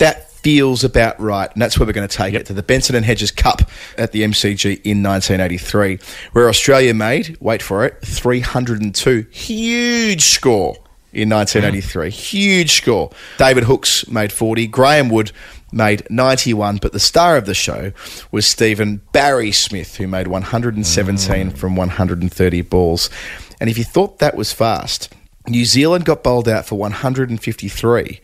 That 0.00 0.30
feels 0.30 0.82
about 0.82 1.20
right, 1.20 1.52
and 1.52 1.60
that's 1.60 1.78
where 1.78 1.86
we're 1.86 1.92
going 1.92 2.08
to 2.08 2.16
take 2.16 2.32
it 2.32 2.46
to 2.46 2.54
the 2.54 2.62
Benson 2.62 2.96
and 2.96 3.04
Hedges 3.04 3.30
Cup 3.30 3.60
at 3.98 4.12
the 4.12 4.22
MCG 4.22 4.80
in 4.82 5.02
1983, 5.02 5.98
where 6.32 6.48
Australia 6.48 6.94
made, 6.94 7.36
wait 7.38 7.60
for 7.60 7.84
it, 7.84 8.00
302. 8.00 9.26
Huge 9.30 10.22
score 10.22 10.76
in 11.12 11.28
1983. 11.28 12.08
Mm-hmm. 12.08 12.18
Huge 12.18 12.72
score. 12.72 13.10
David 13.36 13.64
Hookes 13.64 14.08
made 14.08 14.32
40. 14.32 14.68
Graeme 14.68 15.10
Wood 15.10 15.32
made 15.70 16.08
91, 16.08 16.78
but 16.78 16.94
the 16.94 16.98
star 16.98 17.36
of 17.36 17.44
the 17.44 17.52
show 17.52 17.92
was 18.32 18.46
Stephen 18.46 19.02
Barry 19.12 19.52
Smith, 19.52 19.96
who 19.96 20.08
made 20.08 20.28
117 20.28 21.50
mm. 21.50 21.56
from 21.58 21.76
130 21.76 22.62
balls. 22.62 23.10
And 23.60 23.68
if 23.68 23.76
you 23.76 23.84
thought 23.84 24.18
that 24.20 24.34
was 24.34 24.50
fast, 24.50 25.12
New 25.46 25.66
Zealand 25.66 26.06
got 26.06 26.22
bowled 26.22 26.48
out 26.48 26.64
for 26.64 26.76
153 26.76 28.20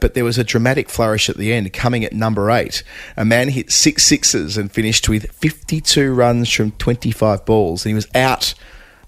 but 0.00 0.14
there 0.14 0.24
was 0.24 0.38
a 0.38 0.44
dramatic 0.44 0.88
flourish 0.88 1.28
at 1.28 1.36
the 1.36 1.52
end, 1.52 1.72
coming 1.72 2.04
at 2.04 2.12
number 2.12 2.50
eight. 2.50 2.82
A 3.16 3.24
man 3.24 3.48
hit 3.48 3.70
six 3.70 4.04
sixes 4.04 4.56
and 4.56 4.70
finished 4.70 5.08
with 5.08 5.30
52 5.32 6.12
runs 6.12 6.50
from 6.50 6.72
25 6.72 7.44
balls, 7.44 7.84
and 7.84 7.90
he 7.90 7.94
was 7.94 8.08
out, 8.14 8.54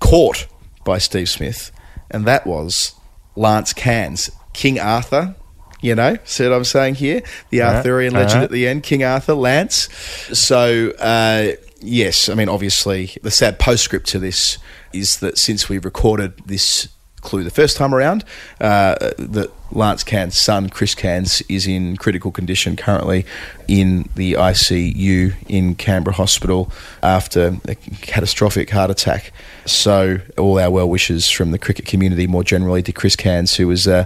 caught 0.00 0.46
by 0.84 0.98
Steve 0.98 1.28
Smith, 1.28 1.72
and 2.10 2.24
that 2.26 2.46
was 2.46 2.94
Lance 3.36 3.72
Cairns, 3.72 4.30
King 4.52 4.78
Arthur. 4.78 5.34
You 5.80 5.96
know, 5.96 6.16
see 6.22 6.44
what 6.44 6.54
I'm 6.54 6.64
saying 6.64 6.94
here? 6.94 7.22
The 7.50 7.62
Arthurian 7.62 8.14
legend 8.14 8.44
at 8.44 8.52
the 8.52 8.68
end, 8.68 8.84
King 8.84 9.02
Arthur, 9.02 9.34
Lance. 9.34 9.88
So, 10.32 10.90
uh, 10.90 11.56
yes, 11.80 12.28
I 12.28 12.34
mean, 12.34 12.48
obviously, 12.48 13.16
the 13.22 13.32
sad 13.32 13.58
postscript 13.58 14.06
to 14.08 14.20
this 14.20 14.58
is 14.92 15.18
that 15.18 15.38
since 15.38 15.68
we 15.68 15.78
recorded 15.78 16.34
this 16.46 16.88
clue 17.22 17.42
the 17.42 17.50
first 17.50 17.76
time 17.76 17.94
around, 17.94 18.24
uh, 18.60 18.96
that 19.18 19.50
Lance 19.70 20.04
Cairns' 20.04 20.38
son, 20.38 20.68
Chris 20.68 20.94
Cairns, 20.94 21.40
is 21.42 21.66
in 21.66 21.96
critical 21.96 22.30
condition 22.30 22.76
currently 22.76 23.24
in 23.66 24.08
the 24.16 24.34
ICU 24.34 25.34
in 25.48 25.74
Canberra 25.74 26.14
Hospital 26.14 26.70
after 27.02 27.56
a 27.66 27.74
catastrophic 27.74 28.68
heart 28.70 28.90
attack. 28.90 29.32
So, 29.64 30.18
all 30.36 30.58
our 30.58 30.70
well 30.70 30.88
wishes 30.88 31.30
from 31.30 31.52
the 31.52 31.58
cricket 31.58 31.86
community 31.86 32.26
more 32.26 32.44
generally 32.44 32.82
to 32.82 32.92
Chris 32.92 33.16
Cairns, 33.16 33.56
who 33.56 33.68
was 33.68 33.88
uh, 33.88 34.04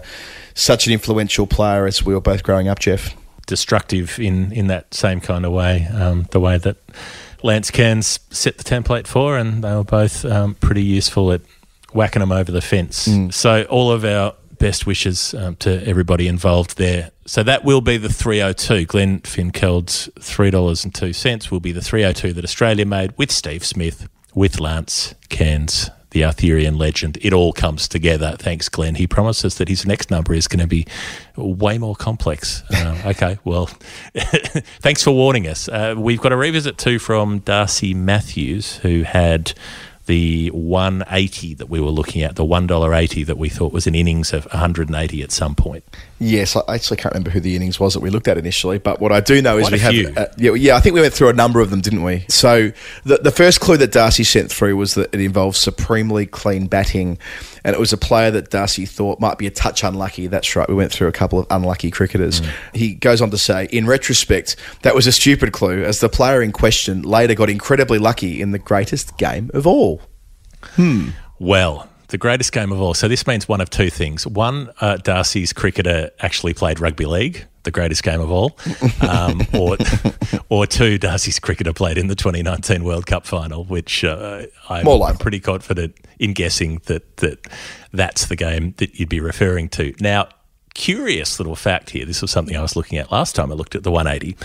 such 0.55 0.87
an 0.87 0.93
influential 0.93 1.47
player 1.47 1.87
as 1.87 2.05
we 2.05 2.14
were 2.14 2.21
both 2.21 2.43
growing 2.43 2.69
up, 2.69 2.79
Jeff. 2.79 3.14
destructive 3.47 4.19
in, 4.21 4.53
in 4.53 4.67
that 4.69 4.93
same 4.95 5.21
kind 5.21 5.45
of 5.45 5.53
way, 5.53 5.87
um, 5.93 6.27
the 6.31 6.41
way 6.41 6.59
that 6.59 6.77
Lance 7.43 7.71
Cairns 7.71 8.19
set 8.31 8.59
the 8.59 8.64
template 8.64 9.07
for, 9.07 9.39
and 9.39 9.62
they 9.62 9.73
were 9.75 9.85
both 9.85 10.25
um, 10.25 10.55
pretty 10.55 10.83
useful 10.83 11.33
at 11.33 11.43
whacking 11.97 12.20
them 12.20 12.30
over 12.32 12.53
the 12.53 12.61
fence. 12.61 13.09
So 13.30 13.64
all 13.64 13.90
of 13.90 14.05
our 14.05 14.34
best 14.59 14.86
wishes 14.86 15.34
um, 15.34 15.57
to 15.57 15.86
everybody 15.86 16.28
involved 16.28 16.76
there. 16.78 17.11
So 17.26 17.42
that 17.42 17.64
will 17.64 17.80
be 17.80 17.97
the 17.97 18.09
302. 18.09 18.86
Glenn 18.86 19.20
Finkeld's 19.20 20.09
$3.02 20.16 21.51
will 21.51 21.61
be 21.61 21.72
the 21.72 21.82
302 21.82 22.32
that 22.34 22.44
Australia 22.44 22.86
made 22.86 23.16
with 23.18 23.30
Steve 23.30 23.64
Smith, 23.64 24.09
with 24.34 24.61
Lance 24.61 25.14
Cairns, 25.28 25.90
the 26.11 26.24
Arthurian 26.24 26.78
legend. 26.78 27.18
It 27.20 27.32
all 27.32 27.53
comes 27.53 27.88
together. 27.88 28.36
Thanks, 28.38 28.68
Glenn. 28.68 28.94
He 28.94 29.07
promises 29.07 29.57
that 29.57 29.68
his 29.68 29.84
next 29.84 30.11
number 30.11 30.32
is 30.32 30.47
going 30.47 30.61
to 30.61 30.66
be 30.66 30.86
way 31.36 31.78
more 31.78 31.97
complex. 31.97 32.62
Uh, 32.72 33.03
okay, 33.07 33.38
well, 33.44 33.66
thanks 34.80 35.03
for 35.03 35.11
warning 35.11 35.47
us. 35.47 35.68
Uh, 35.68 35.94
we've 35.97 36.20
got 36.20 36.32
a 36.32 36.36
revisit 36.36 36.78
too 36.78 36.99
from 36.99 37.40
Darcy 37.40 37.92
Matthews, 37.92 38.76
who 38.78 39.03
had 39.03 39.53
the 40.07 40.51
180 40.51 41.55
that 41.55 41.69
we 41.69 41.81
were 41.81 41.91
looking 41.91 42.23
at, 42.23 42.37
the 42.37 42.45
$1.80 42.45 43.27
that 43.27 43.39
we 43.39 43.49
thought 43.49 43.73
was 43.73 43.87
an 43.87 43.95
innings 43.95 44.33
of 44.33 44.47
180 44.47 45.23
at 45.23 45.33
some 45.33 45.55
point. 45.55 45.85
Yes, 46.19 46.57
I 46.57 46.63
actually 46.75 46.97
can't 46.97 47.13
remember 47.13 47.31
who 47.31 47.41
the 47.41 47.55
innings 47.57 47.79
was 47.79 47.93
that 47.93 48.01
we 48.01 48.09
looked 48.09 48.27
at 48.27 48.39
initially, 48.39 48.79
but 48.79 49.01
what 49.01 49.13
I 49.13 49.21
do 49.21 49.43
know 49.43 49.59
is 49.59 49.69
Quite 49.69 49.93
we 49.93 50.05
a 50.05 50.13
have. 50.13 50.19
Uh, 50.19 50.27
yeah, 50.39 50.55
yeah, 50.55 50.77
I 50.77 50.81
think 50.81 50.95
we 50.95 51.03
went 51.03 51.13
through 51.13 51.29
a 51.29 51.35
number 51.35 51.61
of 51.61 51.69
them, 51.69 51.83
didn't 51.83 52.05
we? 52.05 52.25
So 52.29 52.73
the 53.05 53.19
the 53.19 53.31
first 53.31 53.61
clue 53.61 53.77
that 53.77 53.93
Darcy 53.93 54.25
sent 54.25 54.51
through 54.51 54.77
was 54.77 54.95
that 54.95 55.13
it 55.13 55.21
involves 55.21 55.59
supremely 55.59 56.25
clean 56.25 56.69
batting, 56.69 57.19
and 57.65 57.75
it 57.75 57.79
was 57.79 57.93
a 57.93 57.99
player 57.99 58.31
that 58.31 58.49
Darcy 58.49 58.87
thought 58.87 59.21
might 59.21 59.37
be 59.37 59.47
a 59.47 59.51
touch 59.51 59.85
unlucky. 59.85 60.27
That's 60.27 60.57
right. 60.57 60.67
We 60.67 60.75
went 60.75 60.91
through 60.91 61.09
a 61.09 61.13
couple 61.13 61.39
of 61.39 61.47
unlucky 61.51 61.91
cricketers. 61.91 62.41
He 62.73 62.95
goes 62.95 63.21
on 63.21 63.31
to 63.31 63.39
say, 63.39 63.67
in 63.71 63.87
retrospect, 63.87 64.57
that 64.83 64.95
was 64.95 65.07
a 65.07 65.13
stupid 65.13 65.53
clue, 65.53 65.83
as 65.83 66.01
the 66.01 66.09
player 66.09 66.41
in 66.41 66.53
question 66.53 67.03
later 67.03 67.35
got 67.35 67.51
incredibly 67.51 67.99
lucky 67.99 68.41
in 68.41 68.53
the 68.53 68.59
greatest 68.59 69.19
game 69.19 69.51
of 69.53 69.67
all. 69.67 69.95
Well, 71.39 71.89
the 72.09 72.19
greatest 72.19 72.53
game 72.53 72.73
of 72.73 72.81
all. 72.81 72.95
So 72.95 73.09
this 73.09 73.27
means 73.27 73.49
one 73.49 73.61
of 73.61 73.71
two 73.71 73.91
things. 73.91 74.27
One, 74.27 74.71
uh, 74.81 74.97
Darcy's 74.99 75.53
cricketer 75.53 76.11
actually 76.21 76.55
played 76.55 76.81
rugby 76.81 77.05
league, 77.05 77.47
the 77.64 77.71
greatest 77.71 78.03
game 78.03 78.21
of 78.21 78.31
all. 78.31 78.57
Um, 79.07 79.43
or, 79.55 79.77
or 80.49 80.67
two, 80.67 80.99
Darcy's 80.99 81.39
cricketer 81.39 81.73
played 81.73 81.99
in 81.99 82.07
the 82.07 82.14
2019 82.14 82.85
World 82.85 83.07
Cup 83.07 83.27
final, 83.27 83.64
which 83.64 84.05
uh, 84.05 84.47
I'm 84.69 84.85
likely. 84.85 85.19
pretty 85.19 85.41
confident 85.41 85.97
in 86.19 86.33
guessing 86.33 86.81
that, 86.87 87.17
that 87.19 87.47
that's 87.93 88.27
the 88.27 88.37
game 88.37 88.75
that 88.79 88.99
you'd 88.99 89.09
be 89.09 89.21
referring 89.21 89.69
to. 89.71 89.95
Now, 90.01 90.29
curious 90.75 91.41
little 91.41 91.57
fact 91.57 91.91
here. 91.91 92.07
This 92.07 92.23
was 92.23 92.31
something 92.31 92.57
I 92.57 92.62
was 92.62 92.77
looking 92.77 92.99
at 92.99 93.11
last 93.11 93.35
time 93.35 93.51
I 93.51 93.55
looked 93.55 93.75
at 93.75 93.83
the 93.83 93.91
180. 93.91 94.37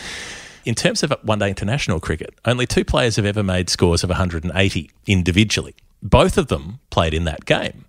In 0.63 0.75
terms 0.75 1.03
of 1.03 1.11
one 1.23 1.39
day 1.39 1.49
international 1.49 1.99
cricket, 1.99 2.33
only 2.45 2.65
two 2.65 2.85
players 2.85 3.15
have 3.15 3.25
ever 3.25 3.43
made 3.43 3.69
scores 3.69 4.03
of 4.03 4.09
180 4.09 4.91
individually. 5.07 5.75
Both 6.01 6.37
of 6.37 6.47
them 6.47 6.79
played 6.89 7.13
in 7.13 7.25
that 7.25 7.45
game 7.45 7.85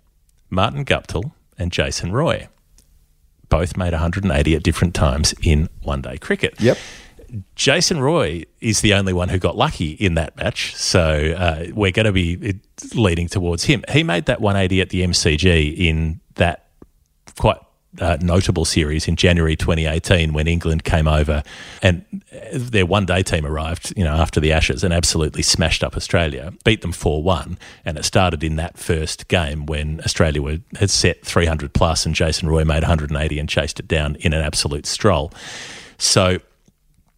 Martin 0.49 0.85
Guptill 0.85 1.31
and 1.57 1.71
Jason 1.71 2.11
Roy. 2.11 2.47
Both 3.49 3.77
made 3.77 3.93
180 3.93 4.55
at 4.55 4.63
different 4.63 4.95
times 4.95 5.33
in 5.41 5.69
one 5.81 6.01
day 6.01 6.17
cricket. 6.17 6.59
Yep. 6.59 6.77
Jason 7.55 7.99
Roy 7.99 8.43
is 8.61 8.81
the 8.81 8.93
only 8.93 9.13
one 9.13 9.29
who 9.29 9.39
got 9.39 9.55
lucky 9.55 9.91
in 9.91 10.13
that 10.15 10.37
match, 10.37 10.75
so 10.75 11.33
uh, 11.35 11.65
we're 11.73 11.91
going 11.91 12.05
to 12.05 12.11
be 12.11 12.59
leading 12.93 13.27
towards 13.27 13.63
him. 13.63 13.83
He 13.89 14.03
made 14.03 14.25
that 14.25 14.39
180 14.39 14.81
at 14.81 14.89
the 14.89 15.01
MCG 15.03 15.75
in 15.75 16.19
that 16.35 16.67
quite 17.37 17.57
uh, 17.99 18.17
notable 18.21 18.65
series 18.65 19.07
in 19.07 19.15
January 19.15 19.55
2018 19.55 20.33
when 20.33 20.47
England 20.47 20.83
came 20.83 21.07
over 21.07 21.43
and 21.81 22.03
their 22.53 22.85
one 22.85 23.05
day 23.05 23.23
team 23.23 23.45
arrived, 23.45 23.93
you 23.95 24.03
know, 24.03 24.13
after 24.13 24.39
the 24.39 24.51
Ashes 24.51 24.83
and 24.83 24.93
absolutely 24.93 25.43
smashed 25.43 25.83
up 25.83 25.95
Australia, 25.95 26.53
beat 26.63 26.81
them 26.81 26.91
4 26.91 27.21
1. 27.21 27.57
And 27.85 27.97
it 27.97 28.05
started 28.05 28.43
in 28.43 28.55
that 28.55 28.77
first 28.77 29.27
game 29.27 29.65
when 29.65 29.99
Australia 30.01 30.41
were, 30.41 30.59
had 30.77 30.89
set 30.89 31.23
300 31.23 31.73
plus 31.73 32.05
and 32.05 32.15
Jason 32.15 32.49
Roy 32.49 32.63
made 32.63 32.83
180 32.83 33.39
and 33.39 33.49
chased 33.49 33.79
it 33.79 33.87
down 33.87 34.15
in 34.17 34.33
an 34.33 34.41
absolute 34.41 34.85
stroll. 34.85 35.31
So 35.97 36.39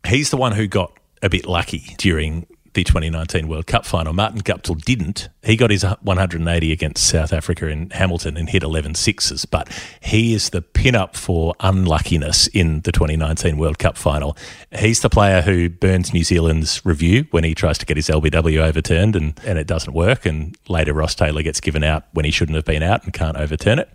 he's 0.08 0.30
the 0.30 0.38
one 0.38 0.52
who 0.52 0.68
got 0.68 0.92
a 1.22 1.30
bit 1.30 1.48
lucky 1.48 1.96
during 1.98 2.48
the 2.76 2.84
2019 2.84 3.48
World 3.48 3.66
Cup 3.68 3.86
final. 3.86 4.14
Martin 4.14 4.42
Guptill 4.42 4.80
didn't. 4.84 5.30
He 5.44 5.56
got 5.56 5.72
his 5.72 5.84
180 5.84 6.72
against 6.72 7.08
South 7.08 7.34
Africa 7.34 7.68
in 7.68 7.90
Hamilton 7.92 8.36
and 8.38 8.50
hit 8.50 8.64
11 8.64 8.96
sixes, 8.96 9.46
but 9.46 9.70
he 10.02 10.34
is 10.34 10.50
the 10.52 10.62
pin-up 10.62 11.16
for 11.16 11.54
unluckiness 11.62 12.48
in 12.48 12.82
the 12.82 12.92
2019 12.92 13.58
World 13.58 13.80
Cup 13.80 13.98
final. 13.98 14.36
He's 14.78 15.02
the 15.02 15.10
player 15.10 15.42
who 15.42 15.70
burns 15.70 16.14
New 16.14 16.24
Zealand's 16.24 16.86
review 16.86 17.26
when 17.32 17.44
he 17.44 17.56
tries 17.56 17.78
to 17.80 17.86
get 17.86 17.98
his 17.98 18.08
LBW 18.10 18.60
overturned 18.60 19.16
and, 19.16 19.40
and 19.46 19.58
it 19.58 19.68
doesn't 19.68 19.94
work, 19.94 20.26
and 20.26 20.58
later 20.68 20.94
Ross 20.94 21.16
Taylor 21.16 21.42
gets 21.44 21.60
given 21.62 21.84
out 21.84 22.04
when 22.14 22.26
he 22.26 22.32
shouldn't 22.32 22.56
have 22.56 22.66
been 22.66 22.84
out 22.84 23.04
and 23.04 23.14
can't 23.14 23.38
overturn 23.38 23.80
it. 23.80 23.90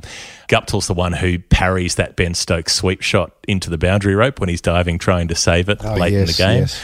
Guptill's 0.48 0.86
the 0.86 0.94
one 0.94 1.12
who 1.12 1.38
parries 1.38 1.96
that 1.96 2.16
Ben 2.16 2.34
Stokes 2.34 2.74
sweep 2.74 3.02
shot 3.02 3.32
into 3.46 3.70
the 3.70 3.78
boundary 3.78 4.14
rope 4.14 4.40
when 4.40 4.48
he's 4.48 4.60
diving 4.60 4.98
trying 4.98 5.28
to 5.28 5.34
save 5.34 5.68
it 5.68 5.78
Oh, 5.84 5.94
late 5.96 6.12
in 6.14 6.26
the 6.26 6.32
game. 6.32 6.60
yes. 6.60 6.80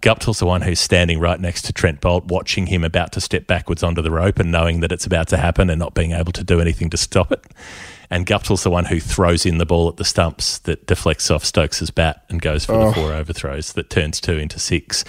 Guptill's 0.00 0.38
the 0.38 0.46
one 0.46 0.62
who's 0.62 0.80
standing 0.80 1.18
right 1.18 1.40
next 1.40 1.62
to 1.62 1.72
Trent 1.72 2.00
Boult, 2.00 2.26
watching 2.26 2.66
him 2.66 2.84
about 2.84 3.12
to 3.12 3.20
step 3.20 3.46
backwards 3.46 3.82
onto 3.82 4.02
the 4.02 4.10
rope 4.10 4.38
and 4.38 4.52
knowing 4.52 4.80
that 4.80 4.92
it's 4.92 5.06
about 5.06 5.28
to 5.28 5.36
happen 5.36 5.68
and 5.68 5.78
not 5.78 5.94
being 5.94 6.12
able 6.12 6.32
to 6.32 6.44
do 6.44 6.60
anything 6.60 6.90
to 6.90 6.96
stop 6.96 7.32
it. 7.32 7.44
And 8.08 8.26
Guptill's 8.26 8.64
the 8.64 8.70
one 8.70 8.86
who 8.86 8.98
throws 8.98 9.46
in 9.46 9.58
the 9.58 9.66
ball 9.66 9.88
at 9.88 9.96
the 9.96 10.04
stumps 10.04 10.58
that 10.60 10.86
deflects 10.86 11.30
off 11.30 11.44
Stokes's 11.44 11.90
bat 11.90 12.24
and 12.28 12.42
goes 12.42 12.64
for 12.64 12.76
the 12.84 12.92
four 12.92 13.12
overthrows 13.12 13.72
that 13.74 13.88
turns 13.88 14.20
two 14.20 14.36
into 14.36 14.58
six. 14.58 15.04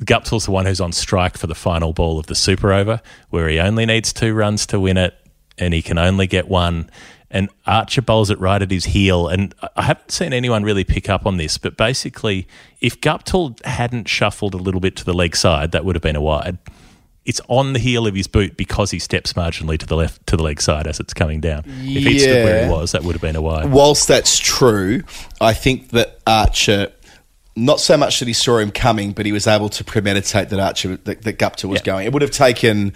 Guptill's 0.00 0.46
the 0.46 0.52
one 0.52 0.64
who's 0.64 0.80
on 0.80 0.92
strike 0.92 1.36
for 1.36 1.46
the 1.46 1.54
final 1.54 1.92
ball 1.92 2.18
of 2.18 2.26
the 2.26 2.34
super 2.34 2.72
over, 2.72 3.02
where 3.28 3.48
he 3.48 3.58
only 3.58 3.84
needs 3.84 4.12
two 4.12 4.32
runs 4.32 4.66
to 4.66 4.80
win 4.80 4.96
it 4.96 5.14
and 5.58 5.74
he 5.74 5.82
can 5.82 5.98
only 5.98 6.26
get 6.26 6.48
one. 6.48 6.90
And 7.30 7.48
Archer 7.66 8.02
bowls 8.02 8.30
it 8.30 8.38
right 8.38 8.62
at 8.62 8.70
his 8.70 8.84
heel. 8.86 9.26
And 9.28 9.54
I 9.76 9.82
haven't 9.82 10.12
seen 10.12 10.32
anyone 10.32 10.62
really 10.62 10.84
pick 10.84 11.08
up 11.08 11.26
on 11.26 11.36
this, 11.38 11.58
but 11.58 11.76
basically, 11.76 12.46
if 12.80 13.00
Guptill 13.00 13.60
hadn't 13.64 14.08
shuffled 14.08 14.54
a 14.54 14.58
little 14.58 14.80
bit 14.80 14.94
to 14.96 15.04
the 15.04 15.12
leg 15.12 15.34
side, 15.34 15.72
that 15.72 15.84
would 15.84 15.96
have 15.96 16.02
been 16.02 16.14
a 16.16 16.20
wide. 16.20 16.58
It's 17.24 17.40
on 17.48 17.72
the 17.72 17.80
heel 17.80 18.06
of 18.06 18.14
his 18.14 18.28
boot 18.28 18.56
because 18.56 18.92
he 18.92 19.00
steps 19.00 19.32
marginally 19.32 19.76
to 19.78 19.86
the 19.86 19.96
left, 19.96 20.24
to 20.28 20.36
the 20.36 20.44
leg 20.44 20.60
side 20.60 20.86
as 20.86 21.00
it's 21.00 21.12
coming 21.12 21.40
down. 21.40 21.64
If 21.66 22.04
he'd 22.04 22.20
stood 22.20 22.44
where 22.44 22.64
he 22.64 22.70
was, 22.70 22.92
that 22.92 23.02
would 23.02 23.14
have 23.16 23.22
been 23.22 23.34
a 23.34 23.42
wide. 23.42 23.72
Whilst 23.72 24.06
that's 24.06 24.38
true, 24.38 25.02
I 25.40 25.52
think 25.52 25.88
that 25.90 26.20
Archer, 26.24 26.92
not 27.56 27.80
so 27.80 27.96
much 27.96 28.20
that 28.20 28.28
he 28.28 28.34
saw 28.34 28.58
him 28.58 28.70
coming, 28.70 29.10
but 29.10 29.26
he 29.26 29.32
was 29.32 29.48
able 29.48 29.68
to 29.70 29.82
premeditate 29.82 30.50
that 30.50 30.60
Archer, 30.60 30.98
that, 30.98 31.22
that 31.22 31.38
Guptill 31.40 31.70
was 31.70 31.80
Yeah. 31.80 31.86
going. 31.86 32.06
It 32.06 32.12
would 32.12 32.22
have 32.22 32.30
taken 32.30 32.92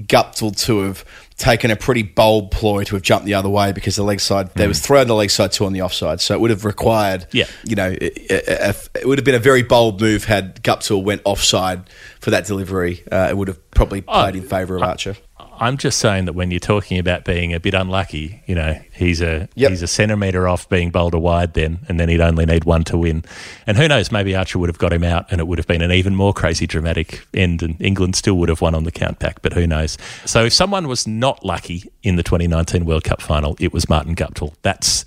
Guptill 0.00 0.60
to 0.64 0.80
have 0.80 1.04
taken 1.38 1.70
a 1.70 1.76
pretty 1.76 2.02
bold 2.02 2.50
ploy 2.50 2.82
to 2.84 2.96
have 2.96 3.02
jumped 3.02 3.24
the 3.24 3.32
other 3.34 3.48
way 3.48 3.72
because 3.72 3.94
the 3.96 4.02
leg 4.02 4.20
side, 4.20 4.52
there 4.54 4.68
was 4.68 4.80
three 4.80 4.98
on 4.98 5.06
the 5.06 5.14
leg 5.14 5.30
side, 5.30 5.52
two 5.52 5.64
on 5.64 5.72
the 5.72 5.80
offside. 5.82 6.20
So 6.20 6.34
it 6.34 6.40
would 6.40 6.50
have 6.50 6.64
required, 6.64 7.26
Yeah. 7.32 7.46
you 7.64 7.76
know, 7.76 7.88
it, 7.90 8.12
it, 8.30 8.88
it 9.00 9.06
would 9.06 9.18
have 9.18 9.24
been 9.24 9.36
a 9.36 9.38
very 9.40 9.62
bold 9.62 10.00
move 10.00 10.24
had 10.24 10.62
Guptill 10.64 11.02
went 11.04 11.22
offside 11.24 11.88
for 12.20 12.30
that 12.32 12.44
delivery. 12.46 13.04
Uh, 13.10 13.28
it 13.30 13.36
would 13.36 13.48
have 13.48 13.70
probably 13.70 14.00
played 14.00 14.34
in 14.34 14.42
favour 14.42 14.76
of 14.76 14.82
Archer. 14.82 15.16
I'm 15.60 15.76
just 15.76 15.98
saying 15.98 16.26
that 16.26 16.32
when 16.34 16.50
you're 16.50 16.60
talking 16.60 16.98
about 16.98 17.24
being 17.24 17.52
a 17.52 17.60
bit 17.60 17.74
unlucky, 17.74 18.42
you 18.46 18.54
know, 18.54 18.80
he's 18.94 19.20
a 19.20 19.48
Yep. 19.54 19.70
he's 19.70 19.82
a 19.82 19.86
centimetre 19.86 20.46
off 20.48 20.68
being 20.68 20.90
bowled 20.90 21.14
a 21.14 21.18
wide 21.18 21.54
then, 21.54 21.80
and 21.88 21.98
then 21.98 22.08
he'd 22.08 22.20
only 22.20 22.46
need 22.46 22.64
one 22.64 22.84
to 22.84 22.96
win. 22.98 23.24
And 23.66 23.76
who 23.76 23.88
knows, 23.88 24.12
maybe 24.12 24.34
Archer 24.34 24.58
would 24.58 24.68
have 24.68 24.78
got 24.78 24.92
him 24.92 25.04
out, 25.04 25.26
and 25.30 25.40
it 25.40 25.46
would 25.46 25.58
have 25.58 25.66
been 25.66 25.82
an 25.82 25.92
even 25.92 26.14
more 26.14 26.32
crazy 26.32 26.66
dramatic 26.66 27.26
end, 27.34 27.62
and 27.62 27.80
England 27.80 28.16
still 28.16 28.34
would 28.34 28.48
have 28.48 28.60
won 28.60 28.74
on 28.74 28.84
the 28.84 28.92
count 28.92 29.18
back. 29.18 29.42
But 29.42 29.52
who 29.52 29.66
knows? 29.66 29.98
So 30.24 30.44
if 30.44 30.52
someone 30.52 30.88
was 30.88 31.06
not 31.06 31.44
lucky 31.44 31.90
in 32.02 32.16
the 32.16 32.22
2019 32.22 32.84
World 32.84 33.04
Cup 33.04 33.20
final, 33.20 33.56
it 33.58 33.72
was 33.72 33.88
Martin 33.88 34.14
Guptill. 34.14 34.54
That's 34.62 35.04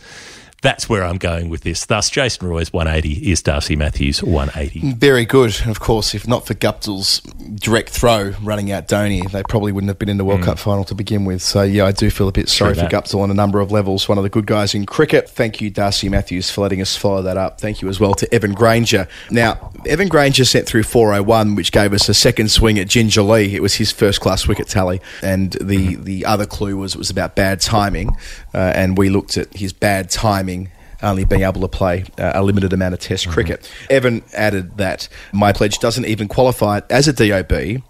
that's 0.62 0.88
where 0.88 1.04
I'm 1.04 1.18
going 1.18 1.50
with 1.50 1.62
this. 1.62 1.86
Thus, 1.86 2.10
Jason 2.10 2.48
Roy's 2.48 2.72
180 2.72 3.32
is 3.32 3.42
Darcy 3.42 3.76
Matthews 3.76 4.22
180. 4.22 4.94
Very 4.94 5.26
good. 5.26 5.60
And 5.62 5.72
of 5.72 5.80
course, 5.80 6.14
if 6.14 6.28
not 6.28 6.46
for 6.46 6.54
Guptill's 6.54 7.20
direct 7.56 7.90
throw 7.90 8.34
running 8.44 8.72
out 8.72 8.88
Dhoni, 8.88 9.30
they 9.32 9.42
probably 9.44 9.72
wouldn't 9.72 9.90
have 9.90 9.98
been 9.98 10.10
in 10.10 10.18
the 10.18 10.26
World 10.26 10.44
Cup 10.44 10.60
final 10.60 10.84
to 10.86 10.94
begin 10.94 11.26
with. 11.26 11.42
So, 11.42 11.64
yeah, 11.64 11.86
I 11.86 11.92
do 11.92 12.12
feel 12.12 12.28
a 12.28 12.32
bit 12.32 12.48
sorry 12.48 12.76
for 12.76 12.82
that. 12.82 12.92
Guptill 12.92 13.22
on 13.22 13.32
a 13.32 13.34
number 13.34 13.60
of 13.60 13.72
levels. 13.72 14.08
One 14.08 14.20
of 14.20 14.24
the 14.24 14.30
good 14.30 14.46
guys 14.46 14.76
in 14.76 14.86
cricket. 14.86 15.28
Thank 15.28 15.62
you, 15.62 15.72
Darcy 15.72 16.10
Matthews, 16.10 16.52
for 16.52 16.62
letting 16.62 16.80
us 16.80 16.96
follow 16.96 17.24
that 17.24 17.38
up. 17.38 17.60
Thank 17.60 17.82
you 17.82 17.90
as 17.90 18.00
well 18.00 18.14
to 18.16 18.32
Evan 18.34 18.54
Granger. 18.54 19.08
Now, 19.32 19.72
Evan 19.88 20.10
Granger 20.10 20.46
sent 20.46 20.68
through 20.68 20.84
401, 20.84 21.56
which 21.56 21.72
gave 21.72 21.92
us 21.92 22.08
a 22.08 22.14
second 22.14 22.52
swing 22.52 22.78
at 22.78 22.88
Ginger 22.88 23.24
Lee. 23.24 23.56
It 23.56 23.64
was 23.64 23.76
his 23.76 23.92
first 23.92 24.22
class 24.22 24.48
wicket 24.48 24.68
tally. 24.68 25.02
And 25.24 25.54
the, 25.54 25.96
the 25.96 26.26
other 26.26 26.46
clue 26.46 26.78
was 26.78 26.94
it 26.94 27.00
was 27.00 27.10
about 27.10 27.36
bad 27.36 27.62
timing. 27.62 28.16
Uh, 28.54 28.72
and 28.76 28.96
we 28.96 29.10
looked 29.10 29.38
at 29.38 29.52
his 29.56 29.74
bad 29.74 30.12
timing 30.12 30.51
only 31.04 31.24
being 31.26 31.44
able 31.44 31.62
to 31.62 31.68
play 31.68 32.06
uh, 32.18 32.32
a 32.36 32.44
limited 32.44 32.74
amount 32.74 32.94
of 32.94 33.00
Test 33.00 33.28
cricket. 33.30 33.70
Evan 33.90 34.24
added 34.34 34.78
that 34.78 35.08
my 35.34 35.52
pledge 35.54 35.80
doesn't 35.80 36.06
even 36.06 36.28
qualify 36.28 36.82
as 36.90 37.08
a 37.08 37.14
DOB, 37.14 37.82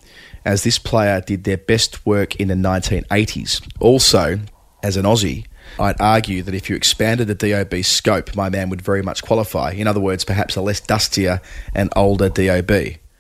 as 0.45 0.63
this 0.63 0.79
player 0.79 1.21
did 1.21 1.43
their 1.43 1.57
best 1.57 2.05
work 2.05 2.35
in 2.37 2.47
the 2.47 2.55
1980s. 2.55 3.61
Also, 3.79 4.39
as 4.83 4.97
an 4.97 5.05
Aussie, 5.05 5.45
I'd 5.79 5.99
argue 6.01 6.41
that 6.43 6.53
if 6.53 6.69
you 6.69 6.75
expanded 6.75 7.27
the 7.27 7.35
DOB 7.35 7.83
scope, 7.83 8.35
my 8.35 8.49
man 8.49 8.69
would 8.69 8.81
very 8.81 9.01
much 9.01 9.21
qualify. 9.23 9.71
In 9.71 9.87
other 9.87 9.99
words, 9.99 10.23
perhaps 10.25 10.55
a 10.55 10.61
less 10.61 10.79
dustier 10.79 11.41
and 11.75 11.89
older 11.95 12.29
DOB. 12.29 12.71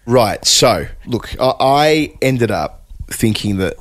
Right, 0.07 0.43
so 0.45 0.87
look, 1.05 1.35
I- 1.39 1.55
I 1.59 2.13
ended 2.21 2.49
up 2.51 2.80
thinking 3.13 3.57
that 3.57 3.75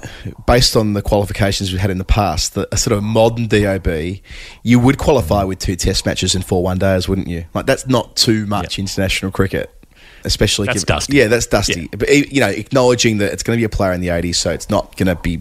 based 0.46 0.76
on 0.76 0.92
the 0.92 1.02
qualifications 1.02 1.72
we've 1.72 1.80
had 1.80 1.90
in 1.90 1.98
the 1.98 2.04
past, 2.04 2.54
that 2.54 2.68
a 2.72 2.76
sort 2.76 2.96
of 2.96 3.02
modern 3.02 3.46
DOB, 3.46 4.18
you 4.62 4.78
would 4.78 4.98
qualify 4.98 5.44
with 5.44 5.58
two 5.58 5.76
test 5.76 6.06
matches 6.06 6.34
and 6.34 6.44
four 6.44 6.62
one 6.62 6.78
days, 6.78 7.08
wouldn't 7.08 7.28
you? 7.28 7.44
Like 7.54 7.66
that's 7.66 7.86
not 7.86 8.16
too 8.16 8.46
much 8.46 8.78
international 8.78 9.30
cricket. 9.32 9.74
Especially, 10.22 10.66
That's 10.66 10.84
given- 10.84 10.96
dusty. 10.96 11.16
Yeah, 11.16 11.28
that's 11.28 11.46
dusty. 11.46 11.82
Yeah. 11.82 11.96
But 11.96 12.10
you 12.10 12.40
know, 12.40 12.48
acknowledging 12.48 13.18
that 13.18 13.32
it's 13.32 13.42
going 13.42 13.56
to 13.56 13.60
be 13.60 13.64
a 13.64 13.70
player 13.70 13.92
in 13.92 14.02
the 14.02 14.08
'80s, 14.08 14.34
so 14.34 14.50
it's 14.50 14.68
not 14.68 14.94
going 14.98 15.06
to 15.06 15.14
be 15.14 15.40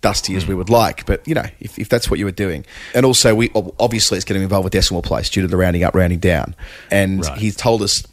dusty 0.00 0.36
as 0.36 0.46
we 0.46 0.52
hmm. 0.52 0.58
would 0.58 0.70
like. 0.70 1.06
But 1.06 1.26
you 1.26 1.34
know, 1.34 1.46
if, 1.60 1.78
if 1.78 1.88
that's 1.88 2.08
what 2.10 2.18
you 2.18 2.26
were 2.26 2.30
doing, 2.30 2.64
and 2.94 3.04
also 3.06 3.34
we 3.34 3.50
obviously 3.80 4.16
it's 4.18 4.24
getting 4.24 4.42
involved 4.42 4.64
with 4.64 4.72
decimal 4.72 5.02
place 5.02 5.28
due 5.28 5.42
to 5.42 5.48
the 5.48 5.56
rounding 5.56 5.82
up, 5.82 5.94
rounding 5.94 6.18
down, 6.20 6.54
and 6.90 7.24
Right. 7.24 7.38
he's 7.38 7.56
told 7.56 7.82
us 7.82 8.04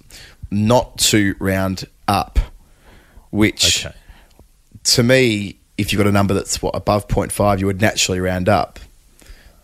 not 0.49 0.97
to 0.97 1.35
round 1.39 1.85
up, 2.07 2.39
which 3.31 3.85
Okay. 3.85 3.95
To 4.95 5.03
me, 5.03 5.57
if 5.77 5.91
you've 5.91 5.97
got 5.99 6.07
a 6.07 6.11
number 6.11 6.33
that's 6.33 6.61
what 6.61 6.75
above 6.75 7.07
0.5, 7.07 7.59
you 7.59 7.65
would 7.65 7.81
naturally 7.81 8.19
round 8.19 8.49
up. 8.49 8.79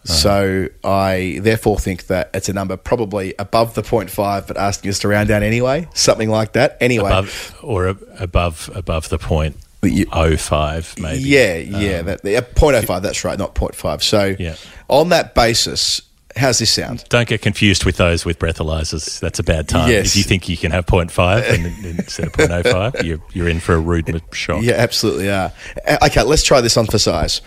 Uh-huh. 0.08 0.14
So 0.14 0.68
I 0.84 1.40
therefore 1.42 1.80
think 1.80 2.08
that 2.08 2.30
it's 2.34 2.48
a 2.48 2.54
number 2.54 2.78
probably 2.78 3.34
above 3.40 3.74
the 3.74 3.82
0.5, 3.82 4.48
but 4.48 4.56
asking 4.56 4.92
us 4.92 5.00
to 5.00 5.08
round 5.08 5.30
down 5.30 5.42
anyway, 5.44 5.88
something 5.96 6.30
like 6.30 6.54
that. 6.54 6.78
Anyway, 6.80 7.08
above 7.10 7.58
or 7.64 7.90
ab- 7.90 8.04
above 8.20 8.70
above 8.76 9.10
the 9.10 9.18
point 9.18 9.56
You- 9.82 10.06
oh 10.14 10.38
five 10.38 10.94
maybe. 11.00 11.24
yeah, 11.24 11.56
yeah, 11.56 11.98
um, 12.00 12.06
that, 12.06 12.20
yeah, 12.24 12.42
0.05. 12.42 13.02
That's 13.02 13.24
right, 13.26 13.38
not 13.40 13.56
0.5. 13.56 14.04
So 14.04 14.36
Yeah. 14.38 14.56
on 14.90 15.10
that 15.10 15.34
basis, 15.34 16.02
how's 16.36 16.60
this 16.60 16.72
sound? 16.72 17.04
Don't 17.10 17.28
get 17.28 17.42
confused 17.42 17.86
with 17.86 17.98
those 17.98 18.26
with 18.26 18.40
breathalyzers. 18.40 19.20
That's 19.20 19.40
a 19.40 19.44
bad 19.44 19.68
time. 19.70 19.90
Yes. 19.90 20.08
If 20.08 20.18
you 20.18 20.24
think 20.24 20.50
you 20.50 20.58
can 20.58 20.72
have 20.72 20.86
0.5 20.86 21.50
and, 21.50 21.86
instead 22.00 22.28
of 22.28 22.34
0.05, 22.34 23.04
you're, 23.06 23.20
you're 23.34 23.50
in 23.50 23.60
for 23.60 23.74
a 23.76 23.80
rude 23.80 24.22
shock. 24.34 24.64
Yeah, 24.64 24.74
absolutely 24.74 25.30
are. 25.30 25.52
Uh, 25.88 25.98
Okay, 26.04 26.22
let's 26.24 26.44
try 26.44 26.62
this 26.62 26.78
on 26.78 26.86
for 26.88 26.98
size. 27.00 27.42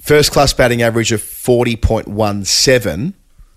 First 0.00 0.32
class 0.32 0.52
batting 0.52 0.82
average 0.82 1.12
of 1.12 1.22
40.17. 1.22 3.14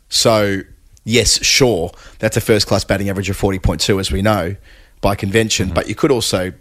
So, 0.09 0.61
yes, 1.03 1.43
sure, 1.43 1.91
that's 2.19 2.37
a 2.37 2.41
first 2.41 2.67
class 2.67 2.83
batting 2.83 3.09
average 3.09 3.29
of 3.29 3.37
40.2, 3.37 3.99
as 3.99 4.11
we 4.11 4.21
know 4.21 4.55
by 5.01 5.15
convention. 5.15 5.73
But 5.73 5.89
you 5.89 5.95
could 5.95 6.11
also, 6.11 6.53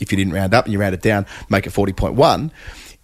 if 0.00 0.12
you 0.12 0.16
didn't 0.18 0.32
round 0.32 0.54
up 0.54 0.64
and 0.64 0.72
you 0.72 0.78
rounded 0.78 1.00
down, 1.00 1.26
make 1.48 1.66
it 1.66 1.72
40.1. 1.72 2.50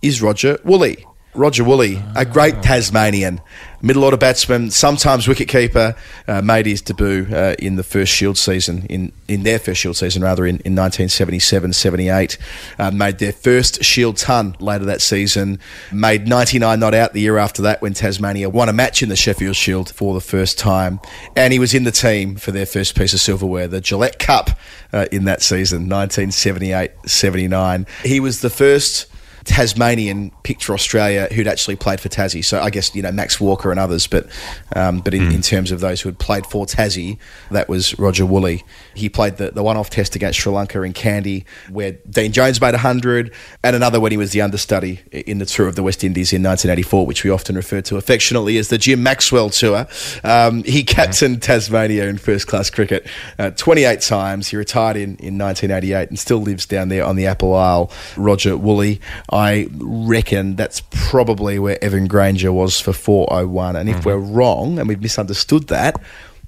Is 0.03 0.23
Roger 0.23 0.59
Woolley. 0.65 1.05
Roger 1.35 1.63
Woolley, 1.63 2.03
a 2.17 2.25
great 2.25 2.61
Tasmanian, 2.61 3.41
middle 3.83 4.03
order 4.03 4.17
batsman, 4.17 4.71
sometimes 4.71 5.27
wicketkeeper, 5.29 5.97
uh, 6.27 6.43
made 6.43 6.67
his 6.67 6.83
debut 6.83 7.27
uh, 7.33 7.55
in 7.61 7.77
the 7.77 7.85
first 7.85 8.13
Shield 8.13 8.37
season, 8.37 8.85
in, 8.87 9.13
in 9.29 9.45
their 9.45 9.61
first 9.61 9.81
Shield 9.81 9.97
season 9.97 10.23
rather, 10.23 10.45
in, 10.45 10.57
in 10.65 10.75
1977 10.75 11.73
78. 11.73 12.37
Uh, 12.81 12.91
made 12.91 13.19
their 13.19 13.33
first 13.33 13.85
Shield 13.85 14.17
ton 14.17 14.57
later 14.59 14.85
that 14.87 15.01
season. 15.01 15.61
Made 15.93 16.27
99 16.27 16.81
not 16.81 16.95
out 16.95 17.13
the 17.13 17.21
year 17.21 17.39
after 17.39 17.63
that 17.63 17.81
when 17.81 17.95
Tasmania 17.95 18.51
won 18.51 18.69
a 18.69 18.73
match 18.73 19.01
in 19.01 19.09
the 19.09 19.17
Sheffield 19.17 19.55
Shield 19.55 19.91
for 19.91 20.15
the 20.15 20.21
first 20.21 20.59
time. 20.59 20.99
And 21.37 21.53
he 21.53 21.61
was 21.61 21.75
in 21.75 21.85
the 21.85 21.93
team 21.93 22.35
for 22.35 22.51
their 22.51 22.67
first 22.67 22.97
piece 22.97 23.13
of 23.13 23.21
silverware, 23.21 23.69
the 23.69 23.81
Gillette 23.81 24.19
Cup, 24.19 24.51
uh, 24.93 25.07
in 25.13 25.25
that 25.25 25.43
season, 25.43 25.89
1978 25.89 26.91
79. 27.07 27.87
He 28.03 28.19
was 28.19 28.41
the 28.41 28.51
first. 28.51 29.07
Tasmanian 29.51 30.31
picked 30.45 30.63
for 30.63 30.75
Australia 30.75 31.27
who'd 31.33 31.49
actually 31.49 31.75
played 31.75 31.99
for 31.99 32.09
Tassie. 32.09 32.45
So 32.45 32.61
I 32.61 32.71
guess 32.71 32.95
you 32.95 33.03
know 33.03 33.11
Max 33.11 33.41
Walker 33.41 33.73
and 33.73 33.81
others, 33.81 34.07
but 34.07 34.29
um, 34.77 35.01
but 35.01 35.13
in, 35.13 35.33
in 35.33 35.43
terms 35.43 35.73
of 35.73 35.81
those 35.81 36.01
who 36.01 36.09
had 36.09 36.21
played 36.21 36.47
for 36.47 36.67
Tassie, 36.67 37.19
that 37.51 37.69
was 37.69 37.99
Roger 37.99 38.25
Woolley. 38.25 38.63
He 38.95 39.09
played 39.09 39.39
the, 39.39 39.51
the 39.51 39.65
one-off 39.65 39.91
test 39.91 40.15
against 40.15 40.39
Sri 40.39 40.53
Lanka 40.53 40.81
in 40.83 40.93
Kandy, 40.93 41.47
where 41.69 41.93
Dean 42.09 42.31
Jones 42.31 42.61
made 42.61 42.77
hundred, 42.77 43.35
and 43.65 43.75
another 43.75 43.99
when 43.99 44.13
he 44.13 44.17
was 44.17 44.31
the 44.31 44.41
understudy 44.41 45.01
in 45.11 45.39
the 45.39 45.47
tour 45.47 45.67
of 45.67 45.75
the 45.75 45.83
West 45.83 46.05
Indies 46.05 46.33
in 46.33 46.45
1984, 46.45 47.05
which 47.05 47.25
we 47.25 47.31
often 47.31 47.57
refer 47.57 47.81
to 47.81 47.97
affectionately 47.97 48.57
as 48.57 48.69
the 48.69 48.79
Jim 48.79 49.03
Maxwell 49.03 49.51
Tour. 49.51 49.89
Um, 50.23 50.63
he 50.63 50.85
captained 50.85 51.43
Tasmania 51.43 52.07
in 52.07 52.19
first-class 52.19 52.71
cricket 52.71 53.05
uh, 53.37 53.51
28 53.51 54.01
times. 54.01 54.47
He 54.47 54.57
retired 54.57 54.97
in, 54.97 55.17
in 55.17 55.37
1988 55.39 56.09
and 56.09 56.19
still 56.19 56.39
lives 56.39 56.67
down 56.67 56.89
there 56.89 57.05
on 57.05 57.17
the 57.17 57.27
Apple 57.27 57.53
Isle. 57.53 57.91
Roger 58.17 58.57
Woolley. 58.57 59.01
I 59.29 59.40
reckon 59.79 60.57
that's 60.57 60.83
probably 60.91 61.59
where 61.59 61.83
Evan 61.83 62.07
Granger 62.07 62.53
was 62.53 62.81
for 62.81 62.93
401. 62.93 63.77
And 63.77 63.89
if 63.89 63.97
mm-hmm. 63.97 64.09
we're 64.09 64.19
wrong 64.19 64.79
and 64.79 64.89
we've 64.89 65.01
misunderstood 65.01 65.69
that, 65.69 66.01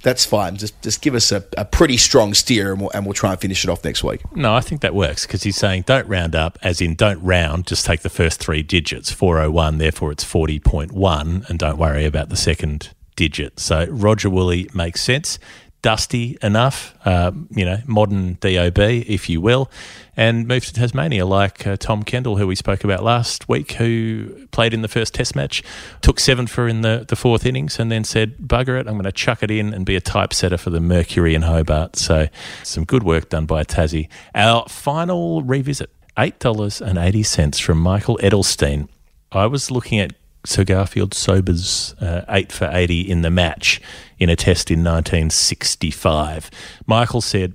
that's 0.02 0.24
fine. 0.24 0.56
Just 0.56 0.80
just 0.82 1.00
give 1.00 1.14
us 1.14 1.32
a, 1.32 1.44
a 1.56 1.64
pretty 1.64 1.96
strong 1.96 2.34
steer 2.34 2.72
and 2.72 2.80
we'll, 2.80 2.90
and 2.92 3.06
we'll 3.06 3.14
try 3.14 3.30
and 3.30 3.40
finish 3.40 3.64
it 3.64 3.70
off 3.70 3.84
next 3.84 4.02
week. 4.02 4.20
No, 4.34 4.54
I 4.54 4.60
think 4.60 4.80
that 4.80 4.94
works 4.94 5.26
because 5.26 5.44
he's 5.44 5.56
saying 5.56 5.84
don't 5.86 6.06
round 6.08 6.34
up, 6.34 6.58
as 6.62 6.80
in 6.80 6.94
don't 6.94 7.22
round, 7.22 7.66
just 7.66 7.86
take 7.86 8.00
the 8.00 8.10
first 8.10 8.40
three 8.40 8.62
digits, 8.62 9.12
401, 9.12 9.78
therefore 9.78 10.12
it's 10.12 10.24
40.1, 10.24 11.48
and 11.48 11.58
don't 11.58 11.78
worry 11.78 12.04
about 12.04 12.28
the 12.28 12.36
second 12.36 12.90
digit. 13.16 13.60
So 13.60 13.86
Roger 13.88 14.28
Woolley 14.28 14.68
makes 14.74 15.00
sense. 15.00 15.38
Dusty 15.82 16.38
enough, 16.42 16.94
uh, 17.04 17.32
you 17.50 17.64
know, 17.64 17.78
modern 17.86 18.38
DOB, 18.40 18.78
if 18.78 19.28
you 19.28 19.40
will, 19.40 19.68
and 20.16 20.46
moved 20.46 20.68
to 20.68 20.72
Tasmania 20.72 21.26
like 21.26 21.66
uh, 21.66 21.76
Tom 21.76 22.04
Kendall, 22.04 22.36
who 22.36 22.46
we 22.46 22.54
spoke 22.54 22.84
about 22.84 23.02
last 23.02 23.48
week, 23.48 23.72
who 23.72 24.46
played 24.52 24.74
in 24.74 24.82
the 24.82 24.88
first 24.88 25.12
Test 25.12 25.34
match, 25.34 25.60
took 26.00 26.20
seven 26.20 26.46
for 26.46 26.68
in 26.68 26.82
the, 26.82 27.04
the 27.08 27.16
fourth 27.16 27.44
innings, 27.44 27.80
and 27.80 27.90
then 27.90 28.04
said, 28.04 28.36
"Bugger 28.38 28.78
it, 28.80 28.86
I'm 28.86 28.94
going 28.94 29.04
to 29.04 29.12
chuck 29.12 29.42
it 29.42 29.50
in 29.50 29.74
and 29.74 29.84
be 29.84 29.96
a 29.96 30.00
typesetter 30.00 30.56
for 30.56 30.70
the 30.70 30.80
Mercury 30.80 31.34
in 31.34 31.42
Hobart." 31.42 31.96
So, 31.96 32.28
some 32.62 32.84
good 32.84 33.02
work 33.02 33.28
done 33.28 33.46
by 33.46 33.64
Tassie. 33.64 34.08
Our 34.36 34.68
final 34.68 35.42
revisit: 35.42 35.90
eight 36.16 36.38
dollars 36.38 36.80
and 36.80 36.96
eighty 36.96 37.24
cents 37.24 37.58
from 37.58 37.78
Michael 37.78 38.18
Edelstein. 38.22 38.88
I 39.32 39.46
was 39.46 39.70
looking 39.70 39.98
at 39.98 40.12
Sir 40.44 40.64
Garfield 40.64 41.14
Sobers' 41.14 41.94
uh, 42.00 42.22
8 42.28 42.50
for 42.50 42.68
80 42.70 43.00
in 43.00 43.22
the 43.22 43.30
match 43.30 43.80
in 44.18 44.28
a 44.28 44.36
test 44.36 44.70
in 44.70 44.80
1965. 44.80 46.50
Michael 46.86 47.20
said, 47.20 47.54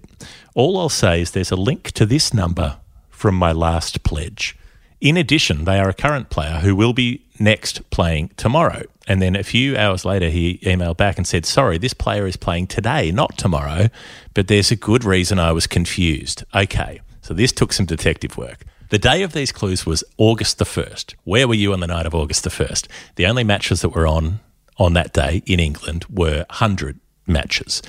All 0.56 0.78
I'll 0.78 0.90
say 0.90 1.22
is 1.22 1.32
there's 1.32 1.52
a 1.52 1.56
link 1.56 1.92
to 1.92 2.06
this 2.06 2.34
number 2.34 2.78
from 3.10 3.36
my 3.36 3.52
last 3.52 4.04
pledge. 4.04 4.58
In 5.00 5.18
addition, 5.18 5.66
they 5.66 5.80
are 5.80 5.90
a 5.90 5.94
current 5.94 6.30
player 6.30 6.60
who 6.60 6.76
will 6.76 6.94
be 6.94 7.24
next 7.40 7.88
playing 7.90 8.32
tomorrow. 8.38 8.84
And 9.08 9.22
then 9.22 9.36
a 9.36 9.44
few 9.44 9.78
hours 9.78 10.06
later, 10.06 10.30
he 10.30 10.58
emailed 10.64 10.98
back 10.98 11.18
and 11.18 11.28
said, 11.28 11.46
Sorry, 11.46 11.78
this 11.78 11.94
player 11.94 12.26
is 12.26 12.36
playing 12.36 12.68
today, 12.68 13.12
not 13.12 13.38
tomorrow, 13.38 13.90
but 14.34 14.48
there's 14.48 14.72
a 14.72 14.76
good 14.76 15.04
reason 15.04 15.40
I 15.40 15.52
was 15.52 15.68
confused. 15.68 16.44
Okay, 16.54 17.02
so 17.22 17.34
this 17.34 17.52
took 17.52 17.74
some 17.74 17.86
detective 17.86 18.38
work. 18.38 18.66
The 18.90 18.98
day 18.98 19.22
of 19.24 19.34
these 19.34 19.52
clues 19.52 19.86
was 19.86 20.02
August 20.18 20.60
the 20.60 20.66
1st. 20.66 21.16
Where 21.26 21.46
were 21.46 21.54
you 21.54 21.74
on 21.74 21.82
the 21.82 21.88
night 21.88 22.06
of 22.06 22.16
August 22.16 22.46
the 22.46 22.50
1st? 22.50 22.88
The 23.16 23.26
only 23.26 23.44
matches 23.44 23.82
that 23.82 23.90
were 23.90 24.08
on 24.08 24.40
on 24.78 24.94
that 24.94 25.12
day 25.12 25.44
in 25.46 25.60
England 25.60 26.06
were 26.10 26.46
100 26.50 26.98
matches. 27.26 27.82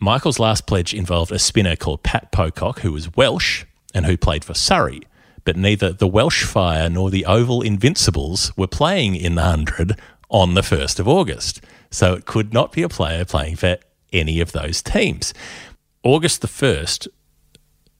Michael's 0.00 0.38
last 0.38 0.66
pledge 0.66 0.92
involved 0.92 1.32
a 1.32 1.38
spinner 1.38 1.76
called 1.76 2.02
Pat 2.02 2.30
Pocock, 2.30 2.80
who 2.80 2.92
was 2.92 3.16
Welsh 3.16 3.64
and 3.94 4.04
who 4.04 4.18
played 4.18 4.44
for 4.44 4.52
Surrey. 4.52 5.00
But 5.44 5.56
neither 5.56 5.94
the 5.94 6.08
Welsh 6.08 6.44
Fire 6.44 6.90
nor 6.90 7.08
the 7.08 7.24
Oval 7.24 7.62
Invincibles 7.62 8.54
were 8.54 8.66
playing 8.66 9.16
in 9.16 9.36
the 9.36 9.42
100 9.42 9.98
on 10.28 10.52
the 10.52 10.60
1st 10.60 11.00
of 11.00 11.08
August. 11.08 11.62
So 11.90 12.12
it 12.12 12.26
could 12.26 12.52
not 12.52 12.72
be 12.72 12.82
a 12.82 12.88
player 12.88 13.24
playing 13.24 13.56
for 13.56 13.78
any 14.12 14.40
of 14.40 14.52
those 14.52 14.82
teams. 14.82 15.32
August 16.02 16.42
the 16.42 16.48
1st, 16.48 17.08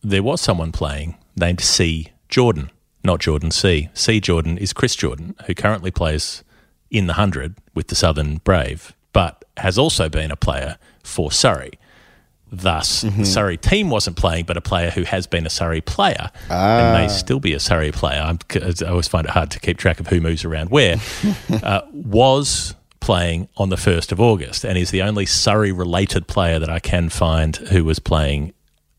there 0.03 0.23
was 0.23 0.43
someone 0.43 0.73
playing 0.73 1.17
named 1.37 1.61
C. 1.61 2.09
Jordan, 2.28 2.70
not 3.05 3.20
Jordan 3.20 3.51
C. 3.51 3.89
C. 3.95 4.20
Jordan 4.20 4.59
is 4.59 4.72
Chris 4.72 4.95
Jordan, 4.97 5.35
who 5.47 5.55
currently 5.55 5.91
plays 5.91 6.45
in 6.91 7.07
the 7.07 7.12
100 7.12 7.57
with 7.74 7.89
the 7.89 7.95
Southern 7.95 8.39
Brave, 8.39 8.95
but 9.12 9.45
has 9.59 9.78
also 9.78 10.09
been 10.09 10.30
a 10.30 10.37
player 10.37 10.78
for 11.03 11.33
Surrey. 11.33 11.72
Thus, 12.55 13.01
the 13.01 13.24
Surrey 13.24 13.57
team 13.57 13.89
wasn't 13.89 14.18
playing, 14.18 14.45
but 14.45 14.59
a 14.59 14.61
player 14.61 14.91
who 14.91 15.05
has 15.05 15.26
been 15.26 15.47
a 15.47 15.51
Surrey 15.51 15.80
player 15.80 16.30
and 16.51 16.93
may 16.93 17.09
still 17.09 17.41
be 17.41 17.55
a 17.55 17.61
Surrey 17.61 17.91
player. 17.93 18.20
I'm, 18.20 18.39
I 18.55 18.91
always 18.91 19.09
find 19.09 19.26
it 19.26 19.30
hard 19.30 19.51
to 19.53 19.59
keep 19.59 19.78
track 19.78 20.01
of 20.01 20.09
who 20.09 20.20
moves 20.20 20.45
around 20.45 20.68
where. 20.68 20.97
uh, 21.62 21.80
was 21.93 22.74
playing 23.01 23.49
on 23.57 23.70
the 23.70 23.76
1st 23.76 24.12
of 24.12 24.20
August 24.20 24.64
and 24.64 24.76
is 24.76 24.91
the 24.91 25.01
only 25.01 25.24
Surrey 25.24 25.72
related 25.72 26.26
player 26.26 26.59
that 26.59 26.68
I 26.68 26.78
can 26.78 27.09
find 27.09 27.57
who 27.57 27.85
was 27.85 27.99
playing 27.99 28.53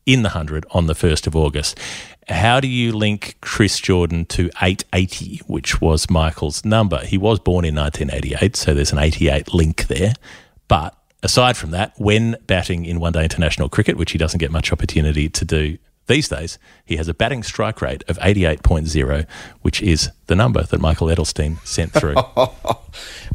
in 0.04 0.22
the 0.22 0.30
100 0.30 0.66
on 0.72 0.86
the 0.86 0.94
1st 0.94 1.28
of 1.28 1.36
August. 1.36 1.78
How 2.28 2.60
do 2.60 2.68
you 2.68 2.92
link 2.92 3.36
Chris 3.40 3.78
Jordan 3.78 4.24
to 4.26 4.50
880, 4.62 5.42
which 5.46 5.80
was 5.80 6.08
Michael's 6.08 6.64
number? 6.64 7.04
He 7.04 7.18
was 7.18 7.38
born 7.38 7.64
in 7.64 7.74
1988, 7.74 8.56
so 8.56 8.74
there's 8.74 8.92
an 8.92 8.98
88 8.98 9.52
link 9.52 9.86
there. 9.88 10.14
But 10.66 10.96
aside 11.22 11.56
from 11.56 11.70
that, 11.72 11.92
when 11.98 12.36
batting 12.46 12.86
in 12.86 13.00
one 13.00 13.12
day 13.12 13.24
international 13.24 13.68
cricket, 13.68 13.96
which 13.96 14.12
he 14.12 14.18
doesn't 14.18 14.38
get 14.38 14.50
much 14.50 14.72
opportunity 14.72 15.28
to 15.28 15.44
do 15.44 15.78
these 16.06 16.28
days, 16.28 16.58
he 16.84 16.96
has 16.96 17.08
a 17.08 17.14
batting 17.14 17.42
strike 17.42 17.82
rate 17.82 18.04
of 18.08 18.18
88.0, 18.18 19.26
which 19.62 19.82
is 19.82 20.10
the 20.26 20.34
number 20.34 20.62
that 20.62 20.80
Michael 20.80 21.08
Edelstein 21.08 21.64
sent 21.66 21.92
through. 21.92 22.14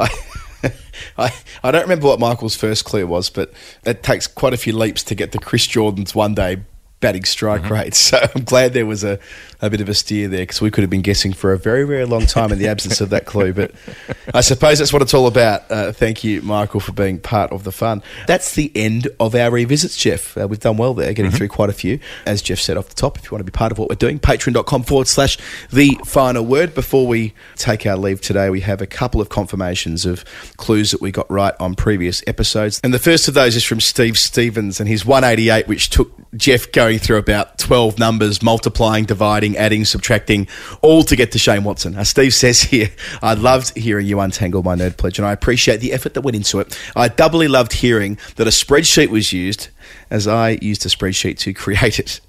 I, 1.17 1.33
I, 1.63 1.71
don't 1.71 1.83
remember 1.83 2.07
what 2.07 2.19
Michael's 2.19 2.55
first 2.55 2.85
clue 2.85 3.07
was, 3.07 3.29
but 3.29 3.53
it 3.85 4.03
takes 4.03 4.27
quite 4.27 4.53
a 4.53 4.57
few 4.57 4.73
leaps 4.73 5.03
to 5.05 5.15
get 5.15 5.31
to 5.31 5.39
Chris 5.39 5.65
Jordan's 5.65 6.13
one 6.13 6.33
day 6.33 6.57
batting 6.99 7.23
strike 7.25 7.69
rate. 7.69 7.93
So 8.09 8.17
I'm 8.33 8.43
glad 8.43 8.73
there 8.73 8.85
was 8.87 9.03
a, 9.03 9.19
a 9.61 9.69
bit 9.69 9.81
of 9.81 9.89
a 9.89 9.93
steer 9.93 10.27
there 10.27 10.39
because 10.39 10.61
we 10.61 10.71
could 10.71 10.81
have 10.81 10.89
been 10.89 11.03
guessing 11.03 11.31
for 11.31 11.53
a 11.53 11.57
very, 11.57 11.83
very 11.83 12.05
long 12.05 12.25
time 12.25 12.51
in 12.51 12.57
the 12.57 12.67
absence 12.67 13.01
of 13.01 13.09
that 13.11 13.25
clue. 13.25 13.53
But 13.53 13.71
I 14.33 14.41
suppose 14.41 14.79
that's 14.79 14.91
what 14.91 15.01
it's 15.03 15.13
all 15.13 15.27
about. 15.27 15.69
Uh, 15.69 15.91
thank 15.91 16.23
you, 16.23 16.41
Michael, 16.41 16.79
for 16.79 16.91
being 16.91 17.19
part 17.19 17.51
of 17.51 17.65
the 17.65 17.71
fun. 17.71 18.01
That's 18.25 18.55
the 18.55 18.71
end 18.73 19.09
of 19.19 19.35
our 19.35 19.51
revisits, 19.51 19.95
Geoff. 19.95 20.37
Uh, 20.37 20.47
we've 20.47 20.59
done 20.59 20.77
well 20.77 20.93
there, 20.95 21.13
getting 21.13 21.31
through 21.31 21.49
quite 21.49 21.69
a 21.69 21.73
few. 21.73 21.99
As 22.25 22.41
Geoff 22.41 22.59
said 22.59 22.77
off 22.77 22.89
the 22.89 22.95
top, 22.95 23.17
if 23.17 23.25
you 23.25 23.31
want 23.31 23.41
to 23.41 23.51
be 23.51 23.55
part 23.55 23.71
of 23.71 23.77
what 23.77 23.89
we're 23.89 23.95
doing, 23.95 24.17
patreon.com 24.17 24.83
forward 24.83 25.07
slash 25.07 25.37
the 25.71 25.99
final 26.05 26.45
word. 26.45 26.73
Before 26.73 27.05
we 27.05 27.33
take 27.57 27.85
our 27.85 27.97
leave 27.97 28.21
today, 28.21 28.49
we 28.49 28.61
have 28.61 28.81
a 28.81 28.87
couple 28.87 29.21
of 29.21 29.29
confirmations 29.29 30.05
of 30.05 30.25
clues 30.57 30.91
that 30.91 31.01
we 31.01 31.11
got 31.11 31.29
right 31.29 31.53
on 31.59 31.75
previous 31.75 32.23
episodes. 32.25 32.79
And 32.83 32.93
the 32.93 32.99
first 32.99 33.27
of 33.27 33.35
those 33.35 33.55
is 33.55 33.63
from 33.63 33.81
Steve 33.81 34.17
Stevens 34.17 34.79
and 34.79 34.89
his 34.89 35.05
188, 35.05 35.67
which 35.67 35.89
took 35.89 36.11
Geoff 36.35 36.71
going 36.71 36.88
through 36.97 37.17
about 37.17 37.57
12 37.57 37.99
numbers, 37.99 38.41
multiplying, 38.41 39.05
dividing, 39.05 39.57
adding, 39.57 39.85
subtracting, 39.85 40.47
all 40.81 41.03
to 41.03 41.15
get 41.15 41.31
to 41.33 41.39
Shane 41.39 41.63
Watson. 41.63 41.95
Uh, 41.95 42.03
Steve 42.03 42.33
says 42.33 42.61
here, 42.61 42.89
I 43.21 43.33
loved 43.33 43.77
hearing 43.77 44.07
you 44.07 44.19
untangle 44.19 44.63
my 44.63 44.75
nerd 44.75 44.97
pledge, 44.97 45.19
and 45.19 45.27
I 45.27 45.33
appreciate 45.33 45.77
the 45.77 45.93
effort 45.93 46.13
that 46.15 46.21
went 46.21 46.35
into 46.35 46.59
it. 46.59 46.77
I 46.95 47.07
doubly 47.09 47.47
loved 47.47 47.73
hearing 47.73 48.17
that 48.37 48.47
a 48.47 48.51
spreadsheet 48.51 49.09
was 49.09 49.31
used, 49.31 49.69
as 50.09 50.27
I 50.27 50.57
used 50.61 50.85
a 50.85 50.89
spreadsheet 50.89 51.37
to 51.39 51.53
create 51.53 51.99
it. 51.99 52.21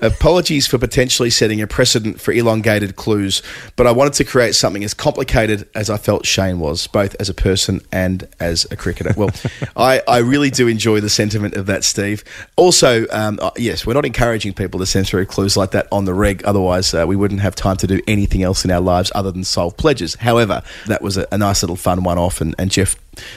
Apologies 0.00 0.66
for 0.66 0.78
potentially 0.78 1.30
setting 1.30 1.60
a 1.60 1.66
precedent 1.66 2.20
for 2.20 2.32
elongated 2.32 2.96
clues, 2.96 3.42
but 3.76 3.86
I 3.86 3.92
wanted 3.92 4.14
to 4.14 4.24
create 4.24 4.54
something 4.54 4.84
as 4.84 4.94
complicated 4.94 5.68
as 5.74 5.90
I 5.90 5.96
felt 5.96 6.26
Shane 6.26 6.60
was, 6.60 6.86
both 6.86 7.16
as 7.20 7.28
a 7.28 7.34
person 7.34 7.80
and 7.92 8.28
as 8.38 8.66
a 8.70 8.76
cricketer. 8.76 9.12
Well, 9.16 9.30
I, 9.76 10.02
I 10.06 10.18
really 10.18 10.50
do 10.50 10.68
enjoy 10.68 11.00
the 11.00 11.10
sentiment 11.10 11.54
of 11.54 11.66
that, 11.66 11.84
Steve. 11.84 12.24
Also, 12.56 13.06
um, 13.10 13.38
uh, 13.42 13.50
yes, 13.56 13.86
we're 13.86 13.94
not 13.94 14.06
encouraging 14.06 14.54
people 14.54 14.80
to 14.80 14.86
send 14.86 15.06
through 15.06 15.26
clues 15.26 15.56
like 15.56 15.72
that 15.72 15.88
on 15.90 16.04
the 16.04 16.14
reg, 16.14 16.42
otherwise, 16.44 16.94
uh, 16.94 17.04
we 17.06 17.16
wouldn't 17.16 17.40
have 17.40 17.54
time 17.54 17.76
to 17.78 17.86
do 17.86 18.00
anything 18.06 18.42
else 18.42 18.64
in 18.64 18.70
our 18.70 18.80
lives 18.80 19.10
other 19.14 19.32
than 19.32 19.44
solve 19.44 19.76
pledges. 19.76 20.14
However, 20.16 20.62
that 20.86 21.02
was 21.02 21.16
a, 21.16 21.26
a 21.32 21.38
nice 21.38 21.62
little 21.62 21.76
fun 21.76 22.04
one 22.04 22.18
off, 22.18 22.40
and, 22.40 22.54
and 22.58 22.70
Geoff 22.70 22.96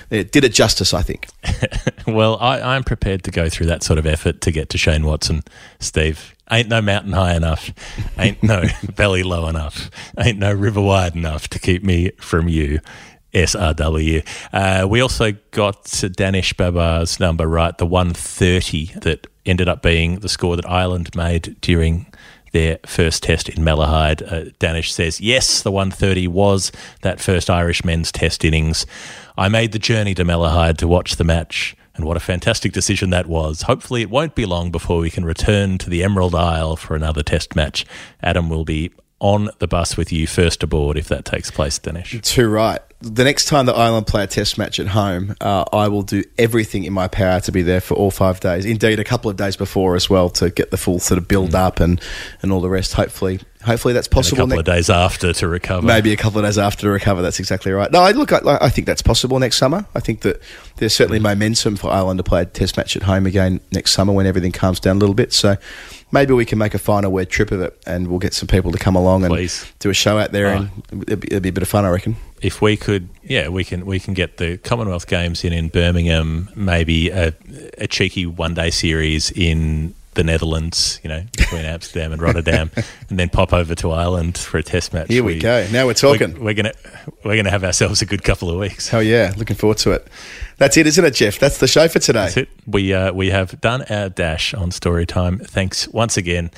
it 0.10 0.32
did 0.32 0.44
it 0.44 0.54
justice, 0.54 0.94
I 0.94 1.02
think. 1.02 1.28
well, 2.08 2.38
I, 2.40 2.76
I'm 2.76 2.84
prepared 2.84 3.24
to 3.24 3.32
go 3.32 3.50
through 3.50 3.68
that 3.68 3.84
sort 3.84 4.00
of 4.00 4.06
effort 4.06 4.42
to 4.42 4.52
get 4.52 4.70
to 4.70 4.78
Shane 4.78 5.06
Watson, 5.06 5.44
Steve. 5.80 6.11
Ain't 6.52 6.68
no 6.68 6.82
mountain 6.82 7.14
high 7.14 7.36
enough. 7.36 7.72
Ain't 8.18 8.44
no 8.44 8.64
valley 8.82 9.24
low 9.24 9.48
enough. 9.48 9.90
Ain't 10.18 10.38
no 10.38 10.54
river 10.54 10.82
wide 10.82 11.16
enough 11.16 11.48
to 11.50 11.60
keep 11.60 11.84
me 11.84 12.12
from 12.20 12.48
you. 12.48 12.80
SRW. 13.34 14.28
Uh, 14.52 14.86
we 14.88 15.00
also 15.00 15.32
got 15.52 16.04
Danish 16.14 16.52
Babar's 16.52 17.18
number 17.18 17.48
right, 17.48 17.78
the 17.78 17.86
130 17.86 19.00
that 19.00 19.28
ended 19.46 19.70
up 19.70 19.82
being 19.82 20.20
the 20.20 20.28
score 20.28 20.58
that 20.58 20.70
Ireland 20.70 21.16
made 21.16 21.60
during 21.62 22.08
their 22.52 22.80
first 22.86 23.24
test 23.24 23.48
in 23.50 23.64
Malahide. 23.64 24.22
Uh, 24.30 24.52
Danish 24.60 24.94
says, 24.94 25.22
yes, 25.22 25.62
the 25.62 25.72
130 25.72 26.28
was 26.28 26.72
that 27.02 27.22
first 27.22 27.50
Irish 27.50 27.84
men's 27.86 28.12
test 28.12 28.44
innings. 28.44 28.86
I 29.38 29.48
made 29.48 29.72
the 29.72 29.80
journey 29.80 30.14
to 30.16 30.26
Malahide 30.26 30.78
to 30.78 30.88
watch 30.88 31.16
the 31.16 31.24
match, 31.24 31.76
and 31.96 32.06
what 32.06 32.18
a 32.18 32.22
fantastic 32.22 32.72
decision 32.72 33.10
that 33.10 33.28
was. 33.28 33.64
Hopefully, 33.64 34.02
it 34.02 34.10
won't 34.10 34.36
be 34.36 34.46
long 34.46 34.72
before 34.72 35.00
we 35.00 35.10
can 35.10 35.26
return 35.26 35.78
to 35.80 35.90
the 35.90 36.04
Emerald 36.04 36.36
Isle 36.36 36.76
for 36.76 36.96
another 36.96 37.24
test 37.24 37.56
match. 37.56 37.86
Adam 38.22 38.50
will 38.50 38.66
be 38.66 38.92
on 39.20 39.50
the 39.60 39.68
bus 39.68 39.98
with 39.98 40.12
you 40.12 40.26
first 40.28 40.64
aboard 40.64 40.98
if 40.98 41.08
that 41.08 41.26
takes 41.26 41.52
place, 41.52 41.78
Dinesh. 41.80 42.22
Too 42.22 42.48
right. 42.48 42.82
The 43.04 43.24
next 43.24 43.46
time 43.46 43.66
that 43.66 43.74
Ireland 43.74 44.06
play 44.06 44.24
a 44.24 44.28
test 44.28 44.60
match 44.60 44.80
at 44.80 44.88
home, 44.88 45.36
uh, 45.42 45.66
I 45.74 45.88
will 45.88 46.04
do 46.04 46.24
everything 46.38 46.84
in 46.84 46.94
my 46.94 47.08
power 47.08 47.40
to 47.42 47.52
be 47.52 47.64
there 47.64 47.82
for 47.82 47.96
all 47.96 48.12
five 48.12 48.40
days. 48.40 48.64
Indeed, 48.64 49.00
a 49.00 49.04
couple 49.04 49.32
of 49.32 49.38
days 49.38 49.56
before 49.56 49.96
as 49.96 50.08
well 50.08 50.30
to 50.32 50.52
get 50.52 50.70
the 50.70 50.78
full 50.78 51.00
sort 51.00 51.18
of 51.18 51.28
build 51.28 51.56
up 51.56 51.80
and, 51.80 52.00
and 52.44 52.52
all 52.52 52.62
the 52.62 52.70
rest. 52.70 52.94
Hopefully, 52.94 53.40
hopefully 53.64 53.96
that's 53.96 54.08
possible. 54.08 54.44
And 54.44 54.52
a 54.52 54.56
couple 54.56 54.58
next- 54.58 54.70
of 54.70 54.76
days 54.76 54.90
after 54.92 55.34
to 55.34 55.48
recover. 55.48 55.86
Maybe 55.86 56.14
a 56.14 56.18
couple 56.18 56.40
of 56.40 56.46
days 56.46 56.60
after 56.60 56.82
to 56.84 56.90
recover. 56.92 57.24
That's 57.24 57.40
exactly 57.40 57.72
right. 57.72 57.92
No, 57.92 58.02
I 58.02 58.12
look. 58.12 58.32
I, 58.32 58.60
I 58.62 58.70
think 58.70 58.86
that's 58.86 59.02
possible 59.02 59.40
next 59.40 59.58
summer. 59.58 59.88
I 59.96 60.00
think 60.00 60.22
that 60.22 60.40
there's 60.78 60.94
certainly 60.94 61.20
momentum 61.20 61.78
for 61.78 61.90
Ireland 61.90 62.20
to 62.20 62.24
play 62.24 62.44
a 62.44 62.46
Test 62.46 62.78
match 62.78 62.96
at 62.96 63.04
home 63.04 63.26
again 63.26 63.62
next 63.72 63.92
summer 63.94 64.14
when 64.14 64.28
everything 64.28 64.52
calms 64.52 64.80
down 64.80 64.98
a 64.98 65.00
little 65.00 65.16
bit. 65.16 65.34
So 65.34 65.58
maybe 66.12 66.34
we 66.34 66.46
can 66.46 66.58
make 66.58 66.74
a 66.74 66.80
final 66.80 67.12
word 67.12 67.30
trip 67.30 67.52
of 67.52 67.62
it, 67.62 67.82
and 67.86 68.08
we'll 68.08 68.20
get 68.20 68.34
some 68.34 68.48
people 68.48 68.72
to 68.72 68.78
come 68.78 68.96
along 68.96 69.24
and 69.24 69.32
Please. 69.32 69.72
do 69.80 69.90
a 69.90 69.94
show 69.94 70.18
out 70.18 70.32
there, 70.32 70.48
Oh. 70.48 70.68
and 70.92 71.04
it'd 71.04 71.20
be, 71.22 71.28
it'd 71.28 71.44
be 71.44 71.50
a 71.50 71.54
bit 71.54 71.64
of 71.64 71.70
fun, 71.70 71.86
I 71.86 71.90
reckon. 71.90 72.16
if 72.42 72.62
we 72.62 72.76
could, 72.78 73.10
yeah, 73.24 73.48
we 73.50 73.64
can 73.64 73.86
we 73.86 74.00
can 74.00 74.14
get 74.14 74.38
the 74.38 74.58
Commonwealth 74.58 75.08
Games 75.08 75.44
in 75.44 75.54
in 75.54 75.70
Birmingham, 75.70 76.50
maybe 76.56 77.10
a, 77.10 77.34
a 77.78 77.88
cheeky 77.88 78.26
one 78.26 78.54
day 78.54 78.70
series 78.72 79.32
in 79.32 79.94
the 80.14 80.24
Netherlands, 80.24 81.00
you 81.04 81.10
know, 81.10 81.24
between 81.38 81.64
Amsterdam 81.64 82.12
and 82.12 82.22
Rotterdam, 82.22 82.72
and 83.10 83.20
then 83.20 83.30
pop 83.30 83.54
over 83.54 83.76
to 83.76 83.92
Ireland 83.92 84.38
for 84.38 84.58
a 84.58 84.64
test 84.64 84.94
match. 84.94 85.08
Here 85.08 85.24
we 85.24 85.40
go. 85.40 85.68
Now 85.72 85.86
we're 85.86 85.94
talking. 85.94 86.34
We're, 86.36 86.46
we're 86.46 86.54
gonna 86.54 86.74
we're 87.24 87.38
gonna 87.38 87.52
have 87.52 87.64
ourselves 87.64 88.02
a 88.02 88.06
good 88.06 88.24
couple 88.24 88.50
of 88.50 88.60
weeks. 88.60 88.90
Hell 88.90 89.04
yeah, 89.04 89.34
looking 89.38 89.56
forward 89.56 89.78
to 89.80 89.92
it. 89.92 90.08
That's 90.58 90.78
it, 90.78 90.86
isn't 90.88 91.04
it, 91.04 91.16
Geoff? 91.16 91.40
That's 91.40 91.58
the 91.58 91.68
show 91.68 91.88
for 91.88 92.00
today. 92.00 92.26
That's 92.26 92.38
it. 92.38 92.50
We 92.68 92.94
uh, 92.94 93.14
we 93.14 93.30
have 93.30 93.60
done 93.62 93.84
our 93.84 94.10
dash 94.10 94.54
on 94.54 94.72
story 94.72 95.06
time. 95.06 95.40
Thanks 95.40 95.88
once 95.88 96.18
again, 96.18 96.52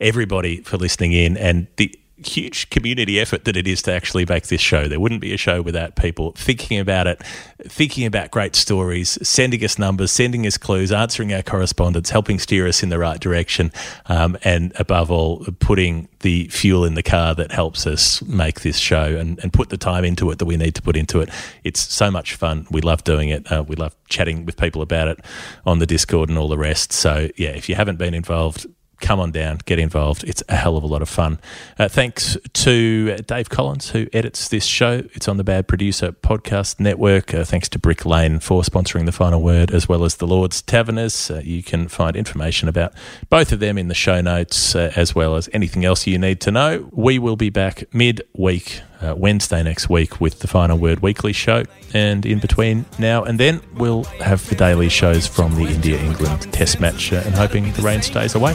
everybody, 0.00 0.62
for 0.62 0.76
listening 0.76 1.12
in 1.12 1.36
and 1.36 1.66
the 1.76 1.94
huge 2.24 2.70
community 2.70 3.18
effort 3.20 3.44
that 3.44 3.56
it 3.56 3.66
is 3.66 3.82
to 3.82 3.92
actually 3.92 4.26
make 4.26 4.48
this 4.48 4.60
show. 4.60 4.88
There 4.88 5.00
wouldn't 5.00 5.20
be 5.20 5.32
a 5.32 5.36
show 5.36 5.62
without 5.62 5.96
people 5.96 6.32
thinking 6.32 6.78
about 6.78 7.06
it, 7.06 7.22
thinking 7.62 8.06
about 8.06 8.30
great 8.30 8.54
stories, 8.54 9.18
sending 9.26 9.64
us 9.64 9.78
numbers, 9.78 10.12
sending 10.12 10.46
us 10.46 10.56
clues, 10.56 10.92
answering 10.92 11.32
our 11.32 11.42
correspondence, 11.42 12.10
helping 12.10 12.38
steer 12.38 12.66
us 12.66 12.82
in 12.82 12.88
the 12.88 12.98
right 12.98 13.20
direction, 13.20 13.72
um, 14.06 14.36
and 14.42 14.72
above 14.76 15.10
all, 15.10 15.44
putting 15.58 16.08
the 16.20 16.48
fuel 16.48 16.84
in 16.84 16.94
the 16.94 17.02
car 17.02 17.34
that 17.34 17.50
helps 17.52 17.86
us 17.86 18.22
make 18.22 18.60
this 18.60 18.78
show 18.78 19.16
and, 19.16 19.38
and 19.40 19.52
put 19.52 19.70
the 19.70 19.76
time 19.76 20.04
into 20.04 20.30
it 20.30 20.38
that 20.38 20.46
we 20.46 20.56
need 20.56 20.74
to 20.74 20.82
put 20.82 20.96
into 20.96 21.20
it. 21.20 21.30
It's 21.64 21.80
so 21.80 22.10
much 22.10 22.34
fun. 22.34 22.66
We 22.70 22.80
love 22.80 23.04
doing 23.04 23.30
it. 23.30 23.50
Uh, 23.50 23.64
we 23.66 23.76
love 23.76 23.96
chatting 24.08 24.44
with 24.44 24.56
people 24.56 24.82
about 24.82 25.08
it 25.08 25.24
on 25.64 25.78
the 25.78 25.86
Discord 25.86 26.28
and 26.28 26.38
all 26.38 26.48
the 26.48 26.58
rest. 26.58 26.92
So, 26.92 27.28
yeah, 27.36 27.50
if 27.50 27.68
you 27.68 27.74
haven't 27.74 27.96
been 27.96 28.14
involved, 28.14 28.66
come 29.00 29.20
on 29.20 29.30
down, 29.30 29.58
get 29.64 29.78
involved. 29.78 30.24
It's 30.24 30.42
a 30.48 30.56
hell 30.56 30.76
of 30.76 30.82
a 30.82 30.86
lot 30.86 31.02
of 31.02 31.08
fun. 31.08 31.38
Uh, 31.78 31.88
thanks 31.88 32.36
to 32.52 33.16
Dave 33.18 33.48
Collins, 33.48 33.90
who 33.90 34.06
edits 34.12 34.48
this 34.48 34.64
show. 34.64 35.02
It's 35.14 35.28
on 35.28 35.36
the 35.36 35.44
Bad 35.44 35.66
Producer 35.68 36.12
Podcast 36.12 36.78
Network. 36.80 37.34
Uh, 37.34 37.44
thanks 37.44 37.68
to 37.70 37.78
Brick 37.78 38.04
Lane 38.04 38.40
for 38.40 38.62
sponsoring 38.62 39.06
the 39.06 39.12
final 39.12 39.42
word, 39.42 39.70
as 39.70 39.88
well 39.88 40.04
as 40.04 40.16
the 40.16 40.26
Lord's 40.26 40.62
Taverners. 40.62 41.30
Uh, 41.30 41.40
you 41.44 41.62
can 41.62 41.88
find 41.88 42.16
information 42.16 42.68
about 42.68 42.92
both 43.28 43.52
of 43.52 43.60
them 43.60 43.78
in 43.78 43.88
the 43.88 43.94
show 43.94 44.20
notes, 44.20 44.74
uh, 44.74 44.92
as 44.96 45.14
well 45.14 45.36
as 45.36 45.48
anything 45.52 45.84
else 45.84 46.06
you 46.06 46.18
need 46.18 46.40
to 46.42 46.50
know. 46.50 46.88
We 46.92 47.18
will 47.18 47.36
be 47.36 47.50
back 47.50 47.84
mid-week. 47.92 48.82
Uh, 49.02 49.14
Wednesday 49.16 49.62
next 49.62 49.88
week 49.88 50.20
with 50.20 50.40
the 50.40 50.46
Final 50.46 50.76
Word 50.76 51.00
Weekly 51.00 51.32
show. 51.32 51.64
And 51.94 52.26
in 52.26 52.38
between 52.38 52.84
now 52.98 53.24
and 53.24 53.40
then, 53.40 53.62
we'll 53.74 54.04
have 54.20 54.46
the 54.48 54.54
daily 54.54 54.90
shows 54.90 55.26
from 55.26 55.54
the 55.54 55.64
India 55.64 55.98
England 55.98 56.52
Test 56.52 56.80
match 56.80 57.10
uh, 57.12 57.22
and 57.24 57.34
hoping 57.34 57.72
the 57.72 57.82
rain 57.82 58.02
stays 58.02 58.34
away. 58.34 58.52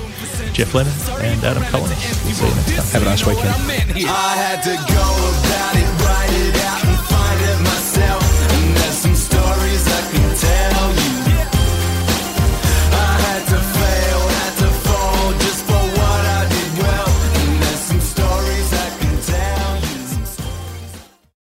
Geoff 0.53 0.73
Lemon 0.75 0.93
and 1.25 1.43
Adam 1.43 1.63
Collins. 1.63 1.89
We'll 2.23 2.33
see 2.35 2.47
you 2.47 2.55
next 2.55 2.75
time. 2.75 2.85
Have 2.93 3.01
a 3.01 3.05
nice 3.05 3.25
weekend. 3.25 4.05